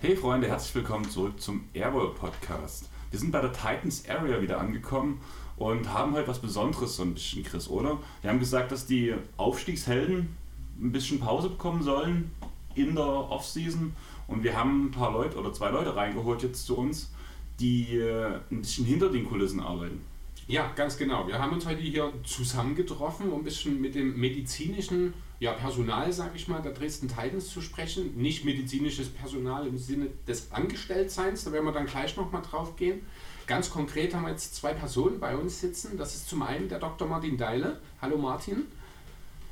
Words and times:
Hey 0.00 0.16
Freunde, 0.16 0.46
herzlich 0.48 0.74
willkommen 0.76 1.10
zurück 1.10 1.40
zum 1.40 1.64
Airwall 1.74 2.14
Podcast. 2.14 2.88
Wir 3.10 3.18
sind 3.18 3.32
bei 3.32 3.40
der 3.40 3.52
Titans 3.52 4.08
Area 4.08 4.40
wieder 4.40 4.60
angekommen 4.60 5.20
und 5.56 5.92
haben 5.92 6.12
heute 6.12 6.28
was 6.28 6.38
Besonderes 6.38 6.94
so 6.94 7.02
ein 7.02 7.14
bisschen, 7.14 7.42
Chris, 7.42 7.68
oder? 7.68 7.98
Wir 8.22 8.30
haben 8.30 8.38
gesagt, 8.38 8.70
dass 8.70 8.86
die 8.86 9.14
Aufstiegshelden 9.36 10.36
ein 10.80 10.92
bisschen 10.92 11.20
Pause 11.20 11.50
bekommen 11.50 11.82
sollen 11.82 12.30
in 12.74 12.94
der 12.94 13.04
Offseason 13.04 13.94
und 14.26 14.44
wir 14.44 14.56
haben 14.56 14.86
ein 14.86 14.90
paar 14.90 15.12
Leute 15.12 15.38
oder 15.38 15.52
zwei 15.52 15.70
Leute 15.70 15.96
reingeholt 15.96 16.42
jetzt 16.42 16.66
zu 16.66 16.76
uns, 16.76 17.10
die 17.58 17.96
äh, 17.96 18.38
ein 18.50 18.60
bisschen 18.60 18.84
hinter 18.84 19.10
den 19.10 19.26
Kulissen 19.26 19.60
arbeiten. 19.60 20.00
Ja, 20.46 20.72
ganz 20.74 20.96
genau. 20.96 21.26
Wir 21.26 21.38
haben 21.38 21.52
uns 21.52 21.66
heute 21.66 21.82
hier 21.82 22.10
zusammengetroffen, 22.24 23.30
um 23.30 23.40
ein 23.40 23.44
bisschen 23.44 23.80
mit 23.80 23.94
dem 23.94 24.18
medizinischen 24.18 25.12
ja, 25.40 25.52
Personal, 25.52 26.10
sage 26.12 26.32
ich 26.36 26.48
mal, 26.48 26.62
der 26.62 26.72
Dresden 26.72 27.06
Titans 27.06 27.50
zu 27.50 27.60
sprechen. 27.60 28.16
Nicht 28.16 28.46
medizinisches 28.46 29.08
Personal 29.08 29.66
im 29.66 29.76
Sinne 29.76 30.08
des 30.26 30.50
Angestelltseins, 30.50 31.44
da 31.44 31.52
werden 31.52 31.66
wir 31.66 31.72
dann 31.72 31.86
gleich 31.86 32.16
nochmal 32.16 32.42
drauf 32.42 32.76
gehen. 32.76 33.02
Ganz 33.46 33.70
konkret 33.70 34.14
haben 34.14 34.22
wir 34.22 34.30
jetzt 34.30 34.54
zwei 34.54 34.72
Personen 34.72 35.20
bei 35.20 35.36
uns 35.36 35.60
sitzen. 35.60 35.98
Das 35.98 36.14
ist 36.14 36.28
zum 36.28 36.42
einen 36.42 36.68
der 36.68 36.78
Dr. 36.78 37.06
Martin 37.06 37.36
Deile. 37.36 37.80
Hallo 38.00 38.16
Martin. 38.16 38.64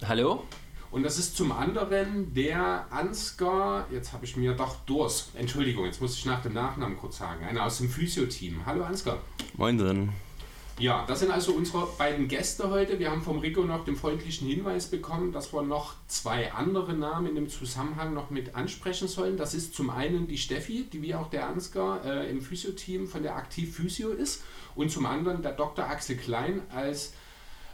Hallo? 0.02 0.44
Und 0.90 1.02
das 1.02 1.18
ist 1.18 1.36
zum 1.36 1.52
anderen 1.52 2.32
der 2.32 2.86
Ansgar, 2.90 3.86
jetzt 3.90 4.12
habe 4.12 4.24
ich 4.24 4.36
mir 4.36 4.52
doch 4.52 4.76
Durs, 4.86 5.30
Entschuldigung, 5.34 5.84
jetzt 5.84 6.00
muss 6.00 6.16
ich 6.16 6.24
nach 6.24 6.42
dem 6.42 6.54
Nachnamen 6.54 6.96
kurz 6.96 7.18
sagen, 7.18 7.44
einer 7.44 7.64
aus 7.64 7.78
dem 7.78 7.88
Physio-Team. 7.88 8.64
Hallo 8.64 8.84
Ansgar. 8.84 9.18
Moin 9.56 9.76
drin. 9.76 10.10
Ja, 10.78 11.06
das 11.08 11.20
sind 11.20 11.30
also 11.30 11.52
unsere 11.52 11.86
beiden 11.96 12.28
Gäste 12.28 12.68
heute. 12.68 12.98
Wir 12.98 13.10
haben 13.10 13.22
vom 13.22 13.38
Rico 13.38 13.62
noch 13.62 13.86
den 13.86 13.96
freundlichen 13.96 14.46
Hinweis 14.46 14.90
bekommen, 14.90 15.32
dass 15.32 15.54
wir 15.54 15.62
noch 15.62 15.94
zwei 16.06 16.52
andere 16.52 16.92
Namen 16.92 17.28
in 17.28 17.34
dem 17.34 17.48
Zusammenhang 17.48 18.12
noch 18.12 18.28
mit 18.28 18.54
ansprechen 18.54 19.08
sollen. 19.08 19.38
Das 19.38 19.54
ist 19.54 19.74
zum 19.74 19.88
einen 19.88 20.28
die 20.28 20.36
Steffi, 20.36 20.86
die 20.92 21.00
wie 21.00 21.14
auch 21.14 21.30
der 21.30 21.48
Ansgar 21.48 22.04
äh, 22.04 22.30
im 22.30 22.42
Physio-Team 22.42 23.06
von 23.06 23.22
der 23.22 23.36
Aktiv 23.36 23.74
Physio 23.74 24.10
ist. 24.10 24.44
Und 24.74 24.90
zum 24.90 25.06
anderen 25.06 25.40
der 25.40 25.52
Dr. 25.52 25.86
Axel 25.88 26.16
Klein 26.16 26.60
als 26.68 27.14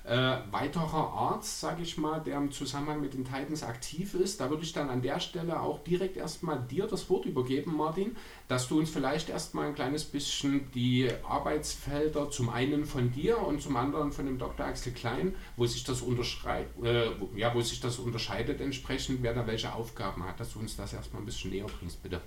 äh, 0.05 0.39
weiterer 0.51 1.13
Arzt, 1.13 1.61
sage 1.61 1.83
ich 1.83 1.97
mal, 1.97 2.21
der 2.21 2.39
im 2.39 2.51
Zusammenhang 2.51 3.01
mit 3.01 3.15
den 3.15 3.25
Titans 3.25 3.63
aktiv 3.63 4.15
ist. 4.15 4.41
Da 4.41 4.51
würde 4.51 4.65
ich 4.65 4.73
dann 4.73 4.91
an 4.91 5.01
der 5.01 5.21
Stelle 5.21 5.61
auch 5.61 5.79
direkt 5.85 6.17
erstmal 6.17 6.61
dir 6.61 6.87
das 6.87 7.09
Wort 7.09 7.25
übergeben, 7.25 7.77
Martin, 7.77 8.17
dass 8.49 8.69
du 8.69 8.79
uns 8.79 8.91
vielleicht 8.91 9.29
erstmal 9.29 9.67
ein 9.67 9.75
kleines 9.75 10.05
bisschen 10.05 10.71
die 10.73 11.09
Arbeitsfelder 11.29 12.31
zum 12.31 12.49
einen 12.49 12.85
von 12.85 13.13
dir 13.13 13.39
und 13.39 13.63
zum 13.63 13.77
anderen 13.77 14.11
von 14.11 14.27
dem 14.27 14.39
Dr. 14.39 14.67
Axel 14.67 14.93
Klein, 14.93 15.35
wo 15.57 15.67
sich 15.67 15.85
das, 15.85 16.03
unterschrei 16.03 16.67
äh, 16.83 17.11
ja, 17.37 17.55
wo 17.55 17.61
sich 17.61 17.81
das 17.81 17.99
unterscheidet 17.99 18.61
entsprechend, 18.61 19.23
wer 19.23 19.35
da 19.35 19.47
welche 19.47 19.73
Aufgaben 19.73 20.25
hat, 20.25 20.41
dass 20.41 20.53
du 20.53 20.59
uns 20.59 20.77
das 20.77 20.93
erstmal 20.93 21.23
ein 21.23 21.27
bisschen 21.27 21.53
näher 21.53 21.67
bringst, 21.79 22.03
bitte. 22.03 22.21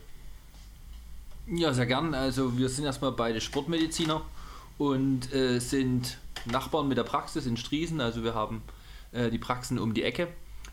Ja, 1.48 1.74
sehr 1.74 1.86
gern. 1.86 2.14
Also 2.14 2.58
wir 2.58 2.70
sind 2.70 2.86
erstmal 2.86 3.12
beide 3.12 3.40
Sportmediziner 3.42 4.22
und 4.78 5.32
äh, 5.34 5.60
sind 5.60 6.18
Nachbarn 6.46 6.88
mit 6.88 6.98
der 6.98 7.04
Praxis 7.04 7.46
in 7.46 7.58
Striesen. 7.58 8.02
Also 8.02 8.24
wir 8.24 8.34
haben 8.34 8.62
äh, 9.12 9.30
die 9.30 9.38
Praxen 9.38 9.80
um 9.80 9.94
die 9.94 10.04
Ecke. 10.04 10.28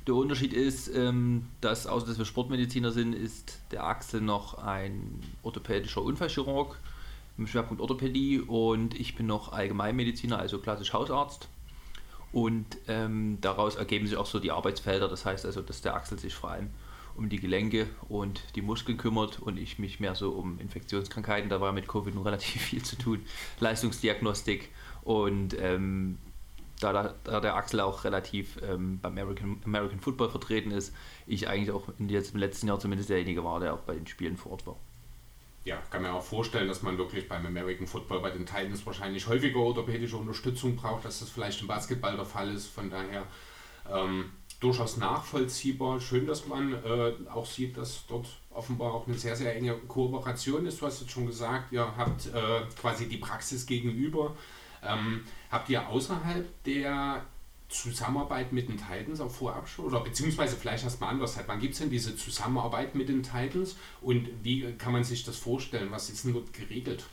Der 0.07 0.15
Unterschied 0.15 0.53
ist, 0.53 0.89
ähm, 0.95 1.47
dass 1.61 1.87
außer 1.87 2.07
dass 2.07 2.19
wir 2.19 2.25
Sportmediziner 2.25 2.91
sind, 2.91 3.13
ist 3.13 3.61
der 3.71 3.85
Axel 3.85 4.21
noch 4.21 4.59
ein 4.59 5.21
orthopädischer 5.43 6.03
Unfallchirurg 6.03 6.77
im 7.39 7.47
Schwerpunkt 7.47 7.81
Orthopädie 7.81 8.41
und 8.41 8.99
ich 8.99 9.15
bin 9.15 9.27
noch 9.27 9.53
Allgemeinmediziner, 9.53 10.39
also 10.39 10.59
klassisch 10.59 10.93
Hausarzt. 10.93 11.49
Und 12.33 12.79
ähm, 12.89 13.39
daraus 13.41 13.77
ergeben 13.77 14.07
sich 14.07 14.17
auch 14.17 14.27
so 14.27 14.41
die 14.41 14.51
Arbeitsfelder. 14.51 15.09
Das 15.09 15.25
heißt 15.25 15.45
also, 15.45 15.61
dass 15.61 15.83
der 15.83 15.95
Axel 15.95 16.19
sich 16.19 16.35
vor 16.35 16.51
allem 16.51 16.71
um 17.15 17.29
die 17.29 17.39
Gelenke 17.39 17.89
und 18.09 18.43
die 18.57 18.63
Muskeln 18.63 18.97
kümmert 18.97 19.39
und 19.39 19.59
ich 19.59 19.79
mich 19.79 20.01
mehr 20.01 20.15
so 20.15 20.31
um 20.31 20.59
Infektionskrankheiten. 20.59 21.51
Da 21.51 21.61
war 21.61 21.73
mit 21.73 21.87
Covid 21.87 22.15
nun 22.15 22.25
relativ 22.25 22.63
viel 22.63 22.83
zu 22.83 22.97
tun. 22.97 23.21
Leistungsdiagnostik 23.61 24.71
und 25.05 25.59
ähm, 25.59 26.19
da, 26.81 27.15
da, 27.25 27.41
der 27.41 27.55
Axel 27.55 27.81
auch 27.81 28.05
relativ 28.05 28.59
ähm, 28.63 28.99
beim 29.01 29.13
American, 29.13 29.61
American 29.65 30.01
Football 30.01 30.31
vertreten 30.31 30.71
ist, 30.71 30.95
ich 31.27 31.49
eigentlich 31.49 31.71
auch 31.71 31.89
in 31.99 32.09
jetzt 32.09 32.35
im 32.35 32.41
letzten 32.41 32.69
Jahr 32.69 32.81
zumindest 32.81 33.11
derjenige 33.11 33.45
war, 33.45 33.61
der 33.61 33.75
auch 33.75 33.81
bei 33.81 33.95
den 33.95 34.07
Spielen 34.07 34.37
vor 34.37 34.53
Ort 34.53 34.67
war. 34.67 34.77
Ja, 35.65 35.77
kann 35.91 36.03
mir 36.03 36.13
auch 36.13 36.25
vorstellen, 36.25 36.67
dass 36.67 36.83
man 36.83 36.99
wirklich 36.99 37.29
beim 37.29 37.47
American 37.47 37.87
Football 37.87 38.21
bei 38.21 38.31
den 38.31 38.47
Titans 38.47 38.85
wahrscheinlich 38.85 39.29
häufiger 39.29 39.61
orthopädische 39.61 40.17
Unterstützung 40.17 40.75
braucht, 40.75 41.05
dass 41.05 41.21
das 41.21 41.31
vielleicht 41.31 41.61
im 41.61 41.69
Basketball 41.69 42.17
der 42.17 42.25
Fall 42.25 42.53
ist. 42.53 42.67
Von 42.67 42.91
daher 42.91 43.23
ähm, 43.89 44.33
durchaus 44.59 44.97
nachvollziehbar. 44.97 46.01
Schön, 46.01 46.27
dass 46.27 46.49
man 46.49 46.73
äh, 46.73 47.13
auch 47.33 47.47
sieht, 47.47 47.77
dass 47.77 48.07
dort 48.09 48.27
offenbar 48.51 48.93
auch 48.93 49.07
eine 49.07 49.17
sehr, 49.17 49.37
sehr 49.37 49.55
enge 49.55 49.75
Kooperation 49.87 50.67
ist. 50.67 50.81
Du 50.81 50.87
hast 50.87 51.01
jetzt 51.01 51.13
schon 51.13 51.27
gesagt, 51.27 51.73
ihr 51.73 51.97
habt 51.97 52.27
äh, 52.27 52.63
quasi 52.81 53.09
die 53.09 53.19
Praxis 53.19 53.65
gegenüber. 53.65 54.37
Ähm, 54.83 55.25
habt 55.51 55.69
ihr 55.69 55.89
außerhalb 55.89 56.65
der 56.65 57.25
Zusammenarbeit 57.69 58.53
mit 58.53 58.69
den 58.69 58.77
Titans 58.77 59.21
auch 59.21 59.31
vorab 59.31 59.69
schon? 59.69 59.87
Oder 59.87 60.01
beziehungsweise 60.01 60.57
vielleicht 60.57 60.85
erstmal 60.85 61.11
anders. 61.11 61.39
Wann 61.47 61.61
gibt 61.61 61.73
es 61.75 61.81
denn 61.81 61.91
diese 61.91 62.17
Zusammenarbeit 62.17 62.95
mit 62.95 63.09
den 63.09 63.23
Titans 63.23 63.77
und 64.01 64.29
wie 64.43 64.73
kann 64.73 64.93
man 64.93 65.05
sich 65.05 65.25
das 65.25 65.37
vorstellen? 65.37 65.91
Was 65.91 66.11
ist 66.11 66.25
denn 66.25 66.35
dort 66.35 66.53
geregelt? 66.53 67.05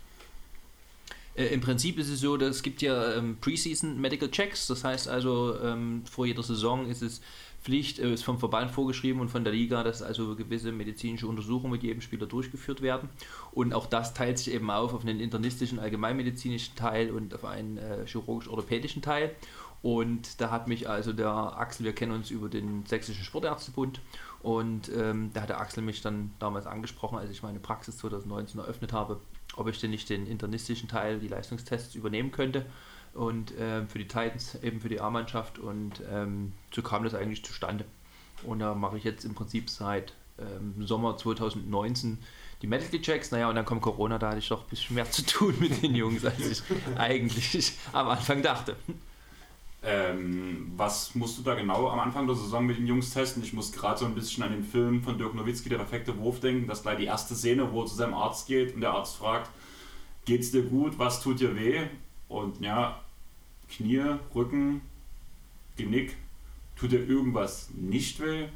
Äh, 1.35 1.47
Im 1.47 1.62
Prinzip 1.62 1.97
ist 1.97 2.09
es 2.09 2.19
so, 2.19 2.35
dass 2.38 2.58
es 2.58 2.63
gibt 2.63 2.81
ja 2.81 3.16
ähm, 3.16 3.38
Preseason 3.40 4.00
Medical 4.00 4.29
Checks, 4.29 4.68
das 4.68 4.84
heißt 4.84 5.08
also 5.08 5.58
ähm, 5.62 6.03
vor 6.09 6.25
jeder 6.25 6.44
Saison 6.44 6.88
ist 6.88 7.02
es 7.02 7.22
Pflicht, 7.62 8.00
äh, 8.00 8.14
ist 8.14 8.24
vom 8.24 8.40
Verband 8.40 8.72
vorgeschrieben 8.72 9.22
und 9.22 9.30
von 9.30 9.44
der 9.44 9.53
Liga, 9.53 9.84
dass 9.84 10.02
also 10.02 10.36
gewisse 10.36 10.72
medizinische 10.72 11.28
Untersuchungen 11.28 11.72
mit 11.72 11.84
jedem 11.84 12.02
Spieler 12.02 12.25
durchgeführt 12.25 12.81
werden. 12.81 13.09
Und 13.52 13.74
auch 13.74 13.86
das 13.86 14.14
teilt 14.14 14.38
sich 14.38 14.53
eben 14.53 14.70
auf 14.72 14.94
auf 14.94 15.02
einen 15.02 15.20
internistischen, 15.20 15.80
allgemeinmedizinischen 15.80 16.75
Teil 16.75 17.12
und 17.12 17.34
auf 17.36 17.46
einen 17.46 17.78
äh, 17.78 18.06
chirurgisch-orthopädischen 18.06 19.02
Teil. 19.02 19.36
Und 19.81 20.42
da 20.42 20.52
hat 20.52 20.68
mich 20.68 20.90
also 20.90 21.14
der 21.14 21.30
Axel, 21.30 21.86
wir 21.86 21.94
kennen 21.94 22.12
uns 22.12 22.31
über 22.31 22.50
den 22.50 22.86
Sächsischen 22.86 23.24
Sportärztebund 23.24 24.02
und 24.41 24.91
ähm, 24.94 25.31
da 25.34 25.41
hat 25.41 25.50
der 25.50 25.62
Axel 25.62 25.81
mich 25.84 26.02
dann 26.02 26.31
damals 26.40 26.68
angesprochen, 26.68 27.18
als 27.18 27.30
ich 27.30 27.44
meine 27.44 27.59
Praxis 27.59 27.97
2019 27.97 28.59
eröffnet 28.59 28.91
habe, 28.91 29.22
ob 29.56 29.70
ich 29.70 29.80
denn 29.80 29.91
nicht 29.91 30.09
den 30.09 30.28
internistischen 30.28 30.90
Teil, 30.90 31.20
die 31.20 31.30
Leistungstests 31.30 31.96
übernehmen 31.96 32.31
könnte 32.31 32.66
und 33.14 33.53
ähm, 33.59 33.88
für 33.88 33.97
die 33.97 34.08
Titans, 34.08 34.56
eben 34.62 34.80
für 34.81 34.90
die 34.90 35.00
A-Mannschaft 35.00 35.59
und 35.59 36.02
ähm, 36.12 36.53
so 36.74 36.81
kam 36.81 37.03
das 37.03 37.14
eigentlich 37.14 37.44
zustande. 37.44 37.86
Und 38.44 38.59
da 38.59 38.74
mache 38.74 38.97
ich 38.97 39.03
jetzt 39.03 39.25
im 39.25 39.36
Prinzip 39.36 39.70
seit 39.70 40.14
ähm, 40.40 40.86
Sommer 40.86 41.18
2019 41.18 42.20
die 42.62 42.68
Medical 42.68 43.02
Checks. 43.02 43.31
Naja, 43.31 43.50
und 43.50 43.56
dann 43.56 43.66
kommt 43.66 43.81
Corona, 43.81 44.18
da 44.18 44.30
hatte 44.30 44.40
ich 44.40 44.47
doch 44.47 44.64
ein 44.64 44.70
bisschen 44.70 44.96
mehr 44.96 45.09
zu 45.09 45.25
tun 45.25 45.56
mit 45.59 45.81
den 45.81 45.96
Jungs, 45.96 46.25
als 46.25 46.40
ich 46.40 46.64
eigentlich 46.97 47.74
am 47.94 48.09
Anfang 48.09 48.42
dachte. 48.42 48.75
Ähm, 49.81 50.74
was 50.76 51.16
musst 51.16 51.38
du 51.38 51.41
da 51.41 51.56
genau 51.56 51.88
am 51.88 52.00
Anfang 52.00 52.28
der 52.28 52.36
Saison 52.36 52.66
mit 52.66 52.78
den 52.78 52.88
Jungs 52.88 53.12
testen? 53.12 53.41
Ich 53.44 53.53
muss 53.53 53.72
gerade 53.72 53.97
so 53.97 54.06
ein 54.06 54.14
bisschen 54.14 54.44
an 54.44 54.52
den 54.52 54.64
Film 54.64 55.02
von 55.02 55.18
Dirk 55.18 55.34
Nowitzki, 55.36 55.70
der 55.70 55.78
perfekte 55.78 56.18
Wurf, 56.18 56.41
denken. 56.41 56.68
Das 56.68 56.80
ist 56.80 56.84
gleich 56.84 56.97
die 56.97 57.06
erste 57.06 57.34
Szene, 57.34 57.72
wo 57.72 57.84
er 57.84 57.88
zu 57.88 57.96
seinem 57.96 58.14
Arzt 58.14 58.47
geht 58.47 58.76
und 58.76 58.81
der 58.81 58.91
Arzt 58.91 59.16
fragt, 59.16 59.50
geht's 60.26 60.52
dir 60.52 60.64
gut, 60.64 61.00
was 61.00 61.22
tut 61.22 61.40
dir 61.40 61.56
weh? 61.56 61.88
Und 62.29 62.62
ja, 62.62 63.01
Knie, 63.69 64.01
Rücken, 64.34 64.81
Genick, 65.75 66.16
tut 66.78 66.91
dir 66.94 67.06
irgendwas 67.06 67.69
nicht 67.72 68.22
weh? 68.22 68.47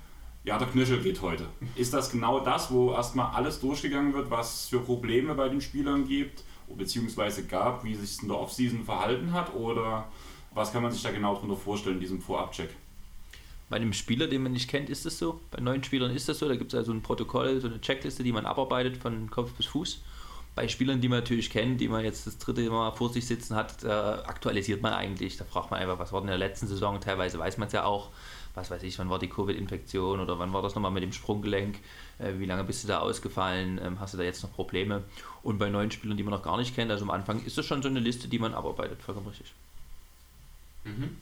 Ja, 0.46 0.58
der 0.58 0.68
Knöchel 0.68 1.02
geht 1.02 1.22
heute. 1.22 1.48
Ist 1.76 1.94
das 1.94 2.12
genau 2.12 2.40
das, 2.40 2.72
wo 2.72 2.92
erstmal 2.92 3.34
alles 3.34 3.60
durchgegangen 3.60 4.14
wird, 4.14 4.30
was 4.30 4.62
es 4.62 4.70
für 4.70 4.80
Probleme 4.80 5.34
bei 5.36 5.50
den 5.50 5.62
Spielern 5.62 6.06
gibt, 6.08 6.44
beziehungsweise 6.68 7.46
gab, 7.46 7.84
wie 7.84 7.96
sich 7.96 8.12
es 8.12 8.22
in 8.22 8.28
der 8.28 8.40
Offseason 8.40 8.84
verhalten 8.84 9.32
hat? 9.32 9.54
Oder 9.54 10.08
was 10.54 10.72
kann 10.72 10.84
man 10.84 10.92
sich 10.92 11.02
da 11.02 11.12
genau 11.12 11.36
darunter 11.36 11.56
vorstellen 11.56 11.96
in 11.96 12.02
diesem 12.02 12.22
Vorabcheck? 12.22 12.70
Bei 13.70 13.78
einem 13.78 13.94
Spieler, 13.94 14.28
den 14.28 14.44
man 14.44 14.52
nicht 14.52 14.70
kennt, 14.70 14.90
ist 14.90 15.06
das 15.06 15.18
so. 15.18 15.40
Bei 15.50 15.62
neuen 15.62 15.84
Spielern 15.84 16.12
ist 16.12 16.28
das 16.30 16.40
so. 16.40 16.48
Da 16.48 16.56
gibt 16.56 16.74
es 16.74 16.78
also 16.78 16.92
ein 16.92 17.02
Protokoll, 17.02 17.62
so 17.62 17.68
eine 17.68 17.80
Checkliste, 17.80 18.24
die 18.24 18.34
man 18.34 18.46
abarbeitet 18.46 18.98
von 18.98 19.30
Kopf 19.30 19.52
bis 19.54 19.66
Fuß. 19.68 20.02
Bei 20.56 20.68
Spielern, 20.68 21.02
die 21.02 21.10
man 21.10 21.20
natürlich 21.20 21.50
kennt, 21.50 21.82
die 21.82 21.88
man 21.88 22.04
jetzt 22.04 22.28
das 22.28 22.38
dritte 22.38 22.70
Mal 22.70 22.92
vor 22.92 23.10
sich 23.10 23.26
sitzen 23.26 23.56
hat, 23.56 23.84
äh, 23.84 23.88
aktualisiert 23.88 24.84
man 24.84 24.94
eigentlich. 24.94 25.38
Da 25.38 25.46
fragt 25.46 25.72
man 25.72 25.80
einfach, 25.80 25.98
was 25.98 26.14
war 26.14 26.22
denn 26.22 26.30
in 26.30 26.40
der 26.40 26.48
letzten 26.48 26.68
Saison? 26.68 27.02
Teilweise 27.02 27.40
weiß 27.40 27.58
man 27.58 27.68
es 27.68 27.74
ja 27.74 27.86
auch. 27.86 28.12
Was 28.56 28.70
weiß 28.70 28.84
ich, 28.84 29.00
wann 29.00 29.10
war 29.10 29.18
die 29.18 29.30
Covid-Infektion 29.30 30.20
oder 30.20 30.38
wann 30.38 30.54
war 30.54 30.62
das 30.62 30.76
nochmal 30.76 30.92
mit 30.92 31.02
dem 31.02 31.12
Sprunggelenk? 31.12 31.80
Äh, 32.20 32.34
wie 32.38 32.46
lange 32.46 32.64
bist 32.64 32.84
du 32.84 32.88
da 32.88 33.00
ausgefallen? 33.00 33.80
Ähm, 33.84 34.00
hast 34.00 34.14
du 34.14 34.20
da 34.20 34.24
jetzt 34.24 34.44
noch 34.44 34.54
Probleme? 34.54 35.04
Und 35.42 35.58
bei 35.58 35.70
neuen 35.70 35.90
Spielern, 35.90 36.18
die 36.18 36.24
man 36.24 36.34
noch 36.34 36.44
gar 36.44 36.58
nicht 36.58 36.76
kennt, 36.76 36.92
also 36.92 37.04
am 37.04 37.10
Anfang 37.10 37.44
ist 37.44 37.58
das 37.58 37.66
schon 37.66 37.82
so 37.82 37.90
eine 37.90 38.00
Liste, 38.00 38.28
die 38.28 38.38
man 38.38 38.54
abarbeitet. 38.54 39.02
Vollkommen 39.02 39.28
richtig. 39.28 39.52
Mhm. 40.84 41.18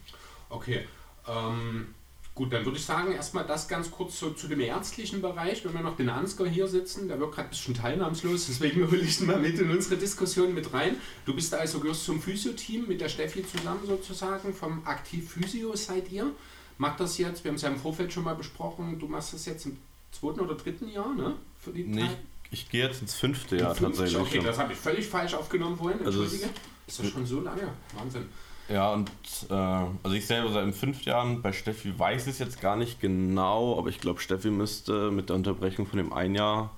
Okay. 0.49 0.85
Ähm, 1.25 1.95
Gut, 2.33 2.53
dann 2.53 2.63
würde 2.63 2.77
ich 2.77 2.85
sagen, 2.85 3.11
erstmal 3.11 3.45
das 3.45 3.67
ganz 3.67 3.91
kurz 3.91 4.17
so 4.17 4.29
zu 4.31 4.47
dem 4.47 4.61
ärztlichen 4.61 5.21
Bereich. 5.21 5.65
Wenn 5.65 5.73
wir 5.73 5.81
noch 5.81 5.97
den 5.97 6.09
Ansgar 6.09 6.47
hier 6.47 6.67
sitzen, 6.67 7.09
der 7.09 7.19
wird 7.19 7.33
gerade 7.33 7.47
ein 7.47 7.49
bisschen 7.49 7.73
teilnahmslos, 7.73 8.45
deswegen 8.49 8.89
hole 8.89 9.01
ich 9.01 9.19
ihn 9.19 9.27
mal 9.27 9.39
mit 9.39 9.59
in 9.59 9.69
unsere 9.69 9.97
Diskussion 9.97 10.53
mit 10.53 10.73
rein. 10.73 10.95
Du 11.25 11.33
bist 11.35 11.53
also 11.53 11.79
gehörst 11.81 12.05
zum 12.05 12.21
Physio-Team 12.21 12.87
mit 12.87 13.01
der 13.01 13.09
Steffi 13.09 13.45
zusammen 13.45 13.81
sozusagen, 13.85 14.53
vom 14.53 14.81
Aktiv 14.85 15.29
Physio 15.29 15.75
seid 15.75 16.09
ihr. 16.11 16.31
Macht 16.77 16.99
das 17.01 17.17
jetzt, 17.17 17.43
wir 17.43 17.49
haben 17.49 17.57
es 17.57 17.61
ja 17.63 17.69
im 17.69 17.77
Vorfeld 17.77 18.11
schon 18.13 18.23
mal 18.23 18.33
besprochen, 18.35 18.97
du 18.97 19.07
machst 19.07 19.33
das 19.33 19.45
jetzt 19.45 19.65
im 19.65 19.77
zweiten 20.11 20.39
oder 20.39 20.55
dritten 20.55 20.89
Jahr, 20.89 21.13
ne? 21.13 21.35
Für 21.59 21.71
die 21.71 21.83
Nee, 21.83 22.09
ich, 22.49 22.69
gehe 22.69 22.85
jetzt 22.87 23.01
ins 23.01 23.13
fünfte 23.13 23.57
Jahr 23.57 23.75
Fünfzig? 23.75 24.05
tatsächlich. 24.13 24.37
Okay, 24.39 24.45
das 24.47 24.57
habe 24.57 24.73
ich 24.73 24.79
völlig 24.79 25.05
falsch 25.05 25.33
aufgenommen 25.33 25.77
vorhin, 25.77 25.99
Also 26.05 26.23
entschuldige. 26.23 26.49
ist 26.87 26.99
das 26.99 27.07
schon 27.09 27.25
so 27.25 27.41
lange? 27.41 27.67
Wahnsinn. 27.95 28.25
Ja, 28.69 28.93
und 28.93 29.09
äh, 29.49 29.53
also 29.53 30.15
ich 30.15 30.25
selber 30.25 30.51
seit 30.51 30.73
fünf 30.73 31.03
Jahren, 31.03 31.41
bei 31.41 31.51
Steffi 31.51 31.97
weiß 31.97 32.27
es 32.27 32.39
jetzt 32.39 32.61
gar 32.61 32.75
nicht 32.75 33.01
genau, 33.01 33.77
aber 33.77 33.89
ich 33.89 33.99
glaube, 33.99 34.19
Steffi 34.21 34.49
müsste 34.49 35.11
mit 35.11 35.29
der 35.29 35.35
Unterbrechung 35.35 35.85
von 35.85 35.97
dem 35.97 36.13
ein 36.13 36.35
Jahr 36.35 36.71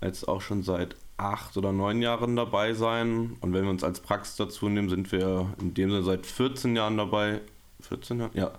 jetzt 0.00 0.28
auch 0.28 0.40
schon 0.40 0.62
seit 0.62 0.96
acht 1.16 1.56
oder 1.56 1.72
neun 1.72 2.00
Jahren 2.00 2.36
dabei 2.36 2.72
sein. 2.74 3.36
Und 3.40 3.52
wenn 3.52 3.64
wir 3.64 3.70
uns 3.70 3.84
als 3.84 4.00
Praxis 4.00 4.36
dazu 4.36 4.68
nehmen, 4.68 4.88
sind 4.88 5.12
wir 5.12 5.52
in 5.60 5.74
dem 5.74 5.90
Sinne 5.90 6.02
seit 6.02 6.26
14 6.26 6.76
Jahren 6.76 6.96
dabei. 6.96 7.40
14 7.82 8.20
Jahren? 8.20 8.30
Ja, 8.34 8.52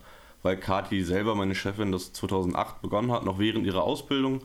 weil 0.44 0.58
Kati 0.58 1.04
selber, 1.04 1.36
meine 1.36 1.56
Chefin, 1.56 1.92
das 1.92 2.14
2008 2.14 2.82
begonnen 2.82 3.12
hat, 3.12 3.26
noch 3.26 3.40
während 3.40 3.66
ihrer 3.66 3.84
Ausbildung, 3.84 4.42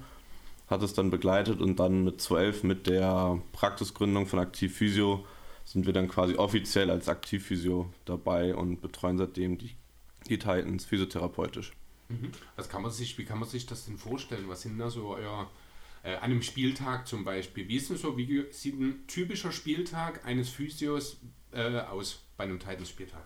hat 0.68 0.82
es 0.82 0.94
dann 0.94 1.10
begleitet 1.10 1.60
und 1.60 1.78
dann 1.78 2.04
mit 2.04 2.20
12 2.20 2.64
mit 2.64 2.86
der 2.86 3.38
Praxisgründung 3.52 4.26
von 4.26 4.38
Aktiv 4.38 4.74
Physio 4.74 5.24
sind 5.66 5.84
wir 5.84 5.92
dann 5.92 6.08
quasi 6.08 6.36
offiziell 6.36 6.90
als 6.90 7.08
Aktivphysio 7.08 7.92
dabei 8.04 8.54
und 8.54 8.80
betreuen 8.80 9.18
seitdem 9.18 9.58
die, 9.58 9.74
die 10.28 10.38
Titans 10.38 10.86
physiotherapeutisch. 10.86 11.72
Mhm. 12.08 12.30
Was 12.54 12.68
kann 12.68 12.82
man 12.82 12.92
sich, 12.92 13.18
wie 13.18 13.24
kann 13.24 13.40
man 13.40 13.48
sich 13.48 13.66
das 13.66 13.84
denn 13.84 13.98
vorstellen? 13.98 14.48
Was 14.48 14.62
sind 14.62 14.78
da 14.78 14.88
so 14.88 15.08
euer, 15.08 15.50
äh, 16.04 16.14
an 16.14 16.30
einem 16.30 16.42
Spieltag 16.42 17.08
zum 17.08 17.24
Beispiel? 17.24 17.68
Wie 17.68 17.76
ist 17.76 17.90
denn 17.90 17.96
so, 17.96 18.16
wie 18.16 18.46
sieht 18.52 18.80
ein 18.80 19.06
typischer 19.08 19.50
Spieltag 19.50 20.24
eines 20.24 20.48
Physios 20.48 21.18
äh, 21.52 21.80
aus 21.80 22.22
bei 22.36 22.44
einem 22.44 22.60
Titans-Spieltag? 22.60 23.24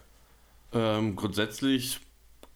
Ähm, 0.73 1.17
grundsätzlich 1.17 2.01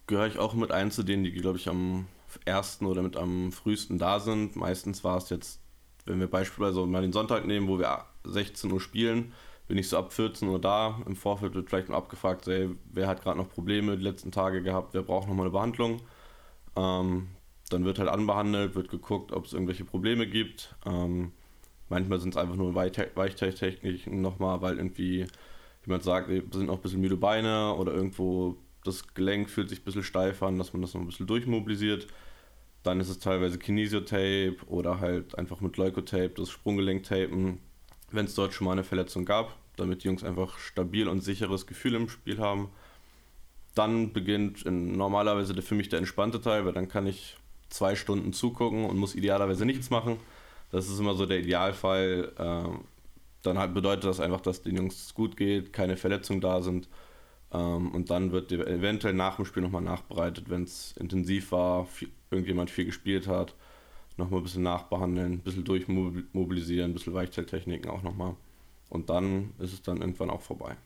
gehöre 0.07 0.27
ich 0.27 0.39
auch 0.39 0.55
mit 0.55 0.71
ein 0.71 0.89
zu 0.89 1.03
denen, 1.03 1.23
die, 1.23 1.31
glaube 1.31 1.59
ich, 1.59 1.69
am 1.69 2.07
ersten 2.43 2.87
oder 2.87 3.03
mit 3.03 3.17
am 3.17 3.51
frühesten 3.51 3.99
da 3.99 4.19
sind. 4.19 4.55
Meistens 4.55 5.03
war 5.03 5.17
es 5.17 5.29
jetzt, 5.29 5.59
wenn 6.05 6.19
wir 6.19 6.27
beispielsweise 6.27 6.85
mal 6.87 7.03
den 7.03 7.13
Sonntag 7.13 7.45
nehmen, 7.45 7.67
wo 7.67 7.77
wir 7.77 8.05
16 8.23 8.71
Uhr 8.71 8.81
spielen, 8.81 9.31
bin 9.67 9.77
ich 9.77 9.89
so 9.89 9.97
ab 9.97 10.13
14 10.13 10.47
Uhr 10.47 10.59
da. 10.59 11.01
Im 11.05 11.15
Vorfeld 11.15 11.55
wird 11.55 11.69
vielleicht 11.69 11.89
mal 11.89 11.97
abgefragt, 11.97 12.47
ey, 12.47 12.69
wer 12.91 13.07
hat 13.07 13.23
gerade 13.23 13.37
noch 13.39 13.49
Probleme 13.49 13.97
die 13.97 14.03
letzten 14.03 14.31
Tage 14.31 14.61
gehabt, 14.61 14.93
wer 14.93 15.03
braucht 15.03 15.27
nochmal 15.27 15.45
eine 15.47 15.51
Behandlung. 15.53 16.01
Ähm, 16.75 17.29
dann 17.69 17.85
wird 17.85 17.99
halt 17.99 18.09
anbehandelt, 18.09 18.75
wird 18.75 18.89
geguckt, 18.89 19.31
ob 19.31 19.45
es 19.45 19.53
irgendwelche 19.53 19.85
Probleme 19.85 20.27
gibt. 20.27 20.75
Ähm, 20.85 21.31
manchmal 21.89 22.19
sind 22.19 22.35
es 22.35 22.37
einfach 22.37 22.55
nur 22.55 22.75
Weichte- 22.75 23.11
Weichtechniken 23.15 24.21
nochmal, 24.21 24.61
weil 24.61 24.77
irgendwie 24.77 25.25
jemand 25.85 26.03
sagt, 26.03 26.29
ey, 26.29 26.43
sind 26.51 26.67
noch 26.67 26.75
ein 26.77 26.81
bisschen 26.81 27.01
müde 27.01 27.17
Beine 27.17 27.73
oder 27.75 27.93
irgendwo 27.93 28.57
das 28.83 29.13
Gelenk 29.15 29.49
fühlt 29.49 29.69
sich 29.69 29.81
ein 29.81 29.83
bisschen 29.85 30.03
steif 30.03 30.43
an, 30.43 30.57
dass 30.59 30.73
man 30.73 30.81
das 30.81 30.93
noch 30.93 31.01
ein 31.01 31.07
bisschen 31.07 31.27
durchmobilisiert. 31.27 32.07
Dann 32.83 32.99
ist 32.99 33.09
es 33.09 33.19
teilweise 33.19 33.57
Kinesiotape 33.59 34.57
oder 34.67 34.99
halt 34.99 35.37
einfach 35.37 35.61
mit 35.61 35.77
Leukotape, 35.77 36.29
das 36.37 36.49
Sprunggelenk-Tapen, 36.51 37.59
wenn 38.15 38.25
es 38.25 38.35
dort 38.35 38.53
schon 38.53 38.65
mal 38.65 38.73
eine 38.73 38.83
Verletzung 38.83 39.25
gab, 39.25 39.55
damit 39.75 40.03
die 40.03 40.07
Jungs 40.07 40.23
einfach 40.23 40.57
stabil 40.57 41.07
und 41.07 41.21
sicheres 41.21 41.67
Gefühl 41.67 41.95
im 41.95 42.09
Spiel 42.09 42.39
haben. 42.39 42.69
Dann 43.73 44.13
beginnt 44.13 44.63
in, 44.63 44.93
normalerweise 44.93 45.53
der, 45.53 45.63
für 45.63 45.75
mich 45.75 45.89
der 45.89 45.99
entspannte 45.99 46.41
Teil, 46.41 46.65
weil 46.65 46.73
dann 46.73 46.87
kann 46.87 47.07
ich 47.07 47.37
zwei 47.69 47.95
Stunden 47.95 48.31
zugucken 48.33 48.85
und 48.85 48.97
muss 48.97 49.15
idealerweise 49.15 49.65
nichts 49.65 49.89
machen. 49.89 50.17
Das 50.71 50.87
ist 50.89 50.99
immer 50.99 51.15
so 51.15 51.25
der 51.25 51.39
Idealfall. 51.39 52.31
Ähm, 52.37 52.79
dann 53.41 53.59
halt 53.59 53.73
bedeutet 53.73 54.05
das 54.05 54.19
einfach, 54.19 54.41
dass 54.41 54.61
den 54.61 54.75
Jungs 54.75 55.13
gut 55.13 55.37
geht, 55.37 55.73
keine 55.73 55.97
Verletzungen 55.97 56.41
da 56.41 56.61
sind. 56.61 56.87
Ähm, 57.51 57.91
und 57.91 58.09
dann 58.09 58.31
wird 58.31 58.51
eventuell 58.51 59.13
nach 59.13 59.35
dem 59.35 59.45
Spiel 59.45 59.63
nochmal 59.63 59.81
nachbereitet, 59.81 60.49
wenn 60.49 60.63
es 60.63 60.95
intensiv 60.97 61.51
war, 61.51 61.85
viel, 61.85 62.09
irgendjemand 62.31 62.71
viel 62.71 62.85
gespielt 62.85 63.27
hat. 63.27 63.55
Nochmal 64.17 64.39
ein 64.39 64.43
bisschen 64.43 64.63
nachbehandeln, 64.63 65.33
ein 65.33 65.39
bisschen 65.39 65.65
durchmobilisieren, 65.65 66.91
ein 66.91 66.93
bisschen 66.93 67.13
Weichteiltechniken 67.13 67.89
auch 67.89 68.01
nochmal. 68.01 68.35
Und 68.89 69.09
dann 69.09 69.53
ist 69.59 69.73
es 69.73 69.81
dann 69.81 69.97
irgendwann 69.97 70.29
auch 70.29 70.41
vorbei. 70.41 70.77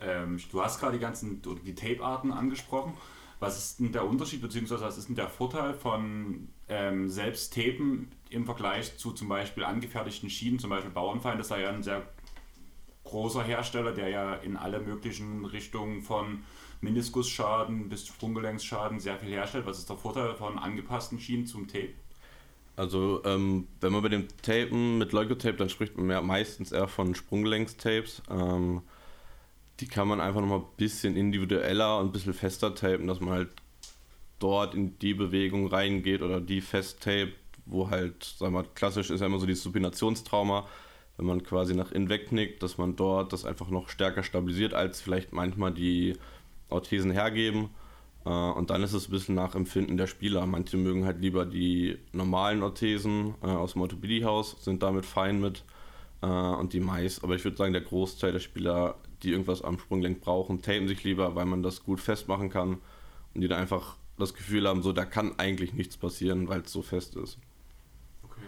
Ähm, 0.00 0.40
du 0.50 0.62
hast 0.62 0.80
gerade 0.80 0.94
die 0.94 1.02
ganzen 1.02 1.40
die 1.64 1.74
Tape-Arten 1.74 2.32
angesprochen. 2.32 2.94
Was 3.38 3.58
ist 3.58 3.80
denn 3.80 3.92
der 3.92 4.06
Unterschied, 4.06 4.40
beziehungsweise 4.40 4.84
was 4.84 4.96
ist 4.96 5.08
denn 5.08 5.14
der 5.14 5.28
Vorteil 5.28 5.74
von 5.74 6.48
ähm, 6.68 7.08
selbst 7.10 7.54
Tapen 7.54 8.10
im 8.30 8.46
Vergleich 8.46 8.96
zu 8.96 9.12
zum 9.12 9.28
Beispiel 9.28 9.64
angefertigten 9.64 10.30
Schienen, 10.30 10.58
zum 10.58 10.70
Beispiel 10.70 10.90
Bauernfeind, 10.90 11.38
das 11.38 11.50
ist 11.50 11.56
ja 11.56 11.68
ein 11.68 11.82
sehr 11.82 12.08
großer 13.04 13.44
Hersteller, 13.44 13.92
der 13.92 14.08
ja 14.08 14.34
in 14.34 14.56
alle 14.56 14.80
möglichen 14.80 15.44
Richtungen 15.44 16.02
von 16.02 16.44
Meniskusschaden 16.80 17.88
bis 17.88 18.06
Sprunggelenkschaden 18.06 19.00
sehr 19.00 19.18
viel 19.18 19.30
herstellt. 19.30 19.66
Was 19.66 19.78
ist 19.78 19.88
der 19.88 19.96
Vorteil 19.96 20.34
von 20.34 20.58
angepassten 20.58 21.20
Schienen 21.20 21.46
zum 21.46 21.68
Tape? 21.68 21.94
Also, 22.76 23.22
ähm, 23.24 23.68
wenn 23.80 23.92
man 23.92 24.02
bei 24.02 24.10
dem 24.10 24.28
Tapen 24.42 24.98
mit 24.98 25.12
Leukotape, 25.12 25.56
dann 25.56 25.70
spricht 25.70 25.96
man 25.96 26.06
mehr, 26.06 26.20
meistens 26.20 26.72
eher 26.72 26.88
von 26.88 27.14
Sprunggelenktapes. 27.14 28.22
Ähm, 28.30 28.82
die 29.80 29.86
kann 29.86 30.08
man 30.08 30.20
einfach 30.20 30.40
nochmal 30.40 30.60
ein 30.60 30.76
bisschen 30.76 31.16
individueller 31.16 31.98
und 31.98 32.06
ein 32.06 32.12
bisschen 32.12 32.34
fester 32.34 32.74
tapen, 32.74 33.06
dass 33.06 33.20
man 33.20 33.30
halt 33.30 33.48
dort 34.38 34.74
in 34.74 34.98
die 34.98 35.14
Bewegung 35.14 35.68
reingeht 35.68 36.22
oder 36.22 36.40
die 36.40 36.60
festtape, 36.60 37.32
wo 37.64 37.90
halt, 37.90 38.24
sagen 38.24 38.54
wir 38.54 38.62
mal, 38.62 38.68
klassisch 38.74 39.10
ist 39.10 39.20
ja 39.20 39.26
immer 39.26 39.38
so 39.38 39.46
dieses 39.46 39.62
Supinationstrauma, 39.62 40.66
wenn 41.16 41.26
man 41.26 41.42
quasi 41.42 41.74
nach 41.74 41.92
innen 41.92 42.10
wegknickt, 42.10 42.62
dass 42.62 42.76
man 42.76 42.96
dort 42.96 43.32
das 43.32 43.46
einfach 43.46 43.70
noch 43.70 43.88
stärker 43.88 44.22
stabilisiert, 44.22 44.74
als 44.74 45.00
vielleicht 45.00 45.32
manchmal 45.32 45.72
die 45.72 46.14
Orthesen 46.68 47.10
hergeben. 47.10 47.70
Äh, 48.26 48.28
Und 48.28 48.70
dann 48.70 48.82
ist 48.82 48.92
es 48.92 49.08
ein 49.08 49.12
bisschen 49.12 49.36
nach 49.36 49.54
Empfinden 49.54 49.96
der 49.96 50.08
Spieler. 50.08 50.44
Manche 50.46 50.76
mögen 50.76 51.06
halt 51.06 51.20
lieber 51.20 51.46
die 51.46 51.96
normalen 52.12 52.62
Orthesen 52.62 53.34
äh, 53.42 53.46
aus 53.46 53.72
dem 53.72 53.82
Orthopädiehaus, 53.82 54.56
sind 54.62 54.82
damit 54.82 55.06
fein 55.06 55.40
mit. 55.40 55.64
Äh, 56.22 56.26
Und 56.26 56.72
die 56.72 56.80
meist, 56.80 57.22
aber 57.24 57.36
ich 57.36 57.44
würde 57.44 57.56
sagen, 57.56 57.72
der 57.72 57.82
Großteil 57.82 58.32
der 58.32 58.40
Spieler, 58.40 58.96
die 59.22 59.30
irgendwas 59.30 59.62
am 59.62 59.78
Sprunggelenk 59.78 60.20
brauchen, 60.20 60.60
tapen 60.60 60.88
sich 60.88 61.04
lieber, 61.04 61.34
weil 61.36 61.46
man 61.46 61.62
das 61.62 61.84
gut 61.84 62.00
festmachen 62.00 62.50
kann. 62.50 62.78
Und 63.34 63.40
die 63.42 63.48
dann 63.48 63.60
einfach 63.60 63.96
das 64.18 64.34
Gefühl 64.34 64.66
haben, 64.66 64.82
so 64.82 64.92
da 64.92 65.04
kann 65.04 65.38
eigentlich 65.38 65.74
nichts 65.74 65.96
passieren, 65.96 66.48
weil 66.48 66.62
es 66.62 66.72
so 66.72 66.82
fest 66.82 67.16
ist. 67.16 67.38
Okay. 68.24 68.46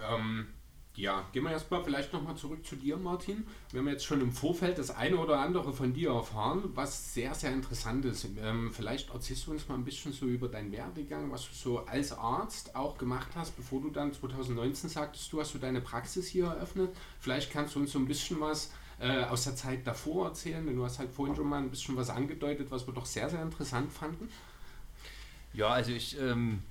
Ähm, 0.00 0.46
ja, 0.94 1.26
gehen 1.32 1.44
wir 1.44 1.50
erstmal 1.50 1.82
vielleicht 1.82 2.12
nochmal 2.12 2.36
zurück 2.36 2.66
zu 2.66 2.76
dir, 2.76 2.98
Martin. 2.98 3.46
Wir 3.70 3.80
haben 3.80 3.88
jetzt 3.88 4.04
schon 4.04 4.20
im 4.20 4.30
Vorfeld 4.30 4.76
das 4.76 4.90
eine 4.90 5.16
oder 5.16 5.40
andere 5.40 5.72
von 5.72 5.94
dir 5.94 6.10
erfahren, 6.10 6.64
was 6.74 7.14
sehr, 7.14 7.34
sehr 7.34 7.50
interessant 7.50 8.04
ist. 8.04 8.26
Ähm, 8.38 8.70
vielleicht 8.72 9.08
erzählst 9.10 9.46
du 9.46 9.52
uns 9.52 9.66
mal 9.68 9.76
ein 9.76 9.84
bisschen 9.84 10.12
so 10.12 10.26
über 10.26 10.48
deinen 10.48 10.70
Werdegang, 10.70 11.32
was 11.32 11.48
du 11.48 11.54
so 11.54 11.78
als 11.86 12.12
Arzt 12.12 12.76
auch 12.76 12.98
gemacht 12.98 13.28
hast, 13.34 13.56
bevor 13.56 13.80
du 13.80 13.88
dann 13.88 14.12
2019 14.12 14.90
sagtest, 14.90 15.32
du 15.32 15.40
hast 15.40 15.54
du 15.54 15.58
deine 15.58 15.80
Praxis 15.80 16.26
hier 16.26 16.46
eröffnet. 16.46 16.94
Vielleicht 17.20 17.50
kannst 17.50 17.74
du 17.74 17.80
uns 17.80 17.92
so 17.92 17.98
ein 17.98 18.06
bisschen 18.06 18.40
was 18.40 18.70
äh, 19.00 19.24
aus 19.24 19.44
der 19.44 19.56
Zeit 19.56 19.86
davor 19.86 20.26
erzählen, 20.26 20.64
denn 20.66 20.76
du 20.76 20.84
hast 20.84 20.98
halt 20.98 21.10
vorhin 21.10 21.34
schon 21.34 21.48
mal 21.48 21.62
ein 21.62 21.70
bisschen 21.70 21.96
was 21.96 22.10
angedeutet, 22.10 22.70
was 22.70 22.86
wir 22.86 22.92
doch 22.92 23.06
sehr, 23.06 23.30
sehr 23.30 23.42
interessant 23.42 23.90
fanden. 23.90 24.28
Ja, 25.54 25.68
also 25.68 25.92
ich 25.92 26.20
ähm, 26.20 26.62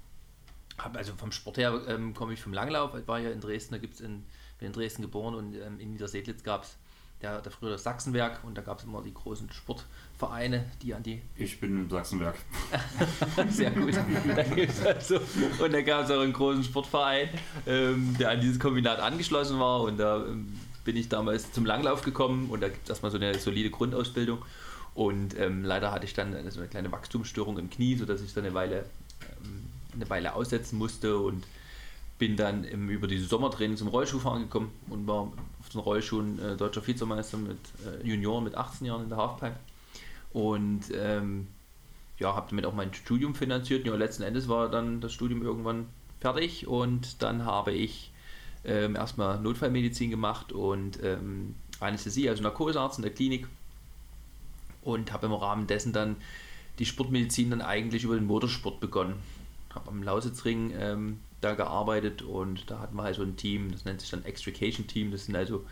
also 0.93 1.13
vom 1.15 1.31
Sport 1.31 1.57
her 1.57 1.81
ähm, 1.87 2.13
komme 2.13 2.33
ich 2.33 2.41
vom 2.41 2.53
Langlauf. 2.53 2.95
Ich 2.95 3.07
war 3.07 3.19
ja 3.19 3.31
in 3.31 3.41
Dresden, 3.41 3.73
da 3.73 3.77
gibt 3.79 3.95
es 3.95 4.01
in, 4.01 4.23
bin 4.59 4.67
in 4.67 4.73
Dresden 4.73 5.01
geboren 5.01 5.35
und 5.35 5.55
ähm, 5.55 5.79
in 5.79 5.91
Niedersedlitz 5.91 6.43
gab 6.43 6.63
es 6.63 6.77
der, 7.21 7.41
der 7.41 7.51
früher 7.51 7.71
das 7.71 7.83
Sachsenwerk 7.83 8.43
und 8.43 8.57
da 8.57 8.61
gab 8.61 8.79
es 8.79 8.83
immer 8.83 9.01
die 9.01 9.13
großen 9.13 9.51
Sportvereine, 9.51 10.71
die 10.81 10.93
an 10.93 11.03
die 11.03 11.21
Ich 11.35 11.59
bin 11.59 11.83
im 11.83 11.89
Sachsenwerk. 11.89 12.35
sehr 13.49 13.71
gut. 13.71 13.93
Also, 14.85 15.19
und 15.63 15.73
da 15.73 15.81
gab 15.81 16.05
es 16.05 16.11
auch 16.11 16.21
einen 16.21 16.33
großen 16.33 16.63
Sportverein, 16.63 17.29
ähm, 17.67 18.15
der 18.19 18.31
an 18.31 18.41
dieses 18.41 18.59
Kombinat 18.59 18.99
angeschlossen 18.99 19.59
war. 19.59 19.81
Und 19.81 19.97
da 19.97 20.25
ähm, 20.25 20.59
bin 20.83 20.97
ich 20.97 21.09
damals 21.09 21.51
zum 21.51 21.65
Langlauf 21.65 22.01
gekommen 22.01 22.49
und 22.49 22.61
da 22.61 22.69
gibt 22.69 22.83
es 22.83 22.89
erstmal 22.89 23.11
so 23.11 23.17
eine 23.17 23.37
solide 23.37 23.69
Grundausbildung. 23.69 24.43
Und 24.93 25.37
ähm, 25.39 25.63
leider 25.63 25.91
hatte 25.91 26.05
ich 26.05 26.13
dann 26.13 26.33
so 26.51 26.59
eine 26.59 26.69
kleine 26.69 26.91
Wachstumsstörung 26.91 27.57
im 27.57 27.69
Knie, 27.69 27.95
sodass 27.95 28.21
ich 28.21 28.33
dann 28.33 28.45
eine 28.45 28.53
Weile, 28.53 28.85
ähm, 29.43 29.70
eine 29.93 30.09
Weile 30.09 30.33
aussetzen 30.35 30.77
musste 30.77 31.17
und 31.17 31.45
bin 32.17 32.35
dann 32.35 32.63
im, 32.63 32.89
über 32.89 33.07
diese 33.07 33.25
Sommertraining 33.25 33.77
zum 33.77 33.87
Rollschuhfahren 33.87 34.43
gekommen 34.43 34.71
und 34.89 35.07
war 35.07 35.31
auf 35.59 35.69
den 35.69 35.81
Rollschuhen 35.81 36.39
äh, 36.39 36.55
deutscher 36.55 36.85
Vizemeister 36.85 37.37
mit 37.37 37.57
äh, 37.83 38.07
Junioren 38.07 38.43
mit 38.43 38.55
18 38.55 38.85
Jahren 38.85 39.03
in 39.03 39.09
der 39.09 39.17
Halfpipe. 39.17 39.55
Und 40.31 40.83
ähm, 40.93 41.47
ja, 42.19 42.35
habe 42.35 42.47
damit 42.49 42.65
auch 42.65 42.73
mein 42.73 42.93
Studium 42.93 43.33
finanziert. 43.33 43.85
Ja, 43.85 43.95
letzten 43.95 44.23
Endes 44.23 44.47
war 44.47 44.69
dann 44.69 45.01
das 45.01 45.13
Studium 45.13 45.41
irgendwann 45.41 45.87
fertig 46.19 46.67
und 46.67 47.23
dann 47.23 47.45
habe 47.45 47.71
ich 47.71 48.11
ähm, 48.63 48.95
erstmal 48.95 49.39
Notfallmedizin 49.39 50.11
gemacht 50.11 50.53
und 50.53 50.99
ähm, 51.03 51.55
Anästhesie, 51.79 52.29
also 52.29 52.43
Narkosearzt 52.43 52.99
in 52.99 53.03
der 53.03 53.11
Klinik 53.11 53.47
und 54.83 55.11
habe 55.11 55.25
im 55.25 55.33
Rahmen 55.33 55.67
dessen 55.67 55.93
dann 55.93 56.15
die 56.79 56.85
Sportmedizin 56.85 57.49
dann 57.49 57.61
eigentlich 57.61 58.03
über 58.03 58.15
den 58.15 58.25
Motorsport 58.25 58.79
begonnen. 58.79 59.15
Habe 59.73 59.89
am 59.89 60.03
Lausitzring 60.03 60.73
ähm, 60.77 61.19
da 61.41 61.55
gearbeitet 61.55 62.21
und 62.21 62.69
da 62.69 62.79
hatten 62.79 62.95
wir 62.95 63.03
halt 63.03 63.15
so 63.15 63.23
ein 63.23 63.37
Team, 63.37 63.71
das 63.71 63.85
nennt 63.85 64.01
sich 64.01 64.09
dann 64.09 64.25
Extrication 64.25 64.87
Team. 64.87 65.11
Das 65.11 65.25
sind 65.25 65.35
also 65.35 65.65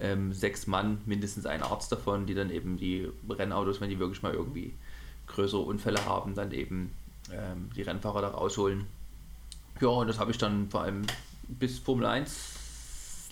ähm, 0.00 0.32
sechs 0.32 0.66
Mann, 0.66 1.00
mindestens 1.06 1.46
ein 1.46 1.62
Arzt 1.62 1.92
davon, 1.92 2.26
die 2.26 2.34
dann 2.34 2.50
eben 2.50 2.76
die 2.76 3.08
Rennautos, 3.28 3.80
wenn 3.80 3.90
die 3.90 3.98
wirklich 3.98 4.22
mal 4.22 4.34
irgendwie 4.34 4.72
größere 5.26 5.60
Unfälle 5.60 6.04
haben, 6.04 6.34
dann 6.34 6.52
eben 6.52 6.90
ähm, 7.30 7.70
die 7.76 7.82
Rennfahrer 7.82 8.22
da 8.22 8.28
rausholen. 8.28 8.86
Ja, 9.80 9.88
und 9.88 10.08
das 10.08 10.18
habe 10.18 10.30
ich 10.30 10.38
dann 10.38 10.68
vor 10.70 10.82
allem 10.82 11.02
bis 11.48 11.78
Formel 11.78 12.06
1 12.06 12.60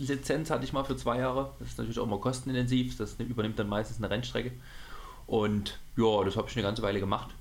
Lizenz 0.00 0.50
hatte 0.50 0.65
ich 0.65 0.73
mal 0.73 0.85
für 0.85 0.97
zwei 0.97 1.19
Jahre. 1.19 1.50
Das 1.59 1.69
ist 1.69 1.79
natürlich 1.79 1.99
auch 1.99 2.07
mal 2.07 2.19
kostenintensiv. 2.19 2.97
Das 2.97 3.17
übernimmt 3.19 3.59
dann 3.59 3.69
meistens 3.69 3.99
eine 3.99 4.11
Rennstrecke. 4.11 4.53
Und 5.27 5.79
ja, 5.97 6.25
das 6.25 6.37
habe 6.37 6.49
ich 6.49 6.57
eine 6.57 6.62
ganze 6.65 6.83
Weile 6.83 7.00
gemacht. 7.00 7.35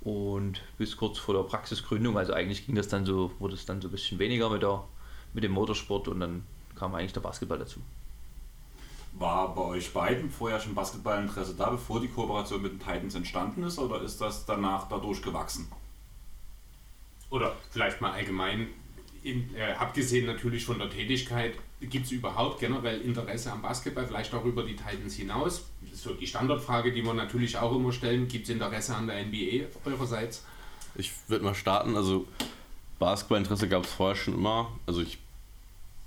Und 0.00 0.62
bis 0.78 0.96
kurz 0.96 1.18
vor 1.18 1.34
der 1.34 1.42
Praxisgründung, 1.42 2.16
also 2.16 2.32
eigentlich 2.32 2.66
ging 2.66 2.76
das 2.76 2.88
dann 2.88 3.04
so, 3.04 3.32
wurde 3.38 3.54
es 3.54 3.66
dann 3.66 3.80
so 3.80 3.88
ein 3.88 3.90
bisschen 3.90 4.18
weniger 4.18 4.48
mit, 4.48 4.62
der, 4.62 4.84
mit 5.34 5.44
dem 5.44 5.52
Motorsport 5.52 6.08
und 6.08 6.20
dann 6.20 6.44
kam 6.76 6.94
eigentlich 6.94 7.12
der 7.12 7.20
Basketball 7.20 7.58
dazu. 7.58 7.80
War 9.14 9.54
bei 9.54 9.62
euch 9.62 9.92
beiden 9.92 10.30
vorher 10.30 10.60
schon 10.60 10.74
Basketballinteresse 10.74 11.54
da, 11.54 11.70
bevor 11.70 12.00
die 12.00 12.08
Kooperation 12.08 12.62
mit 12.62 12.72
den 12.72 12.78
Titans 12.78 13.16
entstanden 13.16 13.64
ist, 13.64 13.78
oder 13.78 14.00
ist 14.02 14.20
das 14.20 14.46
danach 14.46 14.88
dadurch 14.88 15.20
gewachsen? 15.20 15.70
Oder 17.30 17.56
vielleicht 17.70 18.00
mal 18.00 18.12
allgemein, 18.12 18.68
in, 19.22 19.54
äh, 19.54 19.72
abgesehen 19.72 20.26
natürlich 20.26 20.64
von 20.64 20.78
der 20.78 20.90
Tätigkeit, 20.90 21.54
gibt 21.80 22.06
es 22.06 22.12
überhaupt 22.12 22.60
generell 22.60 23.00
Interesse 23.00 23.52
am 23.52 23.62
Basketball, 23.62 24.06
vielleicht 24.06 24.34
auch 24.34 24.44
über 24.44 24.64
die 24.64 24.74
Titans 24.74 25.14
hinaus? 25.14 25.64
Das 25.82 25.92
ist 25.92 26.02
so 26.02 26.14
die 26.14 26.26
Standardfrage, 26.26 26.92
die 26.92 27.04
wir 27.04 27.14
natürlich 27.14 27.56
auch 27.56 27.74
immer 27.74 27.92
stellen. 27.92 28.28
Gibt 28.28 28.44
es 28.44 28.50
Interesse 28.50 28.94
an 28.94 29.06
der 29.06 29.24
NBA 29.24 29.66
eurerseits? 29.84 30.44
Ich 30.96 31.12
würde 31.28 31.44
mal 31.44 31.54
starten. 31.54 31.96
Also 31.96 32.26
Basketballinteresse 32.98 33.68
gab 33.68 33.84
es 33.84 33.92
vorher 33.92 34.16
schon 34.16 34.34
immer. 34.34 34.72
Also 34.86 35.02
ich 35.02 35.18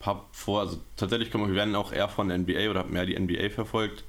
habe 0.01 0.21
vor, 0.31 0.61
also 0.61 0.79
tatsächlich 0.97 1.31
kommen 1.31 1.47
wir 1.47 1.55
werden 1.55 1.75
auch 1.75 1.93
eher 1.93 2.09
von 2.09 2.27
der 2.27 2.37
NBA 2.37 2.69
oder 2.69 2.79
habe 2.79 2.91
mehr 2.91 3.05
die 3.05 3.17
NBA 3.17 3.49
verfolgt. 3.49 4.03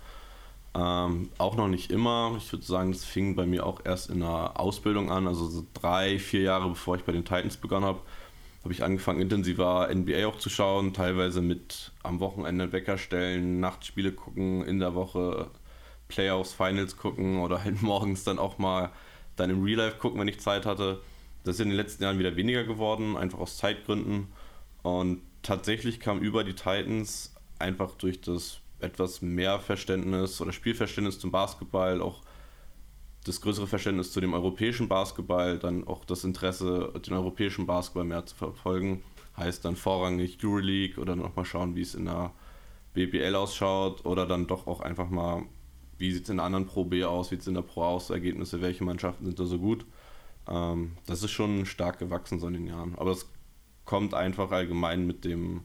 Ähm, 0.74 1.28
auch 1.36 1.54
noch 1.56 1.68
nicht 1.68 1.90
immer. 1.90 2.34
Ich 2.38 2.50
würde 2.50 2.64
sagen, 2.64 2.92
das 2.92 3.04
fing 3.04 3.36
bei 3.36 3.44
mir 3.44 3.66
auch 3.66 3.84
erst 3.84 4.08
in 4.08 4.20
der 4.20 4.58
Ausbildung 4.58 5.10
an, 5.10 5.26
also 5.28 5.46
so 5.46 5.66
drei, 5.74 6.18
vier 6.18 6.42
Jahre 6.42 6.70
bevor 6.70 6.96
ich 6.96 7.04
bei 7.04 7.12
den 7.12 7.24
Titans 7.24 7.58
begonnen 7.58 7.84
habe, 7.84 8.00
habe 8.62 8.72
ich 8.72 8.84
angefangen, 8.84 9.20
intensiver 9.20 9.88
NBA 9.92 10.26
auch 10.26 10.38
zu 10.38 10.48
schauen, 10.48 10.94
teilweise 10.94 11.42
mit 11.42 11.92
am 12.02 12.20
Wochenende 12.20 12.72
Wecker 12.72 12.96
stellen, 12.96 13.60
Nachtspiele 13.60 14.12
gucken, 14.12 14.64
in 14.64 14.78
der 14.78 14.94
Woche 14.94 15.50
Playoffs, 16.08 16.52
Finals 16.52 16.96
gucken 16.96 17.40
oder 17.40 17.64
halt 17.64 17.82
morgens 17.82 18.24
dann 18.24 18.38
auch 18.38 18.58
mal 18.58 18.90
dann 19.36 19.50
im 19.50 19.62
Real 19.62 19.78
Life 19.78 19.98
gucken, 19.98 20.20
wenn 20.20 20.28
ich 20.28 20.40
Zeit 20.40 20.66
hatte. 20.66 21.00
Das 21.42 21.56
ist 21.56 21.60
in 21.60 21.68
den 21.68 21.76
letzten 21.76 22.04
Jahren 22.04 22.18
wieder 22.18 22.36
weniger 22.36 22.64
geworden, 22.64 23.16
einfach 23.16 23.40
aus 23.40 23.56
Zeitgründen. 23.56 24.28
Und 24.82 25.22
tatsächlich 25.42 25.98
kam 25.98 26.20
über 26.20 26.44
die 26.44 26.54
Titans 26.54 27.34
einfach 27.58 27.94
durch 27.96 28.20
das 28.20 28.60
etwas 28.78 29.22
mehr 29.22 29.58
Verständnis 29.58 30.40
oder 30.40 30.52
Spielverständnis 30.52 31.18
zum 31.18 31.30
Basketball, 31.30 32.00
auch 32.00 32.20
das 33.24 33.40
größere 33.40 33.66
Verständnis 33.66 34.12
zu 34.12 34.20
dem 34.20 34.34
europäischen 34.34 34.88
Basketball, 34.88 35.58
dann 35.58 35.86
auch 35.86 36.04
das 36.04 36.24
Interesse, 36.24 36.92
den 37.06 37.14
europäischen 37.14 37.66
Basketball 37.66 38.04
mehr 38.04 38.26
zu 38.26 38.34
verfolgen. 38.34 39.02
Heißt 39.36 39.64
dann 39.64 39.76
vorrangig 39.76 40.38
Euroleague 40.42 41.00
oder 41.00 41.16
nochmal 41.16 41.44
schauen, 41.44 41.74
wie 41.76 41.82
es 41.82 41.94
in 41.94 42.06
der 42.06 42.32
BBL 42.94 43.34
ausschaut 43.34 44.04
oder 44.04 44.26
dann 44.26 44.46
doch 44.46 44.66
auch 44.66 44.80
einfach 44.80 45.08
mal, 45.08 45.44
wie 45.98 46.12
sieht 46.12 46.24
es 46.24 46.30
in 46.30 46.36
der 46.36 46.46
anderen 46.46 46.66
Pro 46.66 46.84
B 46.84 47.04
aus, 47.04 47.30
wie 47.30 47.36
sieht 47.36 47.42
es 47.42 47.46
in 47.46 47.54
der 47.54 47.62
Pro 47.62 47.82
aus, 47.84 48.10
Ergebnisse, 48.10 48.60
welche 48.60 48.84
Mannschaften 48.84 49.24
sind 49.24 49.38
da 49.38 49.44
so 49.44 49.58
gut. 49.58 49.86
Ähm, 50.48 50.96
das 51.06 51.22
ist 51.22 51.30
schon 51.30 51.64
stark 51.64 51.98
gewachsen 51.98 52.40
so 52.40 52.48
in 52.48 52.54
den 52.54 52.66
Jahren. 52.66 52.94
Aber 52.96 53.12
es 53.12 53.30
kommt 53.84 54.14
einfach 54.14 54.50
allgemein 54.50 55.06
mit 55.06 55.24
dem, 55.24 55.62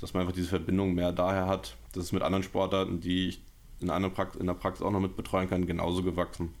dass 0.00 0.14
man 0.14 0.22
einfach 0.22 0.34
diese 0.34 0.48
Verbindung 0.48 0.94
mehr 0.94 1.12
daher 1.12 1.46
hat. 1.46 1.76
Das 1.92 2.04
ist 2.04 2.12
mit 2.12 2.22
anderen 2.22 2.42
Sportarten, 2.42 3.00
die 3.00 3.28
ich 3.28 3.42
in, 3.80 3.90
einer 3.90 4.10
Prax 4.10 4.36
in 4.36 4.46
der 4.46 4.54
Praxis 4.54 4.84
auch 4.84 4.90
noch 4.90 5.00
mit 5.00 5.16
betreuen 5.16 5.48
kann, 5.48 5.66
genauso 5.66 6.02
gewachsen. 6.02 6.54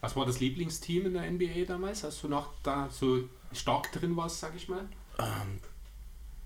Was 0.00 0.16
war 0.16 0.24
das 0.24 0.40
Lieblingsteam 0.40 1.06
in 1.06 1.12
der 1.14 1.30
NBA 1.30 1.64
damals, 1.66 2.04
als 2.04 2.20
du 2.20 2.28
noch 2.28 2.52
da 2.62 2.88
so 2.90 3.24
stark 3.52 3.92
drin 3.92 4.16
warst, 4.16 4.40
sag 4.40 4.54
ich 4.56 4.68
mal? 4.68 4.88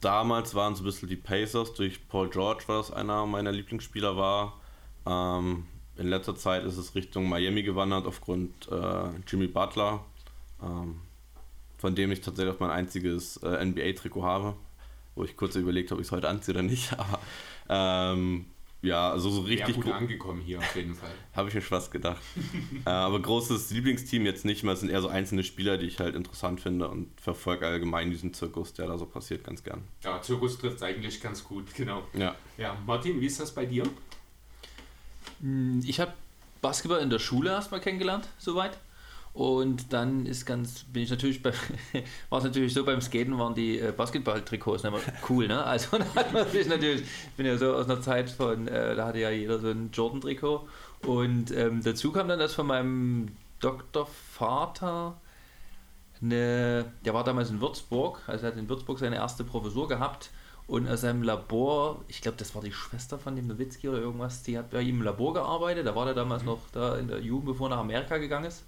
Damals 0.01 0.55
waren 0.55 0.73
es 0.73 0.81
ein 0.81 0.85
bisschen 0.85 1.09
die 1.09 1.17
Pacers, 1.17 1.73
durch 1.75 2.09
Paul 2.09 2.29
George, 2.29 2.65
was 2.67 2.91
einer 2.91 3.27
meiner 3.27 3.53
Lieblingsspieler 3.53 4.17
war. 4.17 4.61
Ähm, 5.07 5.67
in 5.97 6.09
letzter 6.09 6.35
Zeit 6.35 6.65
ist 6.65 6.77
es 6.77 6.95
Richtung 6.95 7.29
Miami 7.29 7.63
gewandert 7.63 8.07
aufgrund 8.07 8.69
äh, 8.71 9.09
Jimmy 9.27 9.47
Butler, 9.47 10.05
ähm, 10.63 11.01
von 11.79 11.95
dem 11.95 12.11
ich 12.11 12.21
tatsächlich 12.21 12.55
auch 12.55 12.61
mein 12.61 12.71
einziges 12.71 13.37
äh, 13.39 13.65
NBA-Trikot 13.65 14.23
habe, 14.25 14.57
wo 15.15 15.25
ich 15.25 15.37
kurz 15.37 15.55
überlegt 15.55 15.91
habe, 15.91 15.99
ob 15.99 16.03
ich 16.03 16.09
es 16.09 16.13
heute 16.13 16.29
anziehe 16.29 16.55
oder 16.55 16.63
nicht. 16.63 16.93
Aber 16.99 17.21
ähm, 17.69 18.47
ja, 18.85 19.11
also 19.11 19.31
so 19.31 19.41
Ja, 19.43 19.47
richtig 19.49 19.75
gut 19.77 19.85
gro- 19.87 19.93
angekommen 19.93 20.41
hier 20.41 20.59
auf 20.59 20.77
jeden 20.77 20.95
Fall. 20.95 21.11
habe 21.35 21.49
ich 21.49 21.55
mir 21.55 21.61
fast 21.63 21.91
gedacht. 21.91 22.21
äh, 22.87 22.91
aber 22.91 23.21
großes 23.21 23.71
Lieblingsteam 23.71 24.25
jetzt 24.27 24.45
nicht 24.45 24.63
mehr, 24.63 24.75
es 24.75 24.81
sind 24.81 24.91
eher 24.91 25.03
so 25.03 25.09
einzelne 25.09 25.43
Spieler, 25.45 25.79
die 25.79 25.87
ich 25.87 25.99
halt 25.99 26.15
interessant 26.15 26.61
finde 26.61 26.89
und 26.89 27.09
verfolge 27.21 27.67
allgemein 27.67 28.11
diesen 28.11 28.33
Zirkus, 28.35 28.73
der 28.75 28.87
da 28.87 28.99
so 28.99 29.07
passiert, 29.07 29.45
ganz 29.45 29.63
gern. 29.65 29.83
Ja, 30.03 30.21
Zirkus 30.23 30.59
trifft 30.59 30.83
eigentlich 30.83 31.21
ganz 31.21 31.43
gut, 31.45 31.75
genau. 31.75 32.05
Ja. 32.13 32.35
Ja, 32.59 32.77
Martin, 32.87 33.21
wie 33.21 33.27
ist 33.27 33.41
das 33.41 33.55
bei 33.55 33.67
dir? 33.67 33.85
Hm, 35.41 35.81
Ich 35.85 36.01
habe 36.01 36.13
Basketball 36.63 37.01
in 37.01 37.11
der 37.11 37.19
Schule 37.19 37.51
erstmal 37.51 37.81
kennengelernt, 37.81 38.29
soweit. 38.39 38.79
Und 39.35 39.93
dann 39.93 40.27
ist 40.27 40.47
ganz, 40.47 40.85
bin 40.85 41.03
ich 41.03 41.11
natürlich 41.11 41.43
bei, 41.43 41.53
war 42.31 42.39
es 42.39 42.45
natürlich 42.45 42.73
so, 42.73 42.85
beim 42.85 43.01
Skaten 43.01 43.37
waren 43.37 43.53
die 43.53 43.81
äh, 43.81 43.91
Basketball-Trikots 43.91 44.85
immer 44.85 45.01
cool, 45.29 45.49
ne? 45.49 45.65
Also 45.65 45.99
da 45.99 46.05
hat 46.15 46.33
man 46.33 46.49
sich 46.49 46.69
natürlich, 46.69 47.03
ich 47.03 47.37
bin 47.37 47.45
ja 47.45 47.59
so 47.59 47.75
aus 47.75 47.87
einer 47.87 48.01
Zeit 48.01 48.31
von, 48.31 48.69
äh, 48.69 48.95
da 48.95 49.09
hatte 49.09 49.19
ja 49.19 49.31
jeder 49.31 49.59
so 49.59 49.69
ein 49.71 49.91
Jordan-Trikot. 49.93 50.69
Und 51.05 51.51
ähm, 51.51 51.83
dazu 51.83 52.13
kam 52.13 52.29
dann 52.29 52.39
das 52.39 52.55
von 52.55 52.69
meinem 52.69 53.33
Doktorvater, 53.59 55.17
eine, 56.23 56.93
der 57.05 57.13
war 57.13 57.25
damals 57.25 57.51
in 57.51 57.61
Würzburg, 57.61 58.21
also 58.29 58.47
er 58.47 58.53
hat 58.53 58.59
in 58.59 58.69
Würzburg 58.69 59.01
seine 59.01 59.17
erste 59.17 59.43
Professur 59.43 59.89
gehabt 59.89 60.31
und 60.67 60.89
aus 60.89 61.01
seinem 61.03 61.23
Labor, 61.23 62.05
ich 62.09 62.23
glaube, 62.23 62.39
das 62.39 62.55
war 62.55 62.63
die 62.63 62.73
Schwester 62.73 63.19
von 63.19 63.35
dem 63.35 63.49
Nowitzki 63.49 63.89
oder 63.89 63.99
irgendwas, 63.99 64.45
die 64.45 64.57
hat 64.57 64.71
bei 64.71 64.81
ihm 64.81 64.97
im 64.97 65.03
Labor 65.03 65.35
gearbeitet, 65.35 65.87
da 65.87 65.97
war 65.97 66.07
der 66.07 66.15
damals 66.15 66.45
noch 66.45 66.61
da 66.73 66.97
in 66.97 67.09
der 67.09 67.21
Jugend, 67.21 67.47
bevor 67.47 67.67
er 67.67 67.71
nach 67.71 67.83
Amerika 67.83 68.17
gegangen 68.17 68.47
ist. 68.47 68.65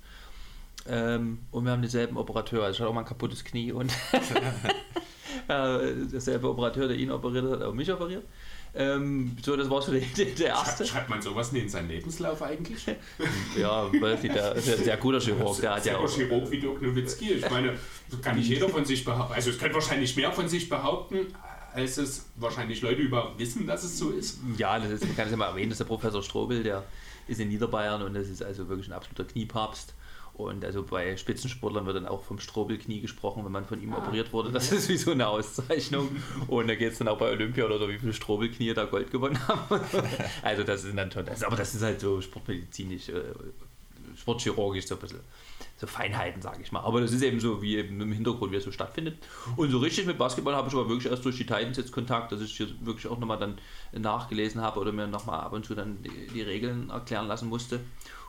Ähm, 0.88 1.38
und 1.50 1.64
wir 1.64 1.72
haben 1.72 1.82
denselben 1.82 2.16
Operateur, 2.16 2.64
also 2.64 2.74
ich 2.74 2.80
hatte 2.80 2.90
auch 2.90 2.94
mal 2.94 3.00
ein 3.00 3.06
kaputtes 3.06 3.44
Knie 3.44 3.72
und 3.72 3.92
derselbe 5.48 6.48
Operateur, 6.48 6.88
der 6.88 6.96
ihn 6.96 7.10
operiert 7.10 7.44
hat, 7.44 7.52
hat 7.52 7.62
auch 7.62 7.74
mich 7.74 7.90
operiert. 7.92 8.24
Ähm, 8.78 9.36
so, 9.42 9.56
das 9.56 9.70
war 9.70 9.80
so 9.80 9.90
der, 9.90 10.02
der 10.38 10.48
erste. 10.48 10.84
Schreibt, 10.84 11.08
man 11.08 11.22
sowas 11.22 11.50
nie 11.52 11.60
in 11.60 11.68
seinen 11.68 11.88
Lebenslauf 11.88 12.42
eigentlich? 12.42 12.84
Ja, 13.56 13.88
nicht, 13.88 14.02
der 14.22 14.54
ist 14.54 14.68
ja 14.68 14.74
ein 14.74 14.84
sehr 14.84 14.96
guter 14.98 15.18
Chirurg, 15.18 15.58
der 15.60 15.76
hat 15.76 15.86
ja 15.86 15.92
Selber 15.92 16.04
auch, 16.04 16.14
Chirurg 16.14 16.50
wie 16.50 16.60
Dirk 16.60 16.82
Nowitzki. 16.82 17.32
Ich 17.32 17.50
meine, 17.50 17.74
das 18.10 18.20
kann 18.20 18.36
nicht 18.36 18.48
jeder 18.48 18.68
von 18.68 18.84
sich 18.84 19.02
behaupten. 19.02 19.32
Also 19.32 19.50
es 19.50 19.58
können 19.58 19.72
wahrscheinlich 19.72 20.14
mehr 20.14 20.30
von 20.30 20.46
sich 20.46 20.68
behaupten, 20.68 21.26
als 21.72 21.96
es 21.96 22.26
wahrscheinlich 22.36 22.82
Leute 22.82 23.00
über 23.00 23.32
wissen, 23.38 23.66
dass 23.66 23.82
es 23.82 23.98
so 23.98 24.10
ist. 24.10 24.40
Ja, 24.58 24.78
das 24.78 24.90
ist, 24.90 25.06
man 25.06 25.16
kann 25.16 25.24
es 25.24 25.30
ja 25.30 25.38
mal 25.38 25.46
erwähnen, 25.46 25.70
das 25.70 25.80
ist 25.80 25.88
der 25.88 25.94
Professor 25.94 26.22
Strobel, 26.22 26.62
der 26.62 26.84
ist 27.28 27.40
in 27.40 27.48
Niederbayern 27.48 28.02
und 28.02 28.12
das 28.12 28.28
ist 28.28 28.42
also 28.42 28.68
wirklich 28.68 28.88
ein 28.88 28.92
absoluter 28.92 29.24
Kniepapst. 29.24 29.94
Und 30.36 30.66
also 30.66 30.82
bei 30.82 31.16
Spitzensportlern 31.16 31.86
wird 31.86 31.96
dann 31.96 32.06
auch 32.06 32.22
vom 32.22 32.38
Strobelknie 32.38 33.00
gesprochen, 33.00 33.42
wenn 33.46 33.52
man 33.52 33.64
von 33.64 33.82
ihm 33.82 33.94
operiert 33.94 34.34
wurde. 34.34 34.52
Das 34.52 34.70
ist 34.70 34.86
wie 34.90 34.98
so 34.98 35.12
eine 35.12 35.26
Auszeichnung. 35.28 36.10
Und 36.46 36.68
da 36.68 36.74
geht 36.74 36.92
es 36.92 36.98
dann 36.98 37.08
auch 37.08 37.16
bei 37.16 37.30
Olympia 37.30 37.64
oder 37.64 37.78
so, 37.78 37.88
wie 37.88 37.98
viele 37.98 38.12
Strobelknie 38.12 38.74
da 38.74 38.84
Gold 38.84 39.10
gewonnen 39.10 39.38
haben. 39.48 39.80
Also 40.42 40.62
das 40.62 40.84
ist 40.84 40.96
dann 40.96 41.10
schon, 41.10 41.26
aber 41.28 41.56
das 41.56 41.74
ist 41.74 41.82
halt 41.82 42.00
so 42.00 42.20
sportmedizinisch, 42.20 43.08
äh, 43.08 43.22
sportchirurgisch 44.16 44.86
so 44.86 44.94
ein 44.96 45.00
bisschen 45.00 45.20
so 45.78 45.86
Feinheiten, 45.86 46.40
sage 46.40 46.62
ich 46.62 46.72
mal. 46.72 46.80
Aber 46.80 47.00
das 47.00 47.12
ist 47.12 47.22
eben 47.22 47.38
so, 47.40 47.60
wie 47.60 47.76
eben 47.76 48.00
im 48.00 48.12
Hintergrund, 48.12 48.52
wie 48.52 48.56
es 48.56 48.64
so 48.64 48.72
stattfindet. 48.72 49.18
Und 49.56 49.70
so 49.70 49.78
richtig 49.78 50.06
mit 50.06 50.18
Basketball 50.18 50.54
habe 50.54 50.68
ich 50.68 50.74
aber 50.74 50.88
wirklich 50.88 51.10
erst 51.10 51.24
durch 51.24 51.36
die 51.36 51.44
Titans 51.44 51.76
jetzt 51.76 51.92
Kontakt, 51.92 52.32
dass 52.32 52.40
ich 52.40 52.56
hier 52.56 52.68
wirklich 52.80 53.06
auch 53.08 53.18
nochmal 53.18 53.38
dann 53.38 53.58
nachgelesen 53.92 54.60
habe 54.62 54.80
oder 54.80 54.92
mir 54.92 55.06
nochmal 55.06 55.40
ab 55.40 55.52
und 55.52 55.66
zu 55.66 55.74
dann 55.74 56.02
die, 56.02 56.28
die 56.32 56.42
Regeln 56.42 56.90
erklären 56.90 57.26
lassen 57.26 57.48
musste. 57.48 57.80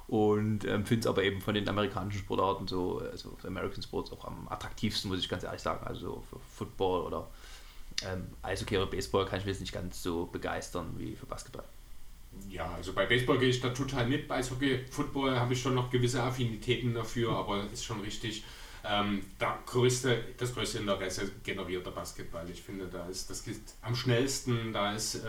Und 0.08 0.64
ähm, 0.64 0.86
finde 0.86 1.02
es 1.02 1.08
aber 1.08 1.24
eben 1.24 1.42
von 1.42 1.54
den 1.54 1.68
amerikanischen 1.68 2.20
Sportarten 2.20 2.68
so, 2.68 3.00
also 3.00 3.38
American 3.44 3.84
Sports 3.84 4.12
auch 4.14 4.24
am 4.24 4.48
attraktivsten, 4.48 5.10
muss 5.10 5.20
ich 5.20 5.28
ganz 5.28 5.44
ehrlich 5.44 5.62
sagen. 5.62 5.86
Also 5.86 6.00
so 6.00 6.24
für 6.30 6.40
Football 6.56 7.02
oder 7.02 7.28
ähm, 8.06 8.28
Eishockey 8.42 8.78
oder 8.78 8.88
Baseball 8.88 9.26
kann 9.26 9.40
ich 9.40 9.46
mich 9.46 9.56
jetzt 9.56 9.62
nicht 9.62 9.74
ganz 9.74 10.02
so 10.02 10.26
begeistern 10.28 10.94
wie 10.98 11.16
für 11.16 11.26
Basketball. 11.26 11.66
Ja, 12.50 12.72
also 12.76 12.94
bei 12.94 13.06
Baseball 13.06 13.38
gehe 13.38 13.50
ich 13.50 13.60
da 13.60 13.70
total 13.70 14.08
mit. 14.08 14.28
Bei 14.28 14.36
Eishockey, 14.36 14.86
Football 14.90 15.38
habe 15.38 15.54
ich 15.54 15.62
schon 15.62 15.76
noch 15.76 15.90
gewisse 15.90 16.22
Affinitäten 16.22 16.94
dafür, 16.94 17.32
aber 17.32 17.64
ist 17.74 17.84
schon 17.84 18.00
richtig. 18.02 18.44
Ähm, 18.86 19.26
da 19.40 19.60
größte, 19.66 20.24
das 20.38 20.54
größte 20.54 20.78
Interesse 20.78 21.30
generiert 21.44 21.86
der 21.86 21.92
Basketball. 21.92 22.50
Ich 22.50 22.62
finde, 22.62 22.86
da 22.86 23.08
ist 23.08 23.30
das 23.30 23.44
geht 23.44 23.60
am 23.82 23.96
schnellsten, 23.96 24.72
da 24.72 24.94
ist 24.94 25.16
äh, 25.16 25.20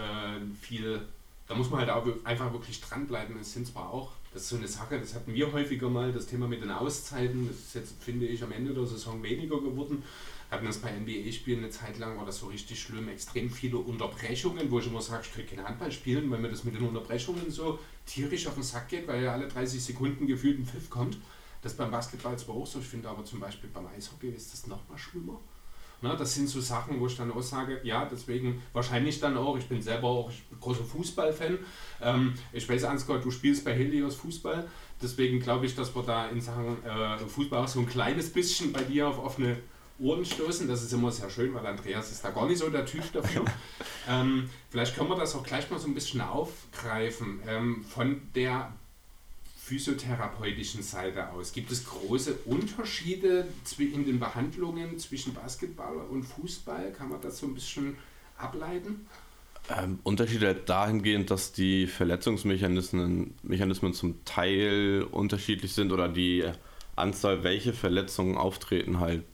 viel, 0.61 1.01
da 1.49 1.55
muss 1.55 1.69
man 1.69 1.81
halt 1.81 1.91
auch 1.91 2.07
einfach 2.23 2.53
wirklich 2.53 2.81
dranbleiben. 2.81 3.37
Es 3.41 3.55
sind 3.55 3.67
zwar 3.67 3.91
auch 3.91 4.13
Das 4.33 4.43
ist 4.43 4.49
so 4.51 4.57
eine 4.57 4.69
Sache, 4.69 4.99
das 5.01 5.15
hatten 5.15 5.35
wir 5.35 5.53
häufiger 5.53 5.89
mal, 5.89 6.13
das 6.13 6.27
Thema 6.27 6.47
mit 6.47 6.63
den 6.63 6.71
Auszeiten. 6.71 7.49
Das 7.49 7.59
ist 7.59 7.75
jetzt, 7.75 8.03
finde 8.03 8.27
ich, 8.27 8.43
am 8.43 8.53
Ende 8.53 8.75
der 8.75 8.87
Saison 8.87 9.23
weniger 9.23 9.61
geworden. 9.61 10.03
Hatten 10.51 10.67
das 10.67 10.79
bei 10.79 10.91
NBA-Spielen 10.91 11.61
eine 11.61 11.71
Zeit 11.71 11.99
lang, 11.99 12.17
war 12.17 12.25
das 12.25 12.39
so 12.39 12.47
richtig 12.47 12.81
schlimm, 12.81 13.09
extrem 13.09 13.51
viele 13.51 13.79
Unterbrechungen, 13.79 14.71
wo 14.71 14.79
ich 14.79 14.87
immer 14.87 15.03
sage, 15.03 15.25
ich 15.27 15.35
könnte 15.35 15.55
kein 15.55 15.67
Handball 15.67 15.93
spielen, 15.93 16.31
weil 16.31 16.41
mir 16.41 16.51
das 16.51 16.65
mit 16.65 16.75
den 16.75 16.87
Unterbrechungen 16.87 17.51
so 17.51 17.79
tierisch 18.07 18.47
auf 18.47 18.55
den 18.55 18.63
Sack 18.63 18.89
geht, 18.89 19.07
weil 19.09 19.23
ja 19.23 19.33
alle 19.33 19.49
30 19.49 19.83
Sekunden 19.83 20.27
gefühlt 20.27 20.59
ein 20.59 20.67
Pfiff 20.67 20.89
kommt. 20.89 21.19
Das 21.61 21.75
beim 21.75 21.91
Basketball 21.91 22.39
zwar 22.39 22.55
auch 22.55 22.67
so, 22.67 22.79
ich 22.79 22.87
finde 22.87 23.09
aber 23.09 23.25
zum 23.25 23.41
Beispiel 23.41 23.69
beim 23.71 23.87
Eishockey 23.89 24.29
ist 24.29 24.53
das 24.53 24.67
noch 24.67 24.89
mal 24.89 24.97
schlimmer. 24.97 25.41
Na, 26.01 26.15
das 26.15 26.35
sind 26.35 26.49
so 26.49 26.61
Sachen, 26.61 27.01
wo 27.01 27.07
ich 27.07 27.17
dann 27.17 27.33
auch 27.33 27.43
sage, 27.43 27.81
ja, 27.83 28.05
deswegen 28.05 28.63
wahrscheinlich 28.73 29.19
dann 29.21 29.37
auch, 29.37 29.59
ich 29.59 29.69
bin 29.69 29.83
selber 29.83 30.09
auch 30.09 30.31
großer 30.61 30.85
Fußballfan. 30.85 31.59
Ähm, 32.01 32.35
ich 32.53 32.69
weiß, 32.69 32.85
Ansgar, 32.85 33.19
du 33.19 33.31
spielst 33.31 33.65
bei 33.65 33.75
Helios 33.75 34.15
Fußball, 34.17 34.69
deswegen 35.03 35.41
glaube 35.41 35.67
ich, 35.67 35.75
dass 35.75 35.95
wir 35.95 36.03
da 36.03 36.29
in 36.29 36.41
Sachen 36.41 36.85
äh, 36.85 37.19
Fußball 37.19 37.65
auch 37.65 37.69
so 37.69 37.81
ein 37.81 37.87
kleines 37.87 38.33
bisschen 38.33 38.73
bei 38.73 38.83
dir 38.83 39.09
auf 39.09 39.19
offene 39.19 39.57
Ohren 40.01 40.25
stoßen. 40.25 40.69
Das 40.69 40.83
ist 40.83 40.93
immer 40.93 41.11
sehr 41.11 41.31
schön, 41.31 41.53
weil 41.55 41.67
Andreas 41.67 42.13
ist 42.13 42.25
da 42.25 42.31
gar 42.31 42.47
nicht 42.47 42.59
so 42.59 42.69
der 42.71 42.87
Typ 42.87 43.13
dafür. 43.13 43.45
ähm, 44.09 44.49
vielleicht 44.71 44.97
können 44.97 45.09
wir 45.09 45.17
das 45.17 45.35
auch 45.35 45.43
gleich 45.43 45.69
mal 45.71 45.79
so 45.79 45.89
ein 45.89 45.95
bisschen 45.95 46.21
aufgreifen. 46.21 47.41
Ähm, 47.47 47.85
von 47.85 48.21
der 48.35 48.73
physiotherapeutischen 49.69 50.83
Seite 50.83 51.31
aus? 51.31 51.53
Gibt 51.53 51.71
es 51.71 51.85
große 51.85 52.35
Unterschiede 52.47 53.47
in 53.79 54.05
den 54.07 54.19
Behandlungen 54.19 54.99
zwischen 54.99 55.35
Basketball 55.35 55.97
und 56.11 56.25
Fußball? 56.25 56.93
Kann 56.93 57.11
man 57.11 57.21
das 57.21 57.39
so 57.39 57.47
ein 57.47 57.55
bisschen 57.55 57.97
ableiten? 58.39 59.07
Ähm, 59.77 59.99
Unterschiede 60.03 60.55
dahingehend, 60.55 61.31
dass 61.31 61.53
die 61.53 61.87
Verletzungsmechanismen 61.87 63.35
Mechanismen 63.43 63.93
zum 63.93 64.25
Teil 64.25 65.07
unterschiedlich 65.11 65.75
sind 65.75 65.93
oder 65.93 66.09
die 66.09 66.45
Anzahl, 66.97 67.45
welche 67.45 67.75
Verletzungen 67.75 68.39
auftreten, 68.39 68.99
halt 69.01 69.25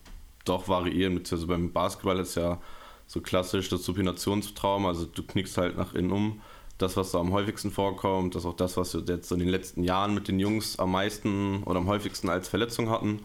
doch 0.45 0.67
variieren. 0.67 1.15
Beziehungsweise 1.15 1.47
beim 1.47 1.73
Basketball 1.73 2.19
ist 2.19 2.35
ja 2.35 2.61
so 3.07 3.21
klassisch 3.21 3.69
das 3.69 3.85
Supinationstrauma, 3.85 4.89
also 4.89 5.07
du 5.07 5.23
knickst 5.23 5.57
halt 5.57 5.77
nach 5.77 5.95
innen 5.95 6.11
um. 6.11 6.41
Das, 6.79 6.97
was 6.97 7.13
da 7.13 7.21
am 7.21 7.33
häufigsten 7.33 7.71
vorkommt, 7.71 8.35
das 8.35 8.43
ist 8.43 8.49
auch 8.49 8.57
das, 8.57 8.77
was 8.77 8.95
wir 8.95 9.03
jetzt 9.07 9.31
in 9.31 9.39
den 9.39 9.49
letzten 9.49 9.85
Jahren 9.85 10.13
mit 10.13 10.27
den 10.27 10.41
Jungs 10.41 10.79
am 10.79 10.91
meisten 10.91 11.63
oder 11.65 11.79
am 11.79 11.87
häufigsten 11.87 12.29
als 12.29 12.49
Verletzung 12.49 12.91
hatten. 12.91 13.21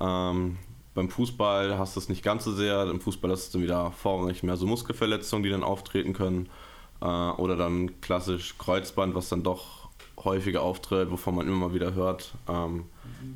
Ähm, 0.00 0.58
beim 0.94 1.08
Fußball 1.08 1.78
hast 1.78 1.96
du 1.96 2.00
es 2.00 2.08
nicht 2.08 2.22
ganz 2.22 2.44
so 2.44 2.52
sehr. 2.52 2.88
Im 2.88 3.00
Fußball 3.00 3.30
es 3.30 3.50
dann 3.50 3.62
wieder 3.62 3.90
vorrangig 3.90 4.42
mehr 4.42 4.56
so 4.56 4.66
Muskelverletzungen, 4.66 5.42
die 5.42 5.50
dann 5.50 5.64
auftreten 5.64 6.12
können. 6.12 6.48
Äh, 7.00 7.06
oder 7.06 7.56
dann 7.56 8.00
klassisch 8.00 8.56
Kreuzband, 8.58 9.14
was 9.14 9.28
dann 9.28 9.42
doch 9.42 9.88
häufiger 10.22 10.62
auftritt, 10.62 11.10
wovon 11.10 11.34
man 11.34 11.46
immer 11.46 11.68
mal 11.68 11.74
wieder 11.74 11.94
hört. 11.94 12.34
Ähm, 12.48 12.84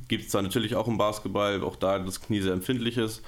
Gibt 0.09 0.27
es 0.27 0.33
da 0.33 0.41
natürlich 0.41 0.77
auch 0.77 0.87
im 0.89 0.99
Basketball, 0.99 1.63
auch 1.63 1.77
da 1.77 1.99
das 1.99 2.21
Knie 2.21 2.41
sehr 2.41 2.53
empfindlich 2.53 2.97
ist. 2.97 3.23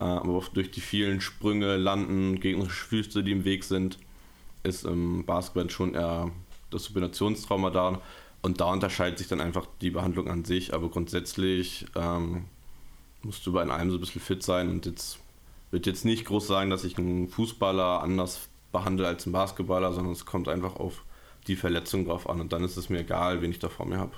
Äh, 0.00 0.04
aber 0.04 0.42
durch 0.54 0.70
die 0.70 0.80
vielen 0.80 1.20
Sprünge, 1.20 1.76
Landen, 1.76 2.40
gegnerische 2.40 2.86
Füße, 2.86 3.24
die 3.24 3.32
im 3.32 3.44
Weg 3.44 3.64
sind, 3.64 3.98
ist 4.62 4.84
im 4.84 5.24
Basketball 5.24 5.70
schon 5.70 5.94
eher 5.94 6.30
das 6.70 6.84
Supinationstrauma 6.84 7.70
da. 7.70 8.00
Und 8.42 8.60
da 8.60 8.72
unterscheidet 8.72 9.18
sich 9.18 9.28
dann 9.28 9.40
einfach 9.40 9.66
die 9.80 9.90
Behandlung 9.90 10.28
an 10.28 10.44
sich. 10.44 10.74
Aber 10.74 10.88
grundsätzlich 10.88 11.86
ähm, 11.94 12.46
musst 13.22 13.46
du 13.46 13.52
bei 13.52 13.62
einem 13.62 13.90
so 13.90 13.96
ein 13.96 14.00
bisschen 14.00 14.20
fit 14.20 14.42
sein 14.42 14.68
und 14.68 14.86
jetzt 14.86 15.18
wird 15.70 15.86
jetzt 15.86 16.04
nicht 16.04 16.26
groß 16.26 16.46
sagen, 16.46 16.70
dass 16.70 16.84
ich 16.84 16.98
einen 16.98 17.28
Fußballer 17.28 18.02
anders 18.02 18.48
behandle 18.72 19.06
als 19.06 19.26
einen 19.26 19.32
Basketballer, 19.32 19.92
sondern 19.92 20.12
es 20.12 20.26
kommt 20.26 20.48
einfach 20.48 20.76
auf 20.76 21.04
die 21.46 21.56
Verletzung 21.56 22.04
drauf 22.04 22.28
an 22.28 22.40
und 22.40 22.52
dann 22.52 22.62
ist 22.62 22.76
es 22.76 22.88
mir 22.88 23.00
egal, 23.00 23.42
wen 23.42 23.50
ich 23.50 23.58
da 23.58 23.68
vor 23.68 23.86
mir 23.86 23.98
habe. 23.98 24.12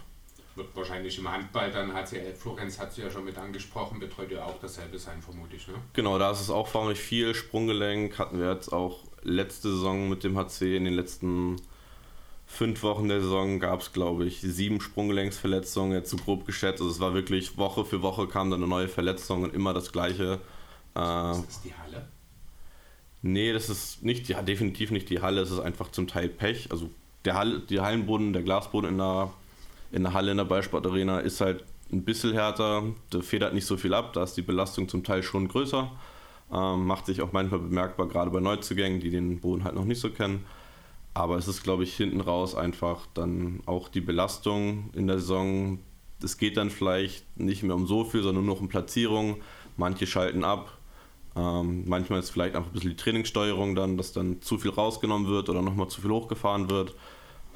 Wird 0.56 0.68
wahrscheinlich 0.76 1.18
im 1.18 1.30
Handball 1.30 1.70
dann 1.70 1.92
HCL 1.92 2.34
Florenz 2.34 2.78
hat 2.78 2.92
sie 2.92 3.02
ja 3.02 3.10
schon 3.10 3.24
mit 3.24 3.36
angesprochen, 3.36 3.98
betreut 3.98 4.30
ja 4.30 4.44
auch 4.44 4.58
dasselbe 4.60 4.98
sein, 4.98 5.20
vermutlich. 5.20 5.66
Ne? 5.66 5.74
Genau, 5.94 6.18
da 6.18 6.30
ist 6.30 6.40
es 6.40 6.50
auch 6.50 6.68
vorrangig 6.68 6.98
viel. 6.98 7.35
Sprunggelenk 7.35 8.18
hatten 8.18 8.38
wir 8.38 8.52
jetzt 8.52 8.72
auch 8.72 9.00
letzte 9.24 9.70
Saison 9.70 10.08
mit 10.08 10.24
dem 10.24 10.37
HC. 10.37 10.76
In 10.76 10.84
den 10.84 10.94
letzten 10.94 11.56
fünf 12.46 12.82
Wochen 12.82 13.08
der 13.08 13.20
Saison 13.20 13.58
gab 13.58 13.80
es, 13.80 13.92
glaube 13.92 14.26
ich, 14.26 14.40
sieben 14.40 14.80
Sprunggelenksverletzungen, 14.80 15.92
jetzt 15.92 16.10
so 16.10 16.16
grob 16.16 16.46
geschätzt. 16.46 16.80
Also 16.80 16.92
es 16.92 17.00
war 17.00 17.14
wirklich 17.14 17.56
Woche 17.56 17.84
für 17.84 18.02
Woche 18.02 18.26
kam 18.26 18.50
dann 18.50 18.60
eine 18.60 18.68
neue 18.68 18.88
Verletzung 18.88 19.42
und 19.42 19.54
immer 19.54 19.74
das 19.74 19.92
gleiche. 19.92 20.40
Äh, 20.94 21.32
Ist 21.32 21.46
das 21.46 21.62
die 21.62 21.74
Halle? 21.74 22.08
Nee, 23.22 23.52
das 23.52 23.70
ist 23.70 24.02
nicht 24.02 24.28
die, 24.28 24.34
definitiv 24.34 24.90
nicht 24.90 25.08
die 25.08 25.22
Halle, 25.22 25.40
es 25.40 25.50
ist 25.50 25.60
einfach 25.60 25.90
zum 25.90 26.06
Teil 26.06 26.28
Pech. 26.28 26.70
Also 26.70 26.90
der 27.24 27.34
Halle, 27.34 27.60
die 27.60 27.80
Hallenboden, 27.80 28.32
der 28.32 28.42
Glasboden 28.42 28.90
in 28.90 28.98
der, 28.98 29.30
in 29.92 30.02
der 30.02 30.12
Halle 30.12 30.32
in 30.32 30.37
der 30.37 30.44
Ballsportarena 30.44 31.20
ist 31.20 31.40
halt 31.40 31.64
ein 31.90 32.04
bisschen 32.04 32.32
härter, 32.32 32.82
da 33.10 33.20
federt 33.20 33.54
nicht 33.54 33.66
so 33.66 33.76
viel 33.76 33.94
ab, 33.94 34.12
da 34.12 34.24
ist 34.24 34.34
die 34.34 34.42
Belastung 34.42 34.88
zum 34.88 35.04
Teil 35.04 35.22
schon 35.22 35.48
größer. 35.48 35.90
Ähm, 36.52 36.87
macht 36.87 37.07
sich 37.07 37.22
auch 37.22 37.33
manchmal 37.33 37.61
bemerkbar, 37.61 38.07
gerade 38.09 38.30
bei 38.30 38.40
Neuzugängen, 38.40 39.00
die 39.00 39.11
den 39.11 39.40
Boden 39.40 39.64
halt 39.64 39.74
noch 39.74 39.85
nicht 39.85 40.00
so 40.00 40.11
kennen. 40.11 40.44
Aber 41.14 41.37
es 41.37 41.48
ist, 41.48 41.62
glaube 41.62 41.85
ich, 41.85 41.96
hinten 41.96 42.20
raus 42.20 42.54
einfach 42.54 43.07
dann 43.14 43.61
auch 43.66 43.88
die 43.88 44.00
Belastung 44.00 44.90
in 44.94 45.07
der 45.07 45.20
Saison. 45.20 45.78
Es 46.22 46.38
geht 46.38 46.57
dann 46.57 46.70
vielleicht 46.70 47.38
nicht 47.38 47.62
mehr 47.62 47.74
um 47.74 47.87
so 47.87 48.04
viel, 48.04 48.22
sondern 48.22 48.44
nur 48.44 48.54
noch 48.54 48.61
um 48.61 48.68
Platzierung. 48.68 49.37
Manche 49.76 50.07
schalten 50.07 50.44
ab, 50.44 50.78
ähm, 51.37 51.85
manchmal 51.87 52.20
ist 52.20 52.30
vielleicht 52.30 52.54
einfach 52.54 52.70
ein 52.70 52.72
bisschen 52.72 52.90
die 52.90 52.96
Trainingssteuerung 52.96 53.74
dann, 53.74 53.96
dass 53.96 54.12
dann 54.12 54.40
zu 54.40 54.59
viel 54.59 54.70
rausgenommen 54.70 55.28
wird 55.28 55.48
oder 55.48 55.62
nochmal 55.62 55.88
zu 55.88 56.00
viel 56.00 56.11
hochgefahren 56.11 56.70
wird. 56.70 56.94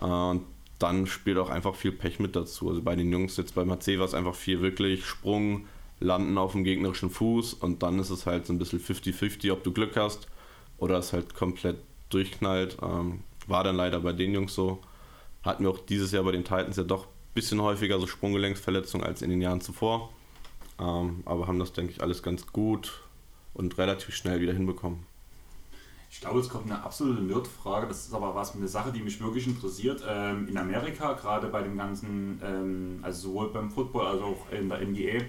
Äh, 0.01 0.05
und 0.05 0.43
dann 0.79 1.07
spielt 1.07 1.39
auch 1.39 1.51
einfach 1.51 1.75
viel 1.75 1.93
Pech 1.93 2.19
mit 2.19 2.37
dazu. 2.37 2.69
Also 2.69 2.83
bei 2.83 2.97
den 2.97 3.13
Jungs 3.13 3.37
jetzt 3.37 3.55
beim 3.55 3.71
HC 3.71 3.99
war 3.99 4.07
es 4.07 4.15
einfach 4.15 4.35
viel 4.35 4.61
wirklich 4.61 5.05
Sprung, 5.05 5.67
Landen 6.01 6.39
auf 6.39 6.53
dem 6.53 6.65
gegnerischen 6.65 7.11
Fuß 7.11 7.55
und 7.55 7.83
dann 7.83 7.99
ist 7.99 8.11
es 8.11 8.27
halt 8.27 8.47
so 8.47 8.53
ein 8.53 8.59
bisschen 8.59 8.81
50-50, 8.81 9.53
ob 9.53 9.65
du 9.65 9.73
Glück 9.73 9.97
hast 9.97 10.29
oder 10.79 10.99
es 10.99 11.13
halt 11.13 11.35
komplett 11.35 11.79
durchknallt. 12.11 12.79
Ähm, 12.83 13.21
war 13.47 13.65
dann 13.65 13.77
leider 13.77 14.01
bei 14.01 14.13
den 14.13 14.33
Jungs 14.33 14.55
so. 14.55 14.81
Hatten 15.43 15.65
wir 15.65 15.71
auch 15.71 15.79
dieses 15.79 16.13
Jahr 16.13 16.25
bei 16.25 16.33
den 16.33 16.45
Titans 16.45 16.77
ja 16.77 16.85
doch 16.85 17.07
ein 17.07 17.35
bisschen 17.35 17.61
häufiger 17.61 17.99
so 17.99 18.07
Sprunggelenksverletzungen 18.07 19.07
als 19.07 19.23
in 19.23 19.31
den 19.31 19.41
Jahren 19.41 19.61
zuvor. 19.61 20.11
Ähm, 20.81 21.23
aber 21.25 21.47
haben 21.47 21.59
das, 21.59 21.73
denke 21.73 21.93
ich, 21.93 22.03
alles 22.03 22.23
ganz 22.23 22.47
gut 22.47 23.03
und 23.55 23.77
relativ 23.79 24.15
schnell 24.15 24.41
wieder 24.41 24.53
hinbekommen. 24.53 25.07
Ich 26.11 26.21
glaube, 26.21 26.41
es 26.41 26.49
kommt 26.49 26.71
eine 26.71 26.83
absolute 26.83 27.23
Nerdfrage. 27.23 27.87
Das 27.87 28.07
ist 28.07 28.15
aber 28.15 28.35
was 28.35 28.55
eine 28.55 28.69
Sache, 28.69 28.93
die 28.93 29.01
mich 29.01 29.21
wirklich 29.21 29.47
interessiert. 29.47 30.03
Ähm, 30.09 30.49
in 30.49 30.57
Amerika, 30.57 31.13
gerade 31.13 31.49
bei 31.49 31.63
dem 31.63 31.77
ganzen, 31.77 32.41
ähm, 32.43 32.99
also 33.03 33.29
sowohl 33.29 33.51
beim 33.51 33.71
Football 33.71 34.07
als 34.07 34.23
auch 34.23 34.51
in 34.51 34.69
der 34.69 34.81
NBA, 34.81 35.25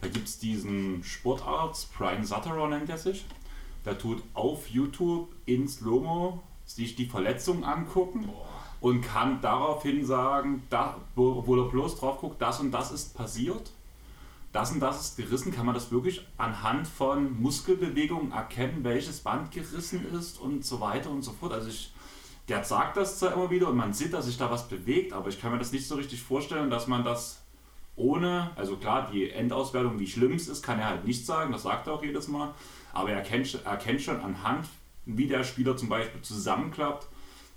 da 0.00 0.08
gibt 0.08 0.28
es 0.28 0.38
diesen 0.38 1.02
Sportarzt, 1.02 1.92
Brian 1.96 2.24
Sutterer 2.24 2.68
nennt 2.68 2.88
er 2.88 2.98
sich. 2.98 3.24
Der 3.84 3.98
tut 3.98 4.22
auf 4.34 4.68
YouTube 4.68 5.28
in 5.46 5.66
Slow-Mo 5.66 6.42
sich 6.64 6.96
die 6.96 7.06
Verletzung 7.06 7.64
angucken 7.64 8.28
und 8.80 9.00
kann 9.00 9.40
daraufhin 9.40 10.04
sagen, 10.04 10.62
da, 10.70 11.00
wo, 11.14 11.46
wo 11.46 11.56
er 11.56 11.68
bloß 11.68 11.96
drauf 11.96 12.20
guckt, 12.20 12.40
das 12.40 12.60
und 12.60 12.70
das 12.70 12.92
ist 12.92 13.16
passiert 13.16 13.72
das 14.52 14.72
und 14.72 14.80
das 14.80 15.00
ist 15.00 15.16
gerissen, 15.16 15.52
kann 15.52 15.66
man 15.66 15.74
das 15.74 15.90
wirklich 15.92 16.26
anhand 16.38 16.86
von 16.88 17.40
Muskelbewegungen 17.40 18.32
erkennen, 18.32 18.82
welches 18.82 19.20
Band 19.20 19.50
gerissen 19.50 20.06
ist 20.14 20.40
und 20.40 20.64
so 20.64 20.80
weiter 20.80 21.10
und 21.10 21.22
so 21.22 21.32
fort. 21.32 21.52
Also 21.52 21.68
ich, 21.68 21.92
der 22.48 22.64
sagt 22.64 22.96
das 22.96 23.18
zwar 23.18 23.34
immer 23.34 23.50
wieder 23.50 23.68
und 23.68 23.76
man 23.76 23.92
sieht, 23.92 24.14
dass 24.14 24.24
sich 24.24 24.38
da 24.38 24.50
was 24.50 24.68
bewegt, 24.68 25.12
aber 25.12 25.28
ich 25.28 25.40
kann 25.40 25.52
mir 25.52 25.58
das 25.58 25.72
nicht 25.72 25.86
so 25.86 25.96
richtig 25.96 26.22
vorstellen, 26.22 26.70
dass 26.70 26.86
man 26.86 27.04
das 27.04 27.42
ohne, 27.98 28.50
also 28.56 28.76
klar, 28.76 29.10
die 29.12 29.30
Endauswertung, 29.30 29.98
wie 29.98 30.06
schlimm 30.06 30.32
es 30.32 30.48
ist, 30.48 30.62
kann 30.62 30.78
er 30.78 30.88
halt 30.88 31.04
nicht 31.04 31.26
sagen, 31.26 31.52
das 31.52 31.64
sagt 31.64 31.86
er 31.86 31.94
auch 31.94 32.02
jedes 32.02 32.28
Mal, 32.28 32.54
aber 32.92 33.10
er 33.10 33.22
kennt, 33.22 33.60
er 33.64 33.76
kennt 33.76 34.00
schon 34.00 34.20
anhand, 34.20 34.66
wie 35.04 35.26
der 35.26 35.44
Spieler 35.44 35.76
zum 35.76 35.88
Beispiel 35.88 36.22
zusammenklappt, 36.22 37.08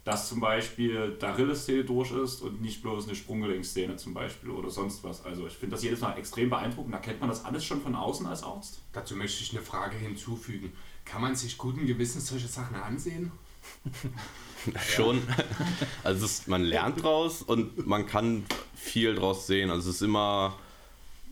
dass 0.03 0.29
zum 0.29 0.39
Beispiel 0.39 1.11
der 1.21 1.37
Rillesszene 1.37 1.83
durch 1.83 2.11
ist 2.11 2.41
und 2.41 2.61
nicht 2.61 2.81
bloß 2.81 3.07
eine 3.07 3.15
Sprunggelenkszene 3.15 3.97
zum 3.97 4.13
Beispiel 4.15 4.49
oder 4.49 4.71
sonst 4.71 5.03
was. 5.03 5.23
Also 5.23 5.45
ich 5.45 5.53
finde 5.53 5.75
das 5.75 5.83
jedes 5.83 6.01
Mal 6.01 6.17
extrem 6.17 6.49
beeindruckend. 6.49 6.93
Da 6.93 6.97
kennt 6.97 7.19
man 7.19 7.29
das 7.29 7.45
alles 7.45 7.63
schon 7.63 7.81
von 7.81 7.93
außen 7.93 8.25
als 8.25 8.41
Arzt. 8.41 8.81
Dazu 8.93 9.15
möchte 9.15 9.43
ich 9.43 9.51
eine 9.51 9.61
Frage 9.61 9.95
hinzufügen. 9.97 10.73
Kann 11.05 11.21
man 11.21 11.35
sich 11.35 11.57
guten 11.57 11.85
Gewissens 11.85 12.27
solche 12.27 12.47
Sachen 12.47 12.77
ansehen? 12.77 13.31
Schon. 14.87 15.21
Also 16.03 16.25
es, 16.25 16.47
man 16.47 16.63
lernt 16.63 17.03
draus 17.03 17.41
und 17.41 17.87
man 17.87 18.05
kann 18.05 18.45
viel 18.75 19.15
draus 19.15 19.47
sehen. 19.47 19.69
Also 19.71 19.89
es 19.89 19.97
ist 19.97 20.01
immer 20.01 20.55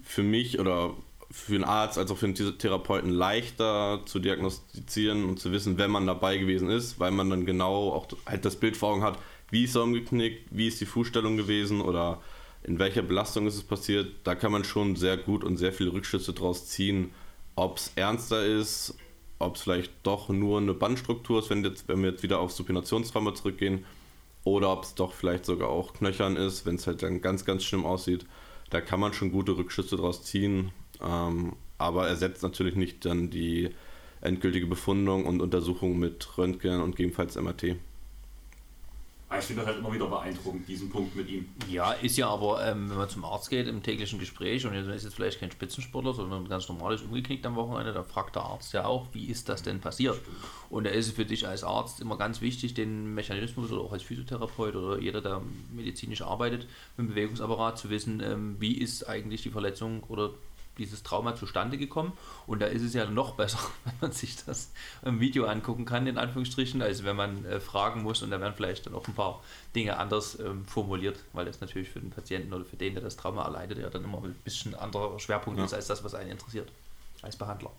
für 0.03 0.23
mich 0.23 0.59
oder 0.59 0.95
für 1.31 1.55
einen 1.55 1.63
Arzt 1.63 1.97
als 1.97 2.09
auch 2.09 2.17
für 2.17 2.25
einen 2.25 2.57
Therapeuten 2.57 3.11
leichter 3.11 4.01
zu 4.05 4.19
diagnostizieren 4.19 5.25
und 5.25 5.39
zu 5.39 5.51
wissen, 5.51 5.77
wenn 5.77 5.91
man 5.91 6.07
dabei 6.07 6.37
gewesen 6.37 6.69
ist, 6.69 6.99
weil 6.99 7.11
man 7.11 7.29
dann 7.29 7.45
genau 7.45 7.91
auch 7.91 8.07
halt 8.25 8.45
das 8.45 8.55
Bild 8.55 8.75
vor 8.75 8.93
Augen 8.93 9.03
hat, 9.03 9.19
wie 9.51 9.65
ist 9.65 9.75
er 9.75 9.83
umgeknickt, 9.83 10.47
wie 10.49 10.67
ist 10.67 10.81
die 10.81 10.85
Fußstellung 10.85 11.37
gewesen 11.37 11.81
oder 11.81 12.19
in 12.63 12.79
welcher 12.79 13.03
Belastung 13.03 13.47
ist 13.47 13.55
es 13.55 13.63
passiert. 13.63 14.07
Da 14.23 14.35
kann 14.35 14.51
man 14.51 14.63
schon 14.63 14.95
sehr 14.95 15.17
gut 15.17 15.43
und 15.43 15.57
sehr 15.57 15.71
viele 15.71 15.93
Rückschlüsse 15.93 16.33
draus 16.33 16.67
ziehen, 16.67 17.11
ob 17.55 17.77
es 17.77 17.91
ernster 17.95 18.45
ist, 18.45 18.95
ob 19.39 19.55
es 19.55 19.61
vielleicht 19.61 19.91
doch 20.03 20.29
nur 20.29 20.59
eine 20.59 20.73
Bandstruktur 20.73 21.39
ist, 21.39 21.49
wenn, 21.49 21.63
jetzt, 21.63 21.87
wenn 21.87 22.03
wir 22.03 22.11
jetzt 22.11 22.23
wieder 22.23 22.39
auf 22.39 22.51
Supinationstrauma 22.51 23.33
zurückgehen, 23.33 23.85
oder 24.43 24.71
ob 24.71 24.83
es 24.83 24.95
doch 24.95 25.13
vielleicht 25.13 25.45
sogar 25.45 25.69
auch 25.69 25.93
knöchern 25.93 26.35
ist, 26.35 26.65
wenn 26.65 26.75
es 26.75 26.87
halt 26.87 27.03
dann 27.03 27.21
ganz, 27.21 27.45
ganz 27.45 27.63
schlimm 27.63 27.85
aussieht. 27.85 28.25
Da 28.69 28.81
kann 28.81 28.99
man 28.99 29.13
schon 29.13 29.31
gute 29.31 29.57
Rückschlüsse 29.57 29.97
draus 29.97 30.23
ziehen, 30.23 30.71
ähm, 31.01 31.53
aber 31.77 32.07
ersetzt 32.07 32.43
natürlich 32.43 32.75
nicht 32.75 33.05
dann 33.05 33.29
die 33.29 33.69
endgültige 34.21 34.67
Befundung 34.67 35.25
und 35.25 35.41
Untersuchung 35.41 35.97
mit 35.97 36.37
Röntgen 36.37 36.81
und 36.81 36.91
gegebenenfalls 36.91 37.35
MRT. 37.35 37.75
Aber 39.29 39.37
ich 39.37 39.45
finde 39.45 39.61
das 39.61 39.67
halt 39.67 39.79
immer 39.79 39.93
wieder 39.93 40.07
beeindruckend, 40.07 40.67
diesen 40.67 40.89
Punkt 40.89 41.15
mit 41.15 41.29
ihm. 41.29 41.47
Ja, 41.69 41.91
ist 41.91 42.17
ja 42.17 42.27
aber, 42.27 42.65
ähm, 42.65 42.89
wenn 42.89 42.97
man 42.97 43.09
zum 43.09 43.23
Arzt 43.23 43.51
geht 43.51 43.67
im 43.67 43.83
täglichen 43.83 44.17
Gespräch 44.17 44.65
und 44.65 44.73
er 44.73 44.87
ist 44.89 45.03
jetzt 45.03 45.13
vielleicht 45.13 45.39
kein 45.39 45.51
Spitzensportler, 45.51 46.13
sondern 46.13 46.49
ganz 46.49 46.67
normales 46.67 47.03
umgeknickt 47.03 47.45
am 47.45 47.55
Wochenende, 47.55 47.93
dann 47.93 48.05
fragt 48.05 48.35
der 48.35 48.41
Arzt 48.41 48.73
ja 48.73 48.85
auch, 48.85 49.07
wie 49.13 49.25
ist 49.25 49.47
das 49.47 49.61
denn 49.61 49.81
passiert? 49.81 50.19
Und 50.71 50.85
da 50.85 50.89
ist 50.89 51.07
es 51.07 51.13
für 51.13 51.25
dich 51.25 51.47
als 51.47 51.63
Arzt 51.63 52.01
immer 52.01 52.17
ganz 52.17 52.41
wichtig, 52.41 52.73
den 52.73 53.13
Mechanismus 53.13 53.71
oder 53.71 53.81
auch 53.81 53.93
als 53.93 54.01
Physiotherapeut 54.01 54.75
oder 54.75 54.99
jeder, 54.99 55.21
der 55.21 55.43
medizinisch 55.71 56.23
arbeitet, 56.23 56.67
mit 56.97 57.07
dem 57.07 57.09
Bewegungsapparat 57.09 57.77
zu 57.77 57.91
wissen, 57.91 58.21
ähm, 58.21 58.55
wie 58.59 58.73
ist 58.73 59.07
eigentlich 59.07 59.43
die 59.43 59.51
Verletzung 59.51 60.01
oder 60.07 60.31
dieses 60.77 61.03
Trauma 61.03 61.35
zustande 61.35 61.77
gekommen. 61.77 62.13
Und 62.47 62.61
da 62.61 62.67
ist 62.67 62.81
es 62.81 62.93
ja 62.93 63.05
noch 63.05 63.35
besser, 63.35 63.59
wenn 63.85 63.93
man 64.01 64.11
sich 64.11 64.43
das 64.45 64.71
im 65.03 65.19
Video 65.19 65.45
angucken 65.45 65.85
kann, 65.85 66.07
in 66.07 66.17
Anführungsstrichen, 66.17 66.81
als 66.81 67.03
wenn 67.03 67.15
man 67.15 67.45
äh, 67.45 67.59
fragen 67.59 68.03
muss 68.03 68.21
und 68.21 68.31
da 68.31 68.39
werden 68.39 68.53
vielleicht 68.55 68.85
dann 68.85 68.95
auch 68.95 69.07
ein 69.07 69.13
paar 69.13 69.43
Dinge 69.75 69.97
anders 69.97 70.39
ähm, 70.39 70.65
formuliert, 70.65 71.19
weil 71.33 71.45
das 71.45 71.61
natürlich 71.61 71.89
für 71.89 71.99
den 71.99 72.09
Patienten 72.09 72.53
oder 72.53 72.65
für 72.65 72.77
den, 72.77 72.93
der 72.93 73.03
das 73.03 73.17
Trauma 73.17 73.43
erleidet, 73.43 73.77
ja 73.77 73.89
dann 73.89 74.03
immer 74.03 74.23
ein 74.23 74.35
bisschen 74.43 74.75
anderer 74.75 75.19
Schwerpunkt 75.19 75.59
Ja. 75.59 75.65
ist 75.65 75.73
als 75.73 75.87
das, 75.87 76.03
was 76.03 76.13
einen 76.15 76.31
interessiert, 76.31 76.71
als 77.21 77.35
Behandler. 77.35 77.71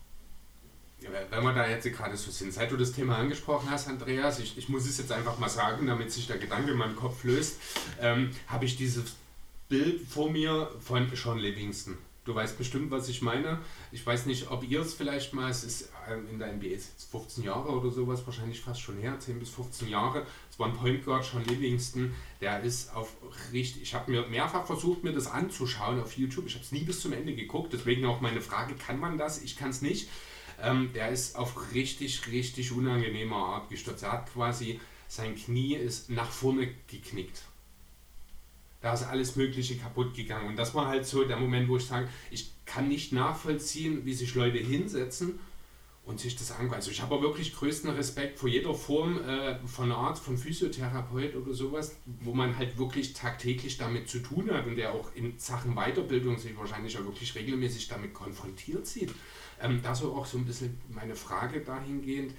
Ja, 1.00 1.08
wenn 1.30 1.42
wir 1.42 1.54
da 1.54 1.66
jetzt 1.66 1.90
gerade 1.90 2.14
so 2.14 2.30
sind, 2.30 2.52
seit 2.52 2.70
du 2.70 2.76
das 2.76 2.92
Thema 2.92 3.16
angesprochen 3.16 3.70
hast, 3.70 3.88
Andreas, 3.88 4.38
ich, 4.38 4.58
ich 4.58 4.68
muss 4.68 4.86
es 4.86 4.98
jetzt 4.98 5.10
einfach 5.12 5.38
mal 5.38 5.48
sagen, 5.48 5.86
damit 5.86 6.12
sich 6.12 6.26
der 6.26 6.36
Gedanke 6.36 6.72
in 6.72 6.76
meinem 6.76 6.94
Kopf 6.94 7.24
löst, 7.24 7.58
ähm, 8.00 8.32
habe 8.48 8.66
ich 8.66 8.76
dieses 8.76 9.16
Bild 9.70 10.06
vor 10.06 10.30
mir 10.30 10.70
von 10.80 11.10
Sean 11.14 11.38
Livingston. 11.38 11.96
Du 12.30 12.36
weißt 12.36 12.56
bestimmt, 12.56 12.92
was 12.92 13.08
ich 13.08 13.22
meine. 13.22 13.58
Ich 13.90 14.06
weiß 14.06 14.26
nicht, 14.26 14.52
ob 14.52 14.62
ihr 14.62 14.82
es 14.82 14.94
vielleicht 14.94 15.34
mal, 15.34 15.50
es 15.50 15.64
ist 15.64 15.90
ähm, 16.08 16.28
in 16.30 16.38
der 16.38 16.52
NBA 16.52 16.66
jetzt 16.66 17.10
15 17.10 17.42
Jahre 17.42 17.70
oder 17.70 17.90
sowas, 17.90 18.24
wahrscheinlich 18.24 18.60
fast 18.60 18.80
schon 18.80 18.98
her, 18.98 19.18
10 19.18 19.40
bis 19.40 19.50
15 19.50 19.88
Jahre. 19.88 20.24
Es 20.48 20.56
war 20.56 20.68
ein 20.68 20.74
Point 20.74 21.04
Guard, 21.04 21.24
Sean 21.24 21.44
Livingston, 21.44 22.14
der 22.40 22.60
ist 22.60 22.94
auf 22.94 23.16
richtig, 23.52 23.82
ich 23.82 23.94
habe 23.94 24.12
mir 24.12 24.28
mehrfach 24.28 24.64
versucht, 24.64 25.02
mir 25.02 25.12
das 25.12 25.26
anzuschauen 25.26 26.00
auf 26.00 26.16
YouTube. 26.16 26.46
Ich 26.46 26.54
habe 26.54 26.64
es 26.64 26.70
nie 26.70 26.84
bis 26.84 27.00
zum 27.00 27.12
Ende 27.14 27.34
geguckt, 27.34 27.72
deswegen 27.72 28.06
auch 28.06 28.20
meine 28.20 28.40
Frage, 28.40 28.74
kann 28.76 29.00
man 29.00 29.18
das? 29.18 29.42
Ich 29.42 29.56
kann 29.56 29.70
es 29.70 29.82
nicht. 29.82 30.08
Ähm, 30.62 30.92
der 30.94 31.08
ist 31.08 31.34
auf 31.34 31.74
richtig, 31.74 32.28
richtig 32.28 32.70
unangenehme 32.70 33.34
Art 33.34 33.70
gestürzt. 33.70 34.04
Er 34.04 34.12
hat 34.12 34.32
quasi, 34.32 34.78
sein 35.08 35.34
Knie 35.34 35.74
ist 35.74 36.10
nach 36.10 36.30
vorne 36.30 36.68
geknickt. 36.86 37.42
Da 38.80 38.94
ist 38.94 39.02
alles 39.02 39.36
Mögliche 39.36 39.76
kaputt 39.76 40.14
gegangen. 40.14 40.48
Und 40.48 40.56
das 40.56 40.74
war 40.74 40.86
halt 40.86 41.06
so 41.06 41.24
der 41.24 41.36
Moment, 41.36 41.68
wo 41.68 41.76
ich 41.76 41.86
sage, 41.86 42.08
ich 42.30 42.50
kann 42.64 42.88
nicht 42.88 43.12
nachvollziehen, 43.12 44.04
wie 44.04 44.14
sich 44.14 44.34
Leute 44.34 44.58
hinsetzen 44.58 45.38
und 46.04 46.18
sich 46.18 46.36
das 46.36 46.50
angucken. 46.50 46.74
Also 46.74 46.90
ich 46.90 47.02
habe 47.02 47.20
wirklich 47.20 47.54
größten 47.54 47.90
Respekt 47.90 48.38
vor 48.38 48.48
jeder 48.48 48.74
Form 48.74 49.20
äh, 49.22 49.58
von 49.66 49.92
Arzt, 49.92 50.22
von 50.22 50.36
Physiotherapeut 50.36 51.36
oder 51.36 51.52
sowas, 51.52 51.96
wo 52.20 52.32
man 52.32 52.56
halt 52.56 52.78
wirklich 52.78 53.12
tagtäglich 53.12 53.76
damit 53.76 54.08
zu 54.08 54.20
tun 54.20 54.50
hat 54.50 54.66
und 54.66 54.76
der 54.76 54.92
auch 54.92 55.14
in 55.14 55.38
Sachen 55.38 55.74
Weiterbildung 55.74 56.38
sich 56.38 56.56
wahrscheinlich 56.56 56.96
auch 56.98 57.04
wirklich 57.04 57.34
regelmäßig 57.34 57.88
damit 57.88 58.14
konfrontiert 58.14 58.86
sieht. 58.86 59.12
Ähm, 59.60 59.80
da 59.82 59.94
so 59.94 60.14
auch 60.14 60.26
so 60.26 60.38
ein 60.38 60.46
bisschen 60.46 60.80
meine 60.88 61.14
Frage 61.14 61.60
dahingehend, 61.60 62.34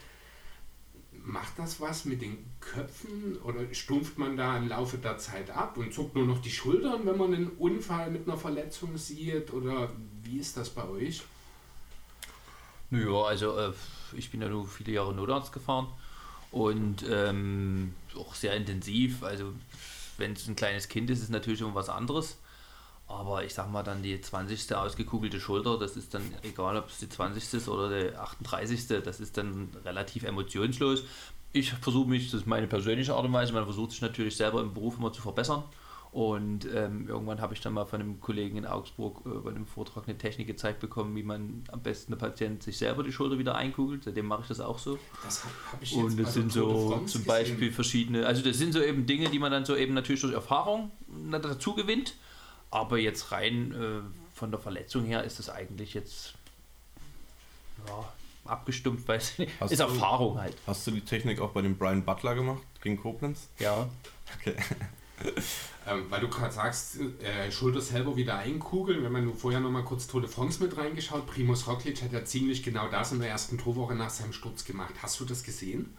macht 1.23 1.57
das 1.57 1.79
was 1.79 2.05
mit 2.05 2.21
den 2.21 2.37
Köpfen 2.59 3.37
oder 3.43 3.61
stumpft 3.73 4.17
man 4.17 4.37
da 4.37 4.57
im 4.57 4.67
Laufe 4.67 4.97
der 4.97 5.17
Zeit 5.17 5.49
ab 5.49 5.77
und 5.77 5.93
zuckt 5.93 6.15
nur 6.15 6.25
noch 6.25 6.41
die 6.41 6.51
Schultern, 6.51 7.05
wenn 7.05 7.17
man 7.17 7.33
einen 7.33 7.49
Unfall 7.51 8.11
mit 8.11 8.27
einer 8.27 8.37
Verletzung 8.37 8.97
sieht? 8.97 9.51
Oder 9.53 9.91
wie 10.23 10.37
ist 10.37 10.57
das 10.57 10.69
bei 10.69 10.87
euch? 10.87 11.23
Ja, 12.91 13.23
also 13.23 13.57
äh, 13.57 13.71
ich 14.13 14.31
bin 14.31 14.41
ja 14.41 14.49
nur 14.49 14.67
viele 14.67 14.93
Jahre 14.93 15.13
Notarzt 15.13 15.53
gefahren 15.53 15.87
und 16.51 17.05
ähm, 17.09 17.93
auch 18.15 18.35
sehr 18.35 18.55
intensiv. 18.55 19.23
Also 19.23 19.53
wenn 20.17 20.33
es 20.33 20.47
ein 20.47 20.55
kleines 20.55 20.89
Kind 20.89 21.09
ist, 21.09 21.19
ist 21.19 21.25
es 21.25 21.29
natürlich 21.29 21.61
immer 21.61 21.75
was 21.75 21.89
anderes. 21.89 22.37
Aber 23.11 23.43
ich 23.43 23.53
sag 23.53 23.71
mal 23.71 23.83
dann 23.83 24.01
die 24.01 24.19
20. 24.19 24.73
ausgekugelte 24.75 25.39
Schulter, 25.39 25.77
das 25.77 25.97
ist 25.97 26.13
dann 26.13 26.23
egal, 26.43 26.77
ob 26.77 26.87
es 26.87 26.99
die 26.99 27.09
20. 27.09 27.53
ist 27.53 27.67
oder 27.67 27.89
die 27.89 28.15
38. 28.15 29.03
Das 29.03 29.19
ist 29.19 29.37
dann 29.37 29.69
relativ 29.85 30.23
emotionslos. 30.23 31.03
Ich 31.53 31.71
versuche 31.73 32.09
mich, 32.09 32.31
das 32.31 32.41
ist 32.41 32.47
meine 32.47 32.67
persönliche 32.67 33.13
Art 33.13 33.25
und 33.25 33.33
Weise, 33.33 33.53
man 33.53 33.65
versucht 33.65 33.91
sich 33.91 34.01
natürlich 34.01 34.37
selber 34.37 34.61
im 34.61 34.73
Beruf 34.73 34.97
immer 34.97 35.11
zu 35.11 35.21
verbessern. 35.21 35.63
Und 36.11 36.67
ähm, 36.75 37.07
irgendwann 37.07 37.39
habe 37.39 37.53
ich 37.53 37.61
dann 37.61 37.71
mal 37.71 37.85
von 37.85 38.01
einem 38.01 38.19
Kollegen 38.19 38.57
in 38.57 38.65
Augsburg 38.65 39.21
äh, 39.25 39.29
bei 39.29 39.51
einem 39.51 39.65
Vortrag 39.65 40.09
eine 40.09 40.17
Technik 40.17 40.45
gezeigt 40.45 40.81
bekommen, 40.81 41.15
wie 41.15 41.23
man 41.23 41.63
am 41.71 41.81
besten 41.81 42.11
der 42.11 42.17
Patient 42.17 42.61
sich 42.61 42.77
selber 42.77 43.01
die 43.03 43.13
Schulter 43.13 43.39
wieder 43.39 43.55
einkugelt. 43.55 44.03
Seitdem 44.03 44.25
mache 44.25 44.41
ich 44.41 44.49
das 44.49 44.59
auch 44.59 44.77
so. 44.77 44.99
Das 45.23 45.45
habe 45.45 45.53
hab 45.71 45.81
ich 45.81 45.95
Und 45.95 46.17
bei 46.17 46.23
das 46.23 46.33
sind 46.33 46.51
so 46.51 46.89
zum 46.89 47.05
gesehen. 47.05 47.25
Beispiel 47.25 47.71
verschiedene, 47.71 48.25
also 48.25 48.43
das 48.43 48.57
sind 48.57 48.73
so 48.73 48.81
eben 48.81 49.05
Dinge, 49.05 49.29
die 49.29 49.39
man 49.39 49.53
dann 49.53 49.63
so 49.63 49.73
eben 49.73 49.93
natürlich 49.93 50.19
durch 50.19 50.33
Erfahrung 50.33 50.91
dazu 51.31 51.75
gewinnt. 51.75 52.15
Aber 52.71 52.97
jetzt 52.97 53.31
rein 53.31 53.73
äh, 53.73 54.37
von 54.37 54.49
der 54.51 54.59
Verletzung 54.59 55.03
her 55.05 55.23
ist 55.23 55.39
das 55.39 55.49
eigentlich 55.49 55.93
jetzt 55.93 56.33
ja, 57.87 58.11
abgestumpft, 58.45 59.07
weil 59.07 59.17
es 59.17 59.33
Hast 59.59 59.71
ist 59.71 59.79
du- 59.79 59.83
Erfahrung 59.83 60.39
halt. 60.39 60.55
Hast 60.65 60.87
du 60.87 60.91
die 60.91 61.01
Technik 61.01 61.39
auch 61.41 61.51
bei 61.51 61.61
dem 61.61 61.77
Brian 61.77 62.03
Butler 62.03 62.33
gemacht 62.35 62.61
gegen 62.81 62.99
Koblenz? 62.99 63.47
Ja. 63.59 63.87
Okay. 64.39 64.55
Ähm, 65.87 66.05
weil 66.09 66.21
du 66.21 66.29
gerade 66.29 66.51
sagst, 66.53 66.99
äh, 66.99 67.51
Schulter 67.51 67.81
selber 67.81 68.15
wieder 68.15 68.37
einkugeln. 68.37 69.03
Wenn 69.03 69.11
man 69.11 69.23
nur 69.25 69.35
vorher 69.35 69.59
noch 69.59 69.69
mal 69.71 69.83
kurz 69.83 70.07
Tour 70.07 70.21
de 70.21 70.29
France 70.29 70.61
mit 70.63 70.75
reingeschaut, 70.77 71.25
Primus 71.27 71.67
Roglic 71.67 72.01
hat 72.03 72.11
ja 72.11 72.23
ziemlich 72.23 72.61
genau 72.63 72.87
das 72.87 73.11
in 73.11 73.19
der 73.19 73.29
ersten 73.29 73.57
Torwoche 73.57 73.93
nach 73.95 74.09
seinem 74.11 74.33
Sturz 74.33 74.63
gemacht. 74.65 74.93
Hast 75.01 75.19
du 75.19 75.25
das 75.25 75.43
gesehen? 75.43 75.95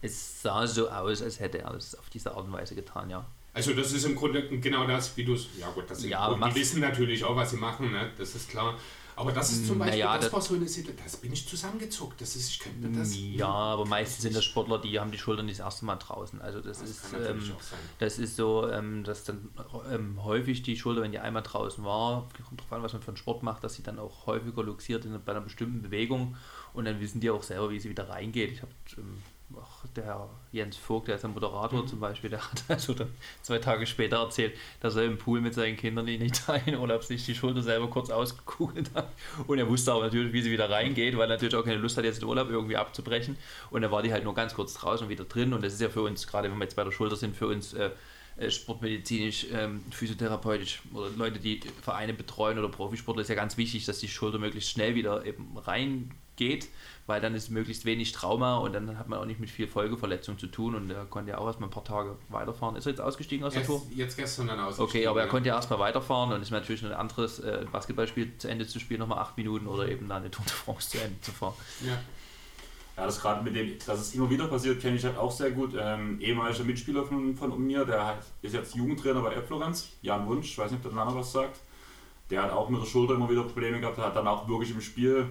Es 0.00 0.42
sah 0.42 0.66
so 0.66 0.88
aus, 0.90 1.20
als 1.22 1.40
hätte 1.40 1.58
er 1.60 1.72
das 1.72 1.94
auf 1.94 2.08
diese 2.10 2.34
Art 2.34 2.44
und 2.46 2.52
Weise 2.52 2.74
getan, 2.74 3.10
ja. 3.10 3.26
Also 3.58 3.72
das 3.74 3.92
ist 3.92 4.04
im 4.04 4.14
Grunde 4.14 4.48
genau 4.60 4.86
das, 4.86 5.16
wie 5.16 5.24
du 5.24 5.34
es... 5.34 5.46
Ja 5.58 5.68
gut, 5.70 5.84
das 5.90 6.00
sind, 6.00 6.10
Ja, 6.10 6.28
machst- 6.36 6.56
die 6.56 6.60
wissen 6.60 6.80
natürlich 6.80 7.24
auch, 7.24 7.34
was 7.36 7.50
sie 7.50 7.56
machen, 7.56 7.90
ne? 7.90 8.10
das 8.16 8.34
ist 8.36 8.48
klar. 8.48 8.78
Aber 9.16 9.32
das 9.32 9.50
ist 9.50 9.66
zum 9.66 9.80
Beispiel, 9.80 9.98
Naja, 9.98 10.14
das 10.14 10.26
das- 10.26 10.32
war 10.32 10.40
so 10.40 10.54
eine 10.54 10.68
Situation, 10.68 11.04
das 11.04 11.16
bin 11.16 11.32
ich 11.32 11.48
zusammengezuckt. 11.48 12.20
Das 12.20 12.36
ist, 12.36 12.50
ich 12.50 12.60
könnte 12.60 12.88
das... 12.96 13.16
Ja, 13.16 13.48
aber 13.48 13.84
meistens 13.84 14.22
sind 14.22 14.36
das 14.36 14.44
Sportler, 14.44 14.78
die 14.80 15.00
haben 15.00 15.10
die 15.10 15.18
Schultern 15.18 15.46
nicht 15.46 15.58
das 15.58 15.64
erste 15.66 15.86
Mal 15.86 15.96
draußen. 15.96 16.40
Also 16.40 16.60
das, 16.60 16.78
Das 16.78 16.88
ist, 16.90 17.00
ähm, 17.28 17.42
das 17.98 18.18
ist 18.20 18.36
so, 18.36 18.68
ähm, 18.70 19.02
dass 19.02 19.24
dann 19.24 19.48
ähm, 19.92 20.22
häufig 20.22 20.62
die 20.62 20.76
Schulter, 20.76 21.02
wenn 21.02 21.10
die 21.10 21.18
einmal 21.18 21.42
draußen 21.42 21.84
war, 21.84 22.28
kommt 22.48 22.60
drauf 22.60 22.72
an, 22.72 22.82
was 22.84 22.92
man 22.92 23.02
für 23.02 23.08
einen 23.08 23.16
Sport 23.16 23.42
macht, 23.42 23.64
dass 23.64 23.74
sie 23.74 23.82
dann 23.82 23.98
auch 23.98 24.26
häufiger 24.26 24.62
luxiert 24.62 25.04
in, 25.04 25.18
bei 25.24 25.32
einer 25.32 25.40
bestimmten 25.40 25.82
Bewegung 25.82 26.36
und 26.72 26.84
dann 26.84 27.00
wissen 27.00 27.18
die 27.20 27.30
auch 27.30 27.42
selber, 27.42 27.70
wie 27.70 27.80
sie 27.80 27.90
wieder 27.90 28.08
reingeht. 28.08 28.52
Ich 28.52 28.62
habe 28.62 28.70
auch 29.56 29.86
der 29.96 30.28
Jens 30.52 30.76
Vogt, 30.76 31.08
der 31.08 31.16
ist 31.16 31.24
ein 31.24 31.32
Moderator 31.32 31.86
zum 31.86 32.00
Beispiel, 32.00 32.30
der 32.30 32.40
hat 32.40 32.62
also 32.68 32.94
dann 32.94 33.10
zwei 33.42 33.58
Tage 33.58 33.86
später 33.86 34.18
erzählt, 34.18 34.54
dass 34.80 34.96
er 34.96 35.04
im 35.04 35.18
Pool 35.18 35.40
mit 35.40 35.54
seinen 35.54 35.76
Kindern 35.76 36.06
in 36.08 36.22
Italien 36.22 36.76
Urlaub 36.80 37.02
sich 37.04 37.24
die 37.24 37.34
Schulter 37.34 37.62
selber 37.62 37.88
kurz 37.88 38.10
ausgekugelt 38.10 38.90
hat. 38.94 39.12
Und 39.46 39.58
er 39.58 39.68
wusste 39.68 39.92
aber 39.92 40.04
natürlich, 40.04 40.32
wie 40.32 40.42
sie 40.42 40.50
wieder 40.50 40.70
reingeht, 40.70 41.16
weil 41.16 41.30
er 41.30 41.34
natürlich 41.34 41.54
auch 41.54 41.64
keine 41.64 41.78
Lust 41.78 41.96
hat, 41.96 42.04
jetzt 42.04 42.20
den 42.20 42.28
Urlaub 42.28 42.50
irgendwie 42.50 42.76
abzubrechen. 42.76 43.36
Und 43.70 43.82
dann 43.82 43.90
war 43.90 44.02
die 44.02 44.12
halt 44.12 44.24
nur 44.24 44.34
ganz 44.34 44.54
kurz 44.54 44.74
draußen 44.74 45.06
und 45.06 45.10
wieder 45.10 45.24
drin. 45.24 45.52
Und 45.52 45.64
das 45.64 45.72
ist 45.72 45.80
ja 45.80 45.88
für 45.88 46.02
uns, 46.02 46.26
gerade 46.26 46.50
wenn 46.50 46.58
wir 46.58 46.64
jetzt 46.64 46.76
bei 46.76 46.84
der 46.84 46.92
Schulter 46.92 47.16
sind, 47.16 47.36
für 47.36 47.46
uns 47.46 47.72
äh, 47.72 47.90
äh, 48.36 48.50
sportmedizinisch, 48.50 49.46
ähm, 49.52 49.82
physiotherapeutisch 49.90 50.82
oder 50.92 51.10
Leute, 51.16 51.40
die 51.40 51.60
Vereine 51.82 52.12
betreuen 52.12 52.58
oder 52.58 52.68
Profisportler, 52.68 53.22
ist 53.22 53.28
ja 53.28 53.34
ganz 53.34 53.56
wichtig, 53.56 53.84
dass 53.86 53.98
die 53.98 54.08
Schulter 54.08 54.38
möglichst 54.38 54.70
schnell 54.70 54.94
wieder 54.94 55.24
eben 55.24 55.56
reingeht, 56.38 56.68
weil 57.06 57.20
dann 57.20 57.34
ist 57.34 57.50
möglichst 57.50 57.84
wenig 57.84 58.12
Trauma 58.12 58.58
und 58.58 58.72
dann 58.72 58.98
hat 58.98 59.08
man 59.08 59.18
auch 59.18 59.24
nicht 59.24 59.40
mit 59.40 59.50
viel 59.50 59.66
Folgeverletzung 59.66 60.38
zu 60.38 60.46
tun 60.46 60.74
und 60.74 60.90
er 60.90 61.04
konnte 61.06 61.32
ja 61.32 61.38
auch 61.38 61.46
erstmal 61.46 61.68
ein 61.68 61.72
paar 61.72 61.84
Tage 61.84 62.16
weiterfahren. 62.28 62.76
Ist 62.76 62.86
er 62.86 62.90
jetzt 62.90 63.00
ausgestiegen 63.00 63.44
aus 63.44 63.52
der 63.52 63.62
Jetzt, 63.62 63.68
Tour? 63.68 63.82
jetzt 63.94 64.16
gestern 64.16 64.46
dann 64.48 64.60
aus. 64.60 64.78
Okay, 64.78 65.06
aber 65.06 65.20
er 65.20 65.28
konnte 65.28 65.48
ja 65.48 65.56
erstmal 65.56 65.78
weiterfahren 65.78 66.32
und 66.32 66.42
ist 66.42 66.50
natürlich 66.50 66.84
ein 66.84 66.92
anderes 66.92 67.38
äh, 67.40 67.66
Basketballspiel 67.70 68.32
zu 68.38 68.48
Ende 68.48 68.66
zu 68.66 68.78
spielen, 68.78 69.00
nochmal 69.00 69.18
acht 69.18 69.36
Minuten 69.36 69.66
oder 69.66 69.88
eben 69.88 70.08
dann 70.08 70.22
eine 70.22 70.30
Tour 70.30 70.44
de 70.44 70.54
France 70.54 70.90
zu 70.90 70.98
Ende 70.98 71.20
zu 71.20 71.32
fahren. 71.32 71.54
Ja. 71.84 71.98
Ja, 72.96 73.06
das 73.06 73.20
gerade 73.20 73.44
mit 73.44 73.54
dem, 73.54 73.78
dass 73.86 74.00
es 74.00 74.14
immer 74.16 74.28
wieder 74.28 74.48
passiert, 74.48 74.80
kenne 74.80 74.96
ich 74.96 75.04
halt 75.04 75.16
auch 75.16 75.30
sehr 75.30 75.52
gut. 75.52 75.72
Ähm, 75.78 76.20
ehemaliger 76.20 76.64
Mitspieler 76.64 77.04
von, 77.04 77.36
von 77.36 77.64
mir, 77.64 77.84
der 77.84 78.04
hat, 78.04 78.24
ist 78.42 78.54
jetzt 78.54 78.74
Jugendtrainer 78.74 79.20
bei 79.20 79.40
Florenz, 79.40 79.90
Jan 80.02 80.26
Wunsch, 80.26 80.50
ich 80.50 80.58
weiß 80.58 80.72
nicht, 80.72 80.84
ob 80.84 80.90
der 80.92 81.04
Name 81.04 81.14
was 81.14 81.30
sagt. 81.30 81.60
Der 82.28 82.42
hat 82.42 82.50
auch 82.50 82.68
mit 82.68 82.82
der 82.82 82.86
Schulter 82.86 83.14
immer 83.14 83.30
wieder 83.30 83.44
Probleme 83.44 83.78
gehabt, 83.78 83.98
hat 83.98 84.16
dann 84.16 84.26
auch 84.26 84.48
wirklich 84.48 84.72
im 84.72 84.80
Spiel, 84.80 85.28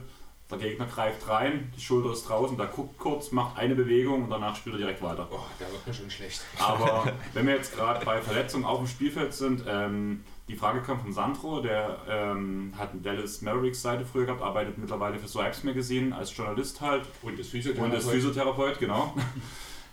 der 0.50 0.58
Gegner 0.60 0.86
greift 0.86 1.28
rein, 1.28 1.72
die 1.76 1.82
Schulter 1.82 2.14
ist 2.14 2.24
draußen, 2.30 2.58
der 2.58 2.68
guckt 2.68 2.98
kurz, 2.98 3.32
macht 3.32 3.58
eine 3.58 3.76
Bewegung 3.76 4.24
und 4.24 4.30
danach 4.30 4.56
spielt 4.56 4.76
er 4.76 4.80
direkt 4.80 5.02
weiter. 5.02 5.28
Oh, 5.30 5.40
da 5.60 5.66
wird 5.72 5.86
mir 5.86 5.94
schon 5.94 6.10
schlecht. 6.10 6.42
Aber 6.58 7.12
wenn 7.34 7.48
wir 7.48 7.56
jetzt 7.56 7.76
gerade 7.76 8.06
bei 8.06 8.22
Verletzungen 8.22 8.64
auf 8.64 8.78
dem 8.78 8.88
Spielfeld 8.88 9.34
sind, 9.34 9.64
ähm, 9.68 10.24
die 10.48 10.56
Frage 10.56 10.82
kam 10.82 11.02
von 11.02 11.12
Sandro, 11.12 11.60
der 11.60 11.98
ähm, 12.10 12.74
hat 12.78 12.92
eine 12.94 13.02
Dallas 13.02 13.42
Mavericks 13.42 13.82
Seite 13.82 14.06
früher 14.06 14.26
gehabt, 14.26 14.42
arbeitet 14.42 14.78
mittlerweile 14.78 15.20
für 15.20 15.28
Swipes 15.28 15.66
Magazine 15.66 16.16
als 16.16 16.36
Journalist 16.36 16.80
halt 16.80 17.04
Und 17.22 17.38
und 17.38 17.44
Physiotherapeut. 17.44 17.94
ist 18.00 18.10
Physiotherapeut, 18.10 18.80
genau. 18.80 19.14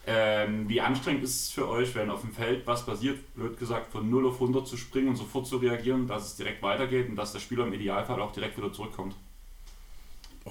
Ähm, 0.06 0.68
wie 0.68 0.82
anstrengend 0.82 1.24
ist 1.24 1.44
es 1.44 1.50
für 1.50 1.66
euch, 1.66 1.94
wenn 1.94 2.10
auf 2.10 2.20
dem 2.20 2.32
Feld 2.32 2.66
was 2.66 2.84
passiert, 2.84 3.34
blöd 3.34 3.58
gesagt, 3.58 3.90
von 3.90 4.10
0 4.10 4.26
auf 4.26 4.34
100 4.34 4.68
zu 4.68 4.76
springen 4.76 5.08
und 5.08 5.16
sofort 5.16 5.46
zu 5.46 5.56
reagieren, 5.56 6.06
dass 6.06 6.26
es 6.26 6.36
direkt 6.36 6.62
weitergeht 6.62 7.08
und 7.08 7.16
dass 7.16 7.32
der 7.32 7.38
Spieler 7.38 7.66
im 7.66 7.72
Idealfall 7.72 8.20
auch 8.20 8.32
direkt 8.32 8.58
wieder 8.58 8.70
zurückkommt? 8.70 9.14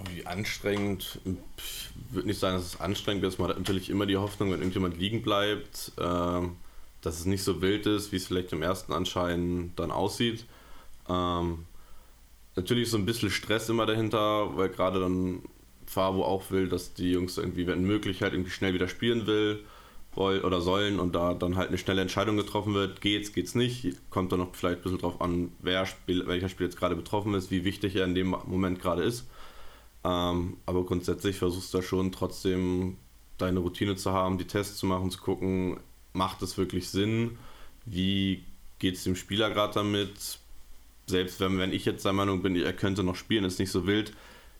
Wie 0.09 0.25
anstrengend. 0.25 1.19
Ich 1.57 1.89
würde 2.13 2.27
nicht 2.27 2.39
sagen, 2.39 2.57
dass 2.57 2.65
es 2.65 2.81
anstrengend 2.81 3.23
ist. 3.23 3.37
Man 3.37 3.49
hat 3.49 3.57
natürlich 3.57 3.89
immer 3.89 4.05
die 4.05 4.17
Hoffnung, 4.17 4.51
wenn 4.51 4.59
irgendjemand 4.59 4.97
liegen 4.97 5.21
bleibt, 5.21 5.91
ähm, 5.99 6.55
dass 7.01 7.19
es 7.19 7.25
nicht 7.25 7.43
so 7.43 7.61
wild 7.61 7.85
ist, 7.85 8.11
wie 8.11 8.15
es 8.15 8.27
vielleicht 8.27 8.53
im 8.53 8.63
ersten 8.63 8.91
Anschein 8.91 9.71
dann 9.75 9.91
aussieht. 9.91 10.45
Ähm, 11.07 11.65
natürlich 12.55 12.83
ist 12.83 12.91
so 12.91 12.97
ein 12.97 13.05
bisschen 13.05 13.29
Stress 13.29 13.69
immer 13.69 13.85
dahinter, 13.85 14.57
weil 14.57 14.69
gerade 14.69 14.99
dann 14.99 15.43
Fabo 15.85 16.23
auch 16.23 16.49
will, 16.49 16.69
dass 16.69 16.93
die 16.93 17.11
Jungs 17.11 17.37
irgendwie, 17.37 17.67
wenn 17.67 17.83
möglich, 17.83 18.21
halt 18.21 18.33
irgendwie 18.33 18.51
schnell 18.51 18.73
wieder 18.73 18.87
spielen 18.87 19.27
will 19.27 19.63
oder 20.15 20.61
sollen 20.61 20.99
und 20.99 21.15
da 21.15 21.33
dann 21.33 21.55
halt 21.55 21.69
eine 21.69 21.77
schnelle 21.79 22.01
Entscheidung 22.01 22.37
getroffen 22.37 22.75
wird, 22.75 23.01
geht's, 23.01 23.33
geht's 23.33 23.55
nicht, 23.55 23.97
kommt 24.11 24.31
dann 24.31 24.39
noch 24.39 24.53
vielleicht 24.53 24.79
ein 24.79 24.83
bisschen 24.83 24.99
drauf 24.99 25.21
an, 25.21 25.51
wer 25.59 25.87
Spiel, 25.87 26.27
welcher 26.27 26.49
Spiel 26.49 26.67
jetzt 26.67 26.77
gerade 26.77 26.95
betroffen 26.95 27.33
ist, 27.33 27.49
wie 27.49 27.63
wichtig 27.63 27.95
er 27.95 28.05
in 28.05 28.13
dem 28.13 28.35
Moment 28.45 28.79
gerade 28.79 29.01
ist. 29.01 29.27
Ähm, 30.03 30.57
aber 30.65 30.85
grundsätzlich 30.85 31.37
versuchst 31.37 31.73
du 31.73 31.77
da 31.77 31.83
schon 31.83 32.11
trotzdem 32.11 32.97
deine 33.37 33.59
Routine 33.59 33.95
zu 33.95 34.11
haben, 34.11 34.37
die 34.37 34.47
Tests 34.47 34.77
zu 34.77 34.85
machen, 34.85 35.11
zu 35.11 35.19
gucken, 35.19 35.79
macht 36.13 36.41
es 36.41 36.57
wirklich 36.57 36.89
Sinn, 36.89 37.37
wie 37.85 38.43
geht 38.79 38.95
es 38.95 39.03
dem 39.03 39.15
Spieler 39.15 39.49
gerade 39.49 39.73
damit, 39.73 40.39
selbst 41.07 41.39
wenn, 41.39 41.57
wenn 41.57 41.73
ich 41.73 41.85
jetzt 41.85 42.05
der 42.05 42.13
Meinung 42.13 42.41
bin, 42.41 42.55
er 42.55 42.73
könnte 42.73 43.03
noch 43.03 43.15
spielen, 43.15 43.43
ist 43.43 43.59
nicht 43.59 43.71
so 43.71 43.87
wild, 43.87 44.13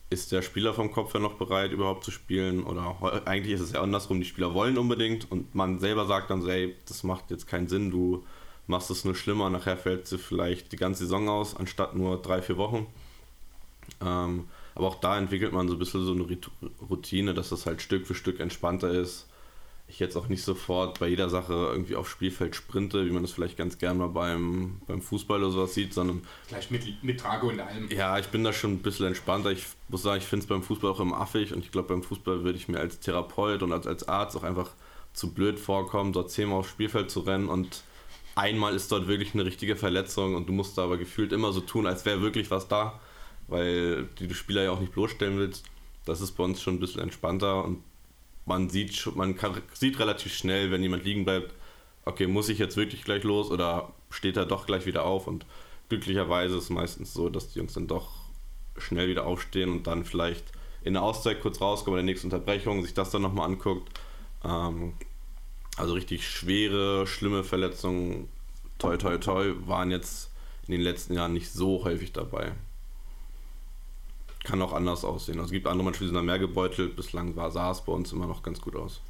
ist 0.10 0.32
der 0.32 0.42
Spieler 0.42 0.74
vom 0.74 0.92
Kopf 0.92 1.14
her 1.14 1.22
noch 1.22 1.36
bereit, 1.36 1.72
überhaupt 1.72 2.04
zu 2.04 2.12
spielen? 2.12 2.64
Oder 2.64 2.96
eigentlich 3.26 3.56
ist 3.56 3.62
es 3.62 3.72
ja 3.72 3.82
andersrum, 3.82 4.20
die 4.20 4.26
Spieler 4.26 4.54
wollen 4.54 4.78
unbedingt 4.78 5.30
und 5.32 5.56
man 5.56 5.80
selber 5.80 6.06
sagt 6.06 6.30
dann 6.30 6.42
so, 6.42 6.50
ey, 6.50 6.76
das 6.88 7.04
macht 7.04 7.32
jetzt 7.32 7.48
keinen 7.48 7.68
Sinn, 7.68 7.92
du 7.92 8.24
machst 8.68 8.90
es 8.92 9.06
nur 9.06 9.16
schlimmer, 9.16 9.50
nachher 9.50 9.78
fällt 9.78 10.08
sie 10.08 10.18
vielleicht 10.18 10.72
die 10.72 10.78
ganze 10.78 11.04
Saison 11.04 11.30
aus, 11.30 11.56
anstatt 11.56 11.96
nur 11.96 12.22
drei, 12.22 12.42
vier 12.42 12.58
Wochen. 12.58 12.86
Ähm, 14.02 14.46
aber 14.76 14.88
auch 14.88 15.00
da 15.00 15.18
entwickelt 15.18 15.54
man 15.54 15.68
so 15.68 15.76
ein 15.76 15.80
bisschen 15.80 16.06
so 16.06 16.14
eine 16.14 16.26
Routine, 16.90 17.34
dass 17.34 17.50
das 17.50 17.66
halt 17.66 17.82
Stück 17.82 18.08
für 18.08 18.16
Stück 18.16 18.40
entspannter 18.40 18.92
ist. 18.92 19.28
Ich 19.88 20.00
jetzt 20.00 20.16
auch 20.16 20.30
nicht 20.30 20.42
sofort 20.42 21.00
bei 21.00 21.08
jeder 21.10 21.30
Sache 21.30 21.54
irgendwie 21.54 21.96
aufs 21.96 22.10
Spielfeld 22.10 22.56
sprinte, 22.56 23.06
wie 23.06 23.12
man 23.12 23.22
das 23.22 23.34
vielleicht 23.34 23.58
ganz 23.58 23.78
gerne 23.78 24.00
mal 24.00 24.08
beim, 24.08 24.82
beim 24.88 25.02
Fußball 25.02 25.44
oder 25.44 25.52
sowas 25.52 25.74
sieht, 25.74 25.94
sondern 25.94 26.22
Gleich 26.48 26.72
mit, 26.72 27.04
mit 27.04 27.20
Trage 27.20 27.48
und 27.48 27.60
allem. 27.60 27.90
ja, 27.92 28.18
ich 28.18 28.28
bin 28.28 28.44
da 28.44 28.54
schon 28.54 28.74
ein 28.74 28.80
bisschen 28.80 29.08
entspannter. 29.08 29.52
Ich 29.52 29.66
muss 29.90 30.02
sagen, 30.02 30.20
ich 30.20 30.26
finde 30.28 30.44
es 30.44 30.48
beim 30.48 30.64
Fußball 30.64 30.90
auch 30.90 31.00
immer 31.00 31.20
affig 31.20 31.54
und 31.54 31.64
ich 31.64 31.72
glaube, 31.72 31.90
beim 31.90 32.02
Fußball 32.02 32.44
würde 32.44 32.58
ich 32.58 32.70
mir 32.70 32.80
als 32.80 33.00
Therapeut 33.02 33.62
und 33.62 33.74
als, 33.74 33.86
als 33.86 34.08
Arzt 34.08 34.38
auch 34.38 34.44
einfach 34.44 34.72
zu 35.14 35.32
blöd 35.32 35.60
vorkommen, 35.60 36.14
dort 36.14 36.32
zehnmal 36.32 36.60
aufs 36.60 36.70
Spielfeld 36.70 37.12
zu 37.12 37.20
rennen 37.20 37.50
und 37.50 37.84
einmal 38.36 38.76
ist 38.76 38.92
dort 38.92 39.08
wirklich 39.08 39.34
eine 39.34 39.46
richtige 39.46 39.76
Verletzung 39.76 40.36
und 40.36 40.50
du 40.50 40.54
musst 40.54 40.78
da 40.78 40.84
aber 40.86 40.98
gefühlt 40.98 41.32
immer 41.32 41.52
so 41.52 41.62
tun, 41.62 41.86
als 41.86 42.06
wäre 42.06 42.22
wirklich 42.22 42.50
was 42.52 42.68
da, 42.68 43.00
weil 43.54 44.06
die 44.20 44.34
Spieler 44.34 44.64
ja 44.64 44.72
auch 44.72 44.80
nicht 44.80 44.94
bloßstellen 44.94 45.38
willst. 45.38 45.64
Das 46.06 46.22
ist 46.22 46.32
bei 46.32 46.44
uns 46.44 46.60
schon 46.60 46.76
ein 46.76 46.80
bisschen 46.80 47.02
entspannter 47.02 47.64
und 47.64 47.84
man 48.46 48.70
sieht 48.70 49.16
man 49.16 49.38
kann, 49.38 49.62
sieht 49.74 50.00
relativ 50.00 50.34
schnell, 50.34 50.72
wenn 50.72 50.82
jemand 50.82 51.06
liegen 51.06 51.24
bleibt, 51.24 51.54
okay, 52.04 52.26
muss 52.26 52.50
ich 52.50 52.58
jetzt 52.58 52.78
wirklich 52.78 53.04
gleich 53.04 53.24
los 53.24 53.52
oder 53.52 53.94
steht 54.10 54.38
er 54.38 54.48
doch 54.48 54.66
gleich 54.66 54.88
wieder 54.88 55.06
auf 55.06 55.28
und 55.28 55.46
glücklicherweise 55.88 56.58
ist 56.58 56.64
es 56.64 56.70
meistens 56.72 57.14
so, 57.14 57.30
dass 57.30 57.50
die 57.54 57.60
Jungs 57.60 57.74
dann 57.74 57.88
doch 57.88 58.10
schnell 58.78 59.08
wieder 59.08 59.28
aufstehen 59.28 59.70
und 59.70 59.86
dann 59.86 60.04
vielleicht 60.04 60.52
in 60.84 60.94
der 60.94 61.04
Auszeit 61.04 61.40
kurz 61.40 61.62
rauskommen, 61.62 61.96
bei 61.96 62.02
der 62.02 62.06
nächsten 62.06 62.28
Unterbrechung, 62.28 62.82
sich 62.82 62.96
das 62.96 63.12
dann 63.12 63.22
nochmal 63.22 63.46
anguckt. 63.46 63.88
Ähm, 64.44 64.94
also 65.78 65.94
richtig 65.94 66.28
schwere, 66.28 67.06
schlimme 67.06 67.44
Verletzungen, 67.44 68.30
toi 68.80 68.98
toi 68.98 69.20
toi, 69.20 69.54
waren 69.68 69.92
jetzt 69.92 70.32
in 70.68 70.72
den 70.72 70.82
letzten 70.82 71.14
Jahren 71.14 71.34
nicht 71.34 71.52
so 71.52 71.84
häufig 71.84 72.12
dabei. 72.14 72.54
Kann 74.44 74.62
auch 74.62 74.74
anders 74.74 75.06
aussehen. 75.06 75.40
Also 75.40 75.46
es 75.48 75.52
gibt 75.52 75.68
andere 75.68 75.86
Mannschaften, 75.86 76.06
die 76.06 76.10
sind 76.10 76.16
da 76.16 76.22
mehr 76.22 76.40
gebeutelt. 76.40 76.96
Bislang 76.96 77.36
war, 77.36 77.50
sah 77.52 77.72
es 77.72 77.82
bei 77.82 77.94
uns 77.94 78.12
immer 78.12 78.28
noch 78.28 78.44
ganz 78.44 78.60
gut 78.60 78.76
aus. 78.76 79.02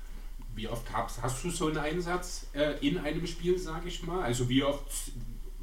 Wie 0.56 0.68
oft 0.68 0.86
hast, 0.94 1.22
hast 1.24 1.44
du 1.44 1.50
so 1.50 1.68
einen 1.68 1.78
Einsatz 1.78 2.46
äh, 2.54 2.78
in 2.88 3.00
einem 3.00 3.26
Spiel, 3.26 3.58
sage 3.58 3.88
ich 3.88 4.04
mal? 4.04 4.22
Also 4.22 4.48
wie 4.48 4.64
oft, 4.64 4.86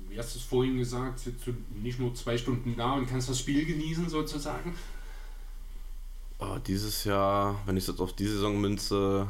wie 0.09 0.19
hast 0.19 0.35
du 0.35 0.39
es 0.41 0.45
vorhin 0.45 0.79
gesagt, 0.79 1.21
sitzt 1.21 1.47
du 1.47 1.55
nicht 1.81 2.01
nur 2.01 2.13
zwei 2.15 2.37
Stunden 2.37 2.77
da 2.77 2.95
und 2.95 3.09
kannst 3.09 3.29
das 3.29 3.39
Spiel 3.39 3.65
genießen 3.65 4.09
sozusagen? 4.09 4.75
Oh, 6.41 6.59
dieses 6.67 7.05
Jahr, 7.05 7.61
wenn 7.67 7.77
ich 7.77 7.85
es 7.85 7.89
jetzt 7.89 8.01
auf 8.01 8.15
die 8.15 8.27
Saison 8.27 8.61
münze, 8.61 9.29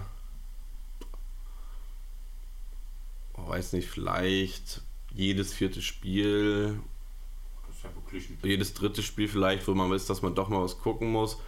oh, 3.35 3.49
weiß 3.49 3.75
nicht, 3.75 3.89
vielleicht 3.89 4.81
jedes 5.13 5.53
vierte 5.53 5.83
Spiel, 5.83 6.81
Das 7.67 7.77
ist 7.77 7.83
ja 7.83 7.91
wirklich 7.91 7.99
ein 7.99 8.00
jedes 8.43 8.75
dritte 8.75 9.03
Spiel 9.03 9.29
vielleicht, 9.29 9.67
wo 9.67 9.75
man 9.75 9.91
weiß, 9.91 10.07
dass 10.07 10.23
man 10.23 10.35
doch 10.35 10.49
mal 10.49 10.63
was 10.63 10.79
gucken 10.79 11.11
muss, 11.11 11.39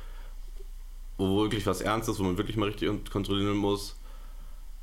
wo 1.18 1.42
wirklich 1.42 1.66
was 1.66 1.80
ernst 1.80 2.08
ist, 2.08 2.18
wo 2.18 2.24
man 2.24 2.38
wirklich 2.38 2.56
mal 2.56 2.68
richtig 2.68 2.90
kontrollieren 3.10 3.56
muss. 3.56 3.96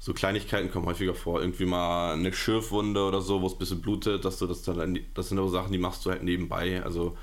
So 0.02 0.14
Kleinigkeiten 0.14 0.72
kommen 0.72 0.86
häufiger 0.86 1.14
vor, 1.14 1.42
irgendwie 1.42 1.66
mal 1.66 2.14
eine 2.14 2.32
Schürfwunde 2.32 3.04
oder 3.04 3.22
so, 3.22 3.42
wo 3.42 3.48
es 3.48 3.54
ein 3.54 3.60
bisschen 3.60 3.82
blutet, 3.82 4.24
dass 4.24 4.40
du 4.40 4.48
das 4.48 4.62
dann, 4.62 5.00
das 5.14 5.30
sind 5.30 5.40
aber 5.40 5.50
Sachen, 5.50 5.74
die 5.74 5.78
machst 5.78 6.06
du 6.06 6.12
halt 6.12 6.24
nebenbei. 6.24 6.82
Also, 6.82 7.18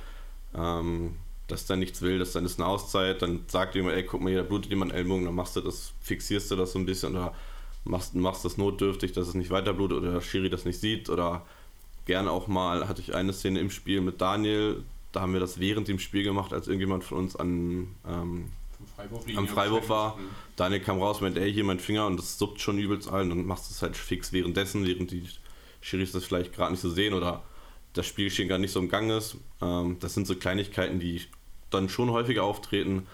ähm, 0.55 1.16
dass 1.47 1.66
dann 1.66 1.79
nichts 1.79 2.03
will, 2.03 2.19
dass 2.19 2.33
dann 2.33 2.45
ist 2.45 2.59
eine 2.59 2.69
Auszeit, 2.69 3.23
dann 3.23 3.45
sagt 3.47 3.75
jemand, 3.77 3.95
ey, 3.95 4.03
guck 4.03 4.21
mal, 4.21 4.31
hier 4.31 4.42
da 4.42 4.49
blutet 4.49 4.71
jemand 4.71 4.92
Ellbogen, 4.92 5.25
dann 5.25 5.35
machst 5.35 5.57
du 5.57 5.61
das, 5.61 5.92
fixierst 6.01 6.51
du 6.51 6.57
das 6.57 6.73
so 6.73 6.79
ein 6.79 6.87
bisschen 6.87 7.12
oder 7.14 7.35
machst, 7.85 8.14
machst 8.14 8.45
das 8.45 8.59
notdürftig, 8.59 9.12
dass 9.12 9.29
es 9.29 9.35
nicht 9.35 9.51
weiter 9.51 9.73
blutet 9.73 9.99
oder 9.99 10.12
der 10.12 10.21
Schiri 10.21 10.51
das 10.51 10.64
nicht 10.64 10.81
sieht 10.81 11.09
oder 11.09 11.47
gerne 12.07 12.31
auch 12.31 12.47
mal, 12.47 12.88
hatte 12.88 13.03
ich 13.03 13.14
eine 13.14 13.33
Szene 13.33 13.61
im 13.61 13.71
Spiel 13.71 14.01
mit 14.01 14.21
Daniel, 14.21 14.83
da 15.12 15.21
haben 15.23 15.33
wir 15.33 15.40
das 15.40 15.59
während 15.61 15.88
dem 15.88 15.99
Spiel 15.99 16.23
gemacht, 16.23 16.53
als 16.53 16.69
irgendjemand 16.69 17.05
von 17.05 17.19
uns 17.19 17.37
an, 17.37 17.95
ähm, 18.07 18.51
vom 18.77 18.87
Freiwurf 18.87 19.25
am 19.37 19.49
Freiwurf 19.49 19.88
war. 19.88 20.16
Mhm. 20.16 20.29
Daniel 20.57 20.81
kam 20.81 21.01
raus 21.01 21.19
und 21.19 21.23
meinte, 21.23 21.40
ey, 21.40 21.53
hier 21.53 21.64
mein 21.64 21.81
Finger 21.81 22.07
und 22.07 22.19
das 22.19 22.38
suppt 22.38 22.61
schon 22.61 22.79
übelst 22.79 23.11
ein. 23.11 23.31
Dann 23.31 23.47
machst 23.47 23.71
du 23.71 23.75
es 23.75 23.83
halt 23.83 23.97
fix 23.97 24.33
währenddessen, 24.33 24.87
während 24.87 25.11
die 25.11 25.27
Schiris 25.81 26.12
das 26.12 26.25
vielleicht 26.25 26.53
gerade 26.53 26.73
nicht 26.73 26.81
so 26.81 26.90
sehen 26.90 27.14
oder 27.14 27.42
das 27.95 28.07
Spielgeschehen 28.07 28.49
gar 28.49 28.59
nicht 28.59 28.73
so 28.73 28.81
im 28.81 28.88
Gang 28.88 29.11
ist. 29.11 29.38
Ähm, 29.62 29.97
das 30.01 30.14
sind 30.14 30.27
so 30.27 30.37
Kleinigkeiten, 30.37 31.01
die 31.01 31.23
dann 31.71 31.88
schon 31.88 32.11
häufiger 32.11 32.45
auftreten, 32.45 33.07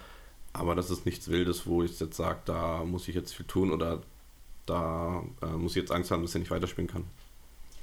aber 0.52 0.74
das 0.74 0.90
ist 0.90 1.06
nichts 1.06 1.28
Wildes, 1.28 1.66
wo 1.66 1.82
ich 1.82 1.98
jetzt 1.98 2.16
sage, 2.16 2.40
da 2.44 2.84
muss 2.84 3.08
ich 3.08 3.14
jetzt 3.14 3.32
viel 3.34 3.46
tun 3.46 3.70
oder 3.70 4.02
da 4.66 5.22
äh, 5.40 5.46
muss 5.46 5.72
ich 5.72 5.82
jetzt 5.82 5.92
Angst 5.92 6.10
haben, 6.10 6.22
dass 6.22 6.34
er 6.34 6.40
nicht 6.40 6.50
weiterspielen 6.50 6.90
kann. 6.90 7.04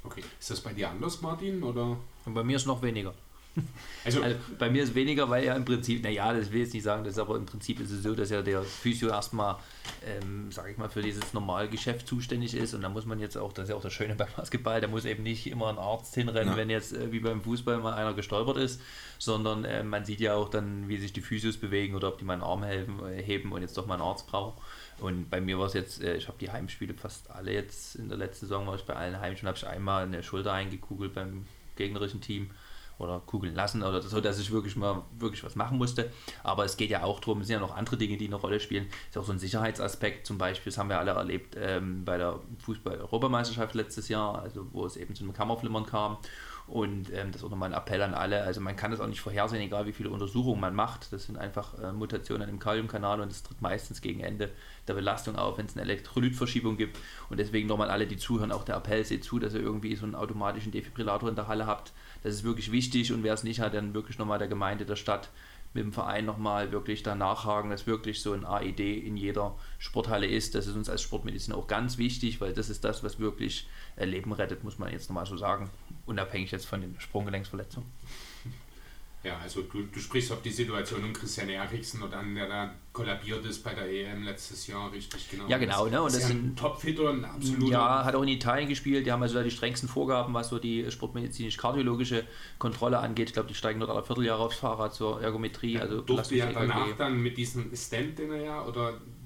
Okay. 0.04 0.22
Ist 0.38 0.50
das 0.50 0.60
bei 0.60 0.72
dir 0.72 0.88
anders, 0.90 1.20
Martin? 1.20 1.62
Oder? 1.62 1.96
Und 2.24 2.34
bei 2.34 2.42
mir 2.42 2.56
ist 2.56 2.66
noch 2.66 2.82
weniger. 2.82 3.14
Also, 4.04 4.22
Also 4.22 4.36
bei 4.58 4.70
mir 4.70 4.82
ist 4.82 4.94
weniger, 4.94 5.28
weil 5.28 5.44
ja 5.44 5.54
im 5.54 5.64
Prinzip, 5.66 6.02
naja, 6.02 6.32
das 6.32 6.50
will 6.50 6.60
ich 6.60 6.66
jetzt 6.68 6.72
nicht 6.72 6.84
sagen, 6.84 7.04
das 7.04 7.14
ist 7.14 7.18
aber 7.18 7.36
im 7.36 7.44
Prinzip 7.44 7.80
ist 7.80 7.90
es 7.90 8.02
so, 8.02 8.14
dass 8.14 8.30
ja 8.30 8.40
der 8.40 8.62
Physio 8.62 9.10
erstmal, 9.10 9.56
ähm, 10.06 10.50
sage 10.50 10.70
ich 10.70 10.78
mal, 10.78 10.88
für 10.88 11.02
dieses 11.02 11.34
Normalgeschäft 11.34 12.06
zuständig 12.08 12.54
ist 12.54 12.72
und 12.72 12.80
da 12.80 12.88
muss 12.88 13.04
man 13.04 13.18
jetzt 13.18 13.36
auch, 13.36 13.52
das 13.52 13.64
ist 13.64 13.70
ja 13.70 13.76
auch 13.76 13.82
das 13.82 13.92
Schöne 13.92 14.14
beim 14.14 14.28
Basketball, 14.34 14.80
da 14.80 14.88
muss 14.88 15.04
eben 15.04 15.22
nicht 15.24 15.46
immer 15.48 15.68
ein 15.68 15.76
Arzt 15.76 16.14
hinrennen, 16.14 16.52
Ja. 16.54 16.56
wenn 16.56 16.70
jetzt 16.70 16.94
äh, 16.94 17.12
wie 17.12 17.20
beim 17.20 17.42
Fußball 17.42 17.76
mal 17.78 17.92
einer 17.92 18.14
gestolpert 18.14 18.56
ist, 18.56 18.80
sondern 19.18 19.64
äh, 19.66 19.82
man 19.82 20.06
sieht 20.06 20.20
ja 20.20 20.34
auch 20.34 20.48
dann, 20.48 20.88
wie 20.88 20.96
sich 20.96 21.12
die 21.12 21.20
Physios 21.20 21.58
bewegen 21.58 21.94
oder 21.94 22.08
ob 22.08 22.16
die 22.18 22.24
mal 22.24 22.34
einen 22.34 22.42
Arm 22.42 22.62
helfen, 22.62 23.00
äh, 23.04 23.20
heben 23.22 23.52
und 23.52 23.60
jetzt 23.60 23.76
doch 23.76 23.86
mal 23.86 23.94
einen 23.94 24.02
Arzt 24.04 24.26
brauchen. 24.28 24.58
Und 25.00 25.30
bei 25.30 25.40
mir 25.40 25.58
war 25.58 25.66
es 25.66 25.74
jetzt, 25.74 26.02
äh, 26.02 26.16
ich 26.16 26.28
habe 26.28 26.38
die 26.38 26.50
Heimspiele 26.50 26.94
fast 26.94 27.30
alle 27.30 27.52
jetzt 27.52 27.96
in 27.96 28.08
der 28.08 28.18
letzten 28.18 28.46
Saison, 28.46 28.66
war 28.66 28.76
ich 28.76 28.84
bei 28.84 28.94
allen 28.94 29.18
Heimspielen, 29.20 29.48
habe 29.48 29.58
ich 29.58 29.66
einmal 29.66 30.04
eine 30.04 30.22
Schulter 30.22 30.52
eingekugelt 30.52 31.14
beim 31.14 31.46
gegnerischen 31.76 32.20
Team 32.20 32.50
oder 33.00 33.20
kugeln 33.20 33.54
lassen 33.54 33.82
oder 33.82 34.02
so, 34.02 34.20
dass 34.20 34.38
ich 34.38 34.50
wirklich 34.50 34.76
mal 34.76 35.02
wirklich 35.18 35.42
was 35.42 35.56
machen 35.56 35.78
musste. 35.78 36.10
Aber 36.42 36.64
es 36.64 36.76
geht 36.76 36.90
ja 36.90 37.02
auch 37.02 37.20
darum, 37.20 37.40
es 37.40 37.46
sind 37.46 37.54
ja 37.54 37.60
noch 37.60 37.74
andere 37.74 37.96
Dinge, 37.96 38.16
die 38.16 38.26
eine 38.26 38.36
Rolle 38.36 38.60
spielen. 38.60 38.86
Es 39.08 39.16
ist 39.16 39.18
auch 39.18 39.24
so 39.24 39.32
ein 39.32 39.38
Sicherheitsaspekt 39.38 40.26
zum 40.26 40.38
Beispiel, 40.38 40.70
das 40.70 40.78
haben 40.78 40.90
wir 40.90 40.98
alle 40.98 41.12
erlebt 41.12 41.56
ähm, 41.58 42.04
bei 42.04 42.18
der 42.18 42.38
Fußball-Europameisterschaft 42.58 43.74
letztes 43.74 44.08
Jahr, 44.08 44.42
also 44.42 44.66
wo 44.72 44.84
es 44.84 44.96
eben 44.96 45.14
zu 45.14 45.24
einem 45.24 45.32
Kammerflimmern 45.32 45.86
kam. 45.86 46.18
Und 46.70 47.12
ähm, 47.12 47.32
das 47.32 47.40
ist 47.40 47.44
auch 47.44 47.50
nochmal 47.50 47.74
ein 47.74 47.76
Appell 47.76 48.00
an 48.00 48.14
alle. 48.14 48.44
Also 48.44 48.60
man 48.60 48.76
kann 48.76 48.92
das 48.92 49.00
auch 49.00 49.08
nicht 49.08 49.20
vorhersehen, 49.20 49.60
egal 49.60 49.86
wie 49.86 49.92
viele 49.92 50.08
Untersuchungen 50.10 50.60
man 50.60 50.72
macht. 50.72 51.12
Das 51.12 51.24
sind 51.24 51.36
einfach 51.36 51.76
äh, 51.82 51.92
Mutationen 51.92 52.48
im 52.48 52.60
Kaliumkanal 52.60 53.20
und 53.20 53.28
das 53.28 53.42
tritt 53.42 53.60
meistens 53.60 54.00
gegen 54.00 54.20
Ende 54.20 54.50
der 54.86 54.94
Belastung 54.94 55.34
auf, 55.34 55.58
wenn 55.58 55.66
es 55.66 55.72
eine 55.72 55.82
Elektrolytverschiebung 55.82 56.76
gibt. 56.76 56.96
Und 57.28 57.40
deswegen 57.40 57.66
nochmal 57.66 57.90
alle, 57.90 58.06
die 58.06 58.18
zuhören, 58.18 58.52
auch 58.52 58.62
der 58.62 58.76
Appell, 58.76 59.04
seht 59.04 59.24
zu, 59.24 59.40
dass 59.40 59.52
ihr 59.52 59.60
irgendwie 59.60 59.96
so 59.96 60.04
einen 60.04 60.14
automatischen 60.14 60.70
Defibrillator 60.70 61.28
in 61.28 61.34
der 61.34 61.48
Halle 61.48 61.66
habt. 61.66 61.92
Das 62.22 62.34
ist 62.34 62.44
wirklich 62.44 62.70
wichtig 62.70 63.12
und 63.12 63.24
wer 63.24 63.34
es 63.34 63.42
nicht 63.42 63.58
hat, 63.58 63.74
dann 63.74 63.92
wirklich 63.92 64.18
nochmal 64.18 64.38
der 64.38 64.46
Gemeinde, 64.46 64.86
der 64.86 64.94
Stadt 64.94 65.28
mit 65.72 65.84
dem 65.84 65.92
Verein 65.92 66.24
nochmal 66.24 66.72
wirklich 66.72 67.02
da 67.02 67.14
nachhaken, 67.14 67.70
dass 67.70 67.86
wirklich 67.86 68.22
so 68.22 68.32
ein 68.32 68.44
AED 68.44 68.80
in 68.80 69.16
jeder 69.16 69.56
Sporthalle 69.78 70.26
ist. 70.26 70.54
Das 70.54 70.66
ist 70.66 70.74
uns 70.74 70.88
als 70.88 71.02
Sportmediziner 71.02 71.56
auch 71.56 71.68
ganz 71.68 71.98
wichtig, 71.98 72.40
weil 72.40 72.52
das 72.52 72.70
ist 72.70 72.84
das, 72.84 73.04
was 73.04 73.20
wirklich 73.20 73.68
äh, 73.96 74.04
Leben 74.04 74.32
rettet, 74.32 74.64
muss 74.64 74.78
man 74.78 74.92
jetzt 74.92 75.08
nochmal 75.08 75.26
so 75.26 75.36
sagen. 75.36 75.70
Unabhängig 76.10 76.50
jetzt 76.50 76.66
von 76.66 76.80
den 76.80 76.98
Sprunggelenksverletzungen. 76.98 77.88
Ja, 79.22 79.38
also 79.38 79.60
du, 79.62 79.82
du 79.82 80.00
sprichst 80.00 80.32
auf 80.32 80.40
die 80.40 80.50
Situation 80.50 81.04
um 81.04 81.12
Christian 81.12 81.50
Eriksen 81.50 82.02
oder 82.02 82.16
an 82.16 82.34
der 82.34 82.48
da 82.48 82.74
kollabiert 82.92 83.44
ist 83.44 83.62
bei 83.62 83.74
der 83.74 83.86
EM 83.86 84.24
letztes 84.24 84.66
Jahr, 84.66 84.90
richtig 84.90 85.30
genau. 85.30 85.46
Ja, 85.46 85.58
genau, 85.58 85.86
ne, 85.86 86.00
und 86.00 86.06
das 86.06 86.14
das 86.14 86.24
ist 86.24 86.30
ja 86.30 86.36
ein 86.36 86.56
Topfitter, 86.56 87.10
ein 87.10 87.24
absoluter. 87.24 87.70
Ja, 87.70 88.04
hat 88.04 88.14
auch 88.14 88.22
in 88.22 88.28
Italien 88.28 88.68
gespielt. 88.68 89.06
Die 89.06 89.12
haben 89.12 89.22
also 89.22 89.34
da 89.34 89.44
die 89.44 89.50
strengsten 89.50 89.90
Vorgaben, 89.90 90.32
was 90.32 90.48
so 90.48 90.58
die 90.58 90.90
sportmedizinisch-kardiologische 90.90 92.24
Kontrolle 92.58 92.98
angeht. 92.98 93.28
Ich 93.28 93.34
glaube, 93.34 93.48
die 93.48 93.54
steigen 93.54 93.78
dort 93.78 93.92
alle 93.92 94.02
Vierteljahr 94.02 94.40
aufs 94.40 94.56
Fahrrad 94.56 94.94
zur 94.94 95.22
Ergometrie, 95.22 95.78
also 95.78 96.00
durfte 96.00 96.36
ja 96.36 96.50
danach 96.50 96.96
dann 96.96 97.20
mit 97.22 97.36
diesem 97.36 97.76
Stand, 97.76 98.18
den 98.18 98.32
er 98.32 98.42
ja, 98.42 98.64
oder 98.64 98.94
Der 98.94 99.19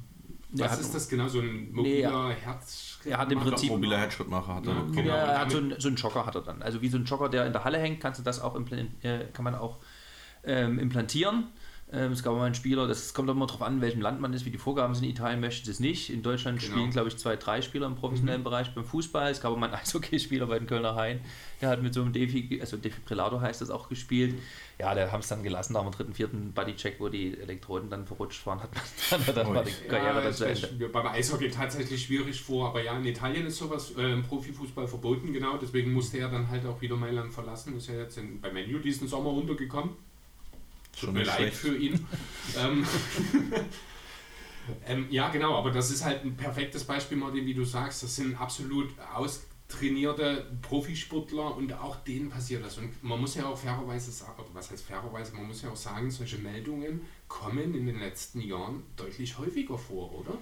was 0.62 0.73
hat- 0.73 0.81
ist 0.81 0.95
das 0.95 1.09
genau, 1.09 1.29
so 1.29 1.40
ein 1.40 1.69
Nee, 1.73 2.03
mobiler 2.05 2.31
Herz... 2.31 2.99
er 3.05 3.19
hat 3.19 3.33
im 3.33 3.40
Prinzip- 3.40 3.71
Mobiler 3.71 3.99
Herzschrittmacher 3.99 4.55
hat 4.55 4.67
er. 4.67 4.73
Ja, 4.75 4.81
genau. 4.93 5.09
Ja, 5.09 5.17
er 5.17 5.40
hat 5.40 5.51
so 5.51 5.59
einen, 5.59 5.81
so 5.81 5.88
einen 5.88 5.97
Jogger 5.97 6.27
hat 6.27 6.35
er 6.35 6.43
dann. 6.43 6.62
Also 6.62 6.81
wie 6.83 6.88
so 6.88 6.97
ein 6.99 7.05
Jogger, 7.05 7.29
der 7.29 7.47
in 7.47 7.53
der 7.53 7.64
Halle 7.64 7.79
hängt, 7.79 8.01
kannst 8.01 8.21
du 8.21 8.25
das 8.25 8.40
auch 8.40 8.55
äh, 9.03 9.25
kann 9.33 9.45
man 9.45 9.55
auch 9.55 9.79
ähm, 10.45 10.79
implantieren. 10.79 11.49
Ähm, 11.92 12.12
es 12.12 12.23
gab 12.25 12.35
mal 12.35 12.44
einen 12.44 12.55
Spieler, 12.55 12.88
das 12.88 13.14
kommt 13.14 13.29
immer 13.31 13.47
darauf 13.47 13.62
an, 13.62 13.75
in 13.75 13.81
welchem 13.81 14.01
Land 14.01 14.20
man 14.20 14.33
ist, 14.33 14.44
wie 14.47 14.51
die 14.51 14.59
Vorgaben 14.59 14.94
sind. 14.94 15.05
In 15.05 15.11
Italien 15.11 15.38
möchte 15.40 15.70
es 15.70 15.79
nicht. 15.81 16.11
In 16.11 16.23
Deutschland 16.23 16.59
Genau. 16.61 16.73
spielen, 16.73 16.90
glaube 16.90 17.09
ich, 17.09 17.16
zwei, 17.18 17.37
drei 17.37 17.61
Spieler 17.62 17.87
im 17.87 17.94
professionellen 17.94 18.40
Mhm. 18.40 18.44
Bereich 18.44 18.75
beim 18.75 18.85
Fußball. 18.85 19.31
Es 19.31 19.40
gab 19.40 19.57
mal 19.57 19.66
einen 19.66 19.75
Eishockeyspieler 19.81 20.47
bei 20.47 20.59
den 20.59 20.66
Kölner 20.66 20.97
Haien, 20.97 21.20
der 21.61 21.68
hat 21.68 21.83
mit 21.83 21.94
so 21.94 22.01
einem 22.03 22.12
Defi, 22.12 22.59
also 22.61 22.77
Defibrillator 22.79 23.40
heißt 23.40 23.61
das 23.61 23.70
auch 23.70 23.88
gespielt. 23.88 24.35
Ja, 24.81 24.92
der 24.94 25.12
haben 25.12 25.20
es 25.20 25.29
dann 25.29 25.42
gelassen 25.44 25.75
nach 25.75 25.83
dem 25.83 25.92
dritten, 25.92 26.14
vierten 26.14 26.53
Bodycheck, 26.53 26.97
wo 26.99 27.09
die 27.09 27.38
Elektroden 27.38 27.90
dann 27.90 28.07
verrutscht 28.07 28.44
waren, 28.44 28.61
hat 28.61 28.70
man 28.75 29.35
dann 29.35 29.55
war 29.55 29.62
die 29.62 29.70
Karriere 29.88 30.07
Ja, 30.09 30.14
dann 30.14 30.25
das 30.25 30.40
ist 30.40 30.92
beim 30.92 31.07
Eishockey 31.07 31.49
tatsächlich 31.51 32.03
schwierig 32.07 32.40
vor, 32.40 32.70
aber 32.70 32.83
ja, 32.83 32.97
in 32.99 33.05
Italien 33.05 33.47
ist 33.47 33.59
sowas 33.59 33.92
äh, 33.97 34.12
im 34.12 34.25
Profifußball 34.25 34.88
verboten, 34.88 35.33
genau. 35.33 35.59
Deswegen 35.59 35.92
musste 35.92 36.18
er 36.18 36.29
dann 36.29 36.49
halt 36.49 36.66
auch 36.66 36.81
wieder 36.81 36.97
Mailand 36.97 37.33
verlassen. 37.33 37.77
Ist 37.77 37.88
ja 37.88 37.94
jetzt 37.94 38.18
in, 38.18 38.40
bei 38.40 38.51
Menu 38.53 38.79
diesen 38.79 39.07
Sommer 39.07 39.31
untergekommen. 39.31 39.90
Tut 40.95 41.09
Schon 41.09 41.15
mir 41.15 41.25
leid 41.25 41.37
schlecht. 41.37 41.57
für 41.57 41.77
ihn. 41.77 42.07
ähm, 42.59 42.87
ähm, 44.87 45.07
ja, 45.11 45.29
genau, 45.31 45.57
aber 45.57 45.71
das 45.71 45.91
ist 45.91 46.05
halt 46.05 46.25
ein 46.25 46.37
perfektes 46.37 46.85
Beispiel, 46.85 47.17
Martin, 47.19 47.47
wie 47.47 47.55
du 47.55 47.65
sagst. 47.65 48.03
Das 48.03 48.17
sind 48.17 48.41
absolut 48.41 48.91
austrainierte 49.15 50.47
Profisportler 50.63 51.57
und 51.57 51.73
auch 51.73 51.97
denen 51.97 52.31
passiert 52.31 52.65
das. 52.65 52.79
Und 52.79 53.03
man 53.03 53.21
muss 53.21 53.35
ja 53.35 53.47
auch 53.47 53.59
fairerweise 53.59 54.11
sagen, 54.11 54.39
oder 54.39 54.49
was 54.53 54.71
heißt 54.71 54.85
fairerweise, 54.85 55.35
man 55.35 55.47
muss 55.47 55.63
ja 55.63 55.71
auch 55.71 55.77
sagen, 55.77 56.11
solche 56.11 56.39
Meldungen 56.39 57.03
kommen 57.29 57.75
in 57.75 57.87
den 57.87 57.99
letzten 57.99 58.41
Jahren 58.41 58.83
deutlich 58.97 59.37
häufiger 59.39 59.77
vor, 59.77 60.15
oder? 60.15 60.39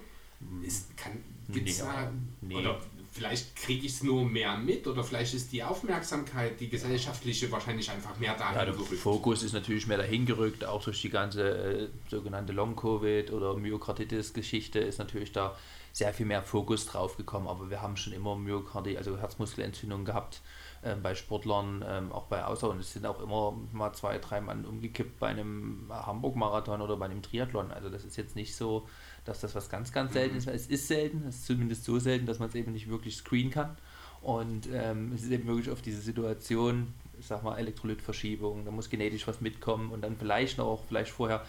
Ist, 0.61 0.95
kann, 0.97 1.13
gibt's 1.49 1.79
Ja, 1.79 1.85
da, 1.85 2.11
nee. 2.41 2.55
oder 2.55 2.81
vielleicht 3.13 3.55
kriege 3.55 3.85
ich 3.85 3.93
es 3.93 4.03
nur 4.03 4.25
mehr 4.25 4.57
mit 4.57 4.87
oder 4.87 5.03
vielleicht 5.03 5.33
ist 5.33 5.51
die 5.51 5.63
Aufmerksamkeit, 5.63 6.59
die 6.59 6.67
gesellschaftliche 6.67 7.51
wahrscheinlich 7.51 7.89
einfach 7.91 8.17
mehr 8.17 8.35
dahin 8.35 8.57
Ja, 8.57 8.65
der 8.65 8.73
gerückt. 8.73 8.93
Fokus 8.95 9.43
ist 9.43 9.53
natürlich 9.53 9.87
mehr 9.87 9.99
dahin 9.99 10.25
gerückt, 10.25 10.65
auch 10.65 10.83
durch 10.83 11.01
die 11.01 11.09
ganze 11.09 11.49
äh, 11.49 11.89
sogenannte 12.09 12.53
Long-Covid 12.53 13.31
oder 13.31 13.55
Myokarditis-Geschichte 13.55 14.79
ist 14.79 14.97
natürlich 14.97 15.31
da 15.31 15.55
sehr 15.91 16.11
viel 16.11 16.25
mehr 16.25 16.41
Fokus 16.41 16.87
drauf 16.87 17.17
gekommen, 17.17 17.47
aber 17.47 17.69
wir 17.69 17.83
haben 17.83 17.95
schon 17.97 18.13
immer 18.13 18.35
Myokardi, 18.35 18.97
also 18.97 19.19
Herzmuskelentzündungen 19.19 20.05
gehabt 20.05 20.41
ähm, 20.83 21.03
bei 21.03 21.13
Sportlern, 21.13 21.85
ähm, 21.87 22.11
auch 22.11 22.25
bei 22.25 22.43
Außer 22.43 22.67
und 22.67 22.79
es 22.79 22.93
sind 22.93 23.05
auch 23.05 23.21
immer 23.21 23.55
mal 23.71 23.93
zwei, 23.93 24.17
drei 24.17 24.41
Mann 24.41 24.65
umgekippt 24.65 25.19
bei 25.19 25.27
einem 25.27 25.85
Hamburg-Marathon 25.89 26.81
oder 26.81 26.97
bei 26.97 27.05
einem 27.05 27.21
Triathlon. 27.21 27.71
Also 27.71 27.89
das 27.89 28.05
ist 28.05 28.17
jetzt 28.17 28.35
nicht 28.35 28.55
so, 28.55 28.87
dass 29.25 29.41
das 29.41 29.55
was 29.55 29.69
ganz, 29.69 29.91
ganz 29.91 30.13
selten 30.13 30.35
ist. 30.35 30.47
Es 30.47 30.67
ist 30.67 30.87
selten, 30.87 31.25
es 31.27 31.35
ist 31.37 31.45
zumindest 31.45 31.83
so 31.83 31.99
selten, 31.99 32.25
dass 32.25 32.39
man 32.39 32.49
es 32.49 32.55
eben 32.55 32.71
nicht 32.71 32.89
wirklich 32.89 33.15
screenen 33.15 33.51
kann. 33.51 33.77
Und 34.21 34.69
ähm, 34.71 35.11
es 35.13 35.23
ist 35.23 35.31
eben 35.31 35.47
wirklich 35.47 35.69
auf 35.69 35.81
diese 35.81 36.01
Situation, 36.01 36.93
ich 37.19 37.27
sag 37.27 37.43
mal, 37.43 37.57
Elektrolytverschiebung, 37.57 38.63
da 38.63 38.71
muss 38.71 38.89
genetisch 38.89 39.27
was 39.27 39.41
mitkommen 39.41 39.91
und 39.91 40.01
dann 40.01 40.15
vielleicht 40.15 40.57
noch, 40.57 40.83
vielleicht 40.87 41.11
vorher 41.11 41.43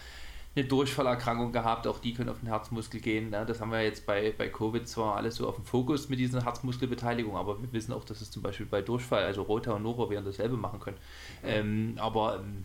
eine 0.56 0.64
Durchfallerkrankung 0.66 1.52
gehabt, 1.52 1.87
auch 1.87 1.98
die 1.98 2.14
können 2.14 2.28
auf 2.28 2.38
den 2.38 2.48
Herzmuskel 2.48 3.00
gehen. 3.00 3.30
Ne? 3.30 3.44
Das 3.46 3.60
haben 3.60 3.72
wir 3.72 3.82
jetzt 3.82 4.06
bei, 4.06 4.32
bei 4.37 4.48
Covid 4.48 4.87
zwar 4.88 5.16
alles 5.16 5.37
so 5.37 5.48
auf 5.48 5.56
dem 5.56 5.64
Fokus 5.64 6.08
mit 6.08 6.20
dieser 6.20 6.44
Herzmuskelbeteiligung, 6.44 7.37
aber 7.37 7.60
wir 7.60 7.72
wissen 7.72 7.92
auch, 7.92 8.04
dass 8.04 8.20
es 8.20 8.30
zum 8.30 8.42
Beispiel 8.42 8.66
bei 8.66 8.80
Durchfall, 8.80 9.24
also 9.24 9.42
Rota 9.42 9.72
und 9.72 9.82
Nora 9.82 10.08
werden 10.10 10.24
dasselbe 10.24 10.56
machen 10.56 10.78
können. 10.78 10.98
Ähm, 11.44 11.94
aber 11.96 12.40
ähm, 12.40 12.64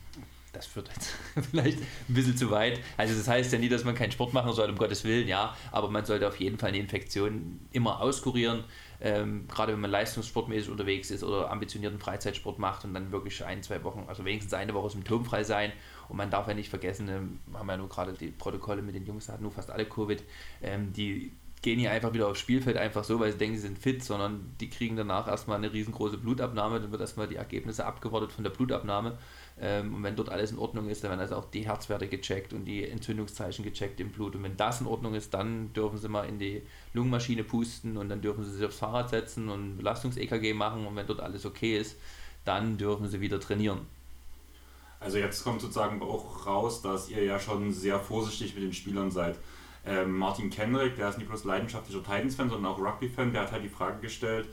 das 0.53 0.65
führt 0.65 0.89
jetzt 0.89 1.13
vielleicht 1.51 1.79
ein 1.79 2.13
bisschen 2.13 2.38
zu 2.38 2.49
weit. 2.51 2.79
Also 2.97 3.15
das 3.15 3.27
heißt 3.27 3.51
ja 3.53 3.59
nie, 3.59 3.69
dass 3.69 3.83
man 3.83 3.95
keinen 3.95 4.12
Sport 4.12 4.33
machen 4.33 4.53
soll, 4.53 4.69
um 4.69 4.77
Gottes 4.77 5.03
Willen, 5.03 5.27
ja, 5.27 5.55
aber 5.71 5.89
man 5.89 6.05
sollte 6.05 6.27
auf 6.27 6.39
jeden 6.39 6.57
Fall 6.57 6.69
eine 6.69 6.79
Infektion 6.79 7.59
immer 7.71 8.01
auskurieren, 8.01 8.63
ähm, 9.01 9.47
gerade 9.47 9.73
wenn 9.73 9.79
man 9.79 9.91
leistungssportmäßig 9.91 10.69
unterwegs 10.69 11.12
ist 11.12 11.23
oder 11.23 11.51
ambitionierten 11.51 11.99
Freizeitsport 11.99 12.59
macht 12.59 12.83
und 12.85 12.93
dann 12.93 13.12
wirklich 13.12 13.43
ein, 13.45 13.63
zwei 13.63 13.83
Wochen, 13.83 14.05
also 14.07 14.25
wenigstens 14.25 14.53
eine 14.53 14.73
Woche 14.73 14.89
symptomfrei 14.89 15.43
sein. 15.43 15.71
Und 16.09 16.17
man 16.17 16.31
darf 16.31 16.47
ja 16.47 16.53
nicht 16.53 16.69
vergessen, 16.69 17.07
ähm, 17.07 17.39
haben 17.53 17.67
wir 17.67 17.73
ja 17.73 17.77
nur 17.77 17.89
gerade 17.89 18.13
die 18.13 18.31
Protokolle 18.31 18.81
mit 18.81 18.95
den 18.95 19.05
Jungs, 19.05 19.29
hatten 19.29 19.43
nur 19.43 19.51
fast 19.51 19.69
alle 19.69 19.85
Covid, 19.85 20.23
ähm, 20.62 20.91
die 20.93 21.31
gehen 21.62 21.79
hier 21.79 21.91
einfach 21.91 22.13
wieder 22.13 22.27
aufs 22.27 22.39
Spielfeld 22.39 22.77
einfach 22.77 23.03
so, 23.03 23.19
weil 23.19 23.31
sie 23.31 23.38
denken, 23.38 23.57
sie 23.57 23.63
sind 23.63 23.77
fit, 23.77 24.03
sondern 24.03 24.55
die 24.62 24.69
kriegen 24.69 24.95
danach 24.95 25.27
erstmal 25.27 25.57
eine 25.57 25.71
riesengroße 25.71 26.17
Blutabnahme, 26.17 26.79
dann 26.79 26.91
wird 26.91 27.01
erstmal 27.01 27.27
die 27.27 27.35
Ergebnisse 27.35 27.85
abgewartet 27.85 28.31
von 28.31 28.43
der 28.43 28.51
Blutabnahme. 28.51 29.17
Ähm, 29.61 29.93
und 29.93 30.03
wenn 30.03 30.15
dort 30.15 30.29
alles 30.29 30.51
in 30.51 30.57
Ordnung 30.57 30.89
ist, 30.89 31.03
dann 31.03 31.11
werden 31.11 31.21
also 31.21 31.35
auch 31.35 31.49
die 31.51 31.65
Herzwerte 31.65 32.07
gecheckt 32.07 32.53
und 32.53 32.65
die 32.65 32.87
Entzündungszeichen 32.87 33.65
gecheckt 33.65 33.99
im 33.99 34.09
Blut. 34.11 34.35
Und 34.35 34.43
wenn 34.43 34.55
das 34.55 34.79
in 34.79 34.87
Ordnung 34.87 35.15
ist, 35.15 35.33
dann 35.33 35.73
dürfen 35.73 35.97
sie 35.97 36.07
mal 36.07 36.23
in 36.23 36.39
die 36.39 36.61
Lungenmaschine 36.93 37.43
pusten 37.43 37.97
und 37.97 38.09
dann 38.09 38.21
dürfen 38.21 38.43
sie 38.43 38.51
sich 38.51 38.65
aufs 38.65 38.79
Fahrrad 38.79 39.09
setzen 39.09 39.49
und 39.49 39.77
Belastungs-EKG 39.77 40.53
machen. 40.53 40.87
Und 40.87 40.95
wenn 40.95 41.07
dort 41.07 41.19
alles 41.19 41.45
okay 41.45 41.77
ist, 41.77 41.97
dann 42.45 42.77
dürfen 42.77 43.07
sie 43.07 43.19
wieder 43.19 43.39
trainieren. 43.39 43.81
Also 45.01 45.17
jetzt 45.17 45.43
kommt 45.43 45.61
sozusagen 45.61 46.01
auch 46.01 46.45
raus, 46.45 46.81
dass 46.81 47.09
ihr 47.09 47.23
ja 47.23 47.39
schon 47.39 47.71
sehr 47.73 47.99
vorsichtig 47.99 48.53
mit 48.55 48.63
den 48.63 48.73
Spielern 48.73 49.11
seid. 49.11 49.37
Ähm, 49.85 50.17
Martin 50.17 50.49
Kenrick, 50.49 50.95
der 50.95 51.09
ist 51.09 51.17
nicht 51.17 51.27
bloß 51.27 51.45
leidenschaftlicher 51.45 52.03
Titans-Fan, 52.03 52.49
sondern 52.49 52.71
auch 52.71 52.79
Rugby-Fan, 52.79 53.31
der 53.31 53.43
hat 53.43 53.51
halt 53.51 53.63
die 53.63 53.69
Frage 53.69 53.99
gestellt, 54.01 54.47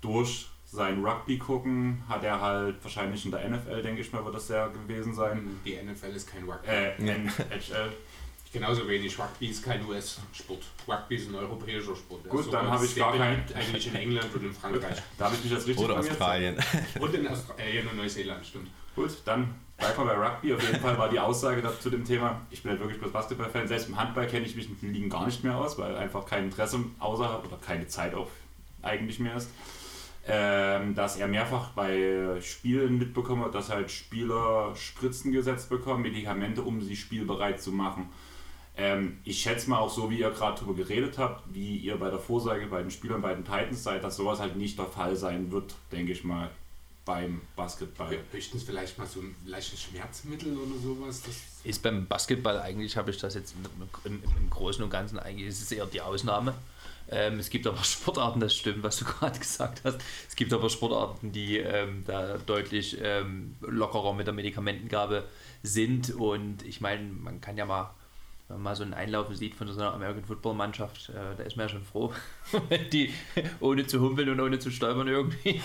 durch 0.00 0.48
sein 0.72 1.04
Rugby 1.04 1.36
gucken 1.38 2.02
hat 2.08 2.22
er 2.22 2.40
halt 2.40 2.76
wahrscheinlich 2.82 3.24
in 3.24 3.32
der 3.32 3.48
NFL, 3.48 3.82
denke 3.82 4.02
ich 4.02 4.12
mal, 4.12 4.24
wird 4.24 4.36
das 4.36 4.46
sehr 4.46 4.68
gewesen 4.68 5.12
sein. 5.14 5.60
Die 5.64 5.74
NFL 5.74 6.14
ist 6.14 6.30
kein 6.30 6.44
Rugby. 6.44 6.68
Äh, 6.68 6.92
NHL. 6.98 7.92
Genauso 8.52 8.86
wenig. 8.88 9.16
Rugby 9.18 9.48
ist 9.48 9.64
kein 9.64 9.84
US-Sport. 9.86 10.62
Rugby 10.86 11.16
ist 11.16 11.28
ein 11.28 11.34
europäischer 11.36 11.94
Sport. 11.94 12.28
Gut, 12.28 12.40
ist 12.40 12.52
dann 12.52 12.68
habe 12.68 12.84
ich 12.84 12.96
gar 12.96 13.16
kein- 13.16 13.44
beliebt 13.44 13.54
Eigentlich 13.54 13.86
in 13.88 13.94
England 13.94 14.34
und 14.34 14.44
in 14.44 14.52
Frankreich. 14.52 14.96
Da 15.18 15.26
habe 15.26 15.36
ich 15.36 15.44
mich 15.44 15.52
jetzt 15.52 15.66
richtig 15.66 15.84
Oder. 15.84 15.98
Australien. 15.98 16.56
und 17.00 17.14
in 17.14 17.28
Australien 17.28 17.86
und 17.88 17.96
Neuseeland, 17.96 18.44
stimmt. 18.44 18.70
Gut, 18.96 19.10
dann 19.24 19.54
bleiben 19.76 19.98
wir 19.98 20.04
bei 20.04 20.28
Rugby. 20.28 20.54
Auf 20.54 20.62
jeden 20.62 20.80
Fall 20.80 20.98
war 20.98 21.08
die 21.08 21.18
Aussage 21.20 21.62
dazu 21.62 21.78
zu 21.80 21.90
dem 21.90 22.04
Thema, 22.04 22.40
ich 22.50 22.62
bin 22.62 22.70
halt 22.70 22.80
wirklich 22.80 23.00
bloß 23.00 23.12
Basketball-Fan. 23.12 23.68
Selbst 23.68 23.88
im 23.88 23.96
Handball 23.96 24.26
kenne 24.26 24.46
ich 24.46 24.56
mich 24.56 24.68
mit 24.68 24.82
den 24.82 24.92
Ligen 24.92 25.08
gar 25.08 25.26
nicht 25.26 25.42
mehr 25.44 25.56
aus, 25.56 25.78
weil 25.78 25.96
einfach 25.96 26.26
kein 26.26 26.44
Interesse 26.44 26.80
außerhalb 26.98 27.44
oder 27.44 27.56
keine 27.56 27.86
Zeit 27.86 28.14
auch 28.14 28.28
eigentlich 28.82 29.20
mehr 29.20 29.36
ist. 29.36 29.50
Ähm, 30.26 30.94
dass 30.94 31.16
er 31.16 31.28
mehrfach 31.28 31.70
bei 31.70 32.38
Spielen 32.42 32.98
mitbekommen 32.98 33.44
hat, 33.44 33.54
dass 33.54 33.70
halt 33.70 33.90
Spieler 33.90 34.74
Spritzen 34.76 35.32
gesetzt 35.32 35.70
bekommen, 35.70 36.02
Medikamente, 36.02 36.62
um 36.62 36.82
sie 36.82 36.94
spielbereit 36.94 37.60
zu 37.62 37.72
machen. 37.72 38.10
Ähm, 38.76 39.18
ich 39.24 39.40
schätze 39.40 39.68
mal 39.70 39.78
auch 39.78 39.90
so, 39.90 40.10
wie 40.10 40.20
ihr 40.20 40.30
gerade 40.30 40.60
darüber 40.60 40.74
geredet 40.74 41.18
habt, 41.18 41.42
wie 41.52 41.78
ihr 41.78 41.96
bei 41.96 42.10
der 42.10 42.18
Vorsage 42.18 42.66
bei 42.66 42.82
den 42.82 42.90
Spielern 42.90 43.22
bei 43.22 43.34
den 43.34 43.44
Titans 43.44 43.82
seid, 43.82 44.04
dass 44.04 44.16
sowas 44.16 44.40
halt 44.40 44.56
nicht 44.56 44.78
der 44.78 44.86
Fall 44.86 45.16
sein 45.16 45.50
wird, 45.50 45.74
denke 45.90 46.12
ich 46.12 46.22
mal, 46.22 46.50
beim 47.04 47.40
Basketball. 47.56 48.16
Höchstens 48.30 48.62
vielleicht 48.62 48.98
mal 48.98 49.06
so 49.06 49.20
ein 49.20 49.34
leichtes 49.46 49.82
Schmerzmittel 49.82 50.56
oder 50.56 50.78
sowas. 50.78 51.22
Das 51.22 51.36
Ist 51.64 51.82
beim 51.82 52.06
Basketball 52.06 52.60
eigentlich, 52.60 52.96
habe 52.96 53.10
ich 53.10 53.18
das 53.18 53.34
jetzt 53.34 53.54
im, 53.54 54.12
im, 54.12 54.22
im 54.22 54.50
Großen 54.50 54.84
und 54.84 54.90
Ganzen 54.90 55.18
eigentlich, 55.18 55.48
ist 55.48 55.62
es 55.62 55.72
eher 55.72 55.86
die 55.86 56.00
Ausnahme. 56.00 56.54
Ähm, 57.10 57.38
es 57.38 57.50
gibt 57.50 57.66
aber 57.66 57.78
Sportarten, 57.84 58.40
das 58.40 58.54
stimmt, 58.54 58.82
was 58.82 58.98
du 58.98 59.04
gerade 59.18 59.38
gesagt 59.38 59.82
hast. 59.84 59.98
Es 60.28 60.36
gibt 60.36 60.52
aber 60.52 60.70
Sportarten, 60.70 61.32
die 61.32 61.58
ähm, 61.58 62.04
da 62.06 62.38
deutlich 62.38 62.98
ähm, 63.02 63.56
lockerer 63.60 64.12
mit 64.14 64.26
der 64.26 64.34
Medikamentengabe 64.34 65.24
sind. 65.62 66.10
Und 66.14 66.64
ich 66.64 66.80
meine, 66.80 67.02
man 67.02 67.40
kann 67.40 67.56
ja 67.56 67.66
mal, 67.66 67.94
mal 68.58 68.74
so 68.76 68.82
einen 68.82 68.94
Einlaufen 68.94 69.34
sieht 69.34 69.54
von 69.54 69.68
so 69.68 69.80
einer 69.80 69.94
American 69.94 70.24
Football 70.24 70.54
Mannschaft, 70.54 71.08
äh, 71.10 71.36
da 71.36 71.42
ist 71.42 71.56
man 71.56 71.66
ja 71.66 71.70
schon 71.70 71.84
froh, 71.84 72.12
wenn 72.68 72.90
die 72.92 73.12
ohne 73.60 73.86
zu 73.86 74.00
humpeln 74.00 74.28
und 74.30 74.40
ohne 74.40 74.58
zu 74.58 74.70
stolpern 74.70 75.08
irgendwie 75.08 75.60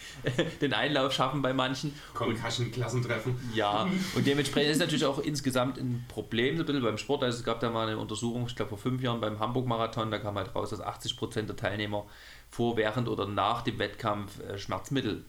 den 0.60 0.72
Einlauf 0.72 1.12
schaffen 1.12 1.42
bei 1.42 1.52
manchen. 1.52 1.94
Concussion-Klassentreffen. 2.14 3.36
Ja, 3.54 3.88
und 4.14 4.26
dementsprechend 4.26 4.72
ist 4.72 4.78
natürlich 4.80 5.04
auch 5.04 5.18
insgesamt 5.18 5.78
ein 5.78 6.04
Problem 6.08 6.56
so 6.56 6.62
ein 6.62 6.66
bisschen 6.66 6.82
beim 6.82 6.98
Sport. 6.98 7.22
Also 7.24 7.38
es 7.38 7.44
gab 7.44 7.60
da 7.60 7.70
mal 7.70 7.88
eine 7.88 7.98
Untersuchung, 7.98 8.46
ich 8.46 8.56
glaube 8.56 8.70
vor 8.70 8.78
fünf 8.78 9.02
Jahren 9.02 9.20
beim 9.20 9.38
Hamburg-Marathon, 9.38 10.10
da 10.10 10.18
kam 10.18 10.36
halt 10.36 10.54
raus, 10.54 10.70
dass 10.70 10.80
80 10.80 11.16
Prozent 11.16 11.48
der 11.48 11.56
Teilnehmer 11.56 12.06
vor, 12.50 12.76
während 12.76 13.08
oder 13.08 13.26
nach 13.26 13.62
dem 13.62 13.78
Wettkampf 13.78 14.40
äh, 14.40 14.58
Schmerzmittel 14.58 15.24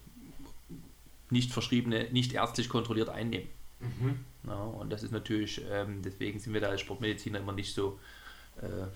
nicht 1.30 1.51
verschriebene, 1.51 2.08
nicht 2.12 2.34
ärztlich 2.34 2.70
kontrolliert 2.70 3.10
einnehmen. 3.10 3.47
Ja, 4.48 4.56
und 4.56 4.92
das 4.92 5.04
ist 5.04 5.12
natürlich, 5.12 5.62
ähm, 5.72 6.02
deswegen 6.04 6.40
sind 6.40 6.54
wir 6.54 6.62
da 6.62 6.68
als 6.70 6.82
Sportmediziner 6.82 7.40
immer 7.40 7.54
nicht 7.54 7.74
so 7.74 8.00
äh, 8.62 8.88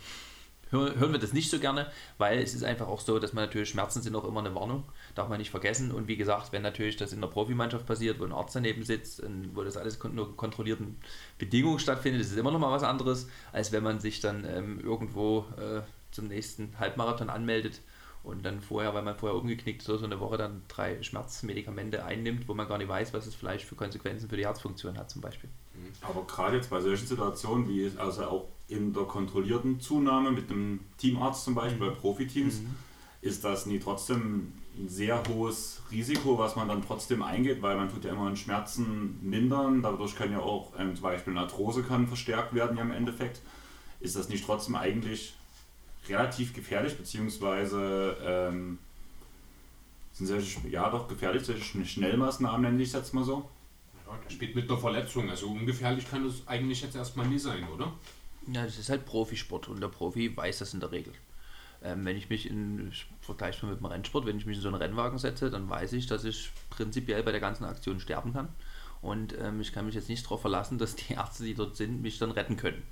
hör- 0.71 0.95
hören 0.95 1.11
wir 1.11 1.19
das 1.19 1.33
nicht 1.33 1.49
so 1.49 1.59
gerne, 1.59 1.91
weil 2.17 2.39
es 2.39 2.53
ist 2.53 2.63
einfach 2.63 2.87
auch 2.87 3.01
so, 3.01 3.19
dass 3.19 3.33
man 3.33 3.45
natürlich 3.45 3.69
Schmerzen 3.69 4.01
sind 4.01 4.15
auch 4.15 4.25
immer 4.25 4.39
eine 4.41 4.53
Warnung, 4.55 4.83
darf 5.15 5.27
man 5.29 5.39
nicht 5.39 5.49
vergessen. 5.51 5.91
Und 5.91 6.07
wie 6.07 6.17
gesagt, 6.17 6.51
wenn 6.51 6.61
natürlich 6.61 6.97
das 6.97 7.13
in 7.13 7.21
der 7.21 7.27
Profimannschaft 7.27 7.85
passiert, 7.85 8.19
wo 8.19 8.25
ein 8.25 8.31
Arzt 8.31 8.55
daneben 8.55 8.83
sitzt 8.83 9.21
und 9.21 9.55
wo 9.55 9.63
das 9.63 9.77
alles 9.77 9.99
nur 10.03 10.35
kontrollierten 10.37 10.97
Bedingungen 11.37 11.79
stattfindet, 11.79 12.21
ist 12.21 12.31
es 12.31 12.37
immer 12.37 12.51
noch 12.51 12.59
mal 12.59 12.71
was 12.71 12.83
anderes, 12.83 13.27
als 13.51 13.71
wenn 13.71 13.83
man 13.83 13.99
sich 13.99 14.19
dann 14.21 14.45
ähm, 14.45 14.79
irgendwo 14.79 15.45
äh, 15.57 15.81
zum 16.11 16.27
nächsten 16.27 16.77
Halbmarathon 16.79 17.29
anmeldet 17.29 17.81
und 18.23 18.45
dann 18.45 18.61
vorher, 18.61 18.93
weil 18.93 19.03
man 19.03 19.15
vorher 19.15 19.37
umgeknickt 19.37 19.81
ist, 19.81 19.87
so 19.87 20.03
eine 20.03 20.19
Woche 20.19 20.37
dann 20.37 20.63
drei 20.67 21.01
Schmerzmedikamente 21.01 22.03
einnimmt, 22.03 22.47
wo 22.47 22.53
man 22.53 22.67
gar 22.67 22.77
nicht 22.77 22.89
weiß, 22.89 23.13
was 23.13 23.25
es 23.27 23.35
vielleicht 23.35 23.65
für 23.65 23.75
Konsequenzen 23.75 24.29
für 24.29 24.37
die 24.37 24.45
Herzfunktion 24.45 24.97
hat 24.97 25.09
zum 25.09 25.21
Beispiel. 25.21 25.49
Aber 26.01 26.25
gerade 26.25 26.57
jetzt 26.57 26.69
bei 26.69 26.81
solchen 26.81 27.07
Situationen, 27.07 27.69
wie 27.69 27.83
es 27.83 27.97
also 27.97 28.23
auch 28.25 28.47
in 28.67 28.93
der 28.93 29.03
kontrollierten 29.03 29.79
Zunahme 29.79 30.31
mit 30.31 30.51
einem 30.51 30.81
Teamarzt 30.97 31.45
zum 31.45 31.55
Beispiel 31.55 31.79
bei 31.79 31.95
Profiteams, 31.95 32.61
ist 33.21 33.43
das 33.43 33.65
nie 33.65 33.79
trotzdem 33.79 34.53
ein 34.77 34.87
sehr 34.87 35.21
hohes 35.27 35.81
Risiko, 35.91 36.37
was 36.37 36.55
man 36.55 36.67
dann 36.67 36.81
trotzdem 36.85 37.21
eingeht, 37.21 37.61
weil 37.61 37.75
man 37.75 37.89
tut 37.89 38.05
ja 38.05 38.11
immer 38.11 38.33
Schmerzen 38.35 39.19
mindern, 39.21 39.81
dadurch 39.81 40.15
kann 40.15 40.31
ja 40.31 40.39
auch 40.39 40.71
ähm, 40.77 40.95
zum 40.95 41.03
Beispiel 41.03 41.33
eine 41.33 41.41
Arthrose 41.41 41.83
kann 41.83 42.07
verstärkt 42.07 42.53
werden 42.53 42.77
ja 42.77 42.83
im 42.83 42.91
Endeffekt. 42.91 43.41
Ist 43.99 44.15
das 44.15 44.29
nicht 44.29 44.45
trotzdem 44.45 44.75
eigentlich 44.75 45.35
relativ 46.09 46.53
gefährlich, 46.53 46.97
beziehungsweise 46.97 48.17
ähm, 48.21 48.79
sind 50.13 50.27
solche, 50.27 50.67
ja 50.67 50.89
doch 50.89 51.07
gefährlich, 51.07 51.43
solche 51.43 51.63
Schn- 51.63 51.85
Schnellmaßnahmen 51.85 52.61
nenne 52.61 52.81
ich 52.81 52.89
es 52.89 52.95
jetzt 52.95 53.13
mal 53.13 53.23
so? 53.23 53.49
Ja, 54.07 54.17
der 54.23 54.29
spielt 54.29 54.55
mit 54.55 54.69
einer 54.69 54.79
Verletzung. 54.79 55.29
Also 55.29 55.47
ungefährlich 55.47 56.09
kann 56.09 56.25
das 56.25 56.47
eigentlich 56.47 56.81
jetzt 56.81 56.95
erstmal 56.95 57.27
nie 57.27 57.39
sein, 57.39 57.67
oder? 57.69 57.93
Ja, 58.47 58.63
das 58.65 58.79
ist 58.79 58.89
halt 58.89 59.05
Profisport 59.05 59.67
und 59.67 59.79
der 59.81 59.89
Profi 59.89 60.35
weiß 60.35 60.59
das 60.59 60.73
in 60.73 60.79
der 60.79 60.91
Regel. 60.91 61.13
Ähm, 61.83 62.03
wenn 62.03 62.17
ich 62.17 62.29
mich 62.29 62.49
in, 62.49 62.89
ich 62.89 63.05
vergleiche 63.21 63.65
mal 63.65 63.71
mit 63.71 63.79
dem 63.79 63.85
Rennsport, 63.85 64.25
wenn 64.25 64.37
ich 64.37 64.45
mich 64.45 64.57
in 64.57 64.63
so 64.63 64.67
einen 64.67 64.77
Rennwagen 64.77 65.17
setze, 65.19 65.49
dann 65.49 65.69
weiß 65.69 65.93
ich, 65.93 66.07
dass 66.07 66.25
ich 66.25 66.51
prinzipiell 66.69 67.23
bei 67.23 67.31
der 67.31 67.39
ganzen 67.39 67.63
Aktion 67.63 67.99
sterben 67.99 68.33
kann. 68.33 68.49
Und 69.01 69.37
ähm, 69.39 69.61
ich 69.61 69.71
kann 69.71 69.85
mich 69.85 69.95
jetzt 69.95 70.09
nicht 70.09 70.25
darauf 70.25 70.41
verlassen, 70.41 70.77
dass 70.77 70.95
die 70.95 71.13
Ärzte, 71.13 71.45
die 71.45 71.53
dort 71.53 71.77
sind, 71.77 72.01
mich 72.01 72.17
dann 72.17 72.31
retten 72.31 72.57
können. 72.57 72.83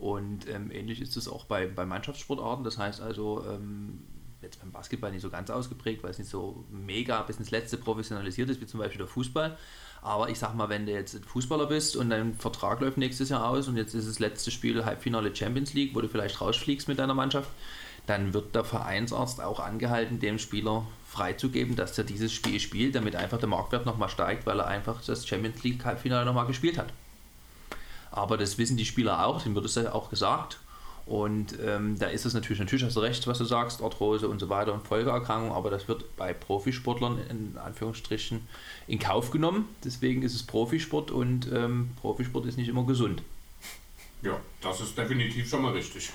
Und 0.00 0.48
ähm, 0.48 0.70
ähnlich 0.70 1.02
ist 1.02 1.16
es 1.18 1.28
auch 1.28 1.44
bei, 1.44 1.66
bei 1.66 1.84
Mannschaftssportarten. 1.84 2.64
Das 2.64 2.78
heißt 2.78 3.02
also, 3.02 3.44
ähm, 3.46 4.00
jetzt 4.40 4.58
beim 4.60 4.72
Basketball 4.72 5.12
nicht 5.12 5.20
so 5.20 5.28
ganz 5.28 5.50
ausgeprägt, 5.50 6.02
weil 6.02 6.10
es 6.10 6.18
nicht 6.18 6.30
so 6.30 6.64
mega 6.70 7.20
bis 7.22 7.36
ins 7.36 7.50
Letzte 7.50 7.76
professionalisiert 7.76 8.48
ist, 8.48 8.62
wie 8.62 8.66
zum 8.66 8.80
Beispiel 8.80 8.98
der 8.98 9.06
Fußball. 9.06 9.58
Aber 10.00 10.30
ich 10.30 10.38
sag 10.38 10.54
mal, 10.54 10.70
wenn 10.70 10.86
du 10.86 10.92
jetzt 10.92 11.22
Fußballer 11.26 11.66
bist 11.66 11.96
und 11.96 12.08
dein 12.08 12.34
Vertrag 12.34 12.80
läuft 12.80 12.96
nächstes 12.96 13.28
Jahr 13.28 13.46
aus 13.46 13.68
und 13.68 13.76
jetzt 13.76 13.94
ist 13.94 14.08
das 14.08 14.18
letzte 14.18 14.50
Spiel 14.50 14.86
Halbfinale 14.86 15.36
Champions 15.36 15.74
League, 15.74 15.94
wo 15.94 16.00
du 16.00 16.08
vielleicht 16.08 16.40
rausfliegst 16.40 16.88
mit 16.88 16.98
deiner 16.98 17.12
Mannschaft, 17.12 17.50
dann 18.06 18.32
wird 18.32 18.54
der 18.54 18.64
Vereinsarzt 18.64 19.42
auch 19.42 19.60
angehalten, 19.60 20.18
dem 20.18 20.38
Spieler 20.38 20.86
freizugeben, 21.06 21.76
dass 21.76 21.98
er 21.98 22.04
dieses 22.04 22.32
Spiel 22.32 22.58
spielt, 22.58 22.94
damit 22.94 23.16
einfach 23.16 23.38
der 23.38 23.50
Marktwert 23.50 23.84
nochmal 23.84 24.08
steigt, 24.08 24.46
weil 24.46 24.60
er 24.60 24.66
einfach 24.66 25.04
das 25.04 25.28
Champions 25.28 25.62
League 25.62 25.84
Halbfinale 25.84 26.24
nochmal 26.24 26.46
gespielt 26.46 26.78
hat. 26.78 26.90
Aber 28.10 28.36
das 28.36 28.58
wissen 28.58 28.76
die 28.76 28.84
Spieler 28.84 29.26
auch, 29.26 29.42
denen 29.42 29.54
wird 29.54 29.64
es 29.64 29.74
ja 29.74 29.92
auch 29.92 30.10
gesagt. 30.10 30.58
Und 31.06 31.58
ähm, 31.64 31.98
da 31.98 32.06
ist 32.06 32.24
es 32.24 32.34
natürlich, 32.34 32.60
natürlich 32.60 32.84
hast 32.84 32.94
du 32.94 33.00
recht, 33.00 33.26
was 33.26 33.38
du 33.38 33.44
sagst, 33.44 33.82
Arthrose 33.82 34.28
und 34.28 34.38
so 34.38 34.48
weiter 34.48 34.72
und 34.72 34.86
Folgeerkrankungen, 34.86 35.52
aber 35.52 35.70
das 35.70 35.88
wird 35.88 36.16
bei 36.16 36.32
Profisportlern 36.32 37.18
in 37.28 37.58
Anführungsstrichen 37.58 38.46
in 38.86 38.98
Kauf 39.00 39.30
genommen. 39.32 39.68
Deswegen 39.84 40.22
ist 40.22 40.34
es 40.34 40.44
Profisport 40.44 41.10
und 41.10 41.50
ähm, 41.52 41.90
Profisport 42.00 42.46
ist 42.46 42.58
nicht 42.58 42.68
immer 42.68 42.84
gesund. 42.84 43.22
Ja, 44.22 44.38
das 44.60 44.80
ist 44.82 44.96
definitiv 44.96 45.48
schon 45.48 45.62
mal 45.62 45.72
richtig. 45.72 46.10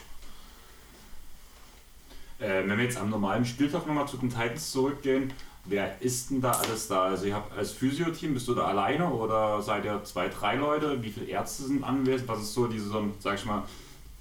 Äh, 2.39 2.65
wenn 2.65 2.77
wir 2.77 2.85
jetzt 2.85 2.97
am 2.97 3.09
normalen 3.09 3.45
Spieltag 3.45 3.87
nochmal 3.87 4.07
zu 4.07 4.17
den 4.17 4.29
Titans 4.29 4.71
zurückgehen, 4.71 5.33
wer 5.65 6.01
ist 6.01 6.29
denn 6.29 6.41
da 6.41 6.51
alles 6.51 6.87
da? 6.87 7.03
Also 7.03 7.25
ihr 7.25 7.35
habt 7.35 7.55
als 7.57 7.71
Physio-Team, 7.71 8.33
bist 8.33 8.47
du 8.47 8.53
da 8.53 8.65
alleine 8.65 9.09
oder 9.09 9.61
seid 9.61 9.85
ihr 9.85 10.03
zwei, 10.03 10.29
drei 10.29 10.55
Leute? 10.55 11.01
Wie 11.03 11.09
viele 11.09 11.27
Ärzte 11.27 11.63
sind 11.63 11.83
anwesend? 11.83 12.27
Was 12.27 12.41
ist 12.41 12.53
so 12.53 12.67
diese, 12.67 12.91
sag 13.19 13.35
ich 13.35 13.45
mal, 13.45 13.63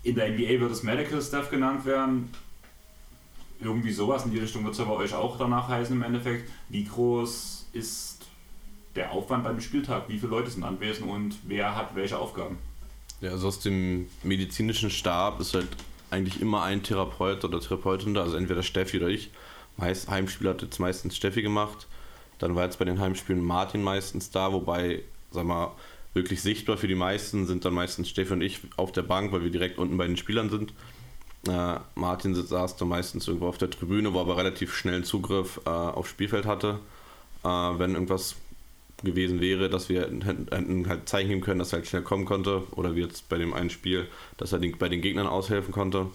in 0.02 0.14
der 0.14 0.28
NBA 0.28 0.60
wird 0.60 0.70
es 0.70 0.82
Medical 0.82 1.20
Staff 1.20 1.50
genannt 1.50 1.84
werden. 1.86 2.30
Irgendwie 3.60 3.92
sowas 3.92 4.24
in 4.24 4.30
die 4.30 4.38
Richtung 4.38 4.64
wird 4.64 4.74
es 4.74 4.78
ja 4.78 4.84
bei 4.84 4.92
euch 4.92 5.14
auch 5.14 5.38
danach 5.38 5.68
heißen 5.68 5.96
im 5.96 6.02
Endeffekt. 6.02 6.50
Wie 6.68 6.84
groß 6.84 7.68
ist 7.72 8.26
der 8.94 9.12
Aufwand 9.12 9.44
beim 9.44 9.60
Spieltag? 9.60 10.08
Wie 10.08 10.18
viele 10.18 10.30
Leute 10.30 10.50
sind 10.50 10.62
anwesend 10.62 11.08
und 11.08 11.36
wer 11.44 11.74
hat 11.74 11.94
welche 11.96 12.18
Aufgaben? 12.18 12.58
Ja, 13.20 13.30
also 13.30 13.48
aus 13.48 13.60
dem 13.60 14.08
medizinischen 14.22 14.90
Stab 14.90 15.40
ist 15.40 15.54
halt 15.54 15.68
eigentlich 16.10 16.40
immer 16.42 16.62
ein 16.62 16.82
Therapeut 16.82 17.44
oder 17.44 17.60
Therapeutin 17.60 18.14
da, 18.14 18.22
also 18.22 18.36
entweder 18.36 18.62
Steffi 18.62 18.98
oder 18.98 19.08
ich. 19.08 19.30
Meist, 19.76 20.08
Heimspiel 20.08 20.48
hat 20.48 20.62
jetzt 20.62 20.78
meistens 20.78 21.16
Steffi 21.16 21.42
gemacht. 21.42 21.86
Dann 22.38 22.54
war 22.54 22.64
jetzt 22.64 22.78
bei 22.78 22.84
den 22.84 23.00
Heimspielen 23.00 23.42
Martin 23.42 23.82
meistens 23.82 24.30
da, 24.30 24.52
wobei, 24.52 25.02
sag 25.30 25.44
mal, 25.44 25.72
wirklich 26.14 26.42
sichtbar 26.42 26.76
für 26.76 26.88
die 26.88 26.94
meisten 26.94 27.46
sind 27.46 27.64
dann 27.64 27.74
meistens 27.74 28.08
Steffi 28.08 28.32
und 28.32 28.40
ich 28.40 28.60
auf 28.76 28.92
der 28.92 29.02
Bank, 29.02 29.32
weil 29.32 29.42
wir 29.42 29.50
direkt 29.50 29.78
unten 29.78 29.96
bei 29.96 30.06
den 30.06 30.16
Spielern 30.16 30.48
sind. 30.48 30.72
Äh, 31.48 31.80
Martin 31.94 32.34
saß 32.34 32.76
da 32.76 32.84
meistens 32.84 33.26
irgendwo 33.26 33.48
auf 33.48 33.58
der 33.58 33.70
Tribüne, 33.70 34.12
wo 34.12 34.18
er 34.18 34.22
aber 34.22 34.36
relativ 34.36 34.74
schnellen 34.74 35.04
Zugriff 35.04 35.60
äh, 35.66 35.70
aufs 35.70 36.10
Spielfeld 36.10 36.46
hatte. 36.46 36.78
Äh, 37.42 37.48
wenn 37.48 37.94
irgendwas 37.94 38.36
gewesen 39.02 39.40
wäre, 39.40 39.68
dass 39.68 39.88
wir 39.88 40.02
hätten 40.02 40.22
hätten 40.22 40.88
halt 40.88 41.08
Zeichen 41.08 41.28
geben 41.28 41.40
können, 41.40 41.58
dass 41.58 41.72
er 41.72 41.78
halt 41.78 41.88
schnell 41.88 42.02
kommen 42.02 42.24
konnte. 42.24 42.62
Oder 42.72 42.94
wie 42.94 43.02
jetzt 43.02 43.28
bei 43.28 43.36
dem 43.36 43.52
einen 43.52 43.70
Spiel, 43.70 44.08
dass 44.38 44.52
er 44.52 44.58
den, 44.58 44.78
bei 44.78 44.88
den 44.88 45.02
Gegnern 45.02 45.26
aushelfen 45.26 45.72
konnte. 45.72 46.06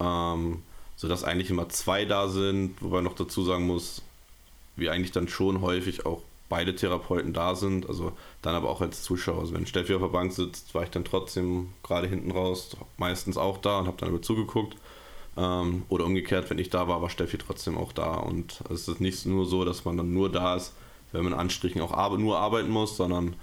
Ähm, 0.00 0.62
sodass 1.00 1.24
eigentlich 1.24 1.48
immer 1.48 1.70
zwei 1.70 2.04
da 2.04 2.28
sind, 2.28 2.74
wobei 2.82 3.00
noch 3.00 3.14
dazu 3.14 3.42
sagen 3.42 3.66
muss, 3.66 4.02
wir 4.76 4.92
eigentlich 4.92 5.12
dann 5.12 5.28
schon 5.28 5.62
häufig 5.62 6.04
auch 6.04 6.20
beide 6.50 6.76
Therapeuten 6.76 7.32
da 7.32 7.54
sind, 7.54 7.88
also 7.88 8.12
dann 8.42 8.54
aber 8.54 8.68
auch 8.68 8.82
als 8.82 9.02
Zuschauer. 9.02 9.40
Also 9.40 9.54
wenn 9.54 9.64
Steffi 9.64 9.94
auf 9.94 10.02
der 10.02 10.08
Bank 10.08 10.30
sitzt, 10.30 10.74
war 10.74 10.82
ich 10.82 10.90
dann 10.90 11.06
trotzdem 11.06 11.70
gerade 11.82 12.06
hinten 12.06 12.32
raus 12.32 12.76
meistens 12.98 13.38
auch 13.38 13.56
da 13.56 13.78
und 13.78 13.86
habe 13.86 13.96
dann 13.96 14.10
über 14.10 14.20
zugeguckt. 14.20 14.76
Ähm, 15.38 15.84
oder 15.88 16.04
umgekehrt, 16.04 16.50
wenn 16.50 16.58
ich 16.58 16.68
da 16.68 16.86
war, 16.86 17.00
war 17.00 17.08
Steffi 17.08 17.38
trotzdem 17.38 17.78
auch 17.78 17.92
da. 17.92 18.16
Und 18.16 18.62
es 18.68 18.86
ist 18.86 19.00
nicht 19.00 19.24
nur 19.24 19.46
so, 19.46 19.64
dass 19.64 19.86
man 19.86 19.96
dann 19.96 20.12
nur 20.12 20.30
da 20.30 20.56
ist, 20.56 20.74
wenn 21.12 21.24
man 21.24 21.32
in 21.32 21.38
Anstrichen 21.38 21.80
auch 21.80 22.18
nur 22.18 22.36
arbeiten 22.36 22.68
muss, 22.68 22.98
sondern 22.98 23.36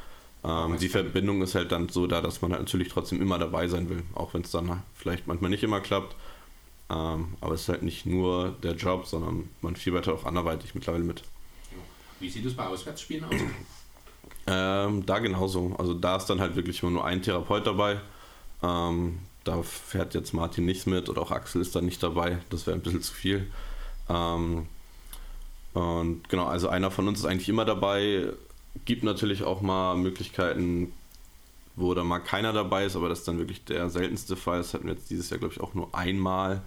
ähm, 0.44 0.78
die 0.78 0.90
Verbindung 0.90 1.42
ist 1.42 1.56
halt 1.56 1.72
dann 1.72 1.90
so 1.90 2.06
da, 2.06 2.22
dass 2.22 2.44
man 2.44 2.52
halt 2.52 2.62
natürlich 2.62 2.90
trotzdem 2.90 3.20
immer 3.20 3.40
dabei 3.40 3.68
sein 3.68 3.90
will, 3.90 4.04
auch 4.14 4.36
wenn 4.36 4.44
es 4.44 4.52
dann 4.52 4.84
vielleicht 4.94 5.26
manchmal 5.26 5.50
nicht 5.50 5.64
immer 5.64 5.80
klappt. 5.80 6.16
Ähm, 6.90 7.36
aber 7.42 7.56
es 7.56 7.62
ist 7.62 7.70
halt 7.70 7.84
nicht 7.84 8.06
nur 8.06 8.56
der 8.64 8.74
Job, 8.76 9.06
sondern 9.06 9.50
man 9.62 9.76
fiebert 9.76 10.08
auch 10.08 10.26
anderweitig 10.26 10.74
mittlerweile 10.74 11.04
mit. 11.04 11.24
Wie 12.20 12.30
sieht 12.30 12.46
es 12.46 12.56
bei 12.56 12.66
Auswärtsspielen 12.66 13.26
aus? 13.26 13.36
Ähm, 14.48 15.06
da 15.06 15.20
genauso. 15.20 15.76
Also 15.78 15.94
da 15.94 16.16
ist 16.16 16.26
dann 16.28 16.40
halt 16.40 16.56
wirklich 16.56 16.82
immer 16.82 16.92
nur 16.92 17.06
ein 17.06 17.22
Therapeut 17.22 17.68
dabei. 17.68 18.00
Ähm, 18.64 19.20
da 19.44 19.62
fährt 19.62 20.14
jetzt 20.14 20.34
Martin 20.34 20.66
nicht 20.66 20.88
mit 20.88 21.10
oder 21.10 21.22
auch 21.22 21.32
Axel 21.32 21.62
ist 21.62 21.76
da 21.76 21.82
nicht 21.82 22.02
dabei. 22.02 22.40
Das 22.50 22.66
wäre 22.66 22.78
ein 22.78 22.82
bisschen 22.82 23.02
zu 23.02 23.14
viel. 23.14 23.52
Ähm, 24.10 24.68
und 25.74 26.30
genau, 26.30 26.46
also 26.46 26.70
einer 26.70 26.92
von 26.92 27.08
uns 27.08 27.20
ist 27.20 27.26
eigentlich 27.26 27.50
immer 27.50 27.66
dabei. 27.66 28.30
Gibt 28.86 29.04
natürlich 29.04 29.44
auch 29.44 29.62
mal 29.62 29.96
Möglichkeiten, 29.96 30.94
wo 31.76 31.94
da 31.94 32.04
mal 32.04 32.20
keiner 32.20 32.54
dabei 32.54 32.86
ist, 32.86 32.96
aber 32.96 33.10
das 33.10 33.20
ist 33.20 33.28
dann 33.28 33.38
wirklich 33.38 33.64
der 33.66 33.90
seltenste 33.90 34.36
Fall. 34.36 34.60
Das 34.60 34.74
hatten 34.74 34.86
wir 34.86 34.94
jetzt 34.94 35.10
dieses 35.10 35.30
Jahr, 35.30 35.40
glaube 35.40 35.54
ich, 35.54 35.62
auch 35.62 35.74
nur 35.74 35.94
einmal 35.94 36.62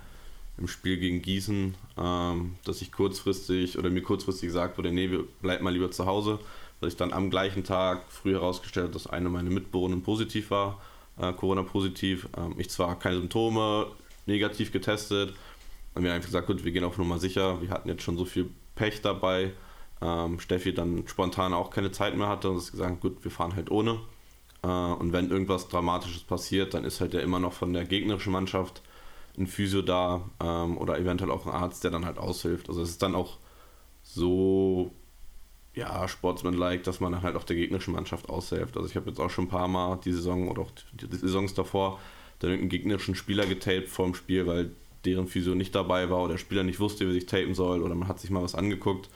im 0.60 0.68
Spiel 0.68 0.98
gegen 0.98 1.22
Gießen, 1.22 1.74
ähm, 1.98 2.56
dass 2.64 2.82
ich 2.82 2.92
kurzfristig 2.92 3.78
oder 3.78 3.90
mir 3.90 4.02
kurzfristig 4.02 4.48
gesagt 4.48 4.78
wurde, 4.78 4.92
nee, 4.92 5.08
bleib 5.40 5.62
mal 5.62 5.72
lieber 5.72 5.90
zu 5.90 6.06
Hause. 6.06 6.38
Dass 6.80 6.92
ich 6.92 6.96
dann 6.96 7.12
am 7.12 7.30
gleichen 7.30 7.64
Tag 7.64 8.04
früh 8.08 8.32
herausgestellt 8.32 8.84
habe, 8.84 8.92
dass 8.92 9.06
eine 9.06 9.28
meiner 9.28 9.50
Mitbewohner 9.50 9.96
positiv 9.96 10.50
war, 10.50 10.80
äh, 11.18 11.32
Corona-positiv. 11.32 12.28
Ähm, 12.36 12.54
ich 12.58 12.70
zwar 12.70 12.98
keine 12.98 13.16
Symptome, 13.16 13.88
negativ 14.26 14.72
getestet. 14.72 15.34
Und 15.94 16.02
wir 16.02 16.10
haben 16.10 16.16
einfach 16.16 16.28
gesagt, 16.28 16.46
gut, 16.46 16.64
wir 16.64 16.72
gehen 16.72 16.84
auf 16.84 16.98
Nummer 16.98 17.18
sicher. 17.18 17.60
Wir 17.60 17.70
hatten 17.70 17.88
jetzt 17.88 18.02
schon 18.02 18.16
so 18.16 18.24
viel 18.24 18.48
Pech 18.76 19.02
dabei. 19.02 19.52
Ähm, 20.00 20.40
Steffi 20.40 20.72
dann 20.72 21.06
spontan 21.06 21.52
auch 21.52 21.70
keine 21.70 21.90
Zeit 21.90 22.16
mehr 22.16 22.28
hatte 22.28 22.48
und 22.50 22.56
es 22.56 22.70
gesagt, 22.70 23.00
gut, 23.00 23.22
wir 23.22 23.30
fahren 23.30 23.54
halt 23.54 23.70
ohne. 23.70 24.00
Äh, 24.62 24.66
und 24.66 25.12
wenn 25.12 25.30
irgendwas 25.30 25.68
Dramatisches 25.68 26.22
passiert, 26.22 26.74
dann 26.74 26.84
ist 26.84 27.00
halt 27.00 27.12
ja 27.12 27.20
immer 27.20 27.40
noch 27.40 27.52
von 27.52 27.72
der 27.72 27.84
gegnerischen 27.84 28.32
Mannschaft 28.32 28.82
ein 29.38 29.46
Physio 29.46 29.82
da 29.82 30.28
ähm, 30.42 30.78
oder 30.78 30.98
eventuell 30.98 31.30
auch 31.30 31.46
ein 31.46 31.52
Arzt, 31.52 31.84
der 31.84 31.90
dann 31.90 32.04
halt 32.04 32.18
aushilft. 32.18 32.68
Also 32.68 32.82
es 32.82 32.90
ist 32.90 33.02
dann 33.02 33.14
auch 33.14 33.38
so 34.02 34.92
ja, 35.74 36.08
sportsmanlike, 36.08 36.82
dass 36.82 37.00
man 37.00 37.12
dann 37.12 37.22
halt 37.22 37.36
auch 37.36 37.44
der 37.44 37.56
gegnerischen 37.56 37.94
Mannschaft 37.94 38.28
aushilft. 38.28 38.76
Also 38.76 38.88
ich 38.88 38.96
habe 38.96 39.08
jetzt 39.10 39.20
auch 39.20 39.30
schon 39.30 39.44
ein 39.44 39.50
paar 39.50 39.68
Mal 39.68 39.98
die 40.04 40.12
Saison 40.12 40.48
oder 40.48 40.62
auch 40.62 40.70
die, 40.92 41.16
Saisons 41.16 41.54
davor 41.54 42.00
dann 42.40 42.50
irgendeinen 42.50 42.70
gegnerischen 42.70 43.14
Spieler 43.14 43.46
getaped 43.46 43.96
dem 43.98 44.14
Spiel, 44.14 44.46
weil 44.46 44.70
deren 45.04 45.28
Physio 45.28 45.54
nicht 45.54 45.74
dabei 45.74 46.10
war 46.10 46.22
oder 46.22 46.34
der 46.34 46.38
Spieler 46.38 46.64
nicht 46.64 46.80
wusste, 46.80 47.06
wie 47.08 47.12
sich 47.12 47.26
tapen 47.26 47.54
soll 47.54 47.82
oder 47.82 47.94
man 47.94 48.08
hat 48.08 48.18
sich 48.18 48.30
mal 48.30 48.42
was 48.42 48.54
angeguckt. 48.54 49.08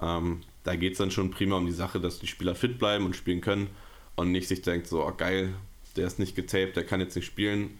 Ähm, 0.00 0.40
da 0.64 0.76
geht 0.76 0.92
es 0.92 0.98
dann 0.98 1.10
schon 1.10 1.30
prima 1.30 1.56
um 1.56 1.66
die 1.66 1.72
Sache, 1.72 2.00
dass 2.00 2.20
die 2.20 2.26
Spieler 2.26 2.54
fit 2.54 2.78
bleiben 2.78 3.04
und 3.04 3.16
spielen 3.16 3.40
können 3.40 3.68
und 4.16 4.32
nicht 4.32 4.48
sich 4.48 4.62
denkt, 4.62 4.86
so 4.86 5.04
oh, 5.04 5.12
geil, 5.16 5.54
der 5.96 6.06
ist 6.06 6.18
nicht 6.18 6.36
getaped, 6.36 6.76
der 6.76 6.84
kann 6.84 7.00
jetzt 7.00 7.16
nicht 7.16 7.26
spielen. 7.26 7.78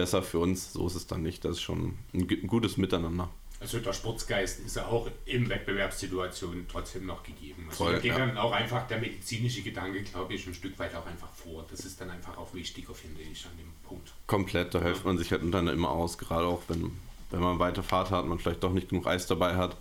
Besser 0.00 0.22
für 0.22 0.38
uns. 0.38 0.72
So 0.72 0.86
ist 0.86 0.94
es 0.94 1.06
dann 1.06 1.22
nicht. 1.22 1.44
Das 1.44 1.52
ist 1.52 1.60
schon 1.62 1.98
ein, 2.14 2.26
gu- 2.26 2.36
ein 2.42 2.46
gutes 2.46 2.76
Miteinander. 2.76 3.28
Also 3.60 3.78
der 3.78 3.92
Sportsgeist 3.92 4.60
ist 4.60 4.76
ja 4.76 4.86
auch 4.86 5.06
in 5.26 5.50
Wettbewerbssituationen 5.50 6.66
trotzdem 6.66 7.04
noch 7.04 7.22
gegeben. 7.22 7.66
Also 7.68 7.84
Voll, 7.84 7.92
da 7.92 7.98
geht 7.98 8.12
ja. 8.12 8.18
dann 8.18 8.38
auch 8.38 8.52
einfach 8.52 8.86
der 8.88 8.98
medizinische 8.98 9.60
Gedanke, 9.60 10.02
glaube 10.02 10.32
ich, 10.32 10.46
ein 10.46 10.54
Stück 10.54 10.78
weit 10.78 10.94
auch 10.94 11.04
einfach 11.04 11.28
vor. 11.34 11.66
Das 11.70 11.80
ist 11.80 12.00
dann 12.00 12.08
einfach 12.08 12.38
auch 12.38 12.54
wichtiger, 12.54 12.94
finde 12.94 13.20
ich, 13.20 13.44
an 13.44 13.52
dem 13.58 13.70
Punkt. 13.86 14.12
Komplett, 14.26 14.74
da 14.74 14.80
hilft 14.80 15.04
man 15.04 15.18
sich 15.18 15.30
halt 15.30 15.42
untereinander 15.42 15.74
immer 15.74 15.90
aus. 15.90 16.16
Gerade 16.16 16.46
auch, 16.46 16.62
wenn, 16.68 16.90
wenn 17.30 17.40
man 17.40 17.58
weite 17.58 17.82
Fahrt 17.82 18.10
hat, 18.10 18.24
man 18.24 18.38
vielleicht 18.38 18.62
doch 18.62 18.72
nicht 18.72 18.88
genug 18.88 19.06
Eis 19.06 19.26
dabei 19.26 19.56
hat, 19.56 19.76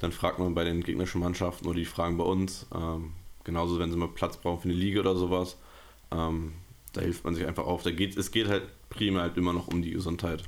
dann 0.00 0.12
fragt 0.12 0.38
man 0.38 0.54
bei 0.54 0.64
den 0.64 0.82
gegnerischen 0.82 1.22
Mannschaften 1.22 1.66
oder 1.66 1.78
die 1.78 1.86
fragen 1.86 2.18
bei 2.18 2.24
uns. 2.24 2.66
Ähm, 2.74 3.12
genauso, 3.44 3.78
wenn 3.78 3.90
sie 3.90 3.96
mal 3.96 4.08
Platz 4.08 4.36
brauchen 4.36 4.60
für 4.60 4.68
eine 4.68 4.76
Liga 4.76 5.00
oder 5.00 5.16
sowas. 5.16 5.56
Ähm, 6.10 6.52
da 6.92 7.00
hilft 7.00 7.24
man 7.24 7.34
sich 7.34 7.46
einfach 7.46 7.64
auf. 7.64 7.82
Da 7.82 7.90
geht, 7.90 8.16
es 8.16 8.30
geht 8.30 8.48
halt 8.48 8.64
primär 8.90 9.22
halt 9.22 9.36
immer 9.36 9.52
noch 9.52 9.68
um 9.68 9.82
die 9.82 9.90
Gesundheit. 9.90 10.44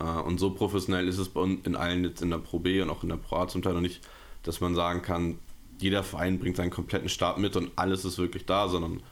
Äh, 0.00 0.04
und 0.04 0.38
so 0.38 0.50
professionell 0.50 1.08
ist 1.08 1.18
es 1.18 1.28
bei 1.28 1.40
uns 1.40 1.66
in 1.66 1.76
allen 1.76 2.04
jetzt 2.04 2.22
in 2.22 2.30
der 2.30 2.38
Pro 2.38 2.58
B 2.58 2.80
und 2.82 2.90
auch 2.90 3.02
in 3.02 3.08
der 3.08 3.16
Pro 3.16 3.36
A 3.36 3.48
zum 3.48 3.62
Teil 3.62 3.74
noch 3.74 3.80
nicht, 3.80 4.00
dass 4.42 4.60
man 4.60 4.74
sagen 4.74 5.02
kann, 5.02 5.38
jeder 5.78 6.02
Verein 6.02 6.38
bringt 6.38 6.56
seinen 6.56 6.70
kompletten 6.70 7.08
Start 7.08 7.38
mit 7.38 7.56
und 7.56 7.70
alles 7.76 8.04
ist 8.04 8.18
wirklich 8.18 8.46
da, 8.46 8.68
sondern 8.68 9.02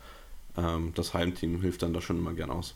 ähm, 0.57 0.93
das 0.95 1.14
Heimteam 1.14 1.61
hilft 1.61 1.83
dann 1.83 1.93
da 1.93 2.01
schon 2.01 2.19
immer 2.19 2.33
gern 2.33 2.51
aus. 2.51 2.75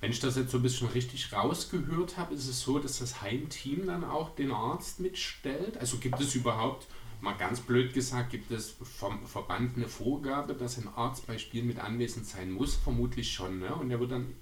Wenn 0.00 0.12
ich 0.12 0.20
das 0.20 0.36
jetzt 0.36 0.52
so 0.52 0.58
ein 0.58 0.62
bisschen 0.62 0.88
richtig 0.88 1.32
rausgehört 1.32 2.16
habe, 2.18 2.34
ist 2.34 2.48
es 2.48 2.60
so, 2.60 2.78
dass 2.78 3.00
das 3.00 3.20
Heimteam 3.20 3.86
dann 3.86 4.04
auch 4.04 4.34
den 4.34 4.52
Arzt 4.52 5.00
mitstellt? 5.00 5.76
Also 5.78 5.96
gibt 5.96 6.20
es 6.20 6.36
überhaupt, 6.36 6.86
mal 7.20 7.36
ganz 7.36 7.60
blöd 7.60 7.92
gesagt, 7.94 8.30
gibt 8.30 8.50
es 8.50 8.76
vom 8.98 9.26
Verband 9.26 9.76
eine 9.76 9.88
Vorgabe, 9.88 10.54
dass 10.54 10.78
ein 10.78 10.88
Arzt 10.94 11.26
bei 11.26 11.38
Spielen 11.38 11.66
mit 11.66 11.78
anwesend 11.78 12.26
sein 12.26 12.50
muss? 12.50 12.76
Vermutlich 12.76 13.32
schon, 13.32 13.58
ne? 13.60 13.74
Und 13.74 13.88
der 13.88 14.00
wird 14.00 14.12
dann 14.12 14.34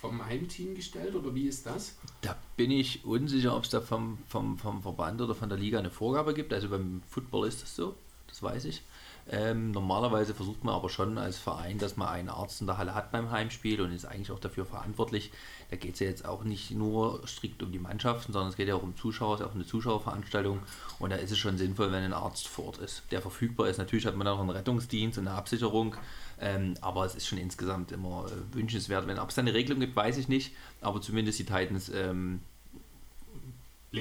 vom 0.00 0.24
Heimteam 0.24 0.74
gestellt 0.74 1.14
oder 1.14 1.34
wie 1.34 1.48
ist 1.48 1.64
das? 1.64 1.96
Da 2.20 2.36
bin 2.56 2.70
ich 2.70 3.04
unsicher, 3.04 3.56
ob 3.56 3.64
es 3.64 3.70
da 3.70 3.80
vom, 3.80 4.18
vom, 4.28 4.58
vom 4.58 4.82
Verband 4.82 5.20
oder 5.22 5.34
von 5.34 5.48
der 5.48 5.56
Liga 5.56 5.78
eine 5.78 5.90
Vorgabe 5.90 6.34
gibt. 6.34 6.52
Also 6.52 6.68
beim 6.68 7.02
Football 7.08 7.48
ist 7.48 7.62
das 7.62 7.74
so, 7.74 7.96
das 8.28 8.42
weiß 8.42 8.66
ich. 8.66 8.82
Ähm, 9.30 9.70
normalerweise 9.70 10.34
versucht 10.34 10.64
man 10.64 10.74
aber 10.74 10.90
schon 10.90 11.16
als 11.16 11.38
Verein, 11.38 11.78
dass 11.78 11.96
man 11.96 12.08
einen 12.08 12.28
Arzt 12.28 12.60
in 12.60 12.66
der 12.66 12.76
Halle 12.76 12.94
hat 12.94 13.10
beim 13.10 13.30
Heimspiel 13.30 13.80
und 13.80 13.90
ist 13.90 14.04
eigentlich 14.04 14.30
auch 14.30 14.38
dafür 14.38 14.66
verantwortlich. 14.66 15.32
Da 15.70 15.76
geht 15.76 15.94
es 15.94 16.00
ja 16.00 16.06
jetzt 16.06 16.26
auch 16.26 16.44
nicht 16.44 16.72
nur 16.72 17.26
strikt 17.26 17.62
um 17.62 17.72
die 17.72 17.78
Mannschaften, 17.78 18.32
sondern 18.32 18.50
es 18.50 18.56
geht 18.56 18.68
ja 18.68 18.74
auch 18.74 18.82
um 18.82 18.96
Zuschauer, 18.96 19.34
es 19.34 19.40
ist 19.40 19.46
auch 19.46 19.54
eine 19.54 19.64
Zuschauerveranstaltung 19.64 20.60
und 20.98 21.10
da 21.10 21.16
ist 21.16 21.30
es 21.30 21.38
schon 21.38 21.56
sinnvoll, 21.56 21.90
wenn 21.90 22.02
ein 22.02 22.12
Arzt 22.12 22.48
vor 22.48 22.66
Ort 22.66 22.78
ist, 22.78 23.02
der 23.10 23.22
verfügbar 23.22 23.68
ist. 23.68 23.78
Natürlich 23.78 24.04
hat 24.04 24.16
man 24.16 24.28
auch 24.28 24.40
einen 24.40 24.50
Rettungsdienst 24.50 25.18
und 25.18 25.26
eine 25.26 25.36
Absicherung, 25.36 25.96
ähm, 26.38 26.74
aber 26.82 27.06
es 27.06 27.14
ist 27.14 27.26
schon 27.26 27.38
insgesamt 27.38 27.92
immer 27.92 28.26
äh, 28.26 28.54
wünschenswert. 28.54 29.06
Wenn 29.06 29.18
ob 29.18 29.30
es 29.30 29.38
eine 29.38 29.54
Regelung 29.54 29.80
gibt, 29.80 29.96
weiß 29.96 30.18
ich 30.18 30.28
nicht, 30.28 30.54
aber 30.82 31.00
zumindest 31.00 31.38
die 31.38 31.46
Titans 31.46 31.88
ähm, 31.88 32.40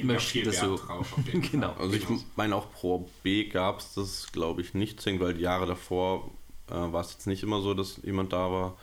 Das 0.01 0.33
Wert 0.33 0.55
so. 0.55 0.77
drauf. 0.77 1.17
Auf 1.17 1.25
jeden 1.27 1.41
Genau. 1.51 1.73
Also 1.73 1.95
ich 1.95 2.05
meine 2.35 2.55
auch 2.55 2.71
Pro 2.71 3.09
B 3.23 3.45
gab 3.45 3.79
es 3.79 3.93
das, 3.93 4.31
glaube 4.31 4.61
ich, 4.61 4.73
nicht 4.73 5.01
zwingend, 5.01 5.21
weil 5.21 5.33
die 5.33 5.41
Jahre 5.41 5.65
davor 5.65 6.31
äh, 6.69 6.73
war 6.73 7.01
es 7.01 7.13
jetzt 7.13 7.27
nicht 7.27 7.43
immer 7.43 7.61
so, 7.61 7.73
dass 7.73 7.99
jemand 8.03 8.33
da 8.33 8.51
war. 8.51 8.77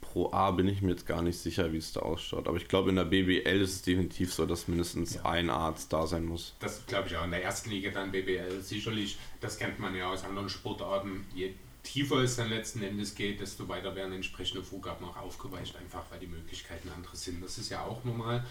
Pro 0.00 0.30
A 0.32 0.52
bin 0.52 0.68
ich 0.68 0.80
mir 0.80 0.90
jetzt 0.90 1.06
gar 1.08 1.22
nicht 1.22 1.36
sicher, 1.38 1.72
wie 1.72 1.78
es 1.78 1.92
da 1.92 2.00
ausschaut. 2.00 2.46
Aber 2.46 2.56
ich 2.56 2.68
glaube, 2.68 2.90
in 2.90 2.96
der 2.96 3.04
BBL 3.04 3.60
ist 3.60 3.72
es 3.72 3.82
definitiv 3.82 4.32
so, 4.32 4.46
dass 4.46 4.68
mindestens 4.68 5.14
Ja. 5.16 5.24
ein 5.24 5.50
Arzt 5.50 5.92
da 5.92 6.06
sein 6.06 6.24
muss. 6.24 6.54
Das 6.60 6.86
glaube 6.86 7.08
ich 7.08 7.16
auch. 7.16 7.24
In 7.24 7.32
der 7.32 7.42
ersten 7.42 7.70
Liga 7.70 7.90
dann 7.90 8.12
BBL 8.12 8.60
sicherlich. 8.60 9.18
Das 9.40 9.58
kennt 9.58 9.80
man 9.80 9.94
ja 9.96 10.12
aus 10.12 10.22
anderen 10.24 10.48
Sportarten. 10.48 11.26
Je 11.34 11.54
tiefer 11.84 12.16
es 12.22 12.36
dann 12.36 12.48
letzten 12.48 12.82
Endes 12.82 13.14
geht, 13.14 13.40
desto 13.40 13.68
weiter 13.68 13.94
werden 13.94 14.12
entsprechende 14.12 14.64
Vorgaben 14.64 15.04
auch 15.04 15.16
aufgeweicht, 15.16 15.76
einfach 15.76 16.02
weil 16.10 16.18
die 16.18 16.26
Möglichkeiten 16.26 16.88
andere 16.88 17.14
sind. 17.14 17.44
Das 17.44 17.58
ist 17.58 17.70
ja 17.70 17.82
auch 17.84 18.02
normal. 18.04 18.44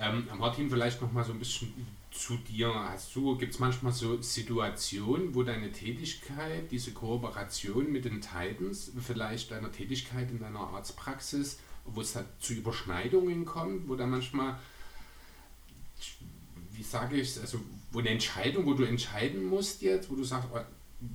Ähm, 0.00 0.26
Martin, 0.36 0.68
vielleicht 0.68 1.00
noch 1.00 1.12
mal 1.12 1.24
so 1.24 1.32
ein 1.32 1.38
bisschen 1.38 1.72
zu 2.10 2.36
dir. 2.38 2.74
Hast 2.74 3.14
du, 3.14 3.36
gibt 3.36 3.54
es 3.54 3.60
manchmal 3.60 3.92
so 3.92 4.20
Situationen, 4.20 5.34
wo 5.34 5.42
deine 5.44 5.70
Tätigkeit, 5.70 6.70
diese 6.70 6.92
Kooperation 6.92 7.92
mit 7.92 8.06
den 8.06 8.20
Titans, 8.20 8.90
vielleicht 9.00 9.50
deiner 9.52 9.70
Tätigkeit 9.70 10.30
in 10.30 10.40
deiner 10.40 10.60
Arztpraxis, 10.60 11.60
wo 11.84 12.00
es 12.00 12.14
da 12.14 12.24
zu 12.40 12.54
Überschneidungen 12.54 13.44
kommt, 13.44 13.88
wo 13.88 13.94
da 13.94 14.06
manchmal 14.06 14.58
wie 16.78 16.84
sage 16.84 17.16
ich 17.16 17.28
es, 17.28 17.40
also 17.40 17.60
wo 17.90 17.98
eine 17.98 18.10
Entscheidung, 18.10 18.64
wo 18.64 18.72
du 18.72 18.84
entscheiden 18.84 19.44
musst 19.44 19.82
jetzt, 19.82 20.08
wo 20.10 20.14
du 20.14 20.22
sagst, 20.22 20.48
oh, 20.54 20.60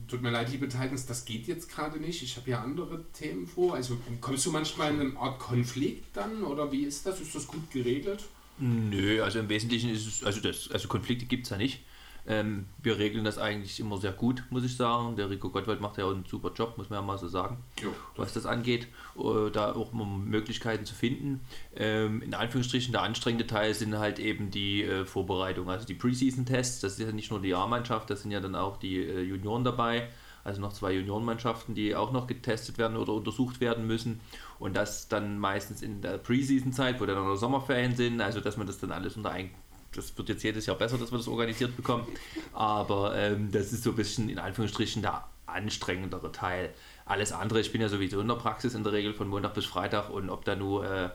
tut 0.08 0.22
mir 0.22 0.32
leid, 0.32 0.52
liebe 0.52 0.68
Titans, 0.68 1.06
das 1.06 1.26
geht 1.26 1.48
jetzt 1.48 1.70
gerade 1.70 2.00
nicht, 2.00 2.24
ich 2.24 2.38
habe 2.38 2.50
ja 2.50 2.62
andere 2.62 3.04
Themen 3.12 3.48
vor. 3.48 3.76
Also 3.76 3.98
kommst 4.22 4.46
du 4.46 4.52
manchmal 4.52 4.94
in 4.94 5.02
eine 5.02 5.18
Art 5.18 5.40
Konflikt 5.40 6.16
dann 6.16 6.44
oder 6.44 6.72
wie 6.72 6.84
ist 6.84 7.06
das? 7.06 7.20
Ist 7.20 7.36
das 7.36 7.48
gut 7.48 7.70
geregelt? 7.72 8.24
Nö, 8.60 9.22
also 9.22 9.40
im 9.40 9.50
Wesentlichen 9.50 9.90
ist 9.90 10.08
es, 10.08 10.24
also, 10.24 10.40
das, 10.40 10.70
also 10.72 10.88
Konflikte 10.88 11.26
gibt 11.26 11.46
es 11.46 11.50
ja 11.50 11.58
nicht. 11.58 11.82
Ähm, 12.26 12.68
wir 12.82 13.00
regeln 13.00 13.26
das 13.26 13.38
eigentlich 13.38 13.80
immer 13.80 13.98
sehr 13.98 14.14
gut, 14.14 14.44
muss 14.50 14.64
ich 14.64 14.78
sagen. 14.78 15.16
Der 15.18 15.30
Rico 15.30 15.50
Gottwald 15.50 15.82
macht 15.82 15.98
ja 15.98 16.06
auch 16.06 16.12
einen 16.12 16.26
super 16.26 16.52
Job, 16.54 16.78
muss 16.78 16.90
man 16.90 17.00
ja 17.00 17.06
mal 17.06 17.18
so 17.18 17.28
sagen, 17.28 17.58
Jo. 17.82 17.94
was 18.16 18.34
das 18.34 18.46
angeht, 18.46 18.88
äh, 19.18 19.52
da 19.52 19.74
auch 19.74 19.92
immer 19.92 20.06
Möglichkeiten 20.06 20.86
zu 20.86 20.96
finden. 20.96 21.42
Ähm, 21.76 22.22
in 22.22 22.34
Anführungsstrichen, 22.34 22.94
der 22.94 23.02
anstrengende 23.02 23.46
Teil 23.46 23.74
sind 23.74 23.98
halt 23.98 24.20
eben 24.20 24.52
die 24.52 24.84
äh, 24.84 25.06
Vorbereitungen, 25.06 25.70
also 25.70 25.86
die 25.86 25.96
Preseason-Tests. 25.96 26.80
Das 26.80 26.94
ist 26.94 27.06
ja 27.06 27.12
nicht 27.12 27.32
nur 27.32 27.42
die 27.42 27.54
A-Mannschaft, 27.54 28.10
das 28.10 28.22
sind 28.22 28.32
ja 28.32 28.40
dann 28.40 28.56
auch 28.56 28.78
die 28.78 28.98
äh, 28.98 29.22
Junioren 29.22 29.64
dabei. 29.66 30.08
Also 30.46 30.60
noch 30.60 30.74
zwei 30.74 30.92
Juniorenmannschaften, 30.92 31.74
die 31.74 31.96
auch 31.96 32.12
noch 32.12 32.28
getestet 32.28 32.78
werden 32.78 32.98
oder 32.98 33.14
untersucht 33.14 33.62
werden 33.62 33.88
müssen. 33.88 34.20
Und 34.60 34.76
das 34.76 35.08
dann 35.08 35.40
meistens 35.40 35.82
in 35.82 36.02
der 36.02 36.18
Preseason-Zeit, 36.18 37.00
wo 37.00 37.06
dann 37.06 37.16
noch 37.16 37.36
Sommerferien 37.36 37.96
sind. 37.96 38.20
Also 38.20 38.42
dass 38.42 38.58
man 38.58 38.68
das 38.68 38.80
dann 38.80 38.92
alles 38.92 39.16
unter 39.16 39.32
ein 39.32 39.52
das 39.96 40.18
wird 40.18 40.30
jetzt 40.30 40.44
jedes 40.44 40.66
Jahr 40.66 40.78
besser, 40.78 40.98
dass 40.98 41.12
wir 41.12 41.18
das 41.18 41.28
organisiert 41.28 41.76
bekommen. 41.76 42.08
Aber 42.54 43.16
ähm, 43.16 43.52
das 43.52 43.74
ist 43.74 43.84
so 43.84 43.92
ein 43.92 43.96
bisschen 43.96 44.30
in 44.30 44.40
Anführungsstrichen 44.40 45.02
der 45.02 45.26
anstrengendere 45.46 46.32
Teil. 46.32 46.74
Alles 47.06 47.32
andere, 47.32 47.60
ich 47.60 47.72
bin 47.72 47.82
ja 47.82 47.90
sowieso 47.90 48.22
in 48.22 48.28
der 48.28 48.36
Praxis 48.36 48.76
in 48.76 48.84
der 48.84 48.94
Regel 48.94 49.14
von 49.14 49.28
Montag 49.28 49.54
bis 49.54 49.66
Freitag 49.66 50.10
und 50.10 50.30
ob 50.30 50.46
da 50.46 50.56
nur 50.56 50.86
äh, 50.86 51.10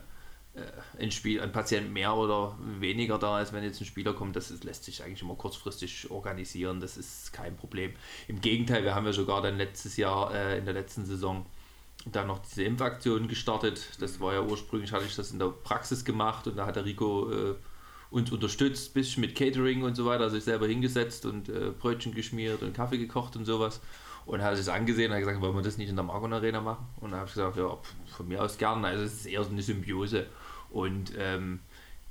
äh, 0.59 1.03
ein, 1.03 1.11
Spiel, 1.11 1.41
ein 1.41 1.53
Patient 1.53 1.93
mehr 1.93 2.15
oder 2.15 2.57
weniger 2.79 3.19
da 3.19 3.41
ist, 3.41 3.53
wenn 3.53 3.63
jetzt 3.63 3.81
ein 3.81 3.87
Spieler 3.87 4.13
kommt, 4.13 4.37
das 4.37 4.51
ist, 4.51 4.65
lässt 4.65 4.85
sich 4.85 5.03
eigentlich 5.03 5.23
immer 5.23 5.35
kurzfristig 5.35 6.11
organisieren. 6.11 6.81
Das 6.81 6.97
ist 6.97 7.33
kein 7.33 7.57
Problem. 7.57 7.93
Im 8.27 8.41
Gegenteil, 8.41 8.85
wir 8.85 8.95
haben 8.95 9.07
ja 9.07 9.13
sogar 9.13 9.43
dann 9.43 9.57
letztes 9.57 9.97
Jahr 9.97 10.35
äh, 10.35 10.59
in 10.59 10.65
der 10.65 10.75
letzten 10.75 11.05
Saison 11.05 11.47
dann 12.07 12.27
noch 12.27 12.39
diese 12.39 12.65
Impfaktion 12.65 13.29
gestartet. 13.29 13.89
Das 14.01 14.21
war 14.21 14.35
ja 14.35 14.43
ursprünglich, 14.43 14.93
hatte 14.93 15.05
ich 15.05 15.17
das 15.17 15.33
in 15.33 15.39
der 15.39 15.49
Praxis 15.49 16.05
gemacht 16.05 16.47
und 16.47 16.57
da 16.57 16.67
hat 16.67 16.77
der 16.77 16.85
Rico 16.85 17.31
äh, 17.31 17.55
uns 18.11 18.33
unterstützt, 18.33 18.95
bisschen 18.95 19.21
mit 19.21 19.35
Catering 19.35 19.83
und 19.83 19.95
so 19.95 20.07
weiter, 20.07 20.31
sich 20.31 20.45
selber 20.45 20.67
hingesetzt 20.67 21.27
und 21.27 21.49
äh, 21.49 21.71
Brötchen 21.79 22.15
geschmiert 22.15 22.63
und 22.63 22.75
Kaffee 22.75 22.99
gekocht 22.99 23.37
und 23.37 23.45
sowas. 23.45 23.81
Und 24.25 24.43
hat 24.43 24.57
sich 24.57 24.67
das 24.67 24.75
angesehen 24.75 25.11
und 25.11 25.15
hat 25.15 25.21
gesagt, 25.21 25.41
wollen 25.41 25.55
wir 25.55 25.63
das 25.63 25.79
nicht 25.79 25.89
in 25.89 25.97
der 25.97 26.05
Margon 26.05 26.33
Arena 26.33 26.61
machen? 26.61 26.87
Und 27.01 27.13
da 27.13 27.19
habe 27.19 27.29
ich 27.29 27.35
gesagt, 27.35 27.57
ja, 27.57 27.79
von 28.15 28.29
mir 28.29 28.43
aus 28.43 28.59
gerne. 28.59 28.87
Also 28.87 29.05
es 29.05 29.15
ist 29.15 29.27
eher 29.27 29.43
so 29.43 29.51
eine 29.51 29.63
Symbiose. 29.63 30.27
Und 30.71 31.13
ähm, 31.19 31.61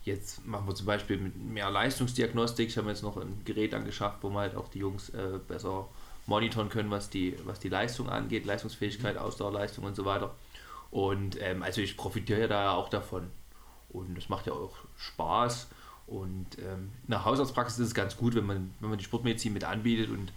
jetzt 0.03 0.45
machen 0.47 0.67
wir 0.67 0.73
zum 0.73 0.87
Beispiel 0.87 1.17
mit 1.17 1.35
mehr 1.35 1.69
Leistungsdiagnostik. 1.69 2.69
Ich 2.69 2.77
habe 2.77 2.89
jetzt 2.89 3.03
noch 3.03 3.17
ein 3.17 3.41
Gerät 3.45 3.75
angeschafft, 3.75 4.23
wo 4.23 4.29
man 4.29 4.43
halt 4.43 4.55
auch 4.55 4.67
die 4.69 4.79
Jungs 4.79 5.09
äh, 5.09 5.39
besser 5.47 5.87
monitoren 6.25 6.69
können, 6.69 6.89
was 6.89 7.09
die, 7.09 7.35
was 7.45 7.59
die 7.59 7.69
Leistung 7.69 8.09
angeht, 8.09 8.45
Leistungsfähigkeit, 8.45 9.17
Ausdauerleistung 9.17 9.85
und 9.85 9.95
so 9.95 10.05
weiter. 10.05 10.33
Und 10.89 11.39
ähm, 11.41 11.63
also 11.63 11.81
ich 11.81 11.97
profitiere 11.97 12.41
ja 12.41 12.47
da 12.47 12.63
ja 12.63 12.71
auch 12.71 12.89
davon. 12.89 13.29
Und 13.89 14.15
das 14.15 14.29
macht 14.29 14.47
ja 14.47 14.53
auch 14.53 14.75
Spaß. 14.97 15.67
Und 16.07 16.47
ähm, 16.59 16.91
in 17.03 17.11
der 17.11 17.25
Hausarztpraxis 17.25 17.79
ist 17.79 17.87
es 17.87 17.93
ganz 17.93 18.15
gut, 18.15 18.33
wenn 18.35 18.45
man, 18.45 18.73
wenn 18.79 18.89
man 18.89 18.97
die 18.97 19.03
Sportmedizin 19.03 19.53
mit 19.53 19.65
anbietet 19.65 20.09
und 20.09 20.31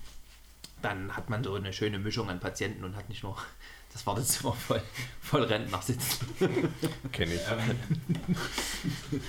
dann 0.82 1.16
hat 1.16 1.30
man 1.30 1.44
so 1.44 1.54
eine 1.54 1.72
schöne 1.72 1.98
Mischung 1.98 2.28
an 2.28 2.40
Patienten 2.40 2.84
und 2.84 2.96
hat 2.96 3.08
nicht 3.08 3.22
nur 3.22 3.36
das 3.92 4.04
Wartezimmer 4.06 4.52
voll, 4.52 4.82
voll 5.20 5.44
Rentner 5.44 5.80
sitzen. 5.80 6.26
Kenne 7.12 7.34
ich. 7.34 7.40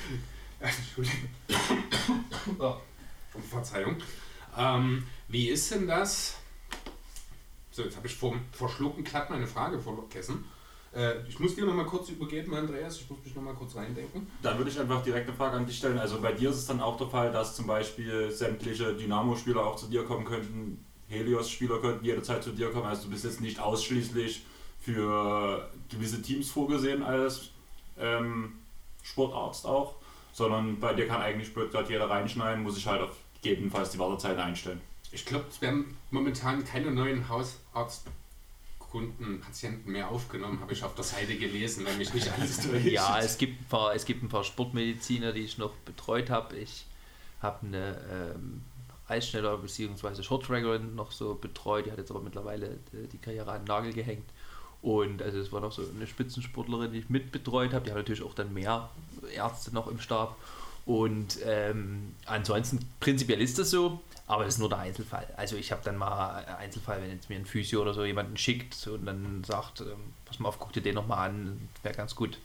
Entschuldigung. 0.60 1.30
oh, 2.60 2.78
Verzeihung. 3.50 3.98
Ähm, 4.58 5.06
wie 5.28 5.50
ist 5.50 5.72
denn 5.72 5.88
das? 5.88 6.38
So, 7.72 7.84
jetzt 7.84 7.96
habe 7.96 8.08
ich 8.08 8.16
vor, 8.16 8.36
vor 8.52 8.70
Schlucken 8.70 9.04
glatt 9.04 9.30
meine 9.30 9.48
Frage 9.48 9.80
vergessen. 9.80 10.44
Äh, 10.94 11.26
ich 11.28 11.40
muss 11.40 11.56
dir 11.56 11.66
noch 11.66 11.74
mal 11.74 11.86
kurz 11.86 12.10
übergeben, 12.10 12.54
Andreas. 12.54 13.00
Ich 13.00 13.10
muss 13.10 13.20
mich 13.24 13.34
noch 13.36 13.44
mal 13.44 13.54
kurz 13.54 13.76
reindenken. 13.76 14.28
Dann 14.42 14.58
würde 14.58 14.70
ich 14.70 14.80
einfach 14.80 15.04
direkt 15.04 15.28
eine 15.28 15.38
Frage 15.38 15.58
an 15.58 15.66
dich 15.66 15.78
stellen. 15.78 15.98
Also 15.98 16.20
bei 16.20 16.34
dir 16.34 16.50
ist 16.50 16.58
es 16.58 16.66
dann 16.68 16.82
auch 16.82 16.98
der 16.98 17.08
Fall, 17.08 17.32
dass 17.32 17.56
zum 17.56 17.68
Beispiel 17.68 18.32
sämtliche 18.32 18.94
Dynamo-Spieler 18.94 19.66
auch 19.66 19.76
zu 19.76 19.88
dir 19.88 20.04
kommen 20.04 20.26
könnten, 20.26 20.84
Helios-Spieler 21.08 21.80
könnten 21.80 22.06
jederzeit 22.06 22.44
zu 22.44 22.52
dir 22.52 22.72
kommen. 22.72 22.86
Also 22.86 23.06
du 23.06 23.12
bist 23.12 23.24
jetzt 23.24 23.42
nicht 23.42 23.60
ausschließlich 23.60 24.44
für 24.80 25.70
gewisse 25.90 26.22
Teams 26.22 26.50
vorgesehen 26.50 27.04
als 27.04 27.52
ähm, 28.00 28.54
Sportarzt 29.04 29.66
auch, 29.66 29.96
sondern 30.34 30.80
bei 30.80 30.94
dir 30.94 31.08
kann 31.08 31.22
eigentlich 31.22 31.54
gerade 31.54 31.90
jeder 31.90 32.10
reinschneiden, 32.10 32.64
muss 32.64 32.78
ich 32.78 32.88
halt 32.88 33.02
auf 33.02 33.12
gegebenenfalls 33.42 33.90
die 33.92 34.00
Wartezeit 34.00 34.38
einstellen. 34.38 34.82
Ich 35.12 35.26
glaube, 35.26 35.46
es 35.50 35.62
werden 35.62 35.98
momentan 36.10 36.64
keine 36.64 36.92
neuen 36.92 37.28
Hausarztgruppen 37.28 38.21
Kunden, 38.92 39.40
Patienten 39.40 39.92
mehr 39.92 40.10
aufgenommen, 40.10 40.60
habe 40.60 40.74
ich 40.74 40.84
auf 40.84 40.94
der 40.96 41.06
Seite 41.06 41.38
gelesen, 41.38 41.86
wenn 41.86 41.98
mich 41.98 42.14
nicht 42.14 42.30
alles 42.32 42.58
täuscht. 42.68 42.86
Ja, 42.86 43.20
es 43.20 43.38
gibt, 43.38 43.62
ein 43.62 43.66
paar, 43.66 43.96
es 43.96 44.06
gibt 44.06 44.22
ein 44.22 44.28
paar 44.28 44.44
Sportmediziner, 44.44 45.32
die 45.32 45.42
ich 45.42 45.58
noch 45.58 45.74
betreut 45.86 46.30
habe. 46.30 46.58
Ich 46.58 46.86
habe 47.42 47.66
eine 47.66 48.34
ähm, 48.36 48.62
Eisschneller 49.08 49.58
bzw. 49.58 50.22
Shorttrackerin 50.22 50.94
noch 50.96 51.14
so 51.14 51.36
betreut. 51.36 51.86
Die 51.86 51.92
hat 51.92 52.00
jetzt 52.00 52.12
aber 52.12 52.22
mittlerweile 52.22 52.68
äh, 52.68 53.08
die 53.12 53.18
Karriere 53.18 53.52
an 53.52 53.62
den 53.62 53.68
Nagel 53.68 53.94
gehängt. 53.94 54.30
Und 54.82 55.22
also 55.22 55.40
es 55.40 55.52
war 55.54 55.62
noch 55.62 55.72
so 55.72 55.84
eine 55.96 56.06
Spitzensportlerin, 56.06 56.92
die 56.92 57.00
ich 57.00 57.10
mitbetreut 57.10 57.74
habe. 57.74 57.86
Die 57.86 57.92
hat 57.92 57.98
natürlich 57.98 58.24
auch 58.24 58.34
dann 58.34 58.54
mehr 58.54 58.90
Ärzte 59.34 59.74
noch 59.74 59.88
im 59.88 60.00
Stab. 60.00 60.36
Und 60.86 61.38
ähm, 61.46 62.16
ansonsten 62.26 62.80
prinzipiell 63.00 63.40
ist 63.40 63.58
das 63.58 63.70
so, 63.70 64.02
aber 64.32 64.46
das 64.46 64.54
ist 64.54 64.60
nur 64.60 64.70
der 64.70 64.80
Einzelfall. 64.80 65.28
Also 65.36 65.58
ich 65.58 65.72
habe 65.74 65.82
dann 65.84 65.98
mal 65.98 66.46
Einzelfall, 66.58 67.02
wenn 67.02 67.12
jetzt 67.12 67.30
mir 67.30 67.36
ein 67.36 67.46
Physio 67.46 67.82
oder 67.82 67.94
so 67.94 68.06
jemanden 68.06 68.38
schickt 68.38 68.88
und 68.88 69.06
dann 69.06 69.44
sagt, 69.44 69.82
ähm, 69.82 70.14
pass 70.24 70.40
mal 70.40 70.48
auf, 70.48 70.58
guck 70.58 70.72
dir 70.72 70.82
den 70.82 70.96
nochmal 70.96 71.30
an, 71.30 71.68
wäre 71.84 71.94
ganz 71.94 72.16
gut. 72.16 72.38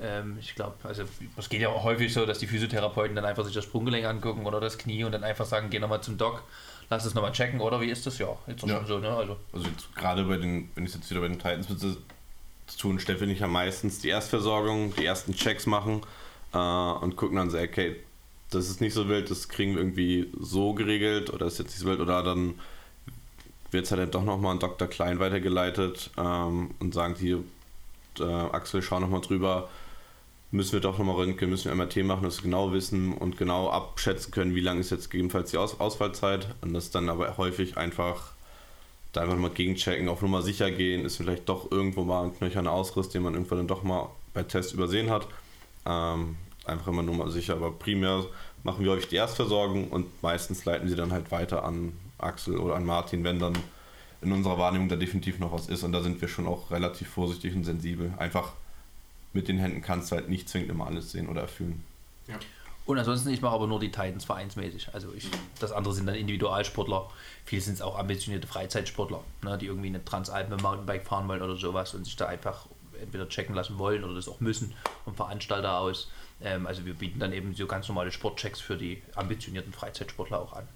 Ähm, 0.00 0.36
ich 0.38 0.54
glaube, 0.54 0.76
also 0.84 1.02
es 1.36 1.48
geht 1.48 1.60
ja 1.60 1.70
auch 1.70 1.82
häufig 1.82 2.12
so, 2.12 2.24
dass 2.24 2.38
die 2.38 2.46
Physiotherapeuten 2.46 3.16
dann 3.16 3.24
einfach 3.24 3.44
sich 3.44 3.52
das 3.54 3.64
Sprunggelenk 3.64 4.06
angucken 4.06 4.46
oder 4.46 4.60
das 4.60 4.78
Knie 4.78 5.02
und 5.02 5.10
dann 5.10 5.24
einfach 5.24 5.44
sagen, 5.44 5.70
geh 5.70 5.80
nochmal 5.80 6.02
zum 6.02 6.18
Doc, 6.18 6.44
lass 6.88 7.04
es 7.04 7.14
nochmal 7.14 7.32
checken, 7.32 7.60
oder 7.60 7.80
wie 7.80 7.90
ist 7.90 8.06
das? 8.06 8.18
Ja, 8.18 8.28
jetzt 8.46 8.62
auch 8.62 8.68
Ja. 8.68 8.76
schon 8.78 8.86
so, 8.86 8.98
ne? 8.98 9.08
Also, 9.08 9.36
Also 9.52 9.66
gerade 9.96 10.22
bei 10.24 10.36
den, 10.36 10.70
wenn 10.76 10.86
ich 10.86 10.94
jetzt 10.94 11.10
wieder 11.10 11.20
bei 11.20 11.28
den 11.28 11.38
Titans 11.38 11.66
sitze, 11.66 11.96
tun 12.78 13.00
Steffi 13.00 13.24
und 13.24 13.30
ich 13.30 13.40
ja 13.40 13.48
meistens 13.48 13.98
die 13.98 14.08
Erstversorgung, 14.08 14.94
die 14.94 15.04
ersten 15.04 15.34
Checks 15.34 15.66
machen 15.66 16.02
äh, 16.52 16.58
und 16.58 17.16
gucken 17.16 17.36
dann 17.36 17.50
so, 17.50 17.58
okay, 17.58 17.96
das 18.50 18.68
ist 18.68 18.80
nicht 18.80 18.94
so 18.94 19.08
wild, 19.08 19.30
das 19.30 19.48
kriegen 19.48 19.72
wir 19.72 19.80
irgendwie 19.80 20.30
so 20.38 20.74
geregelt 20.74 21.32
oder 21.32 21.46
ist 21.46 21.58
jetzt 21.58 21.70
nicht 21.70 21.80
so 21.80 21.86
wild 21.86 22.00
oder 22.00 22.22
dann 22.22 22.54
wird 23.70 23.86
es 23.86 23.92
halt 23.92 24.14
doch 24.14 24.24
nochmal 24.24 24.52
an 24.52 24.60
Dr. 24.60 24.86
Klein 24.88 25.18
weitergeleitet 25.18 26.10
ähm, 26.16 26.70
und 26.78 26.94
sagen 26.94 27.16
die, 27.20 27.36
äh, 28.22 28.24
Axel, 28.24 28.82
schau 28.82 29.00
nochmal 29.00 29.20
drüber, 29.20 29.68
müssen 30.52 30.74
wir 30.74 30.80
doch 30.80 30.98
nochmal 30.98 31.16
röntgen, 31.16 31.50
müssen 31.50 31.64
wir 31.68 31.74
MRT 31.74 32.04
machen, 32.04 32.22
dass 32.22 32.38
wir 32.38 32.44
genau 32.44 32.72
wissen 32.72 33.12
und 33.12 33.36
genau 33.36 33.70
abschätzen 33.70 34.30
können, 34.30 34.54
wie 34.54 34.60
lang 34.60 34.78
ist 34.78 34.90
jetzt 34.90 35.10
gegebenenfalls 35.10 35.50
die 35.50 35.58
Aus 35.58 35.80
Ausfallzeit 35.80 36.46
und 36.60 36.72
das 36.72 36.90
dann 36.90 37.08
aber 37.08 37.36
häufig 37.36 37.76
einfach 37.76 38.34
da 39.12 39.22
einfach 39.22 39.36
mal 39.36 39.50
gegenchecken, 39.50 40.08
auf 40.08 40.22
Nummer 40.22 40.42
sicher 40.42 40.70
gehen, 40.70 41.04
ist 41.04 41.16
vielleicht 41.16 41.48
doch 41.48 41.70
irgendwo 41.70 42.04
mal 42.04 42.24
ein 42.24 42.36
knöcherner 42.36 42.72
Ausriss, 42.72 43.08
den 43.08 43.22
man 43.22 43.34
irgendwann 43.34 43.58
dann 43.58 43.68
doch 43.68 43.82
mal 43.82 44.08
bei 44.32 44.42
Test 44.42 44.74
übersehen 44.74 45.10
hat. 45.10 45.26
Ähm, 45.86 46.36
einfach 46.64 46.88
immer 46.88 47.02
nur 47.02 47.14
mal 47.14 47.30
sicher, 47.30 47.54
aber 47.54 47.72
primär 47.72 48.24
machen 48.62 48.84
wir 48.84 48.92
häufig 48.92 49.08
die 49.08 49.16
Erstversorgung 49.16 49.88
und 49.88 50.22
meistens 50.22 50.64
leiten 50.64 50.88
sie 50.88 50.96
dann 50.96 51.12
halt 51.12 51.30
weiter 51.30 51.64
an 51.64 51.92
Axel 52.18 52.58
oder 52.58 52.76
an 52.76 52.84
Martin, 52.84 53.24
wenn 53.24 53.38
dann 53.38 53.54
in 54.22 54.32
unserer 54.32 54.58
Wahrnehmung 54.58 54.88
da 54.88 54.96
definitiv 54.96 55.38
noch 55.38 55.52
was 55.52 55.68
ist 55.68 55.82
und 55.82 55.92
da 55.92 56.02
sind 56.02 56.20
wir 56.20 56.28
schon 56.28 56.46
auch 56.46 56.70
relativ 56.70 57.08
vorsichtig 57.08 57.54
und 57.54 57.64
sensibel. 57.64 58.14
Einfach 58.16 58.52
mit 59.32 59.48
den 59.48 59.58
Händen 59.58 59.82
kannst 59.82 60.10
du 60.10 60.16
halt 60.16 60.28
nicht 60.28 60.48
zwingend 60.48 60.70
immer 60.70 60.86
alles 60.86 61.12
sehen 61.12 61.28
oder 61.28 61.42
erfüllen. 61.42 61.84
Ja. 62.26 62.36
Und 62.86 62.98
ansonsten, 62.98 63.30
ich 63.30 63.40
mache 63.40 63.54
aber 63.54 63.66
nur 63.66 63.80
die 63.80 63.90
Titans 63.90 64.24
vereinsmäßig. 64.24 64.88
Also 64.92 65.12
ich, 65.16 65.28
das 65.58 65.72
andere 65.72 65.94
sind 65.94 66.06
dann 66.06 66.14
Individualsportler. 66.14 67.10
Viele 67.46 67.62
sind 67.62 67.74
es 67.74 67.82
auch 67.82 67.98
ambitionierte 67.98 68.46
Freizeitsportler, 68.46 69.22
ne, 69.42 69.56
die 69.56 69.66
irgendwie 69.66 69.88
eine 69.88 70.04
Transalp 70.04 70.50
mit 70.50 70.62
Mountainbike 70.62 71.06
fahren 71.06 71.26
wollen 71.26 71.40
oder 71.40 71.56
sowas 71.56 71.94
und 71.94 72.04
sich 72.04 72.16
da 72.16 72.26
einfach 72.26 72.66
entweder 73.00 73.28
checken 73.28 73.54
lassen 73.54 73.78
wollen 73.78 74.04
oder 74.04 74.14
das 74.14 74.28
auch 74.28 74.40
müssen 74.40 74.74
vom 75.04 75.14
Veranstalter 75.14 75.78
aus. 75.78 76.10
Ähm, 76.42 76.66
also 76.66 76.84
wir 76.84 76.94
bieten 76.94 77.18
dann 77.18 77.32
eben 77.32 77.54
so 77.54 77.66
ganz 77.66 77.88
normale 77.88 78.12
Sportchecks 78.12 78.60
für 78.60 78.76
die 78.76 79.02
ambitionierten 79.14 79.72
Freizeitsportler 79.72 80.40
auch 80.40 80.52
an. 80.52 80.66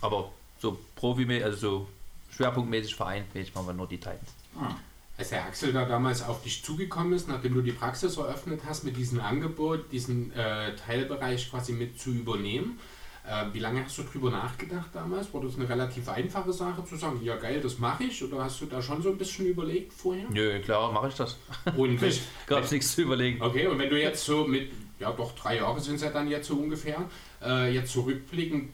Aber 0.00 0.32
so 0.58 0.78
Profi, 0.96 1.42
also 1.42 1.56
so 1.56 1.88
schwerpunktmäßig 2.34 2.94
vereinsmäßig 2.94 3.54
machen 3.54 3.68
wir 3.68 3.72
nur 3.74 3.88
die 3.88 3.98
Titans. 3.98 4.34
Als 5.16 5.30
der 5.30 5.44
Axel 5.44 5.72
da 5.72 5.84
damals 5.84 6.22
auf 6.22 6.42
dich 6.42 6.62
zugekommen 6.64 7.12
ist, 7.12 7.28
nachdem 7.28 7.54
du 7.54 7.62
die 7.62 7.72
Praxis 7.72 8.16
eröffnet 8.16 8.62
hast, 8.66 8.84
mit 8.84 8.96
diesem 8.96 9.20
Angebot, 9.20 9.92
diesen 9.92 10.32
äh, 10.32 10.74
Teilbereich 10.76 11.50
quasi 11.50 11.72
mit 11.72 12.00
zu 12.00 12.10
übernehmen, 12.10 12.78
äh, 13.28 13.44
wie 13.52 13.58
lange 13.58 13.84
hast 13.84 13.98
du 13.98 14.02
drüber 14.02 14.30
nachgedacht 14.30 14.88
damals? 14.94 15.32
War 15.34 15.42
das 15.42 15.56
eine 15.56 15.68
relativ 15.68 16.08
einfache 16.08 16.52
Sache 16.52 16.84
zu 16.84 16.96
sagen, 16.96 17.20
ja 17.22 17.36
geil, 17.36 17.60
das 17.60 17.78
mache 17.78 18.04
ich? 18.04 18.24
Oder 18.24 18.44
hast 18.44 18.60
du 18.62 18.66
da 18.66 18.80
schon 18.80 19.02
so 19.02 19.10
ein 19.10 19.18
bisschen 19.18 19.46
überlegt 19.46 19.92
vorher? 19.92 20.24
Nö, 20.30 20.58
klar, 20.60 20.90
mache 20.90 21.08
ich 21.08 21.14
das. 21.14 21.36
Und 21.76 22.00
Gab 22.46 22.64
es 22.64 22.70
nichts 22.70 22.94
zu 22.94 23.02
überlegen. 23.02 23.42
okay, 23.42 23.66
und 23.66 23.78
wenn 23.78 23.90
du 23.90 24.00
jetzt 24.00 24.24
so 24.24 24.46
mit, 24.46 24.70
ja 25.00 25.10
doch, 25.12 25.34
drei 25.34 25.56
Jahre 25.56 25.80
sind 25.80 25.96
es 25.96 26.02
ja 26.02 26.10
dann 26.10 26.28
jetzt 26.28 26.48
so 26.48 26.54
ungefähr, 26.56 27.08
äh, 27.42 27.74
jetzt 27.74 27.92
zurückblicken, 27.92 28.70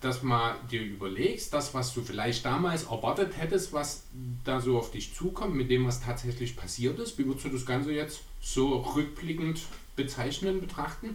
dass 0.00 0.22
mal 0.22 0.56
dir 0.70 0.82
überlegst, 0.82 1.54
das, 1.54 1.74
was 1.74 1.94
du 1.94 2.02
vielleicht 2.02 2.44
damals 2.44 2.84
erwartet 2.84 3.36
hättest, 3.36 3.72
was 3.72 4.04
da 4.44 4.60
so 4.60 4.76
auf 4.76 4.90
dich 4.90 5.14
zukommt, 5.14 5.54
mit 5.54 5.70
dem, 5.70 5.86
was 5.86 6.00
tatsächlich 6.00 6.56
passiert 6.56 6.98
ist, 6.98 7.18
wie 7.18 7.26
würdest 7.26 7.44
du 7.44 7.50
das 7.50 7.64
Ganze 7.64 7.92
jetzt 7.92 8.22
so 8.40 8.78
rückblickend 8.78 9.60
bezeichnen, 9.94 10.60
betrachten? 10.60 11.14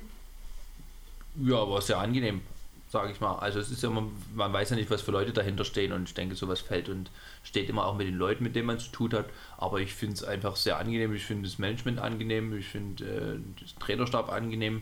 Ja, 1.35 1.57
aber 1.57 1.81
sehr 1.81 1.99
angenehm, 1.99 2.41
sage 2.89 3.11
ich 3.11 3.19
mal. 3.19 3.37
Also 3.39 3.59
es 3.59 3.69
ist 3.69 3.83
ja 3.83 3.89
immer, 3.89 4.07
man 4.33 4.53
weiß 4.53 4.69
ja 4.69 4.75
nicht, 4.75 4.89
was 4.89 5.01
für 5.01 5.11
Leute 5.11 5.33
dahinter 5.33 5.65
stehen 5.65 5.91
und 5.91 6.07
ich 6.07 6.13
denke, 6.13 6.35
sowas 6.35 6.61
fällt 6.61 6.89
und 6.89 7.11
steht 7.43 7.69
immer 7.69 7.85
auch 7.85 7.95
mit 7.95 8.07
den 8.07 8.15
Leuten, 8.15 8.43
mit 8.43 8.55
denen 8.55 8.67
man 8.67 8.79
zu 8.79 8.91
tun 8.91 9.11
hat. 9.13 9.25
Aber 9.57 9.79
ich 9.79 9.93
finde 9.93 10.15
es 10.15 10.23
einfach 10.23 10.55
sehr 10.55 10.77
angenehm. 10.77 11.13
Ich 11.13 11.25
finde 11.25 11.49
das 11.49 11.59
Management 11.59 11.99
angenehm, 11.99 12.57
ich 12.57 12.67
finde 12.67 13.05
äh, 13.05 13.61
das 13.61 13.75
Trainerstab 13.75 14.31
angenehm 14.31 14.81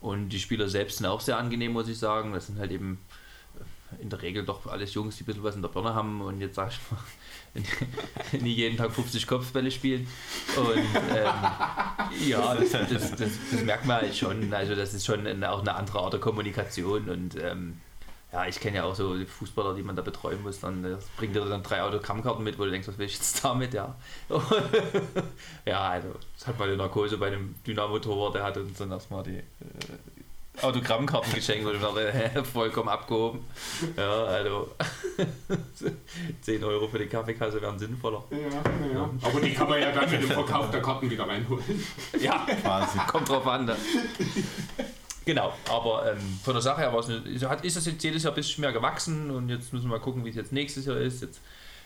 und 0.00 0.30
die 0.30 0.38
Spieler 0.38 0.68
selbst 0.68 0.98
sind 0.98 1.06
auch 1.06 1.20
sehr 1.20 1.38
angenehm, 1.38 1.72
muss 1.72 1.88
ich 1.88 1.98
sagen. 1.98 2.32
Das 2.32 2.46
sind 2.46 2.58
halt 2.58 2.70
eben 2.70 2.98
in 3.98 4.08
der 4.08 4.22
Regel 4.22 4.44
doch 4.44 4.66
alles 4.66 4.94
Jungs, 4.94 5.16
die 5.16 5.24
ein 5.24 5.26
bisschen 5.26 5.42
was 5.42 5.56
in 5.56 5.62
der 5.62 5.68
Birne 5.68 5.94
haben 5.94 6.20
und 6.20 6.40
jetzt 6.40 6.54
sag 6.54 6.70
ich 6.70 6.78
mal, 6.90 7.00
nie 8.40 8.52
jeden 8.52 8.76
Tag 8.76 8.92
50 8.92 9.26
Kopfbälle 9.26 9.70
spielen. 9.70 10.06
Und 10.56 10.78
ähm, 10.78 12.28
ja, 12.28 12.54
das, 12.54 12.70
das, 12.70 13.10
das, 13.16 13.38
das 13.50 13.62
merkt 13.62 13.86
man 13.86 14.02
halt 14.02 14.16
schon. 14.16 14.52
Also 14.52 14.74
das 14.74 14.94
ist 14.94 15.04
schon 15.04 15.26
eine, 15.26 15.50
auch 15.50 15.60
eine 15.60 15.74
andere 15.74 16.00
Art 16.00 16.12
der 16.12 16.20
Kommunikation 16.20 17.08
und 17.08 17.36
ähm, 17.36 17.80
ja, 18.32 18.46
ich 18.46 18.60
kenne 18.60 18.76
ja 18.76 18.84
auch 18.84 18.94
so 18.94 19.16
Fußballer, 19.26 19.74
die 19.74 19.82
man 19.82 19.96
da 19.96 20.02
betreuen 20.02 20.42
muss. 20.42 20.60
Dann 20.60 20.84
das 20.84 21.04
bringt 21.16 21.34
dir 21.34 21.44
dann 21.44 21.64
drei 21.64 21.82
Autogrammkarten 21.82 22.44
mit, 22.44 22.58
wo 22.58 22.64
du 22.64 22.70
denkst, 22.70 22.86
was 22.86 22.96
will 22.96 23.06
ich 23.06 23.14
jetzt 23.14 23.44
damit? 23.44 23.74
Ja, 23.74 23.96
ja 25.66 25.80
also 25.80 26.14
das 26.34 26.46
hat 26.46 26.58
mal 26.58 26.68
eine 26.68 26.76
Narkose 26.76 27.18
bei 27.18 27.26
einem 27.26 27.56
Dynamo-Torwart, 27.66 28.36
der 28.36 28.44
hat 28.44 28.56
uns 28.56 28.78
dann 28.78 28.92
erstmal 28.92 29.24
die 29.24 29.38
äh, 29.38 29.42
Autogrammkarten 30.62 31.32
geschenkt 31.34 31.66
und 31.66 31.74
ich 31.76 31.80
dachte, 31.80 32.12
hä, 32.12 32.42
vollkommen 32.44 32.88
abgehoben. 32.88 33.40
Ja, 33.96 34.24
also 34.24 34.68
10 36.42 36.64
Euro 36.64 36.88
für 36.88 36.98
die 36.98 37.06
Kaffeekasse 37.06 37.60
wären 37.60 37.78
sinnvoller. 37.78 38.24
Ja, 38.30 38.38
ja. 38.94 39.10
Aber 39.22 39.40
die 39.40 39.52
kann 39.54 39.68
man 39.68 39.80
ja 39.80 39.92
dann 39.92 40.10
mit 40.10 40.22
dem 40.22 40.30
Verkauf 40.30 40.70
der 40.70 40.82
Karten 40.82 41.10
wieder 41.10 41.26
reinholen. 41.26 41.64
Ja, 42.20 42.46
Quasi. 42.62 42.98
kommt 43.08 43.28
drauf 43.28 43.46
an. 43.46 43.66
Dann. 43.66 43.76
Genau, 45.24 45.52
aber 45.70 46.12
ähm, 46.12 46.38
von 46.42 46.54
der 46.54 46.62
Sache 46.62 46.80
her 46.82 46.92
war 46.92 47.00
es 47.00 47.08
ist- 47.08 47.44
hat- 47.46 47.64
ist 47.64 47.76
das 47.76 47.86
jetzt 47.86 48.02
jedes 48.02 48.22
Jahr 48.24 48.32
ein 48.32 48.36
bisschen 48.36 48.62
mehr 48.62 48.72
gewachsen 48.72 49.30
und 49.30 49.48
jetzt 49.48 49.72
müssen 49.72 49.84
wir 49.86 49.98
mal 49.98 50.00
gucken, 50.02 50.24
wie 50.24 50.30
es 50.30 50.36
jetzt 50.36 50.52
nächstes 50.52 50.86
Jahr 50.86 50.96
ist. 50.96 51.22
Jetzt 51.22 51.40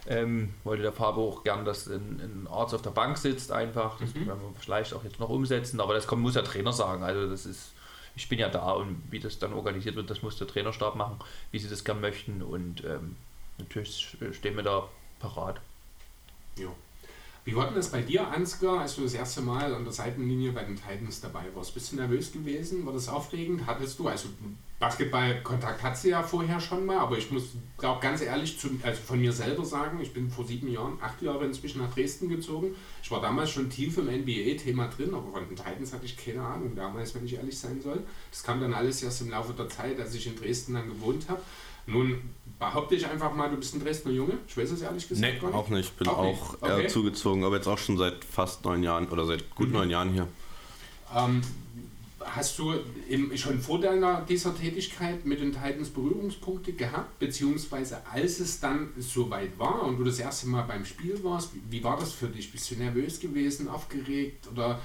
ähm, 0.07 0.55
wollte 0.65 0.83
der 0.83 0.93
Fabo 0.93 1.29
auch 1.31 1.45
gern, 1.45 1.65
dass 1.65 1.87
ein, 1.87 2.21
ein 2.23 2.49
Arzt 2.51 2.75
auf 2.75 2.83
der 2.83 2.91
Bank 2.91 3.19
sitzt 3.19 3.53
einfach. 3.53 3.99
Das 4.01 4.15
werden 4.15 4.27
wir 4.29 4.53
vielleicht 4.59 4.95
auch 4.95 5.03
jetzt 5.05 5.19
noch 5.21 5.29
umsetzen, 5.29 5.81
aber 5.81 5.95
das 5.95 6.07
kommt, 6.07 6.23
muss 6.23 6.35
der 6.35 6.45
Trainer 6.45 6.73
sagen. 6.73 7.03
Also 7.03 7.29
das 7.29 7.45
ist, 7.47 7.73
ich 8.17 8.29
bin 8.29 8.39
ja 8.39 8.49
da 8.49 8.73
und 8.73 9.03
wie 9.11 9.21
das 9.21 9.39
dann 9.39 9.53
organisiert 9.53 9.97
wird, 9.97 10.11
das 10.11 10.23
muss 10.23 10.39
der 10.39 10.47
Trainerstab 10.47 10.97
machen, 10.97 11.19
wie 11.51 11.59
sie 11.59 11.69
das 11.69 11.85
gern 11.85 12.01
möchten 12.01 12.43
und 12.43 12.85
ähm, 12.85 13.17
natürlich 13.59 14.17
stehen 14.33 14.57
wir 14.57 14.63
da 14.63 14.89
parat. 15.19 15.61
Jo. 16.57 16.75
Wie 17.45 17.55
war 17.55 17.67
denn 17.67 17.75
das 17.75 17.91
bei 17.91 18.01
dir, 18.01 18.27
Ansgar, 18.29 18.81
als 18.81 18.97
du 18.97 19.03
das 19.03 19.13
erste 19.13 19.43
Mal 19.43 19.75
an 19.75 19.85
der 19.85 19.93
Seitenlinie 19.93 20.53
bei 20.53 20.65
den 20.65 20.77
Titans 20.77 21.21
dabei 21.21 21.45
warst? 21.55 21.75
Bist 21.75 21.93
du 21.93 21.97
nervös 21.97 22.33
gewesen? 22.33 22.87
War 22.87 22.95
das 22.95 23.09
aufregend? 23.09 23.67
Hattest 23.67 23.99
du, 23.99 24.09
also 24.09 24.29
Basketballkontakt 24.81 25.83
hattest 25.83 26.05
du 26.05 26.09
ja 26.11 26.23
vorher 26.23 26.61
schon 26.61 26.85
mal, 26.85 26.99
aber 26.99 27.17
ich 27.17 27.31
muss, 27.31 27.45
glaube 27.79 28.01
ganz 28.01 28.21
ehrlich, 28.21 28.59
zu, 28.59 28.69
also 28.83 29.01
von 29.01 29.21
mir 29.21 29.33
selber 29.33 29.65
sagen, 29.65 29.99
ich 30.01 30.13
bin 30.13 30.29
vor 30.31 30.45
sieben 30.45 30.69
Jahren, 30.69 30.99
acht 31.01 31.23
Jahre 31.23 31.45
inzwischen 31.47 31.81
nach 31.81 31.93
Dresden 31.95 32.29
gezogen. 32.29 32.75
Ich 33.03 33.11
war 33.11 33.21
damals 33.21 33.51
schon 33.51 33.71
tief 33.71 33.97
im 33.99 34.07
NBA-Thema 34.07 34.89
drin, 34.89 35.15
aber 35.15 35.31
von 35.33 35.47
den 35.49 35.57
Titans 35.57 35.93
hatte 35.93 36.05
ich 36.05 36.17
keine 36.17 36.43
Ahnung 36.43 36.75
damals, 36.77 37.15
wenn 37.15 37.25
ich 37.25 37.35
ehrlich 37.35 37.59
sein 37.59 37.81
soll. 37.81 38.03
Das 38.31 38.43
kam 38.43 38.61
dann 38.61 38.75
alles 38.75 39.03
erst 39.03 39.23
im 39.23 39.31
Laufe 39.31 39.53
der 39.53 39.69
Zeit, 39.69 39.99
als 40.01 40.15
ich 40.15 40.27
in 40.27 40.37
Dresden 40.37 40.75
dann 40.75 40.89
gewohnt 40.89 41.29
habe. 41.29 41.41
Nun 41.87 42.21
behaupte 42.59 42.95
ich 42.95 43.07
einfach 43.07 43.35
mal, 43.35 43.51
du 43.51 43.57
bist 43.57 43.75
ein 43.75 43.81
Dresdner 43.81 44.11
Junge. 44.13 44.39
Ich 44.49 44.57
weiß 44.57 44.71
es 44.71 44.81
ehrlich 44.83 45.07
gesagt 45.09 45.21
Nee, 45.35 45.39
gar 45.39 45.49
nicht. 45.49 45.57
auch 45.57 45.69
nicht. 45.69 45.85
Ich 45.91 45.93
bin 45.93 46.09
Auch 46.09 46.25
nicht. 46.25 46.41
auch 46.41 46.63
Okay. 46.63 46.83
eher 46.83 46.89
zugezogen, 46.89 47.45
aber 47.45 47.57
jetzt 47.57 47.69
auch 47.69 47.79
schon 47.79 47.99
seit 47.99 48.25
fast 48.25 48.65
neun 48.65 48.83
Jahren 48.83 49.09
oder 49.09 49.25
seit 49.27 49.55
gut 49.55 49.71
neun 49.71 49.91
Jahren 49.91 50.13
hier. 50.13 50.27
Ähm, 51.15 51.43
hast 52.25 52.59
du 52.59 52.75
im, 53.09 53.37
schon 53.37 53.61
vor 53.61 53.81
deiner, 53.81 54.23
dieser 54.23 54.57
Tätigkeit 54.57 55.25
mit 55.25 55.41
den 55.41 55.53
Titans 55.53 55.91
Berührungspunkte 55.91 56.73
gehabt, 56.73 57.19
beziehungsweise 57.19 57.99
als 58.11 58.41
es 58.41 58.61
dann 58.61 58.89
soweit 58.99 59.59
war 59.59 59.83
und 59.83 59.99
du 59.99 60.05
das 60.05 60.19
erste 60.19 60.49
Mal 60.49 60.63
beim 60.63 60.85
Spiel 60.85 61.23
warst, 61.23 61.55
wie, 61.55 61.61
wie 61.71 61.85
war 61.85 61.99
das 61.99 62.13
für 62.13 62.29
dich? 62.29 62.51
Bist 62.53 62.71
du 62.71 62.77
nervös 62.77 63.21
gewesen, 63.21 63.69
aufgeregt 63.69 64.49
oder 64.53 64.81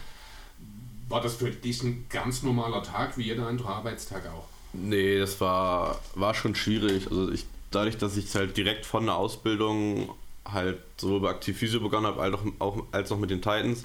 war 1.07 1.21
das 1.21 1.35
für 1.35 1.49
dich 1.49 1.83
ein 1.83 2.05
ganz 2.09 2.43
normaler 2.43 2.83
Tag 2.83 3.17
wie 3.17 3.23
jeder 3.23 3.47
andere 3.47 3.69
Arbeitstag 3.69 4.27
auch? 4.27 4.47
Nee, 4.73 5.17
das 5.17 5.41
war, 5.41 5.99
war 6.15 6.33
schon 6.35 6.53
schwierig. 6.55 7.07
Also 7.09 7.31
ich, 7.31 7.45
dadurch, 7.71 7.97
dass 7.97 8.17
ich 8.17 8.33
halt 8.35 8.55
direkt 8.55 8.85
von 8.85 9.05
der 9.05 9.15
Ausbildung 9.15 10.09
halt 10.45 10.79
sowohl 10.97 11.21
bei 11.21 11.31
Active 11.31 11.57
Physio 11.57 11.79
begonnen 11.79 12.05
habe, 12.05 12.21
als 12.21 12.37
auch, 12.59 12.83
als 12.91 13.11
auch 13.11 13.17
mit 13.17 13.29
den 13.29 13.41
Titans, 13.41 13.83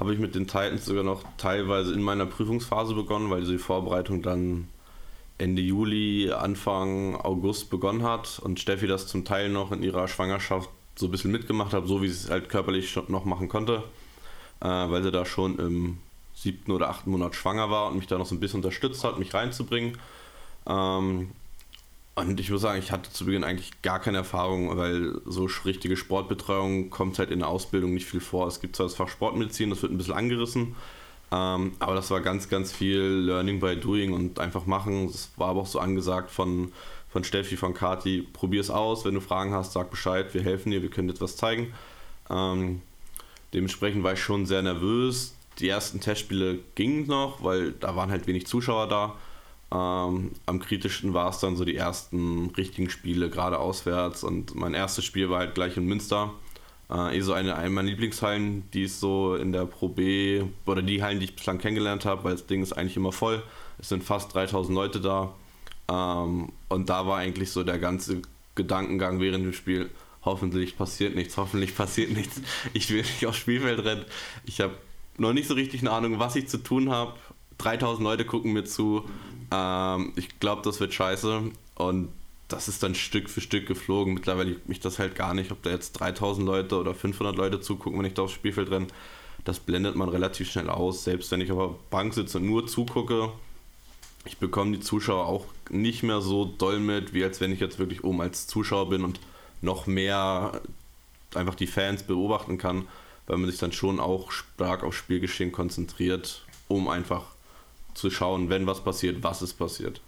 habe 0.00 0.14
ich 0.14 0.18
mit 0.18 0.34
den 0.34 0.46
Titans 0.46 0.86
sogar 0.86 1.04
noch 1.04 1.22
teilweise 1.36 1.92
in 1.92 2.02
meiner 2.02 2.24
Prüfungsphase 2.24 2.94
begonnen, 2.94 3.30
weil 3.30 3.42
diese 3.42 3.58
Vorbereitung 3.58 4.22
dann 4.22 4.68
Ende 5.36 5.62
Juli, 5.62 6.32
Anfang 6.32 7.16
August 7.16 7.70
begonnen 7.70 8.02
hat 8.02 8.40
und 8.42 8.58
Steffi 8.58 8.86
das 8.86 9.06
zum 9.06 9.26
Teil 9.26 9.50
noch 9.50 9.72
in 9.72 9.82
ihrer 9.82 10.08
Schwangerschaft 10.08 10.70
so 10.96 11.06
ein 11.06 11.10
bisschen 11.10 11.30
mitgemacht 11.30 11.74
hat, 11.74 11.86
so 11.86 12.02
wie 12.02 12.08
sie 12.08 12.24
es 12.24 12.30
halt 12.30 12.48
körperlich 12.48 12.98
noch 13.08 13.26
machen 13.26 13.48
konnte, 13.48 13.82
äh, 14.60 14.66
weil 14.66 15.02
sie 15.02 15.10
da 15.10 15.24
schon 15.24 15.58
im 15.58 15.98
siebten 16.34 16.72
oder 16.72 16.88
achten 16.88 17.10
Monat 17.10 17.34
schwanger 17.34 17.70
war 17.70 17.88
und 17.88 17.96
mich 17.96 18.06
da 18.06 18.16
noch 18.16 18.26
so 18.26 18.34
ein 18.34 18.40
bisschen 18.40 18.58
unterstützt 18.58 19.04
hat, 19.04 19.18
mich 19.18 19.34
reinzubringen. 19.34 19.98
Ähm, 20.66 21.30
und 22.16 22.40
ich 22.40 22.50
muss 22.50 22.62
sagen, 22.62 22.78
ich 22.78 22.92
hatte 22.92 23.10
zu 23.10 23.24
Beginn 23.24 23.44
eigentlich 23.44 23.82
gar 23.82 24.00
keine 24.00 24.18
Erfahrung, 24.18 24.76
weil 24.76 25.20
so 25.24 25.48
richtige 25.64 25.96
Sportbetreuung 25.96 26.90
kommt 26.90 27.18
halt 27.18 27.30
in 27.30 27.38
der 27.38 27.48
Ausbildung 27.48 27.94
nicht 27.94 28.06
viel 28.06 28.20
vor. 28.20 28.46
Es 28.46 28.60
gibt 28.60 28.76
zwar 28.76 28.86
das 28.86 28.96
Fach 28.96 29.08
Sportmedizin, 29.08 29.70
das 29.70 29.82
wird 29.82 29.92
ein 29.92 29.98
bisschen 29.98 30.14
angerissen, 30.14 30.74
ähm, 31.32 31.72
aber 31.78 31.94
das 31.94 32.10
war 32.10 32.20
ganz, 32.20 32.48
ganz 32.48 32.72
viel 32.72 33.00
Learning 33.00 33.60
by 33.60 33.76
Doing 33.76 34.12
und 34.12 34.40
einfach 34.40 34.66
machen. 34.66 35.06
Es 35.06 35.30
war 35.36 35.48
aber 35.50 35.60
auch 35.60 35.66
so 35.66 35.78
angesagt 35.78 36.30
von, 36.30 36.72
von 37.08 37.24
Steffi, 37.24 37.56
von 37.56 37.74
Kati, 37.74 38.26
probier 38.32 38.60
es 38.60 38.70
aus, 38.70 39.04
wenn 39.04 39.14
du 39.14 39.20
Fragen 39.20 39.52
hast, 39.52 39.72
sag 39.72 39.90
Bescheid, 39.90 40.34
wir 40.34 40.42
helfen 40.42 40.72
dir, 40.72 40.82
wir 40.82 40.90
können 40.90 41.08
dir 41.08 41.14
etwas 41.14 41.36
zeigen. 41.36 41.72
Ähm, 42.28 42.82
dementsprechend 43.54 44.02
war 44.02 44.14
ich 44.14 44.20
schon 44.20 44.46
sehr 44.46 44.62
nervös. 44.62 45.34
Die 45.58 45.68
ersten 45.68 46.00
Testspiele 46.00 46.58
gingen 46.74 47.06
noch, 47.06 47.42
weil 47.44 47.72
da 47.72 47.94
waren 47.96 48.10
halt 48.10 48.26
wenig 48.26 48.46
Zuschauer 48.46 48.88
da. 48.88 49.16
Ähm, 49.72 50.32
am 50.46 50.58
kritischsten 50.58 51.14
war 51.14 51.30
es 51.30 51.38
dann 51.38 51.56
so 51.56 51.64
die 51.64 51.76
ersten 51.76 52.50
richtigen 52.56 52.90
Spiele, 52.90 53.30
gerade 53.30 53.58
auswärts. 53.58 54.24
Und 54.24 54.54
mein 54.54 54.74
erstes 54.74 55.04
Spiel 55.04 55.30
war 55.30 55.40
halt 55.40 55.54
gleich 55.54 55.76
in 55.76 55.86
Münster. 55.86 56.32
Äh, 56.90 57.18
eh 57.18 57.20
so 57.20 57.32
eine, 57.32 57.54
eine 57.54 57.70
meiner 57.70 57.88
Lieblingshallen, 57.88 58.68
die 58.72 58.84
ist 58.84 58.98
so 58.98 59.36
in 59.36 59.52
der 59.52 59.66
Pro 59.66 59.88
B, 59.88 60.42
oder 60.66 60.82
die 60.82 61.02
Hallen, 61.02 61.20
die 61.20 61.26
ich 61.26 61.36
bislang 61.36 61.58
kennengelernt 61.58 62.04
habe, 62.04 62.24
weil 62.24 62.32
das 62.32 62.46
Ding 62.46 62.62
ist 62.62 62.72
eigentlich 62.72 62.96
immer 62.96 63.12
voll. 63.12 63.42
Es 63.78 63.88
sind 63.88 64.02
fast 64.02 64.34
3000 64.34 64.74
Leute 64.74 65.00
da. 65.00 65.34
Ähm, 65.88 66.50
und 66.68 66.88
da 66.88 67.06
war 67.06 67.18
eigentlich 67.18 67.50
so 67.50 67.62
der 67.62 67.78
ganze 67.78 68.22
Gedankengang 68.56 69.20
während 69.20 69.44
dem 69.44 69.52
Spiel, 69.52 69.90
hoffentlich 70.24 70.76
passiert 70.76 71.14
nichts, 71.14 71.36
hoffentlich 71.36 71.76
passiert 71.76 72.10
nichts. 72.10 72.40
Ich 72.74 72.90
will 72.90 73.02
nicht 73.02 73.24
aufs 73.26 73.38
Spielfeld 73.38 73.84
rennen. 73.84 74.04
Ich 74.44 74.60
habe 74.60 74.74
noch 75.16 75.32
nicht 75.32 75.48
so 75.48 75.54
richtig 75.54 75.80
eine 75.80 75.92
Ahnung, 75.92 76.18
was 76.18 76.36
ich 76.36 76.48
zu 76.48 76.58
tun 76.58 76.90
habe. 76.90 77.14
3000 77.62 78.02
Leute 78.02 78.24
gucken 78.24 78.52
mir 78.52 78.64
zu. 78.64 79.04
Ähm, 79.50 80.12
ich 80.16 80.40
glaube, 80.40 80.62
das 80.62 80.80
wird 80.80 80.94
scheiße. 80.94 81.42
Und 81.76 82.08
das 82.48 82.68
ist 82.68 82.82
dann 82.82 82.94
Stück 82.94 83.30
für 83.30 83.40
Stück 83.40 83.66
geflogen. 83.66 84.14
Mittlerweile 84.14 84.50
juckt 84.50 84.68
mich 84.68 84.80
das 84.80 84.98
halt 84.98 85.14
gar 85.14 85.34
nicht, 85.34 85.52
ob 85.52 85.62
da 85.62 85.70
jetzt 85.70 85.92
3000 85.92 86.46
Leute 86.46 86.78
oder 86.78 86.94
500 86.94 87.36
Leute 87.36 87.60
zugucken, 87.60 87.98
wenn 87.98 88.06
ich 88.06 88.14
da 88.14 88.22
aufs 88.22 88.32
Spielfeld 88.32 88.70
renne. 88.70 88.88
Das 89.44 89.60
blendet 89.60 89.96
man 89.96 90.08
relativ 90.08 90.50
schnell 90.50 90.68
aus. 90.68 91.04
Selbst 91.04 91.30
wenn 91.30 91.40
ich 91.40 91.52
auf 91.52 91.58
der 91.58 91.78
Bank 91.90 92.12
sitze 92.14 92.38
und 92.38 92.46
nur 92.46 92.66
zugucke, 92.66 93.30
ich 94.24 94.36
bekomme 94.38 94.72
die 94.76 94.80
Zuschauer 94.80 95.26
auch 95.26 95.46
nicht 95.70 96.02
mehr 96.02 96.20
so 96.20 96.44
doll 96.44 96.78
mit, 96.78 97.14
wie 97.14 97.24
als 97.24 97.40
wenn 97.40 97.52
ich 97.52 97.60
jetzt 97.60 97.78
wirklich 97.78 98.04
oben 98.04 98.20
als 98.20 98.46
Zuschauer 98.46 98.90
bin 98.90 99.04
und 99.04 99.18
noch 99.62 99.86
mehr 99.86 100.60
einfach 101.34 101.54
die 101.54 101.66
Fans 101.66 102.02
beobachten 102.02 102.58
kann, 102.58 102.86
weil 103.26 103.38
man 103.38 103.50
sich 103.50 103.60
dann 103.60 103.72
schon 103.72 104.00
auch 104.00 104.30
stark 104.30 104.82
aufs 104.82 104.96
Spielgeschehen 104.96 105.52
konzentriert, 105.52 106.44
um 106.68 106.88
einfach 106.88 107.24
zu 107.94 108.10
schauen, 108.10 108.48
wenn 108.48 108.66
was 108.66 108.82
passiert, 108.82 109.22
was 109.22 109.42
ist 109.42 109.54
passiert. 109.54 110.00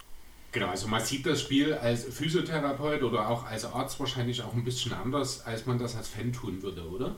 Genau, 0.52 0.66
also 0.68 0.86
man 0.86 1.00
sieht 1.00 1.24
das 1.24 1.40
Spiel 1.40 1.72
als 1.72 2.04
Physiotherapeut 2.04 3.02
oder 3.02 3.28
auch 3.28 3.46
als 3.46 3.64
Arzt 3.64 3.98
wahrscheinlich 3.98 4.42
auch 4.42 4.52
ein 4.52 4.64
bisschen 4.64 4.92
anders, 4.92 5.46
als 5.46 5.64
man 5.64 5.78
das 5.78 5.96
als 5.96 6.08
Fan 6.08 6.32
tun 6.32 6.62
würde, 6.62 6.86
oder? 6.88 7.16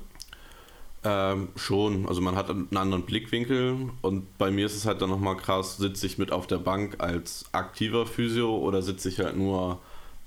Ähm, 1.03 1.49
schon, 1.57 2.07
also 2.09 2.21
man 2.21 2.37
hat 2.37 2.49
einen 2.49 2.77
anderen 2.77 3.05
Blickwinkel 3.05 3.91
und 4.01 4.39
bei 4.39 4.51
mir 4.51 4.65
ist 4.65 4.77
es 4.77 4.87
halt 4.87 5.03
dann 5.03 5.11
nochmal 5.11 5.37
krass, 5.37 5.77
sitze 5.77 6.07
ich 6.07 6.17
mit 6.17 6.33
auf 6.33 6.47
der 6.47 6.59
Bank 6.59 6.97
als 6.99 7.45
aktiver 7.53 8.07
Physio 8.07 8.57
oder 8.57 8.81
sitze 8.81 9.09
ich 9.09 9.19
halt 9.19 9.37
nur 9.37 9.81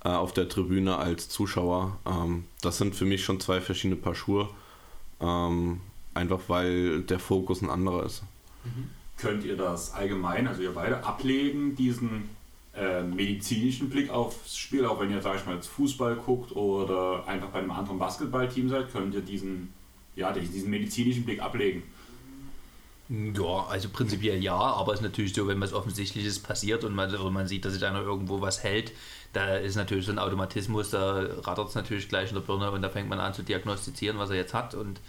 äh, 0.04 0.10
auf 0.10 0.34
der 0.34 0.50
Tribüne 0.50 0.98
als 0.98 1.30
Zuschauer. 1.30 1.98
Ähm, 2.06 2.44
das 2.62 2.78
sind 2.78 2.94
für 2.94 3.06
mich 3.06 3.24
schon 3.24 3.40
zwei 3.40 3.62
verschiedene 3.62 4.00
Paar 4.00 4.14
Schuhe, 4.14 4.50
ähm, 5.20 5.80
einfach 6.14 6.42
weil 6.48 7.02
der 7.02 7.20
Fokus 7.20 7.62
ein 7.62 7.70
anderer 7.70 8.06
ist. 8.06 8.22
Mhm. 8.64 8.90
Könnt 9.18 9.44
ihr 9.44 9.58
das 9.58 9.94
allgemein, 9.94 10.48
also 10.48 10.62
ihr 10.62 10.74
beide, 10.74 11.04
ablegen, 11.04 11.76
diesen 11.76 12.30
äh, 12.76 13.02
medizinischen 13.02 13.90
Blick 13.90 14.12
aufs 14.12 14.56
Spiel, 14.56 14.86
auch 14.86 15.00
wenn 15.00 15.10
ihr, 15.10 15.22
sag 15.22 15.38
ich 15.38 15.46
mal, 15.46 15.56
jetzt 15.56 15.68
Fußball 15.68 16.16
guckt 16.16 16.56
oder 16.56 17.28
einfach 17.28 17.50
bei 17.50 17.60
einem 17.60 17.72
anderen 17.72 17.98
Basketballteam 17.98 18.70
seid, 18.70 18.92
könnt 18.92 19.16
ihr 19.16 19.22
diesen, 19.22 19.74
ja, 20.16 20.32
diesen 20.32 20.70
medizinischen 20.70 21.26
Blick 21.26 21.42
ablegen? 21.42 21.84
Ja, 23.10 23.66
also 23.70 23.88
prinzipiell 23.90 24.44
ja, 24.44 24.56
aber 24.56 24.94
es 24.94 25.00
ist 25.00 25.04
natürlich 25.04 25.34
so, 25.34 25.48
wenn 25.48 25.62
was 25.62 25.72
Offensichtliches 25.72 26.40
passiert 26.40 26.84
und 26.84 26.94
man, 26.94 27.10
oder 27.16 27.32
man 27.32 27.48
sieht, 27.48 27.64
dass 27.64 27.74
sich 27.74 27.86
einer 27.86 28.02
irgendwo 28.02 28.42
was 28.42 28.64
hält, 28.64 28.92
da 29.32 29.56
ist 29.56 29.76
natürlich 29.76 30.06
so 30.06 30.12
ein 30.12 30.20
Automatismus, 30.20 30.90
da 30.90 31.26
rattert 31.44 31.70
es 31.70 31.76
natürlich 31.76 32.10
gleich 32.10 32.30
in 32.30 32.36
der 32.36 32.42
Birne 32.42 32.70
und 32.70 32.82
da 32.82 32.90
fängt 32.90 33.08
man 33.08 33.20
an 33.20 33.34
zu 33.34 33.44
diagnostizieren, 33.44 34.18
was 34.18 34.30
er 34.30 34.36
jetzt 34.36 34.54
hat 34.54 34.76
und 34.76 35.00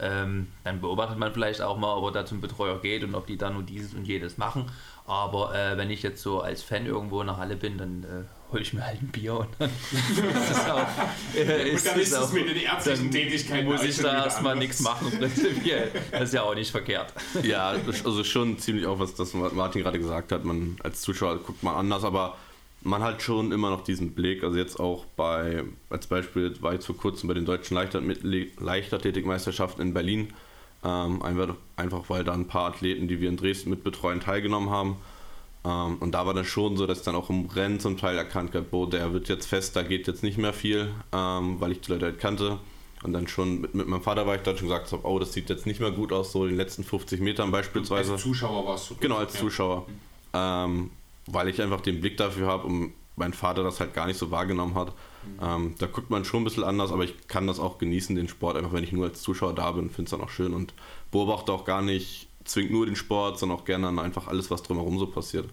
ähm, 0.00 0.48
dann 0.64 0.80
beobachtet 0.80 1.18
man 1.18 1.32
vielleicht 1.32 1.60
auch 1.60 1.76
mal, 1.76 1.94
ob 1.94 2.06
er 2.06 2.12
da 2.12 2.26
zum 2.26 2.40
Betreuer 2.40 2.80
geht 2.80 3.04
und 3.04 3.14
ob 3.14 3.26
die 3.26 3.36
da 3.36 3.50
nur 3.50 3.62
dieses 3.62 3.94
und 3.94 4.04
jenes 4.06 4.38
machen. 4.38 4.70
Aber 5.06 5.54
äh, 5.54 5.76
wenn 5.76 5.90
ich 5.90 6.02
jetzt 6.02 6.22
so 6.22 6.40
als 6.40 6.62
Fan 6.62 6.86
irgendwo 6.86 7.20
in 7.20 7.26
der 7.26 7.36
Halle 7.36 7.56
bin, 7.56 7.76
dann 7.76 8.04
äh, 8.04 8.52
hole 8.52 8.62
ich 8.62 8.72
mir 8.72 8.86
halt 8.86 9.02
ein 9.02 9.08
Bier 9.08 9.34
und 9.34 9.48
dann 9.58 9.70
ist 9.92 10.50
es 10.50 10.70
auch. 10.70 10.86
Äh, 11.36 11.70
ist, 11.70 11.86
dann 11.86 12.00
ist 12.00 12.12
es 12.12 12.32
mit 12.32 12.48
den 12.48 12.56
ärztlichen 12.56 13.10
Tätigkeiten 13.10 13.66
muss 13.66 13.82
ich 13.82 13.98
da 13.98 14.24
erstmal 14.24 14.56
nichts 14.56 14.80
machen, 14.80 15.10
prinzipiell. 15.18 15.90
Das 16.10 16.22
ist 16.22 16.34
ja 16.34 16.42
auch 16.42 16.54
nicht 16.54 16.70
verkehrt. 16.70 17.12
Ja, 17.42 17.74
also 18.04 18.24
schon 18.24 18.58
ziemlich 18.58 18.86
auch, 18.86 18.98
was 18.98 19.14
das 19.14 19.34
Martin 19.34 19.82
gerade 19.82 19.98
gesagt 19.98 20.32
hat. 20.32 20.44
Man 20.44 20.76
als 20.82 21.02
Zuschauer 21.02 21.38
guckt 21.38 21.62
man 21.62 21.74
anders, 21.74 22.04
aber 22.04 22.36
man 22.84 23.02
hat 23.02 23.22
schon 23.22 23.50
immer 23.50 23.70
noch 23.70 23.82
diesen 23.82 24.14
Blick. 24.14 24.44
Also 24.44 24.58
jetzt 24.58 24.78
auch 24.78 25.06
bei, 25.16 25.64
als 25.90 26.06
Beispiel 26.06 26.54
war 26.62 26.74
ich 26.74 26.84
vor 26.84 26.96
kurzem 26.96 27.26
bei 27.28 27.34
den 27.34 27.46
deutschen 27.46 27.74
Leichtathletikmeisterschaften 27.74 29.82
in 29.82 29.94
Berlin 29.94 30.32
ähm, 30.84 31.22
einfach, 31.22 32.04
weil 32.08 32.24
da 32.24 32.34
ein 32.34 32.46
paar 32.46 32.66
Athleten, 32.66 33.08
die 33.08 33.20
wir 33.20 33.30
in 33.30 33.36
Dresden 33.36 33.70
mitbetreuen, 33.70 34.20
teilgenommen 34.20 34.70
haben. 34.70 34.96
Ähm, 35.64 35.96
und 36.00 36.12
da 36.12 36.26
war 36.26 36.34
dann 36.34 36.44
schon 36.44 36.76
so, 36.76 36.86
dass 36.86 37.02
dann 37.02 37.14
auch 37.14 37.30
im 37.30 37.46
Rennen 37.46 37.80
zum 37.80 37.96
Teil 37.96 38.18
erkannt 38.18 38.54
hat, 38.54 38.70
boah, 38.70 38.88
der 38.88 39.12
wird 39.14 39.28
jetzt 39.28 39.46
fest, 39.46 39.74
da 39.76 39.82
geht 39.82 40.06
jetzt 40.06 40.22
nicht 40.22 40.36
mehr 40.36 40.52
viel, 40.52 40.92
ähm, 41.12 41.60
weil 41.60 41.72
ich 41.72 41.80
die 41.80 41.90
Leute 41.90 42.04
halt 42.04 42.18
kannte. 42.18 42.58
Und 43.02 43.12
dann 43.12 43.28
schon 43.28 43.60
mit, 43.60 43.74
mit 43.74 43.86
meinem 43.86 44.02
Vater 44.02 44.26
war 44.26 44.34
ich 44.34 44.42
da 44.42 44.56
schon 44.56 44.68
gesagt 44.68 44.92
habe, 44.92 45.06
oh, 45.06 45.18
das 45.18 45.32
sieht 45.32 45.50
jetzt 45.50 45.66
nicht 45.66 45.80
mehr 45.80 45.90
gut 45.90 46.12
aus, 46.12 46.32
so 46.32 46.44
in 46.44 46.50
den 46.50 46.58
letzten 46.58 46.84
50 46.84 47.20
Metern 47.20 47.50
beispielsweise. 47.50 48.12
Als 48.12 48.22
Zuschauer 48.22 48.66
warst 48.66 48.90
du. 48.90 48.96
Genau, 48.96 49.16
als 49.16 49.34
ja. 49.34 49.40
Zuschauer. 49.40 49.86
Ähm, 50.32 50.90
weil 51.26 51.48
ich 51.48 51.60
einfach 51.62 51.80
den 51.80 52.00
Blick 52.00 52.16
dafür 52.16 52.46
habe 52.46 52.66
und 52.66 52.92
mein 53.16 53.32
Vater 53.32 53.62
das 53.62 53.80
halt 53.80 53.94
gar 53.94 54.06
nicht 54.06 54.18
so 54.18 54.30
wahrgenommen 54.30 54.74
hat. 54.74 54.92
Ähm, 55.40 55.74
da 55.78 55.86
guckt 55.86 56.10
man 56.10 56.24
schon 56.24 56.42
ein 56.42 56.44
bisschen 56.44 56.64
anders, 56.64 56.92
aber 56.92 57.04
ich 57.04 57.28
kann 57.28 57.46
das 57.46 57.60
auch 57.60 57.78
genießen, 57.78 58.16
den 58.16 58.28
Sport, 58.28 58.56
einfach 58.56 58.72
wenn 58.72 58.84
ich 58.84 58.92
nur 58.92 59.06
als 59.06 59.22
Zuschauer 59.22 59.54
da 59.54 59.72
bin, 59.72 59.88
finde 59.88 60.04
es 60.04 60.10
dann 60.10 60.20
auch 60.20 60.30
schön 60.30 60.52
und 60.52 60.74
beobachte 61.10 61.52
auch 61.52 61.64
gar 61.64 61.82
nicht 61.82 62.28
zwingt 62.44 62.70
nur 62.70 62.86
den 62.86 62.96
Sport, 62.96 63.38
sondern 63.38 63.58
auch 63.58 63.64
gerne 63.64 63.88
einfach 64.00 64.28
alles, 64.28 64.50
was 64.50 64.62
drumherum 64.62 64.98
so 64.98 65.06
passiert. 65.06 65.48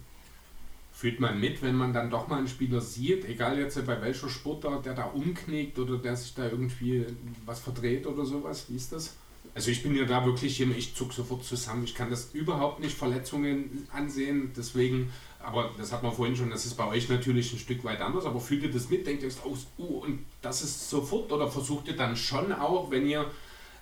Fühlt 0.91 1.19
man 1.19 1.39
mit, 1.39 1.61
wenn 1.61 1.75
man 1.75 1.93
dann 1.93 2.09
doch 2.09 2.27
mal 2.27 2.37
einen 2.37 2.47
Spieler 2.47 2.81
sieht, 2.81 3.25
egal 3.25 3.57
jetzt 3.57 3.83
bei 3.85 4.01
welcher 4.01 4.29
Sportart, 4.29 4.85
der 4.85 4.93
da 4.93 5.05
umknickt 5.05 5.79
oder 5.79 5.97
der 5.97 6.15
sich 6.15 6.35
da 6.35 6.43
irgendwie 6.49 7.05
was 7.45 7.61
verdreht 7.61 8.05
oder 8.05 8.25
sowas? 8.25 8.65
Wie 8.69 8.75
ist 8.75 8.91
das? 8.91 9.15
Also 9.55 9.71
ich 9.71 9.83
bin 9.83 9.95
ja 9.95 10.05
da 10.05 10.25
wirklich 10.25 10.57
hier, 10.57 10.69
ich 10.77 10.95
zuck 10.95 11.11
sofort 11.13 11.43
zusammen. 11.43 11.83
Ich 11.85 11.95
kann 11.95 12.09
das 12.09 12.29
überhaupt 12.33 12.79
nicht 12.79 12.95
Verletzungen 12.95 13.87
ansehen. 13.91 14.51
Deswegen 14.55 15.11
aber 15.43 15.71
das 15.77 15.91
hat 15.91 16.03
man 16.03 16.11
vorhin 16.11 16.35
schon, 16.35 16.49
das 16.49 16.65
ist 16.65 16.75
bei 16.75 16.87
euch 16.87 17.09
natürlich 17.09 17.53
ein 17.53 17.59
Stück 17.59 17.83
weit 17.83 18.01
anders, 18.01 18.25
aber 18.25 18.39
fühlt 18.39 18.63
ihr 18.63 18.71
das 18.71 18.89
mit, 18.89 19.05
denkt 19.05 19.23
ihr 19.23 19.29
aus, 19.29 19.67
uh, 19.77 19.99
und 19.99 20.25
das 20.41 20.61
ist 20.61 20.89
sofort 20.89 21.31
oder 21.31 21.47
versucht 21.47 21.87
ihr 21.87 21.95
dann 21.95 22.15
schon 22.15 22.51
auch, 22.51 22.91
wenn 22.91 23.07
ihr 23.07 23.25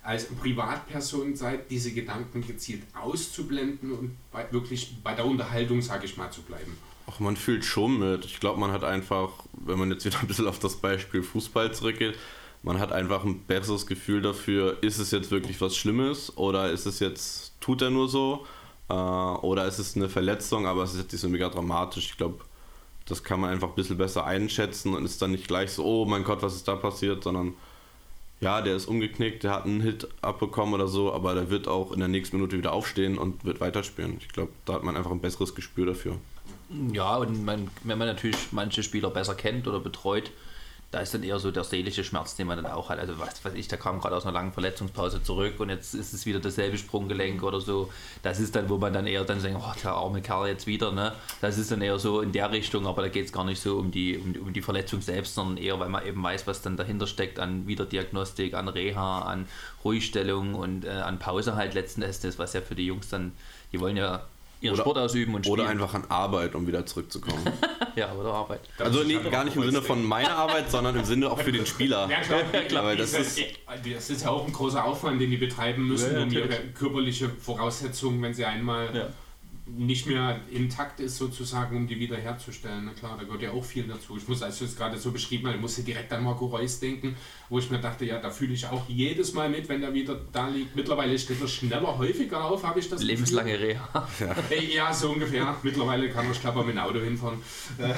als 0.01 0.25
Privatperson 0.25 1.35
seid, 1.35 1.69
diese 1.69 1.91
Gedanken 1.91 2.45
gezielt 2.45 2.83
auszublenden 2.99 3.91
und 3.91 4.17
bei, 4.31 4.45
wirklich 4.51 4.95
bei 5.03 5.13
der 5.13 5.25
Unterhaltung, 5.25 5.81
sage 5.81 6.05
ich 6.05 6.17
mal, 6.17 6.31
zu 6.31 6.41
bleiben? 6.41 6.77
Ach, 7.07 7.19
man 7.19 7.35
fühlt 7.35 7.65
schon 7.65 7.99
mit. 7.99 8.25
Ich 8.25 8.39
glaube, 8.39 8.59
man 8.59 8.71
hat 8.71 8.83
einfach, 8.83 9.29
wenn 9.53 9.79
man 9.79 9.91
jetzt 9.91 10.05
wieder 10.05 10.19
ein 10.19 10.27
bisschen 10.27 10.47
auf 10.47 10.59
das 10.59 10.77
Beispiel 10.77 11.23
Fußball 11.23 11.73
zurückgeht, 11.73 12.15
man 12.61 12.79
hat 12.79 12.91
einfach 12.91 13.23
ein 13.23 13.39
besseres 13.43 13.87
Gefühl 13.87 14.21
dafür, 14.21 14.77
ist 14.81 14.99
es 14.99 15.11
jetzt 15.11 15.31
wirklich 15.31 15.59
was 15.61 15.77
Schlimmes 15.77 16.37
oder 16.37 16.71
ist 16.71 16.85
es 16.85 16.99
jetzt, 16.99 17.53
tut 17.61 17.81
er 17.81 17.89
nur 17.89 18.09
so? 18.09 18.45
Äh, 18.89 18.93
oder 18.93 19.65
ist 19.65 19.79
es 19.79 19.95
eine 19.95 20.09
Verletzung, 20.09 20.67
aber 20.67 20.83
es 20.83 20.93
ist 20.93 21.01
jetzt 21.01 21.11
nicht 21.11 21.21
so 21.21 21.29
mega 21.29 21.49
dramatisch. 21.49 22.07
Ich 22.11 22.17
glaube, 22.17 22.43
das 23.05 23.23
kann 23.23 23.39
man 23.39 23.49
einfach 23.49 23.69
ein 23.69 23.75
bisschen 23.75 23.97
besser 23.97 24.25
einschätzen 24.25 24.93
und 24.93 25.05
ist 25.05 25.21
dann 25.21 25.31
nicht 25.31 25.47
gleich 25.47 25.71
so, 25.71 25.83
oh 25.83 26.05
mein 26.05 26.23
Gott, 26.23 26.41
was 26.41 26.55
ist 26.55 26.67
da 26.67 26.75
passiert, 26.75 27.23
sondern 27.23 27.53
ja, 28.41 28.61
der 28.61 28.75
ist 28.75 28.85
umgeknickt, 28.85 29.43
der 29.43 29.51
hat 29.51 29.65
einen 29.65 29.81
Hit 29.81 30.07
abbekommen 30.21 30.73
oder 30.73 30.87
so, 30.87 31.11
aber 31.11 31.33
der 31.33 31.49
wird 31.49 31.67
auch 31.67 31.91
in 31.91 31.99
der 31.99 32.07
nächsten 32.07 32.37
Minute 32.37 32.57
wieder 32.57 32.71
aufstehen 32.71 33.17
und 33.17 33.43
wird 33.43 33.59
weiterspielen. 33.59 34.17
Ich 34.19 34.29
glaube, 34.29 34.51
da 34.65 34.73
hat 34.73 34.83
man 34.83 34.95
einfach 34.95 35.11
ein 35.11 35.19
besseres 35.19 35.55
Gespür 35.55 35.87
dafür. 35.87 36.17
Ja, 36.93 37.17
und 37.17 37.43
man, 37.43 37.69
wenn 37.83 37.97
man 37.97 38.07
natürlich 38.07 38.37
manche 38.51 38.83
Spieler 38.83 39.09
besser 39.09 39.35
kennt 39.35 39.67
oder 39.67 39.79
betreut, 39.79 40.31
da 40.91 41.01
ist 41.01 41.13
dann 41.13 41.21
eher 41.21 41.37
so 41.37 41.51
der 41.51 41.63
seelische 41.63 42.03
Schmerz, 42.03 42.35
den 42.35 42.47
man 42.47 42.61
dann 42.61 42.71
auch 42.71 42.89
hat. 42.89 42.97
Also 42.97 43.19
was 43.19 43.45
weiß 43.45 43.53
ich, 43.53 43.67
der 43.67 43.77
kam 43.77 43.99
gerade 43.99 44.15
aus 44.15 44.25
einer 44.25 44.33
langen 44.33 44.51
Verletzungspause 44.51 45.21
zurück 45.21 45.59
und 45.59 45.69
jetzt 45.69 45.93
ist 45.93 46.13
es 46.13 46.25
wieder 46.25 46.39
dasselbe 46.39 46.79
Sprunggelenk 46.79 47.43
oder 47.43 47.61
so. 47.61 47.91
Das 48.23 48.39
ist 48.39 48.55
dann, 48.55 48.69
wo 48.69 48.77
man 48.77 48.91
dann 48.91 49.05
eher 49.05 49.23
dann 49.23 49.41
denkt, 49.41 49.61
oh, 49.63 49.71
der 49.83 49.91
arme 49.91 50.21
Kerl 50.21 50.47
jetzt 50.47 50.65
wieder. 50.65 50.91
Ne? 50.91 51.13
Das 51.41 51.59
ist 51.59 51.71
dann 51.71 51.83
eher 51.83 51.99
so 51.99 52.21
in 52.21 52.31
der 52.31 52.51
Richtung, 52.51 52.87
aber 52.87 53.03
da 53.03 53.09
geht 53.09 53.25
es 53.25 53.31
gar 53.31 53.43
nicht 53.43 53.61
so 53.61 53.77
um 53.77 53.91
die, 53.91 54.17
um, 54.17 54.47
um 54.47 54.53
die 54.53 54.63
Verletzung 54.63 55.01
selbst, 55.01 55.35
sondern 55.35 55.57
eher, 55.57 55.79
weil 55.79 55.89
man 55.89 56.05
eben 56.07 56.23
weiß, 56.23 56.47
was 56.47 56.63
dann 56.63 56.75
dahinter 56.75 57.05
steckt 57.05 57.37
an 57.37 57.67
Wiederdiagnostik, 57.67 58.55
an 58.55 58.67
Reha, 58.67 59.21
an 59.21 59.47
Ruhigstellung 59.83 60.55
und 60.55 60.85
äh, 60.85 60.89
an 60.89 61.19
Pause 61.19 61.55
halt 61.55 61.75
letzten 61.75 62.01
Endes, 62.01 62.39
was 62.39 62.53
ja 62.53 62.61
für 62.61 62.75
die 62.75 62.87
Jungs 62.87 63.09
dann, 63.09 63.33
die 63.71 63.79
wollen 63.79 63.95
ja 63.95 64.23
ihren 64.61 64.73
Oder- 64.73 64.83
Sport 64.83 64.97
ausüben 64.97 65.35
und 65.35 65.45
spielen. 65.45 65.59
Oder 65.61 65.69
einfach 65.69 65.93
an 65.93 66.03
Arbeit, 66.09 66.55
um 66.55 66.67
wieder 66.67 66.85
zurückzukommen. 66.85 67.41
ja, 67.95 68.11
oder 68.13 68.33
Arbeit. 68.33 68.61
also 68.77 69.03
nee, 69.03 69.17
gar 69.31 69.43
nicht 69.45 69.55
im 69.55 69.63
Sinne 69.63 69.81
von 69.81 70.03
meiner 70.03 70.35
Arbeit, 70.35 70.69
sondern 70.69 70.95
im 70.97 71.05
Sinne 71.05 71.29
auch 71.31 71.39
für 71.39 71.51
den 71.51 71.65
Spieler. 71.65 72.09
Ja, 72.09 72.19
klar, 72.21 72.41
klar. 72.67 72.83
Weil 72.85 72.97
das 72.97 73.11
das, 73.11 73.37
ist- 73.37 73.39
das 73.93 74.09
ist 74.09 74.23
ja 74.23 74.29
auch 74.29 74.45
ein 74.45 74.53
großer 74.53 74.83
Aufwand, 74.83 75.21
den 75.21 75.29
die 75.31 75.37
betreiben 75.37 75.87
müssen, 75.87 76.11
Ja, 76.13 76.19
ja, 76.19 76.23
um 76.25 76.31
ihre 76.31 76.49
körperliche 76.77 77.29
Voraussetzungen, 77.29 78.21
wenn 78.21 78.33
sie 78.33 78.45
einmal 78.45 78.89
Ja. 78.95 79.07
Nicht 79.77 80.07
mehr 80.07 80.39
intakt 80.51 80.99
ist, 80.99 81.17
sozusagen, 81.17 81.75
um 81.75 81.87
die 81.87 81.99
wiederherzustellen. 81.99 82.85
Na 82.85 82.93
klar, 82.93 83.17
da 83.17 83.23
gehört 83.23 83.41
ja 83.41 83.51
auch 83.51 83.63
viel 83.63 83.83
dazu. 83.83 84.17
Ich 84.17 84.27
muss, 84.27 84.41
als 84.41 84.59
du 84.59 84.65
es 84.65 84.75
gerade 84.75 84.97
so 84.97 85.11
beschrieben 85.11 85.47
hast, 85.47 85.55
ich 85.55 85.61
musste 85.61 85.83
direkt 85.83 86.11
an 86.13 86.23
Marco 86.23 86.45
Reus 86.47 86.79
denken, 86.79 87.15
wo 87.49 87.59
ich 87.59 87.69
mir 87.69 87.79
dachte, 87.79 88.05
ja, 88.05 88.19
da 88.19 88.29
fühle 88.29 88.53
ich 88.53 88.65
auch 88.65 88.87
jedes 88.87 89.33
Mal 89.33 89.49
mit, 89.49 89.69
wenn 89.69 89.83
er 89.83 89.93
wieder 89.93 90.19
da 90.31 90.47
liegt. 90.47 90.75
Mittlerweile 90.75 91.17
steht 91.17 91.41
er 91.41 91.47
schneller, 91.47 91.97
häufiger 91.97 92.43
auf, 92.45 92.63
habe 92.63 92.79
ich 92.79 92.89
das 92.89 92.99
Gefühl. 93.01 93.15
Lebenslange 93.15 93.59
Reha. 93.59 94.07
Ey, 94.49 94.75
Ja, 94.75 94.93
so 94.93 95.11
ungefähr. 95.11 95.55
Mittlerweile 95.63 96.09
kann 96.09 96.27
er 96.27 96.33
schlapper 96.33 96.63
mit 96.63 96.75
dem 96.75 96.79
Auto 96.79 96.99
hinfahren. 96.99 97.39
Äh, 97.77 97.93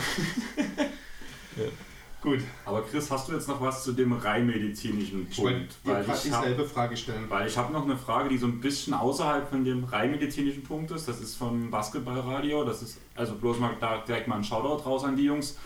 Gut, 2.21 2.39
Aber 2.65 2.83
Chris, 2.83 3.09
hast 3.09 3.27
du 3.29 3.33
jetzt 3.33 3.47
noch 3.47 3.59
was 3.59 3.83
zu 3.83 3.93
dem 3.93 4.13
rein 4.13 4.45
medizinischen 4.45 5.27
ich 5.29 5.37
wollte 5.39 5.57
Punkt? 5.57 5.75
Weil 5.83 6.03
gerade 6.03 6.19
ich 6.23 6.31
hab- 6.31 6.43
dieselbe 6.43 6.65
Frage 6.65 6.95
stellen. 6.95 7.25
Weil 7.29 7.47
ich 7.47 7.57
habe 7.57 7.73
noch 7.73 7.83
eine 7.83 7.97
Frage, 7.97 8.29
die 8.29 8.37
so 8.37 8.45
ein 8.45 8.61
bisschen 8.61 8.93
außerhalb 8.93 9.49
von 9.49 9.63
dem 9.65 9.83
rein 9.85 10.11
medizinischen 10.11 10.63
Punkt 10.63 10.91
ist. 10.91 11.07
Das 11.07 11.19
ist 11.19 11.35
vom 11.35 11.71
Basketballradio. 11.71 12.63
Das 12.63 12.83
ist 12.83 12.99
also 13.15 13.33
bloß 13.33 13.59
mal 13.59 13.75
da 13.79 13.97
direkt 14.07 14.27
mal 14.27 14.35
ein 14.35 14.43
Shoutout 14.43 14.83
raus 14.87 15.03
an 15.03 15.15
die 15.15 15.23
Jungs. 15.23 15.57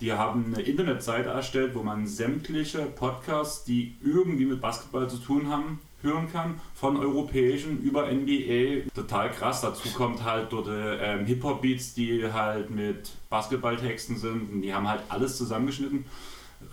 Die 0.00 0.12
haben 0.12 0.52
eine 0.54 0.62
Internetseite 0.62 1.30
erstellt, 1.30 1.74
wo 1.74 1.82
man 1.82 2.06
sämtliche 2.06 2.80
Podcasts, 2.82 3.64
die 3.64 3.96
irgendwie 4.04 4.44
mit 4.44 4.60
Basketball 4.60 5.08
zu 5.08 5.16
tun 5.18 5.48
haben, 5.48 5.80
hören 6.04 6.30
kann. 6.30 6.60
Von 6.74 6.96
europäischen 6.96 7.82
über 7.82 8.06
NBA. 8.10 8.88
Total 8.94 9.30
krass. 9.30 9.62
Dazu 9.62 9.88
kommt 9.90 10.22
halt 10.22 10.52
dort 10.52 10.68
äh, 10.68 11.14
ähm, 11.14 11.26
Hip-Hop-Beats, 11.26 11.94
die 11.94 12.32
halt 12.32 12.70
mit 12.70 13.10
Basketballtexten 13.30 14.16
sind. 14.16 14.52
Und 14.52 14.62
die 14.62 14.72
haben 14.72 14.88
halt 14.88 15.00
alles 15.08 15.36
zusammengeschnitten. 15.36 16.04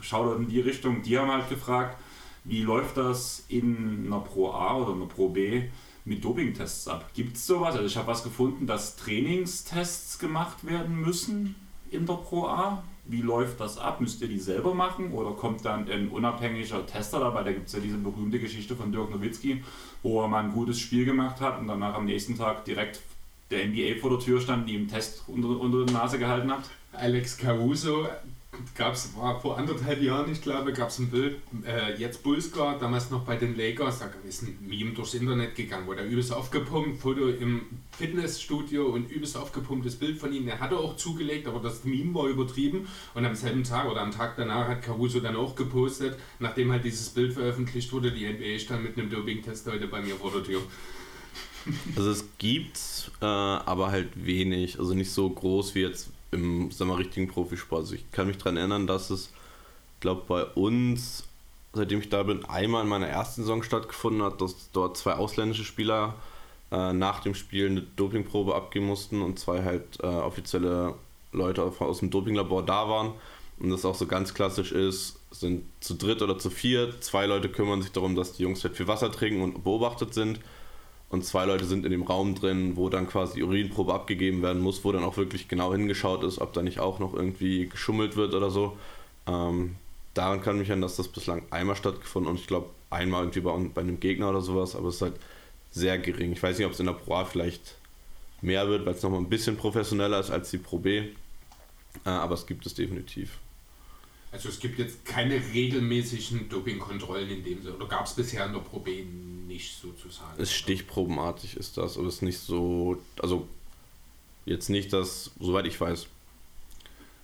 Shoutout 0.01 0.39
in 0.39 0.47
die 0.47 0.59
Richtung. 0.59 1.01
Die 1.01 1.17
haben 1.17 1.31
halt 1.31 1.49
gefragt, 1.49 1.97
wie 2.43 2.61
läuft 2.61 2.97
das 2.97 3.45
in 3.49 4.05
einer 4.05 4.19
Pro 4.19 4.51
A 4.51 4.75
oder 4.77 4.93
einer 4.93 5.05
Pro 5.05 5.29
B 5.29 5.63
mit 6.05 6.23
Dopingtests 6.23 6.87
ab? 6.87 7.09
Gibt 7.13 7.37
es 7.37 7.45
sowas? 7.45 7.75
Also 7.75 7.85
ich 7.85 7.97
habe 7.97 8.07
was 8.07 8.23
gefunden, 8.23 8.67
dass 8.67 8.95
Trainingstests 8.95 10.19
gemacht 10.19 10.65
werden 10.65 10.99
müssen 10.99 11.55
in 11.91 12.05
der 12.05 12.13
Pro 12.15 12.47
A. 12.47 12.83
Wie 13.11 13.21
läuft 13.21 13.59
das 13.59 13.77
ab? 13.77 13.99
Müsst 13.99 14.21
ihr 14.21 14.29
die 14.29 14.39
selber 14.39 14.73
machen 14.73 15.11
oder 15.11 15.31
kommt 15.31 15.65
dann 15.65 15.91
ein 15.91 16.07
unabhängiger 16.07 16.85
Tester 16.85 17.19
dabei? 17.19 17.43
Da 17.43 17.51
gibt 17.51 17.67
es 17.67 17.73
ja 17.73 17.81
diese 17.81 17.97
berühmte 17.97 18.39
Geschichte 18.39 18.73
von 18.73 18.93
Dirk 18.93 19.11
Nowitzki, 19.11 19.61
wo 20.01 20.21
er 20.21 20.29
mal 20.29 20.45
ein 20.45 20.53
gutes 20.53 20.79
Spiel 20.79 21.03
gemacht 21.03 21.41
hat 21.41 21.59
und 21.59 21.67
danach 21.67 21.95
am 21.95 22.05
nächsten 22.05 22.37
Tag 22.37 22.63
direkt 22.63 23.01
der 23.49 23.67
NBA 23.67 23.99
vor 23.99 24.11
der 24.11 24.19
Tür 24.19 24.39
stand, 24.39 24.69
die 24.69 24.75
ihm 24.75 24.87
Test 24.87 25.23
unter, 25.27 25.49
unter 25.49 25.85
die 25.85 25.91
Nase 25.91 26.19
gehalten 26.19 26.49
hat. 26.51 26.63
Alex 26.93 27.37
Caruso 27.37 28.07
gab's, 28.75 29.15
war 29.15 29.39
vor 29.39 29.57
anderthalb 29.57 30.01
Jahren, 30.01 30.31
ich 30.31 30.41
glaube, 30.41 30.73
gab 30.73 30.89
es 30.89 30.99
ein 30.99 31.09
Bild, 31.09 31.37
äh, 31.65 31.95
jetzt 31.97 32.23
Bulska, 32.23 32.77
damals 32.77 33.09
noch 33.09 33.23
bei 33.23 33.35
den 33.35 33.55
Lakers, 33.55 33.99
da 33.99 34.11
ist 34.27 34.43
ein 34.43 34.57
Meme 34.61 34.91
durchs 34.91 35.13
Internet 35.13 35.55
gegangen, 35.55 35.87
wo 35.87 35.93
der 35.93 36.05
übelst 36.05 36.33
aufgepumpt, 36.33 37.01
Foto 37.01 37.27
im 37.29 37.61
Fitnessstudio 37.91 38.87
und 38.87 39.09
übelst 39.09 39.37
aufgepumptes 39.37 39.95
Bild 39.95 40.17
von 40.17 40.33
ihm. 40.33 40.47
Er 40.47 40.59
hatte 40.59 40.77
auch 40.77 40.95
zugelegt, 40.97 41.47
aber 41.47 41.59
das 41.59 41.83
Meme 41.83 42.13
war 42.13 42.27
übertrieben 42.27 42.87
und 43.13 43.25
am 43.25 43.35
selben 43.35 43.63
Tag 43.63 43.89
oder 43.89 44.01
am 44.01 44.11
Tag 44.11 44.35
danach 44.35 44.67
hat 44.67 44.81
Caruso 44.81 45.19
dann 45.19 45.35
auch 45.35 45.55
gepostet, 45.55 46.17
nachdem 46.39 46.71
halt 46.71 46.83
dieses 46.83 47.09
Bild 47.09 47.33
veröffentlicht 47.33 47.91
wurde, 47.93 48.11
die 48.11 48.27
NBA 48.27 48.59
stand 48.59 48.83
mit 48.83 48.97
einem 48.97 49.09
Dopingtest 49.09 49.67
heute 49.67 49.87
bei 49.87 50.01
mir 50.01 50.15
vor 50.15 50.31
der 50.31 50.43
Tür. 50.43 50.61
Also 51.95 52.09
es 52.09 52.25
gibt, 52.39 53.11
äh, 53.21 53.25
aber 53.25 53.91
halt 53.91 54.09
wenig, 54.15 54.79
also 54.79 54.93
nicht 54.93 55.11
so 55.11 55.29
groß 55.29 55.75
wie 55.75 55.81
jetzt 55.81 56.09
im 56.31 56.71
wir, 56.77 56.85
mal, 56.85 56.95
richtigen 56.95 57.27
Profisport. 57.27 57.81
Also 57.81 57.95
ich 57.95 58.09
kann 58.11 58.27
mich 58.27 58.37
daran 58.37 58.57
erinnern, 58.57 58.87
dass 58.87 59.09
es, 59.09 59.31
glaube 59.99 60.23
bei 60.27 60.45
uns, 60.45 61.25
seitdem 61.73 61.99
ich 61.99 62.09
da 62.09 62.23
bin, 62.23 62.45
einmal 62.45 62.83
in 62.83 62.89
meiner 62.89 63.07
ersten 63.07 63.41
Saison 63.41 63.63
stattgefunden 63.63 64.23
hat, 64.23 64.41
dass 64.41 64.71
dort 64.71 64.97
zwei 64.97 65.13
ausländische 65.13 65.63
Spieler 65.63 66.15
äh, 66.71 66.93
nach 66.93 67.19
dem 67.19 67.35
Spiel 67.35 67.69
eine 67.69 67.81
Dopingprobe 67.81 68.55
abgeben 68.55 68.87
mussten 68.87 69.21
und 69.21 69.39
zwei 69.39 69.63
halt 69.63 69.99
äh, 70.01 70.07
offizielle 70.07 70.95
Leute 71.31 71.63
aus 71.63 71.79
aus 71.79 71.99
dem 71.99 72.09
Dopinglabor 72.09 72.65
da 72.65 72.89
waren. 72.89 73.13
Und 73.59 73.69
das 73.69 73.85
auch 73.85 73.95
so 73.95 74.07
ganz 74.07 74.33
klassisch 74.33 74.71
ist, 74.71 75.19
sind 75.29 75.65
zu 75.81 75.93
dritt 75.93 76.23
oder 76.23 76.39
zu 76.39 76.49
viert, 76.49 77.03
zwei 77.03 77.27
Leute 77.27 77.47
kümmern 77.47 77.81
sich 77.81 77.91
darum, 77.91 78.15
dass 78.15 78.33
die 78.33 78.43
Jungs 78.43 78.63
halt 78.63 78.75
viel 78.75 78.87
Wasser 78.87 79.11
trinken 79.11 79.43
und 79.43 79.63
beobachtet 79.63 80.15
sind 80.15 80.39
und 81.11 81.25
zwei 81.25 81.45
Leute 81.45 81.65
sind 81.65 81.85
in 81.85 81.91
dem 81.91 82.03
Raum 82.03 82.35
drin, 82.35 82.77
wo 82.77 82.89
dann 82.89 83.07
quasi 83.07 83.35
die 83.35 83.43
Urinprobe 83.43 83.93
abgegeben 83.93 84.41
werden 84.41 84.61
muss, 84.61 84.83
wo 84.85 84.93
dann 84.93 85.03
auch 85.03 85.17
wirklich 85.17 85.49
genau 85.49 85.73
hingeschaut 85.73 86.23
ist, 86.23 86.39
ob 86.39 86.53
da 86.53 86.61
nicht 86.61 86.79
auch 86.79 86.99
noch 86.99 87.13
irgendwie 87.13 87.67
geschummelt 87.67 88.15
wird 88.15 88.33
oder 88.33 88.49
so. 88.49 88.77
Ähm, 89.27 89.75
daran 90.13 90.41
kann 90.41 90.55
ich 90.55 90.61
mich 90.61 90.69
erinnern, 90.69 90.83
dass 90.83 90.95
das 90.95 91.09
bislang 91.09 91.43
einmal 91.51 91.75
stattgefunden 91.75 92.31
und 92.31 92.39
ich 92.39 92.47
glaube 92.47 92.69
einmal 92.89 93.23
irgendwie 93.23 93.41
bei, 93.41 93.51
bei 93.73 93.81
einem 93.81 93.99
Gegner 93.99 94.29
oder 94.29 94.41
sowas, 94.41 94.73
aber 94.75 94.87
es 94.87 94.95
ist 94.95 95.01
halt 95.01 95.15
sehr 95.71 95.97
gering. 95.97 96.31
Ich 96.31 96.41
weiß 96.41 96.57
nicht, 96.57 96.65
ob 96.65 96.73
es 96.73 96.79
in 96.79 96.85
der 96.85 96.93
Pro 96.93 97.15
A 97.15 97.25
vielleicht 97.25 97.75
mehr 98.41 98.69
wird, 98.69 98.85
weil 98.85 98.93
es 98.93 99.03
nochmal 99.03 99.19
ein 99.19 99.29
bisschen 99.29 99.57
professioneller 99.57 100.19
ist 100.19 100.31
als 100.31 100.49
die 100.49 100.57
Pro 100.59 100.79
B, 100.79 100.99
äh, 100.99 101.09
aber 102.09 102.35
es 102.35 102.47
gibt 102.47 102.65
es 102.65 102.73
definitiv. 102.73 103.37
Also 104.31 104.47
es 104.47 104.59
gibt 104.59 104.79
jetzt 104.79 105.03
keine 105.03 105.35
regelmäßigen 105.53 106.47
Dopingkontrollen 106.47 107.29
in 107.29 107.43
dem 107.43 107.61
Sinne, 107.61 107.75
oder 107.75 107.87
gab 107.87 108.05
es 108.05 108.13
bisher 108.13 108.45
in 108.45 108.53
der 108.53 108.61
Pro 108.61 108.79
B 108.79 109.03
nicht 109.03 109.75
sozusagen. 109.77 110.33
Es 110.37 110.49
ist 110.49 110.53
stichprobenartig 110.53 111.57
ist 111.57 111.77
das, 111.77 111.97
aber 111.97 112.07
es 112.07 112.15
ist 112.15 112.21
nicht 112.21 112.39
so, 112.39 112.97
also 113.21 113.47
jetzt 114.45 114.69
nicht 114.69 114.93
das, 114.93 115.31
soweit 115.39 115.65
ich 115.65 115.79
weiß, 115.79 116.07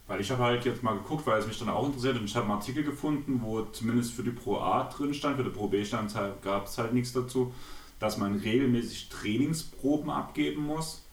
Weil 0.07 0.21
ich 0.21 0.31
habe 0.31 0.43
halt 0.43 0.65
jetzt 0.65 0.83
mal 0.83 0.95
geguckt, 0.97 1.25
weil 1.25 1.39
es 1.39 1.47
mich 1.47 1.59
dann 1.59 1.69
auch 1.69 1.85
interessiert 1.85 2.17
und 2.17 2.25
ich 2.25 2.35
habe 2.35 2.45
einen 2.45 2.55
Artikel 2.55 2.83
gefunden, 2.83 3.41
wo 3.41 3.61
zumindest 3.63 4.13
für 4.13 4.23
die 4.23 4.31
Pro 4.31 4.57
A 4.57 4.83
drin 4.89 5.13
stand, 5.13 5.37
für 5.37 5.43
die 5.43 5.49
Pro 5.49 5.67
B 5.67 5.83
stand 5.85 6.13
halt, 6.15 6.41
gab 6.41 6.67
es 6.67 6.77
halt 6.77 6.93
nichts 6.93 7.13
dazu, 7.13 7.53
dass 7.99 8.17
man 8.17 8.39
regelmäßig 8.39 9.09
Trainingsproben 9.09 10.09
abgeben 10.09 10.65
muss, 10.65 11.03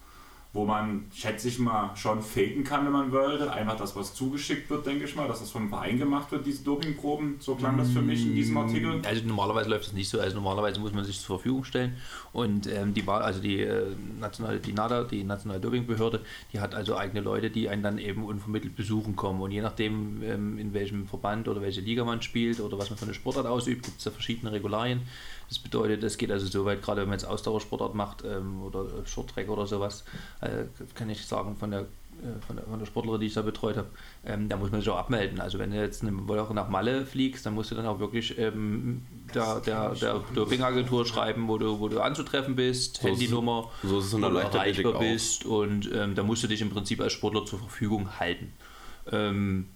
wo 0.55 0.65
man, 0.65 1.07
schätze 1.13 1.49
ich 1.49 1.59
mal, 1.59 1.91
schon 1.97 2.23
faken 2.23 2.63
kann, 2.63 2.87
wenn 2.87 2.93
man 2.93 3.11
wollte. 3.11 3.53
Einfach 3.53 3.77
das, 3.77 3.97
was 3.97 4.15
zugeschickt 4.15 4.71
wird, 4.71 4.87
denke 4.87 5.05
ich 5.05 5.17
mal, 5.17 5.27
dass 5.27 5.41
das 5.41 5.51
vom 5.51 5.69
Verein 5.69 5.99
gemacht 5.99 6.31
wird, 6.31 6.47
diese 6.47 6.63
Dopingproben. 6.63 7.37
So 7.41 7.57
klang 7.57 7.77
das 7.77 7.91
für 7.91 8.01
mich 8.01 8.25
in 8.25 8.37
diesem 8.37 8.57
Artikel. 8.57 9.03
Also 9.05 9.27
normalerweise 9.27 9.69
läuft 9.69 9.87
das 9.87 9.93
nicht 9.93 10.09
so. 10.09 10.21
Also 10.21 10.37
normalerweise 10.37 10.79
muss 10.79 10.93
man 10.93 11.05
sich 11.05 11.19
zur 11.19 11.39
Verfügung 11.39 11.65
stellen 11.65 11.97
und 12.33 12.69
ähm, 12.69 12.95
die 12.95 13.05
war 13.05 13.23
also 13.23 13.41
die 13.41 13.63
äh, 13.63 13.97
nationale 14.21 14.61
die 14.61 14.73
NADA, 14.73 15.03
die 15.03 15.25
nationale 15.25 15.61
Dopingbehörde, 15.61 16.21
die 16.53 16.61
hat 16.61 16.73
also 16.77 16.97
eigene 16.97 17.21
Leute, 17.21 17.51
die 17.51 17.69
einen 17.69 17.83
dann 17.83 17.99
eben 17.99 18.25
unvermittelt 18.25 18.77
besuchen 18.77 19.17
kommen 19.17 19.43
und 19.43 19.51
je 19.51 19.61
nachdem 19.61 20.23
ähm, 20.23 20.59
in 20.59 20.73
welchem 20.73 21.09
Verband 21.09 21.49
oder 21.49 21.63
welche 21.63 21.81
Liga 21.81 22.05
man 22.05 22.23
spielt 22.23 22.61
oder 22.61 22.79
was 22.79 22.91
man 22.91 22.99
für 22.99 23.07
eine 23.07 23.15
Sportart 23.15 23.47
ausübt, 23.47 23.85
gibt 23.85 23.99
es 23.99 24.05
da 24.05 24.13
verschiedene 24.13 24.53
Regularien. 24.53 25.03
Das 25.49 25.59
bedeutet, 25.59 26.03
es 26.03 26.17
geht 26.19 26.31
also 26.31 26.47
so 26.47 26.65
weit, 26.65 26.83
gerade 26.83 27.03
wenn 27.03 27.09
man 27.09 27.19
jetzt 27.19 27.27
Ausdauersportart 27.27 27.95
macht 27.95 28.25
ähm, 28.25 28.63
oder 28.63 28.87
Shorttrack 29.07 29.49
oder 29.49 29.67
sowas, 29.67 30.05
äh, 30.41 30.65
kann 30.95 31.11
ich 31.11 31.27
sagen 31.27 31.57
von 31.57 31.71
der 31.71 31.87
äh, 32.23 32.41
von 32.47 32.57
der, 32.57 32.65
von 32.65 32.79
der 32.79 32.87
Sportlerin, 32.87 33.21
die 33.21 33.27
ich 33.27 33.35
da 33.35 33.43
betreut 33.43 33.77
habe, 33.77 33.89
ähm, 34.25 34.49
da 34.49 34.57
muss 34.57 34.71
man 34.71 34.81
sich 34.81 34.89
auch 34.89 34.97
abmelden. 34.97 35.41
Also 35.41 35.59
wenn 35.59 35.71
du 35.71 35.77
jetzt 35.77 36.03
eine 36.03 36.13
Woche 36.29 36.55
nach 36.55 36.69
Malle 36.69 37.05
fliegst, 37.07 37.45
dann 37.45 37.55
musst 37.55 37.71
du 37.71 37.75
dann 37.75 37.87
auch 37.87 37.99
wirklich 37.99 38.39
ähm, 38.39 39.03
der, 39.35 39.61
der, 39.61 39.95
der 39.95 40.21
Dopingagentur 40.35 41.07
schreiben, 41.07 41.49
wo 41.49 41.59
du, 41.59 41.81
wo 41.81 41.89
du 41.89 42.01
anzutreffen 42.01 42.57
bist, 42.57 42.99
So 43.03 43.09
Handynummer, 43.09 43.71
so 43.83 43.99
ist 43.99 44.07
es 44.07 44.13
in 44.15 44.21
der 44.21 44.31
wo 44.31 44.35
du 44.35 44.41
Leichtathletik 44.41 44.85
erreichbar 44.85 45.03
bist 45.03 45.45
und 45.45 45.91
ähm, 45.93 46.15
da 46.15 46.23
musst 46.23 46.43
du 46.43 46.47
dich 46.47 46.61
im 46.61 46.71
Prinzip 46.71 47.01
als 47.01 47.13
Sportler 47.13 47.45
zur 47.45 47.59
Verfügung 47.59 48.19
halten. 48.19 48.53
Ähm, 49.11 49.69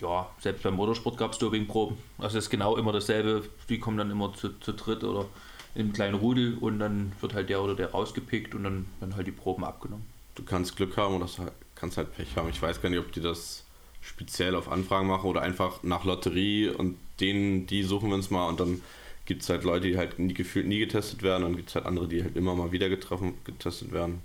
ja, 0.00 0.30
selbst 0.38 0.62
beim 0.62 0.74
Motorsport 0.74 1.16
gab 1.16 1.32
es 1.32 1.38
Dopingproben. 1.38 1.96
Also 2.18 2.38
es 2.38 2.44
ist 2.44 2.50
genau 2.50 2.76
immer 2.76 2.92
dasselbe. 2.92 3.42
Die 3.68 3.78
kommen 3.78 3.98
dann 3.98 4.10
immer 4.10 4.32
zu, 4.34 4.58
zu 4.60 4.72
dritt 4.72 5.04
oder 5.04 5.26
in 5.74 5.82
einem 5.82 5.92
kleinen 5.92 6.14
Rudel 6.14 6.56
und 6.58 6.78
dann 6.78 7.12
wird 7.20 7.34
halt 7.34 7.48
der 7.48 7.62
oder 7.62 7.74
der 7.74 7.92
rausgepickt 7.92 8.54
und 8.54 8.64
dann 8.64 8.86
werden 8.98 9.16
halt 9.16 9.26
die 9.26 9.32
Proben 9.32 9.64
abgenommen. 9.64 10.04
du 10.34 10.42
kannst 10.42 10.76
Glück 10.76 10.96
haben 10.96 11.14
oder 11.14 11.26
du 11.26 11.50
kannst 11.74 11.96
halt 11.96 12.14
Pech 12.16 12.36
haben. 12.36 12.48
Ich 12.48 12.60
weiß 12.60 12.80
gar 12.82 12.88
nicht, 12.88 12.98
ob 12.98 13.12
die 13.12 13.20
das 13.20 13.64
speziell 14.00 14.54
auf 14.54 14.70
Anfragen 14.70 15.06
machen 15.06 15.28
oder 15.28 15.42
einfach 15.42 15.82
nach 15.82 16.04
Lotterie 16.04 16.68
und 16.70 16.96
denen, 17.20 17.66
die 17.66 17.82
suchen 17.82 18.08
wir 18.08 18.16
uns 18.16 18.30
mal 18.30 18.48
und 18.48 18.58
dann 18.58 18.80
gibt 19.26 19.42
es 19.42 19.48
halt 19.48 19.64
Leute, 19.64 19.88
die 19.88 19.98
halt 19.98 20.18
nie 20.18 20.34
gefühlt 20.34 20.66
nie 20.66 20.78
getestet 20.78 21.22
werden 21.22 21.44
und 21.44 21.56
gibt 21.56 21.68
es 21.68 21.74
halt 21.74 21.86
andere, 21.86 22.08
die 22.08 22.22
halt 22.22 22.36
immer 22.36 22.54
mal 22.54 22.72
wieder 22.72 22.88
getroffen, 22.88 23.34
getestet 23.44 23.92
werden. 23.92 24.22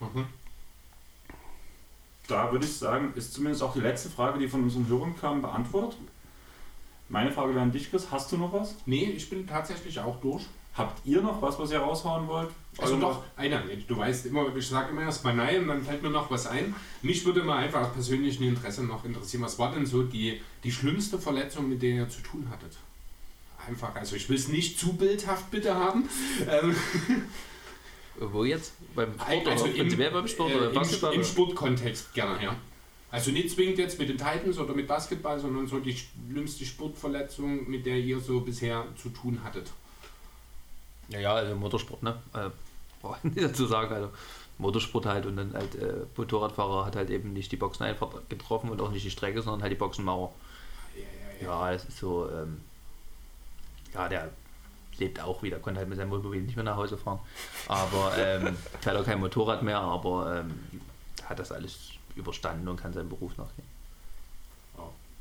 Mhm. 0.00 0.24
Da 2.30 2.50
würde 2.52 2.64
ich 2.64 2.72
sagen, 2.76 3.12
ist 3.16 3.34
zumindest 3.34 3.62
auch 3.62 3.72
die 3.74 3.80
letzte 3.80 4.08
Frage, 4.08 4.38
die 4.38 4.48
von 4.48 4.62
unseren 4.62 4.86
Hörern 4.88 5.14
kam, 5.20 5.42
beantwortet. 5.42 5.98
Meine 7.08 7.32
Frage 7.32 7.50
wäre 7.54 7.62
an 7.62 7.72
dich, 7.72 7.90
Chris. 7.90 8.06
Hast 8.10 8.30
du 8.30 8.36
noch 8.36 8.52
was? 8.52 8.76
Nee, 8.86 9.04
ich 9.16 9.28
bin 9.28 9.46
tatsächlich 9.46 9.98
auch 9.98 10.20
durch. 10.20 10.44
Habt 10.76 11.04
ihr 11.04 11.20
noch 11.20 11.42
was, 11.42 11.58
was 11.58 11.72
ihr 11.72 11.80
raushauen 11.80 12.28
wollt? 12.28 12.50
Also 12.78 12.92
Eure- 12.94 13.00
doch, 13.00 13.22
einer. 13.36 13.60
Du 13.88 13.96
weißt 13.98 14.26
immer, 14.26 14.54
ich 14.54 14.68
sage 14.68 14.90
immer 14.90 15.02
erst 15.02 15.24
mal 15.24 15.34
nein 15.34 15.62
und 15.62 15.68
dann 15.68 15.82
fällt 15.82 16.02
mir 16.02 16.10
noch 16.10 16.30
was 16.30 16.46
ein. 16.46 16.72
Mich 17.02 17.24
würde 17.26 17.42
mal 17.42 17.56
einfach 17.58 17.80
aus 17.80 17.92
persönlichem 17.92 18.46
Interesse 18.46 18.84
noch 18.84 19.04
interessieren, 19.04 19.42
was 19.42 19.58
war 19.58 19.72
denn 19.72 19.84
so 19.84 20.04
die, 20.04 20.40
die 20.62 20.70
schlimmste 20.70 21.18
Verletzung, 21.18 21.68
mit 21.68 21.82
der 21.82 21.90
ihr 21.90 22.08
zu 22.08 22.22
tun 22.22 22.46
hattet? 22.50 22.78
Einfach, 23.66 23.94
also 23.96 24.14
ich 24.14 24.28
will 24.28 24.36
es 24.36 24.46
nicht 24.46 24.78
zu 24.78 24.92
bildhaft 24.92 25.50
bitte 25.50 25.74
haben. 25.74 26.08
Wo 28.20 28.44
jetzt? 28.44 28.74
Beim 28.94 29.14
Sport 29.14 29.48
also 29.48 29.64
oder 29.64 29.72
prinzipiell 29.72 30.10
beim 30.10 30.28
Sport 30.28 30.52
äh, 30.52 30.54
oder 30.56 30.68
im, 30.68 30.74
Basketball? 30.74 31.14
Im 31.14 31.24
Sportkontext 31.24 32.14
gerne, 32.14 32.42
ja. 32.44 32.56
Also 33.10 33.32
nicht 33.32 33.50
zwingend 33.50 33.78
jetzt 33.78 33.98
mit 33.98 34.08
den 34.08 34.18
Titans 34.18 34.58
oder 34.58 34.74
mit 34.74 34.86
Basketball, 34.86 35.40
sondern 35.40 35.66
so 35.66 35.80
die 35.80 35.96
schlimmste 35.96 36.64
Sportverletzung, 36.64 37.68
mit 37.68 37.86
der 37.86 37.96
ihr 37.96 38.20
so 38.20 38.40
bisher 38.40 38.84
zu 38.96 39.08
tun 39.08 39.40
hattet. 39.42 39.70
Ja, 41.08 41.18
ja, 41.18 41.34
also 41.34 41.56
Motorsport, 41.56 42.02
ne? 42.02 42.20
Äh, 42.34 42.50
ich 43.02 43.24
nicht 43.34 43.42
dazu 43.42 43.66
sagen, 43.66 43.92
also 43.92 44.10
Motorsport 44.58 45.06
halt 45.06 45.26
und 45.26 45.36
dann 45.36 45.54
halt 45.54 45.74
äh, 45.74 46.04
Motorradfahrer 46.16 46.84
hat 46.84 46.94
halt 46.94 47.10
eben 47.10 47.32
nicht 47.32 47.50
die 47.50 47.56
Boxen 47.56 47.84
einfach 47.84 48.10
getroffen 48.28 48.70
und 48.70 48.80
auch 48.80 48.90
nicht 48.90 49.04
die 49.04 49.10
Strecke, 49.10 49.42
sondern 49.42 49.62
halt 49.62 49.72
die 49.72 49.76
Boxenmauer. 49.76 50.32
Ja, 50.94 51.02
ja, 51.02 51.48
ja. 51.48 51.66
Ja, 51.66 51.72
das 51.72 51.86
ist 51.86 51.98
so, 51.98 52.28
ähm, 52.30 52.60
ja, 53.94 54.08
der 54.08 54.30
lebt 55.00 55.20
auch 55.20 55.42
wieder, 55.42 55.58
konnte 55.58 55.80
halt 55.80 55.88
mit 55.88 55.98
seinem 55.98 56.10
Wohnmobil 56.10 56.42
nicht 56.42 56.56
mehr 56.56 56.64
nach 56.64 56.76
Hause 56.76 56.96
fahren. 56.96 57.18
Aber 57.66 58.12
ähm, 58.18 58.56
fährt 58.80 58.96
auch 58.96 59.04
kein 59.04 59.18
Motorrad 59.18 59.62
mehr, 59.62 59.80
aber 59.80 60.40
ähm, 60.40 60.80
hat 61.24 61.38
das 61.38 61.50
alles 61.50 61.90
überstanden 62.14 62.68
und 62.68 62.76
kann 62.76 62.92
seinem 62.92 63.08
Beruf 63.08 63.36
nachgehen. 63.36 63.68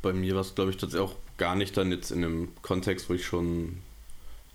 Bei 0.01 0.13
mir 0.13 0.33
war 0.33 0.41
es, 0.41 0.55
glaube 0.55 0.71
ich, 0.71 0.77
tatsächlich 0.77 1.09
auch 1.09 1.15
gar 1.37 1.55
nicht 1.55 1.75
dann 1.75 1.91
jetzt 1.91 2.11
in 2.11 2.23
einem 2.23 2.51
Kontext, 2.61 3.09
wo 3.09 3.13
ich 3.15 3.25
schon, 3.25 3.81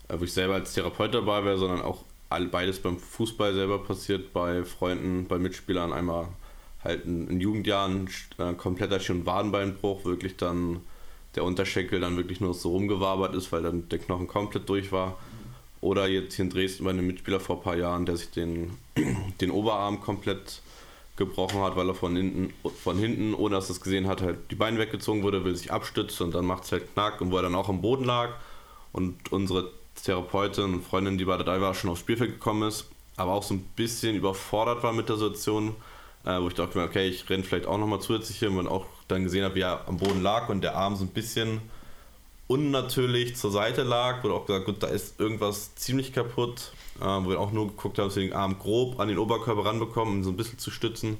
äh, 0.07 0.19
wo 0.19 0.23
ich 0.23 0.33
selber 0.33 0.55
als 0.55 0.73
Therapeut 0.73 1.13
dabei 1.13 1.43
wäre, 1.45 1.57
sondern 1.57 1.81
auch 1.81 2.03
all, 2.29 2.45
beides 2.45 2.79
beim 2.79 2.97
Fußball 2.97 3.53
selber 3.53 3.83
passiert, 3.83 4.33
bei 4.33 4.63
Freunden, 4.63 5.27
bei 5.27 5.37
Mitspielern. 5.37 5.93
Einmal 5.93 6.29
halt 6.83 7.05
in, 7.05 7.27
in 7.27 7.39
Jugendjahren 7.39 8.09
äh, 8.39 8.53
kompletter 8.53 8.99
Schien- 8.99 9.25
Wadenbeinbruch, 9.25 10.03
wirklich 10.05 10.35
dann 10.35 10.81
der 11.35 11.43
Unterschenkel 11.43 11.99
dann 11.99 12.17
wirklich 12.17 12.39
nur 12.39 12.53
so 12.53 12.69
rumgewabert 12.69 13.35
ist, 13.35 13.51
weil 13.51 13.63
dann 13.63 13.89
der 13.89 13.99
Knochen 13.99 14.27
komplett 14.27 14.67
durch 14.69 14.91
war. 14.91 15.17
Oder 15.81 16.07
jetzt 16.07 16.35
hier 16.35 16.45
in 16.45 16.49
Dresden 16.49 16.85
bei 16.85 16.91
einem 16.91 17.05
Mitspieler 17.05 17.39
vor 17.39 17.57
ein 17.57 17.61
paar 17.61 17.77
Jahren, 17.77 18.05
der 18.05 18.17
sich 18.17 18.31
den, 18.31 18.77
den 19.41 19.51
Oberarm 19.51 20.01
komplett 20.01 20.61
gebrochen 21.17 21.61
hat, 21.61 21.75
weil 21.75 21.87
er 21.87 21.95
von 21.95 22.15
hinten, 22.15 22.53
von 22.83 22.97
hinten, 22.97 23.33
ohne 23.33 23.55
dass 23.55 23.69
er 23.69 23.75
es 23.75 23.81
gesehen 23.81 24.07
hat, 24.07 24.21
halt 24.21 24.51
die 24.51 24.55
Beine 24.55 24.77
weggezogen 24.79 25.23
wurde, 25.23 25.45
will 25.45 25.55
sich 25.55 25.71
abstützen 25.71 26.25
und 26.25 26.35
dann 26.35 26.45
macht 26.45 26.65
es 26.65 26.71
halt 26.71 26.93
Knack 26.93 27.21
und 27.21 27.31
wo 27.31 27.37
er 27.37 27.43
dann 27.43 27.55
auch 27.55 27.69
am 27.69 27.81
Boden 27.81 28.03
lag 28.03 28.31
und 28.91 29.31
unsere 29.31 29.71
Therapeutin 30.03 30.65
und 30.65 30.83
Freundin, 30.83 31.17
die 31.17 31.25
bei 31.25 31.37
der 31.37 31.61
war, 31.61 31.73
schon 31.73 31.89
aufs 31.89 32.01
Spielfeld 32.01 32.33
gekommen 32.33 32.67
ist, 32.67 32.89
aber 33.15 33.33
auch 33.33 33.43
so 33.43 33.53
ein 33.53 33.61
bisschen 33.75 34.15
überfordert 34.15 34.83
war 34.83 34.91
mit 34.91 35.07
der 35.07 35.15
Situation, 35.15 35.75
äh, 36.25 36.41
wo 36.41 36.47
ich 36.47 36.53
dachte, 36.53 36.81
okay, 36.81 37.07
ich 37.07 37.29
renne 37.29 37.43
vielleicht 37.43 37.65
auch 37.65 37.77
nochmal 37.77 38.01
zusätzlich 38.01 38.43
und 38.45 38.55
man 38.55 38.67
auch 38.67 38.85
dann 39.07 39.23
gesehen 39.23 39.43
hat, 39.43 39.55
wie 39.55 39.61
er 39.61 39.87
am 39.87 39.97
Boden 39.97 40.21
lag 40.21 40.49
und 40.49 40.61
der 40.61 40.75
Arm 40.75 40.95
so 40.95 41.03
ein 41.03 41.09
bisschen 41.09 41.61
unnatürlich 42.47 43.35
zur 43.35 43.51
Seite 43.51 43.83
lag, 43.83 44.23
wurde 44.23 44.35
auch 44.35 44.45
gesagt, 44.45 44.65
gut, 44.65 44.83
da 44.83 44.87
ist 44.87 45.19
irgendwas 45.19 45.75
ziemlich 45.75 46.13
kaputt, 46.13 46.71
äh, 46.99 47.05
wo 47.05 47.29
wir 47.29 47.39
auch 47.39 47.51
nur 47.51 47.67
geguckt 47.67 47.97
haben, 47.97 48.07
dass 48.07 48.15
wir 48.15 48.23
den 48.23 48.33
Arm 48.33 48.59
grob 48.59 48.99
an 48.99 49.07
den 49.07 49.17
Oberkörper 49.17 49.65
ranbekommen, 49.65 50.17
um 50.17 50.23
so 50.23 50.29
ein 50.29 50.37
bisschen 50.37 50.59
zu 50.59 50.71
stützen. 50.71 51.17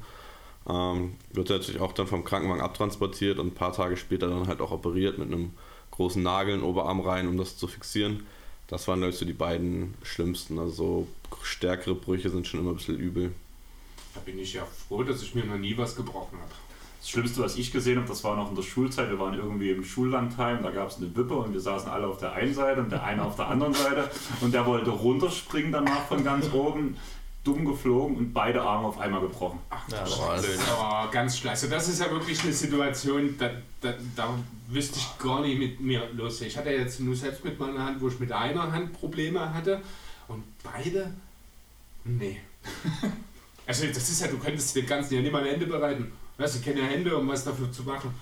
Ähm, 0.68 1.16
wird 1.32 1.50
natürlich 1.50 1.82
auch 1.82 1.94
dann 1.94 2.08
vom 2.08 2.24
Krankenwagen 2.24 2.64
abtransportiert 2.64 3.40
und 3.40 3.48
ein 3.48 3.54
paar 3.54 3.74
Tage 3.74 3.98
später 3.98 4.28
dann 4.28 4.48
halt 4.48 4.62
auch 4.62 4.72
operiert 4.72 5.18
mit 5.18 5.28
einem 5.28 5.52
großen 5.92 6.22
Nagel 6.22 6.56
in 6.56 6.62
den 6.62 6.68
Oberarm 6.68 7.02
rein, 7.02 7.28
um 7.28 7.38
das 7.38 7.58
zu 7.58 7.68
fixieren. 7.68 8.26
Das 8.68 8.88
waren, 8.88 9.00
glaube 9.00 9.14
so 9.14 9.26
die 9.26 9.34
beiden 9.34 9.94
schlimmsten. 10.02 10.58
Also 10.58 10.72
so 10.72 11.08
stärkere 11.44 11.94
Brüche 11.94 12.30
sind 12.30 12.48
schon 12.48 12.60
immer 12.60 12.72
ein 12.72 12.78
bisschen 12.78 12.98
übel. 12.98 13.32
Da 14.16 14.22
bin 14.22 14.40
ich 14.40 14.54
ja 14.54 14.66
froh, 14.88 15.04
dass 15.04 15.22
ich 15.22 15.36
mir 15.36 15.46
noch 15.46 15.58
nie 15.58 15.78
was 15.78 15.96
gebrochen 15.96 16.40
habe. 16.40 16.52
Das 17.06 17.12
Schlimmste, 17.12 17.44
was 17.44 17.56
ich 17.56 17.72
gesehen 17.72 17.98
habe, 17.98 18.08
das 18.08 18.24
war 18.24 18.36
noch 18.36 18.50
in 18.50 18.56
der 18.56 18.64
Schulzeit. 18.64 19.12
Wir 19.12 19.20
waren 19.20 19.36
irgendwie 19.36 19.70
im 19.70 19.84
Schullandheim, 19.84 20.64
da 20.64 20.72
gab 20.72 20.90
es 20.90 20.98
eine 20.98 21.16
Wippe 21.16 21.36
und 21.36 21.54
wir 21.54 21.60
saßen 21.62 21.88
alle 21.88 22.08
auf 22.08 22.18
der 22.18 22.32
einen 22.34 22.52
Seite 22.52 22.82
und 22.82 22.92
der 22.92 23.04
eine 23.04 23.24
auf 23.24 23.36
der 23.36 23.48
anderen 23.48 23.76
Seite. 23.76 24.10
Und 24.42 24.56
der 24.56 24.66
wollte 24.66 24.90
runterspringen 24.90 25.72
danach 25.72 26.08
von 26.08 26.24
ganz 26.24 26.52
oben, 26.52 26.98
dumm 27.44 27.64
geflogen 27.64 28.18
und 28.18 28.34
beide 28.34 28.64
Arme 28.64 28.88
auf 28.88 28.98
einmal 28.98 29.22
gebrochen. 29.22 29.60
Ach, 29.70 29.88
Ja, 29.88 30.00
das 30.00 30.18
das 30.18 30.48
ist 30.48 30.68
aber 30.68 31.12
ganz 31.12 31.38
schlecht. 31.38 31.52
Also 31.52 31.68
das 31.68 31.90
ist 31.90 32.00
ja 32.00 32.10
wirklich 32.10 32.42
eine 32.42 32.54
Situation, 32.54 33.36
da, 33.38 33.52
da, 33.82 33.94
da 34.16 34.40
wüsste 34.70 34.98
ich 34.98 35.08
gar 35.20 35.42
nicht 35.42 35.60
mit 35.60 35.80
mir 35.80 36.10
los. 36.12 36.42
Ich 36.42 36.58
hatte 36.58 36.72
jetzt 36.72 37.02
nur 37.02 37.16
selbst 37.16 37.46
mit 37.46 37.60
meiner 37.60 37.86
Hand, 37.86 38.02
wo 38.02 38.08
ich 38.08 38.20
mit 38.20 38.32
einer 38.32 38.72
Hand 38.72 38.94
Probleme 38.94 39.54
hatte 39.54 39.80
und 40.28 40.44
beide, 40.64 41.14
nee. 42.04 42.40
Also 43.68 43.88
das 43.88 44.10
ist 44.10 44.22
ja, 44.22 44.28
du 44.28 44.38
könntest 44.38 44.76
den 44.76 44.86
ganzen 44.86 45.16
ja 45.16 45.22
nicht 45.22 45.32
mal 45.32 45.44
Hände 45.44 45.66
bereiten. 45.66 46.12
Weißt 46.38 46.56
du, 46.56 46.62
keine 46.62 46.86
Hände, 46.86 47.16
um 47.18 47.28
was 47.28 47.44
dafür 47.46 47.72
zu 47.72 47.84
machen. 47.84 48.14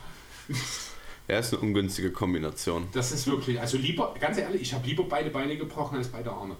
Er 1.27 1.39
ist 1.39 1.53
eine 1.53 1.61
ungünstige 1.61 2.11
Kombination. 2.11 2.87
Das 2.91 3.11
ist 3.11 3.25
wirklich, 3.27 3.59
also 3.59 3.77
lieber, 3.77 4.13
ganz 4.19 4.37
ehrlich, 4.37 4.61
ich 4.61 4.73
habe 4.73 4.85
lieber 4.85 5.03
beide 5.05 5.29
Beine 5.29 5.57
gebrochen 5.57 5.97
als 5.97 6.09
beide 6.09 6.31
Arme. 6.31 6.55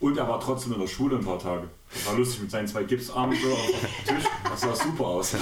Und 0.00 0.16
er 0.18 0.28
war 0.28 0.40
trotzdem 0.40 0.72
in 0.74 0.80
der 0.80 0.86
Schule 0.86 1.16
ein 1.16 1.24
paar 1.24 1.38
Tage. 1.38 1.68
Das 1.92 2.06
war 2.06 2.14
lustig 2.16 2.42
mit 2.42 2.50
seinen 2.50 2.68
zwei 2.68 2.84
Gipsarmen 2.84 3.36
so 3.40 3.52
auf 3.52 3.66
dem 4.06 4.16
Tisch. 4.16 4.24
Das 4.44 4.60
sah 4.60 4.74
super 4.74 5.06
aus. 5.06 5.34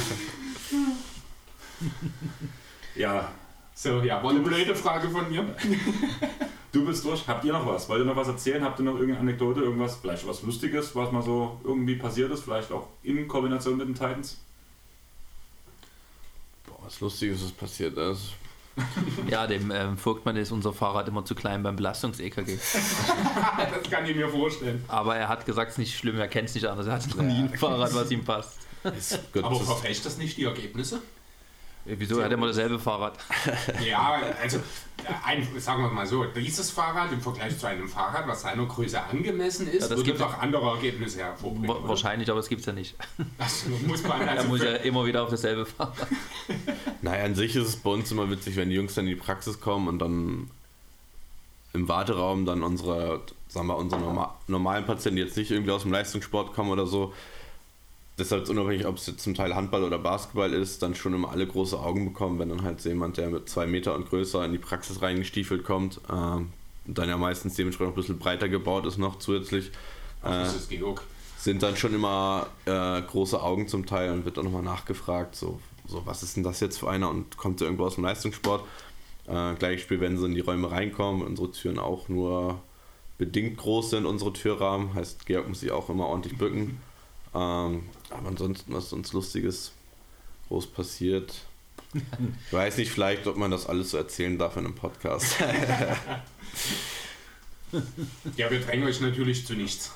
Ja, 2.94 3.28
So, 3.74 4.00
ja, 4.00 4.22
war 4.22 4.30
eine 4.30 4.40
blöde 4.40 4.74
Frage 4.74 5.10
von 5.10 5.28
mir. 5.28 5.54
du 6.72 6.86
bist 6.86 7.04
durch. 7.04 7.26
Habt 7.28 7.44
ihr 7.44 7.52
noch 7.52 7.66
was? 7.66 7.88
Wollt 7.90 8.00
ihr 8.00 8.06
noch 8.06 8.16
was 8.16 8.28
erzählen? 8.28 8.62
Habt 8.64 8.78
ihr 8.78 8.84
noch 8.86 8.94
irgendeine 8.94 9.20
Anekdote, 9.20 9.60
irgendwas, 9.60 9.96
vielleicht 9.96 10.26
was 10.26 10.42
Lustiges, 10.42 10.96
was 10.96 11.12
mal 11.12 11.22
so 11.22 11.60
irgendwie 11.62 11.96
passiert 11.96 12.30
ist? 12.32 12.44
Vielleicht 12.44 12.72
auch 12.72 12.88
in 13.02 13.28
Kombination 13.28 13.76
mit 13.76 13.88
den 13.88 13.94
Titans? 13.94 14.38
Was 16.86 17.00
Lustiges 17.00 17.42
ist 17.42 17.56
passiert 17.56 17.98
ist. 17.98 18.34
Ja, 19.28 19.46
dem 19.46 19.70
ähm, 19.70 19.96
Vogtmann 19.96 20.36
ist 20.36 20.52
unser 20.52 20.72
Fahrrad 20.72 21.08
immer 21.08 21.24
zu 21.24 21.34
klein 21.34 21.62
beim 21.62 21.76
Belastungs-EKG. 21.76 22.58
Das 23.58 23.90
kann 23.90 24.06
ich 24.06 24.14
mir 24.14 24.28
vorstellen. 24.28 24.84
Aber 24.86 25.16
er 25.16 25.28
hat 25.28 25.46
gesagt, 25.46 25.70
es 25.70 25.74
ist 25.74 25.78
nicht 25.78 25.96
schlimm, 25.96 26.18
er 26.18 26.28
kennt 26.28 26.48
es 26.48 26.54
nicht 26.54 26.66
anders. 26.66 26.86
Er 26.86 26.92
hat 26.92 27.08
noch 27.08 27.24
nie 27.24 27.40
ein 27.40 27.58
Fahrrad, 27.58 27.92
was 27.94 28.10
ihm 28.10 28.24
passt. 28.24 28.58
Ist, 28.96 29.18
Gott, 29.32 29.44
Aber 29.44 29.58
verfälscht 29.58 30.04
das 30.06 30.18
nicht 30.18 30.36
die 30.36 30.44
Ergebnisse? 30.44 31.00
Äh, 31.86 31.94
Wieso? 31.98 32.18
Er 32.18 32.26
hat 32.26 32.32
immer 32.32 32.46
dasselbe 32.48 32.78
Fahrrad. 32.78 33.18
Ja, 33.86 34.18
also 34.42 34.58
ein, 35.24 35.46
sagen 35.60 35.82
wir 35.82 35.90
mal 35.90 36.06
so, 36.06 36.24
dieses 36.24 36.70
Fahrrad 36.70 37.12
im 37.12 37.20
Vergleich 37.20 37.56
zu 37.58 37.66
einem 37.66 37.88
Fahrrad, 37.88 38.26
was 38.26 38.42
seiner 38.42 38.64
Größe 38.66 39.00
angemessen 39.00 39.68
ist, 39.68 39.82
Ja, 39.82 39.88
das 39.88 39.90
würde 39.90 40.04
gibt- 40.04 40.20
doch 40.20 40.38
andere 40.38 40.68
Ergebnisse 40.70 41.18
hervorbringen. 41.20 41.68
Wa- 41.68 41.74
oder? 41.76 41.88
Wahrscheinlich, 41.90 42.30
aber 42.30 42.40
es 42.40 42.48
gibt 42.48 42.60
es 42.60 42.66
ja 42.66 42.72
nicht. 42.72 42.96
Das 43.38 43.66
muss 43.86 44.02
man 44.02 44.20
Er 44.26 44.30
also 44.32 44.48
muss 44.48 44.62
ja 44.62 44.74
immer 44.76 45.04
wieder 45.06 45.22
auf 45.22 45.30
dasselbe 45.30 45.64
Fahrrad. 45.66 46.08
naja, 47.02 47.24
an 47.24 47.34
sich 47.34 47.54
ist 47.54 47.68
es 47.68 47.76
bei 47.76 47.90
uns 47.90 48.10
immer 48.10 48.28
witzig, 48.30 48.56
wenn 48.56 48.70
die 48.70 48.74
Jungs 48.76 48.94
dann 48.94 49.04
in 49.06 49.10
die 49.10 49.20
Praxis 49.20 49.60
kommen 49.60 49.86
und 49.88 49.98
dann 50.00 50.50
im 51.72 51.88
Warteraum 51.88 52.46
dann 52.46 52.62
unsere, 52.62 53.20
sagen 53.48 53.66
wir, 53.68 53.76
unsere 53.76 54.00
norma 54.00 54.34
normalen 54.48 54.86
Patienten, 54.86 55.16
die 55.16 55.22
jetzt 55.22 55.36
nicht 55.36 55.50
irgendwie 55.50 55.70
aus 55.72 55.82
dem 55.82 55.92
Leistungssport 55.92 56.54
kommen 56.54 56.70
oder 56.70 56.86
so, 56.86 57.12
deshalb 58.18 58.44
ist 58.44 58.50
unabhängig, 58.50 58.86
ob 58.86 58.96
es 58.96 59.06
jetzt 59.06 59.22
zum 59.22 59.34
Teil 59.34 59.54
Handball 59.54 59.84
oder 59.84 59.98
Basketball 59.98 60.52
ist, 60.52 60.82
dann 60.82 60.94
schon 60.94 61.14
immer 61.14 61.30
alle 61.30 61.46
große 61.46 61.78
Augen 61.78 62.04
bekommen, 62.04 62.38
wenn 62.38 62.48
dann 62.48 62.62
halt 62.62 62.80
so 62.80 62.88
jemand, 62.88 63.16
der 63.16 63.28
mit 63.30 63.48
zwei 63.48 63.66
Meter 63.66 63.94
und 63.94 64.08
größer 64.08 64.44
in 64.44 64.52
die 64.52 64.58
Praxis 64.58 65.02
reingestiefelt 65.02 65.64
kommt, 65.64 66.00
und 66.86 66.98
dann 66.98 67.08
ja 67.08 67.16
meistens 67.16 67.54
dementsprechend 67.54 67.90
noch 67.90 67.96
ein 67.96 68.02
bisschen 68.02 68.18
breiter 68.18 68.48
gebaut 68.48 68.86
ist 68.86 68.98
noch 68.98 69.18
zusätzlich. 69.18 69.68
Äh, 70.22 70.30
das 70.30 70.54
ist 70.54 70.70
Georg. 70.70 71.02
sind 71.36 71.62
dann 71.62 71.76
schon 71.76 71.94
immer 71.94 72.46
äh, 72.64 73.02
große 73.02 73.42
Augen 73.42 73.68
zum 73.68 73.86
Teil 73.86 74.12
und 74.12 74.24
wird 74.24 74.36
dann 74.36 74.44
nochmal 74.44 74.62
nachgefragt, 74.62 75.34
so, 75.34 75.60
so 75.86 76.02
was 76.06 76.22
ist 76.22 76.36
denn 76.36 76.44
das 76.44 76.60
jetzt 76.60 76.78
für 76.78 76.88
einer 76.88 77.10
und 77.10 77.36
kommt 77.36 77.60
der 77.60 77.66
irgendwo 77.66 77.86
aus 77.86 77.96
dem 77.96 78.04
Leistungssport. 78.04 78.64
Äh, 79.26 79.54
gleiches 79.54 79.82
Spiel, 79.82 80.00
wenn 80.00 80.16
sie 80.16 80.26
in 80.26 80.34
die 80.34 80.40
Räume 80.40 80.70
reinkommen, 80.70 81.22
unsere 81.22 81.50
Türen 81.50 81.78
auch 81.78 82.08
nur 82.08 82.60
bedingt 83.18 83.56
groß 83.56 83.90
sind, 83.90 84.06
unsere 84.06 84.32
Türrahmen, 84.32 84.94
heißt 84.94 85.26
Georg 85.26 85.48
muss 85.48 85.60
sich 85.60 85.72
auch 85.72 85.90
immer 85.90 86.06
ordentlich 86.06 86.38
bücken. 86.38 86.80
Ähm, 87.34 87.88
aber 88.10 88.28
ansonsten, 88.28 88.72
was 88.72 88.90
sonst 88.90 89.12
Lustiges 89.12 89.72
groß 90.48 90.66
passiert. 90.68 91.34
Ich 92.46 92.52
weiß 92.52 92.76
nicht, 92.78 92.90
vielleicht, 92.90 93.26
ob 93.26 93.36
man 93.36 93.50
das 93.50 93.66
alles 93.66 93.90
so 93.90 93.96
erzählen 93.96 94.38
darf 94.38 94.56
in 94.56 94.66
einem 94.66 94.74
Podcast. 94.74 95.36
Ja, 98.36 98.50
wir 98.50 98.60
drängen 98.60 98.86
euch 98.86 99.00
natürlich 99.00 99.46
zu 99.46 99.54
nichts. 99.54 99.92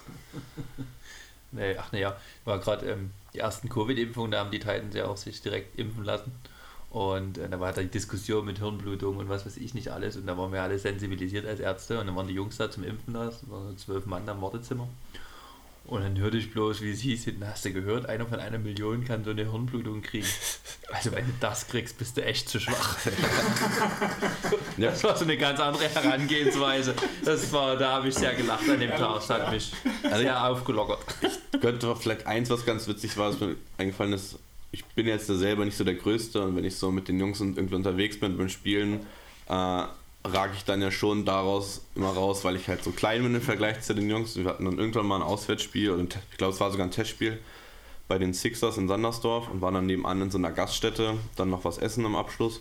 Nee, 1.53 1.76
ach 1.78 1.91
naja, 1.93 2.16
war 2.45 2.59
gerade 2.59 2.91
ähm, 2.91 3.11
die 3.33 3.39
ersten 3.39 3.68
Covid-Impfungen, 3.68 4.33
da 4.33 4.41
haben 4.41 4.51
die 4.51 4.59
Titans 4.59 4.95
ja 4.95 5.07
auch 5.07 5.16
sich 5.16 5.41
direkt 5.43 5.78
impfen 5.78 6.05
lassen. 6.05 6.33
Und 6.91 7.39
äh, 7.39 7.49
da 7.49 7.61
war 7.61 7.72
da 7.72 7.83
die 7.83 7.89
Diskussion 7.89 8.45
mit 8.45 8.59
Hirnblutung 8.59 9.16
und 9.16 9.28
was 9.28 9.47
weiß 9.47 9.57
ich 9.57 9.74
nicht 9.74 9.89
alles. 9.89 10.16
Und 10.16 10.26
da 10.26 10.37
waren 10.37 10.53
wir 10.53 10.62
alle 10.62 10.78
sensibilisiert 10.78 11.47
als 11.47 11.61
Ärzte. 11.61 12.01
Und 12.01 12.09
dann 12.09 12.16
waren 12.16 12.26
die 12.26 12.35
Jungs 12.35 12.57
da 12.57 12.70
zum 12.70 12.85
Impfen 12.85 13.14
da, 13.14 13.28
es 13.28 13.49
waren 13.49 13.68
so 13.68 13.74
zwölf 13.74 14.07
Mann 14.07 14.26
da 14.26 14.33
im 14.33 14.43
Wartezimmer. 14.43 14.89
Und 15.91 16.03
dann 16.03 16.16
hörte 16.18 16.36
ich 16.36 16.53
bloß, 16.53 16.82
wie 16.82 16.93
es 16.93 17.01
hieß, 17.01 17.24
hinten 17.24 17.45
hast 17.49 17.64
du 17.64 17.72
gehört, 17.72 18.09
einer 18.09 18.24
von 18.24 18.38
einer 18.38 18.59
Million 18.59 19.05
kann 19.05 19.24
so 19.24 19.30
eine 19.30 19.51
Hirnblutung 19.51 20.03
kriegen. 20.03 20.26
Also 20.93 21.11
wenn 21.12 21.26
du 21.26 21.32
das 21.41 21.66
kriegst, 21.66 21.99
bist 21.99 22.16
du 22.16 22.24
echt 22.24 22.49
zu 22.49 22.61
schwach. 22.61 22.97
Ja. 24.76 24.91
Das 24.91 25.05
war 25.05 25.16
so 25.16 25.24
eine 25.24 25.36
ganz 25.36 25.61
andere 25.61 25.88
Herangehensweise. 25.88 26.95
Das 27.24 27.53
war, 27.53 27.76
da 27.76 27.93
habe 27.93 28.09
ich 28.09 28.14
sehr 28.14 28.34
gelacht 28.34 28.68
an 28.68 28.80
dem 28.80 28.91
Tag. 28.91 29.14
Das 29.16 29.30
hat 29.30 29.53
mich 29.53 29.72
sehr 30.03 30.49
aufgelockert. 30.49 31.01
könnte 31.61 31.95
vielleicht 31.97 32.26
eins, 32.26 32.51
was 32.51 32.64
ganz 32.64 32.88
witzig 32.88 33.16
war, 33.16 33.30
was 33.30 33.41
mir 33.41 33.57
eingefallen 33.76 34.12
ist. 34.12 34.38
Ich 34.72 34.84
bin 34.84 35.07
jetzt 35.07 35.28
da 35.28 35.34
selber 35.34 35.64
nicht 35.64 35.76
so 35.76 35.84
der 35.84 35.95
Größte 35.95 36.43
und 36.43 36.57
wenn 36.57 36.64
ich 36.64 36.76
so 36.76 36.91
mit 36.91 37.09
den 37.09 37.18
Jungs 37.18 37.41
und 37.41 37.57
irgendwie 37.57 37.74
unterwegs 37.74 38.18
bin 38.18 38.36
beim 38.36 38.49
Spielen, 38.49 39.07
äh, 39.49 39.84
rage 40.24 40.52
ich 40.56 40.64
dann 40.64 40.82
ja 40.82 40.90
schon 40.90 41.24
daraus 41.24 41.82
immer 41.94 42.10
raus, 42.10 42.44
weil 42.44 42.56
ich 42.56 42.68
halt 42.68 42.84
so 42.84 42.90
klein 42.90 43.22
bin 43.22 43.34
im 43.34 43.40
Vergleich 43.40 43.80
zu 43.80 43.94
den 43.94 44.10
Jungs. 44.10 44.36
Wir 44.36 44.44
hatten 44.44 44.64
dann 44.64 44.78
irgendwann 44.78 45.06
mal 45.06 45.16
ein 45.16 45.22
Auswärtsspiel 45.22 45.90
oder 45.90 46.02
ich 46.02 46.36
glaube, 46.36 46.52
es 46.52 46.60
war 46.60 46.70
sogar 46.70 46.86
ein 46.86 46.90
Testspiel 46.90 47.38
bei 48.06 48.18
den 48.18 48.34
Sixers 48.34 48.76
in 48.76 48.88
Sandersdorf 48.88 49.48
und 49.50 49.62
waren 49.62 49.74
dann 49.74 49.86
nebenan 49.86 50.20
in 50.20 50.30
so 50.30 50.38
einer 50.38 50.50
Gaststätte, 50.50 51.14
dann 51.36 51.48
noch 51.48 51.64
was 51.64 51.78
essen 51.78 52.04
im 52.04 52.16
Abschluss 52.16 52.60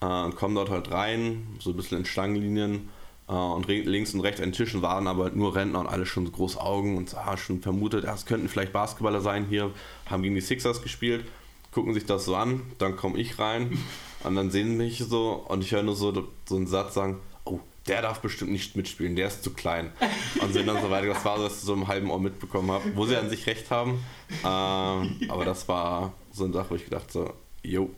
äh, 0.00 0.06
und 0.06 0.36
kommen 0.36 0.54
dort 0.54 0.70
halt 0.70 0.90
rein, 0.90 1.46
so 1.58 1.70
ein 1.70 1.76
bisschen 1.76 1.98
in 1.98 2.04
Schlangenlinien 2.04 2.88
äh, 3.28 3.32
und 3.32 3.66
links 3.66 4.14
und 4.14 4.20
rechts 4.20 4.40
an 4.40 4.46
den 4.46 4.52
Tischen 4.52 4.80
waren 4.80 5.08
aber 5.08 5.24
halt 5.24 5.36
nur 5.36 5.54
Rentner 5.54 5.80
und 5.80 5.88
alle 5.88 6.06
schon 6.06 6.26
so 6.26 6.32
große 6.32 6.60
Augen 6.60 6.96
und 6.96 7.14
ah, 7.14 7.36
schon 7.36 7.60
vermutet, 7.60 8.04
ja, 8.04 8.14
es 8.14 8.24
könnten 8.24 8.48
vielleicht 8.48 8.72
Basketballer 8.72 9.20
sein 9.20 9.46
hier, 9.46 9.72
haben 10.06 10.22
gegen 10.22 10.36
die 10.36 10.40
Sixers 10.40 10.80
gespielt, 10.80 11.26
gucken 11.72 11.92
sich 11.92 12.06
das 12.06 12.24
so 12.24 12.36
an, 12.36 12.62
dann 12.78 12.96
komme 12.96 13.18
ich 13.18 13.38
rein 13.38 13.78
und 14.24 14.34
dann 14.34 14.50
sehen 14.50 14.70
sie 14.70 14.76
mich 14.76 14.98
so 14.98 15.44
und 15.48 15.62
ich 15.62 15.72
höre 15.72 15.82
nur 15.82 15.96
so, 15.96 16.28
so 16.46 16.56
einen 16.56 16.66
Satz 16.66 16.94
sagen, 16.94 17.18
oh, 17.44 17.60
der 17.86 18.02
darf 18.02 18.20
bestimmt 18.20 18.52
nicht 18.52 18.76
mitspielen, 18.76 19.16
der 19.16 19.28
ist 19.28 19.42
zu 19.42 19.50
klein. 19.52 19.92
Und 20.40 20.52
sind 20.52 20.66
dann 20.66 20.80
so 20.82 20.90
weiter. 20.90 21.06
Das 21.06 21.24
war 21.24 21.38
so, 21.38 21.44
dass 21.44 21.58
ich 21.58 21.62
so 21.62 21.74
im 21.74 21.88
halben 21.88 22.10
Ohr 22.10 22.20
mitbekommen 22.20 22.70
habe, 22.70 22.84
wo 22.94 23.06
sie 23.06 23.16
an 23.16 23.30
sich 23.30 23.46
recht 23.46 23.70
haben. 23.70 24.00
Ähm, 24.44 25.28
aber 25.28 25.44
das 25.44 25.68
war 25.68 26.12
so 26.32 26.44
eine 26.44 26.52
Sache, 26.52 26.70
wo 26.70 26.74
ich 26.74 26.84
gedacht 26.84 27.10
so, 27.10 27.32
jo. 27.62 27.90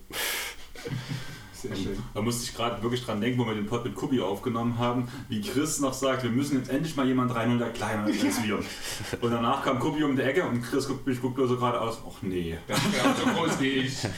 Sehr 1.53 1.77
schön. 1.77 2.03
Da 2.15 2.23
musste 2.23 2.45
ich 2.45 2.55
gerade 2.55 2.83
wirklich 2.83 3.05
dran 3.05 3.21
denken, 3.21 3.39
wo 3.39 3.47
wir 3.47 3.55
den 3.55 3.67
Pod 3.67 3.85
mit 3.85 3.95
Kubi 3.95 4.21
aufgenommen 4.21 4.79
haben, 4.79 5.09
wie 5.29 5.43
Chris 5.43 5.81
noch 5.81 5.93
sagt, 5.93 6.23
wir 6.23 6.31
müssen 6.31 6.57
jetzt 6.57 6.71
endlich 6.71 6.97
mal 6.97 7.07
jemand 7.07 7.35
reinholen, 7.35 7.59
der 7.59 7.71
kleiner 7.71 8.09
ist 8.09 8.25
als 8.25 8.43
wir. 8.43 8.61
Und 9.21 9.31
danach 9.31 9.63
kam 9.63 9.79
Kubi 9.79 10.03
um 10.05 10.17
die 10.17 10.23
Ecke 10.23 10.45
und 10.45 10.63
Chris 10.63 10.89
guckt 10.89 11.07
mich 11.07 11.21
guckt 11.21 11.37
nur 11.37 11.49
so 11.49 11.57
gerade 11.57 11.79
aus, 11.79 11.99
ach 12.07 12.23
nee. 12.23 12.57
Das 12.67 12.81
wäre 12.93 13.15
so 13.15 13.27
groß 13.27 13.61
wie 13.61 13.69
ich. 13.69 13.95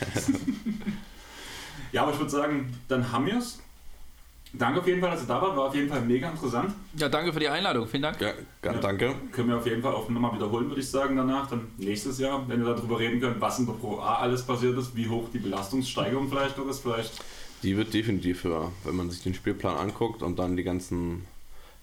Ja, 1.93 2.03
aber 2.03 2.12
ich 2.12 2.18
würde 2.18 2.30
sagen, 2.30 2.74
dann 2.88 3.12
haben 3.12 3.26
wir 3.26 3.38
es. 3.38 3.61
Danke 4.55 4.80
auf 4.80 4.86
jeden 4.86 5.01
Fall, 5.01 5.11
dass 5.12 5.22
ihr 5.22 5.28
da 5.28 5.40
wart, 5.40 5.57
war 5.57 5.68
auf 5.68 5.74
jeden 5.74 5.88
Fall 5.88 6.03
mega 6.03 6.28
interessant. 6.28 6.74
Ja, 6.99 7.09
danke 7.09 7.32
für 7.32 7.40
die 7.40 7.49
Einladung. 7.49 7.86
Vielen 7.86 8.03
Dank. 8.03 8.20
Ja, 8.20 8.32
ganz 8.61 8.80
danke. 8.82 9.14
Können 9.30 9.49
wir 9.49 9.57
auf 9.57 9.66
jeden 9.66 9.80
Fall 9.80 9.95
auch 9.95 10.07
nochmal 10.11 10.34
wiederholen, 10.34 10.68
würde 10.68 10.80
ich 10.82 10.90
sagen, 10.90 11.16
danach. 11.16 11.49
Dann 11.49 11.68
nächstes 11.78 12.18
Jahr, 12.18 12.47
wenn 12.49 12.62
wir 12.62 12.74
darüber 12.74 12.99
reden 12.99 13.18
können, 13.18 13.36
was 13.38 13.59
in 13.59 13.66
der 13.66 13.72
Pro 13.72 13.99
A 13.99 14.16
alles 14.16 14.43
passiert 14.43 14.76
ist, 14.76 14.95
wie 14.95 15.09
hoch 15.09 15.28
die 15.32 15.38
Belastungssteigerung 15.38 16.28
vielleicht 16.28 16.59
noch 16.59 16.68
ist. 16.68 16.80
Vielleicht 16.80 17.12
Die 17.62 17.76
wird 17.78 17.95
definitiv 17.95 18.45
höher, 18.45 18.70
wenn 18.84 18.95
man 18.95 19.11
sich 19.11 19.22
den 19.22 19.32
Spielplan 19.32 19.78
anguckt 19.78 20.22
und 20.22 20.38
dann 20.38 20.55
die 20.57 20.64
ganzen, 20.64 21.24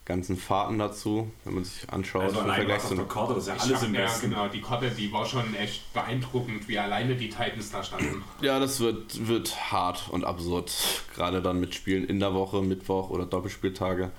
ganzen 0.10 0.38
Fahrten 0.38 0.80
dazu, 0.80 1.32
wenn 1.46 1.54
man 1.54 1.64
sich 1.64 1.88
anschaut. 1.88 2.24
also 2.24 2.40
allein 2.42 2.68
was 2.68 2.86
auf 2.86 2.96
der 2.96 3.06
Karte, 3.06 3.36
das 3.36 3.44
ist 3.44 3.50
ja 3.50 3.64
alles 3.64 3.84
im 3.84 3.94
ja, 3.94 4.02
Westen. 4.02 4.32
genau, 4.32 4.48
die 4.48 4.60
Karte, 4.60 4.90
die 4.90 5.14
war 5.14 5.24
schon 5.24 5.54
echt 5.54 5.94
beeindruckend, 5.94 6.68
wie 6.68 6.80
alleine 6.80 7.16
die 7.16 7.30
Titans 7.30 7.72
da 7.72 7.84
standen. 7.84 8.24
Ja, 8.42 8.60
das 8.60 8.80
wird, 8.80 9.28
wird 9.28 9.72
hart 9.72 10.10
und 10.10 10.26
absurd. 10.26 10.74
Gerade 11.14 11.44
dann 11.44 11.60
mit 11.60 11.76
Spielen 11.76 12.06
in 12.06 12.20
der 12.20 12.34
Woche, 12.34 12.62
Mittwoch 12.62 13.12
oder 13.12 13.26
Doppelspieltage. 13.26 14.12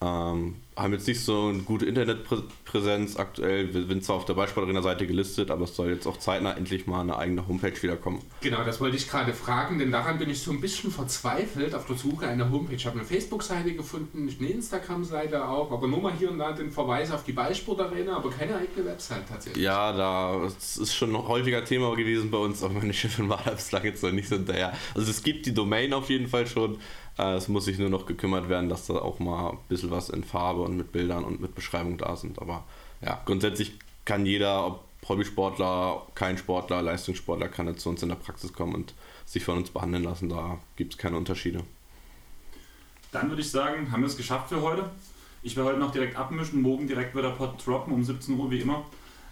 Ähm, 0.02 0.56
haben 0.76 0.94
jetzt 0.94 1.08
nicht 1.08 1.24
so 1.24 1.50
eine 1.50 1.60
gute 1.60 1.86
Internetpräsenz 1.86 3.18
aktuell. 3.18 3.74
Wir 3.74 3.86
sind 3.86 4.04
zwar 4.04 4.16
auf 4.16 4.26
der 4.26 4.34
Ballsportarena-Seite 4.34 5.06
gelistet, 5.06 5.52
aber 5.52 5.66
es 5.66 5.76
soll 5.76 5.90
jetzt 5.90 6.08
auch 6.08 6.18
zeitnah 6.18 6.56
endlich 6.58 6.88
mal 6.88 7.02
eine 7.02 7.18
eigene 7.18 7.48
Homepage 7.48 7.80
wiederkommen. 7.82 8.22
Genau, 8.42 8.64
das 8.64 8.80
wollte 8.80 8.98
ich 8.98 9.08
gerade 9.08 9.34
fragen, 9.34 9.78
denn 9.78 9.92
daran 9.92 10.18
bin 10.18 10.30
ich 10.30 10.42
so 10.42 10.52
ein 10.52 10.62
bisschen 10.62 10.90
verzweifelt 10.90 11.76
auf 11.76 11.86
der 11.86 11.98
Suche 11.98 12.28
einer 12.28 12.50
Homepage. 12.50 12.76
Ich 12.76 12.86
habe 12.86 12.98
eine 12.98 13.08
Facebook-Seite 13.08 13.74
gefunden, 13.74 14.28
eine 14.40 14.50
Instagram-Seite 14.50 15.48
auch, 15.48 15.72
aber 15.72 15.88
nur 15.88 16.02
mal 16.02 16.14
hier 16.18 16.32
und 16.32 16.40
da 16.40 16.52
den 16.52 16.72
Verweis 16.72 17.12
auf 17.12 17.24
die 17.24 17.34
Ballsportarena, 17.34 18.16
aber 18.16 18.32
keine 18.32 18.56
eigene 18.56 18.86
Website 18.86 19.28
tatsächlich. 19.30 19.64
Ja, 19.64 19.92
da 19.92 20.40
das 20.44 20.78
ist 20.78 20.96
schon 20.96 21.16
ein 21.16 21.28
häufiger 21.28 21.64
Thema 21.64 21.96
gewesen 21.96 22.32
bei 22.32 22.38
uns, 22.38 22.64
aber 22.64 22.76
meine 22.76 22.94
Chefin 22.94 23.30
war 23.30 23.42
da 23.44 23.52
bislang 23.52 23.84
jetzt 23.84 24.02
noch 24.02 24.12
nicht 24.12 24.30
so 24.30 24.38
hinterher. 24.38 24.74
Also 24.96 25.12
es 25.12 25.22
gibt 25.22 25.46
die 25.46 25.54
Domain 25.54 25.94
auf 25.94 26.10
jeden 26.10 26.28
Fall 26.28 26.48
schon. 26.48 26.80
Äh, 27.18 27.36
Es 27.36 27.48
muss 27.48 27.66
sich 27.66 27.78
nur 27.78 27.90
noch 27.90 28.06
gekümmert 28.06 28.50
werden, 28.50 28.70
dass 28.70 28.88
da 28.88 28.96
auch 28.96 29.20
mal 29.20 29.52
ein 29.52 29.58
bisschen 29.70 29.92
was 29.92 30.10
in 30.10 30.24
Farbe 30.24 30.62
und 30.62 30.78
mit 30.78 30.92
Bildern 30.92 31.24
und 31.24 31.42
mit 31.42 31.56
Beschreibung 31.56 31.98
da 31.98 32.16
sind. 32.16 32.40
Aber 32.40 32.64
ja, 33.02 33.22
grundsätzlich 33.26 33.74
kann 34.06 34.26
jeder, 34.26 34.66
ob 34.66 34.84
Hobbysportler, 35.08 36.04
kein 36.16 36.38
Sportler, 36.38 36.82
Leistungssportler, 36.82 37.50
kann 37.50 37.68
jetzt 37.68 37.82
zu 37.82 37.90
uns 37.90 38.04
in 38.04 38.10
der 38.10 38.16
Praxis 38.16 38.54
kommen 38.54 38.76
und 38.76 38.94
sich 39.26 39.44
von 39.44 39.58
uns 39.58 39.72
behandeln 39.72 40.04
lassen. 40.04 40.30
Da 40.30 40.60
gibt 40.76 40.94
es 40.94 40.98
keine 41.00 41.18
Unterschiede. 41.18 41.64
Dann 43.12 43.30
würde 43.30 43.42
ich 43.42 43.50
sagen, 43.50 43.92
haben 43.92 44.02
wir 44.02 44.08
es 44.08 44.18
geschafft 44.18 44.50
für 44.50 44.62
heute. 44.62 44.90
Ich 45.44 45.56
werde 45.58 45.70
heute 45.70 45.80
noch 45.80 45.92
direkt 45.92 46.16
abmischen, 46.16 46.62
morgen 46.62 46.88
direkt 46.88 47.16
wird 47.16 47.26
der 47.26 47.32
Pod 47.32 47.66
droppen 47.66 47.94
um 47.94 48.04
17 48.04 48.38
Uhr 48.38 48.52
wie 48.52 48.60
immer. 48.62 48.86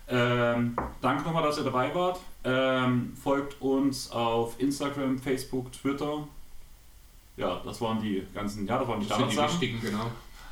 Ähm, 0.07 0.75
danke 1.01 1.23
nochmal, 1.23 1.43
dass 1.43 1.59
ihr 1.59 1.63
dabei 1.63 1.93
wart. 1.93 2.19
Ähm, 2.43 3.13
folgt 3.21 3.61
uns 3.61 4.09
auf 4.11 4.59
Instagram, 4.59 5.19
Facebook, 5.19 5.71
Twitter. 5.71 6.27
Ja, 7.39 7.61
das 7.63 7.79
waren 7.79 8.01
die 8.01 8.21
ganzen, 8.33 8.67
ja, 8.67 8.77
das 8.77 8.87
waren 8.87 8.99
die 8.99 9.07
Das 9.07 9.17
sind 9.17 9.29
die 9.29 9.33
Standardsachen. 9.33 9.61
wichtigen, 9.61 9.81
genau. 9.81 10.05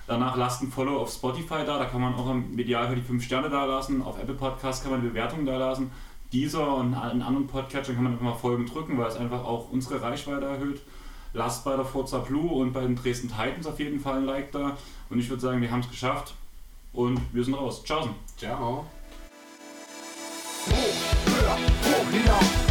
Danach 0.07 0.37
lasst 0.37 0.61
ein 0.63 0.71
Follow 0.71 1.01
auf 1.01 1.11
Spotify 1.11 1.65
da, 1.65 1.77
da 1.77 1.85
kann 1.85 1.99
man 1.99 2.15
auch 2.15 2.29
im 2.31 2.57
Idealfall 2.57 2.95
die 2.95 3.01
5 3.01 3.21
Sterne 3.23 3.49
da 3.49 3.65
lassen. 3.65 4.01
Auf 4.01 4.17
Apple 4.17 4.35
Podcast 4.35 4.81
kann 4.81 4.91
man 4.91 5.01
eine 5.01 5.09
Bewertung 5.09 5.45
da 5.45 5.57
lassen. 5.57 5.91
Dieser 6.31 6.75
und 6.75 6.93
allen 6.93 7.21
anderen 7.21 7.47
Podcatchern 7.47 7.95
kann 7.95 8.03
man 8.05 8.13
einfach 8.13 8.23
mal 8.25 8.35
Folgen 8.35 8.65
drücken, 8.65 8.97
weil 8.97 9.07
es 9.07 9.17
einfach 9.17 9.43
auch 9.43 9.69
unsere 9.71 10.01
Reichweite 10.01 10.45
erhöht. 10.45 10.81
Lasst 11.33 11.65
bei 11.65 11.75
der 11.75 11.83
Forza 11.85 12.19
Blue 12.19 12.49
und 12.49 12.71
bei 12.71 12.81
den 12.81 12.95
Dresden 12.95 13.27
Titans 13.27 13.67
auf 13.67 13.79
jeden 13.79 13.99
Fall 13.99 14.19
ein 14.19 14.25
Like 14.25 14.51
da. 14.53 14.77
Und 15.09 15.19
ich 15.19 15.29
würde 15.29 15.41
sagen, 15.41 15.61
wir 15.61 15.69
haben 15.69 15.81
es 15.81 15.89
geschafft. 15.89 16.35
Und 16.93 17.19
wir 17.33 17.43
sind 17.43 17.53
raus. 17.53 17.83
Ciao. 17.83 18.09
Ciao. 18.37 18.85
Hoch, 20.69 21.25
höher, 21.25 21.57
hoch 21.83 22.11
hinaus. 22.11 22.66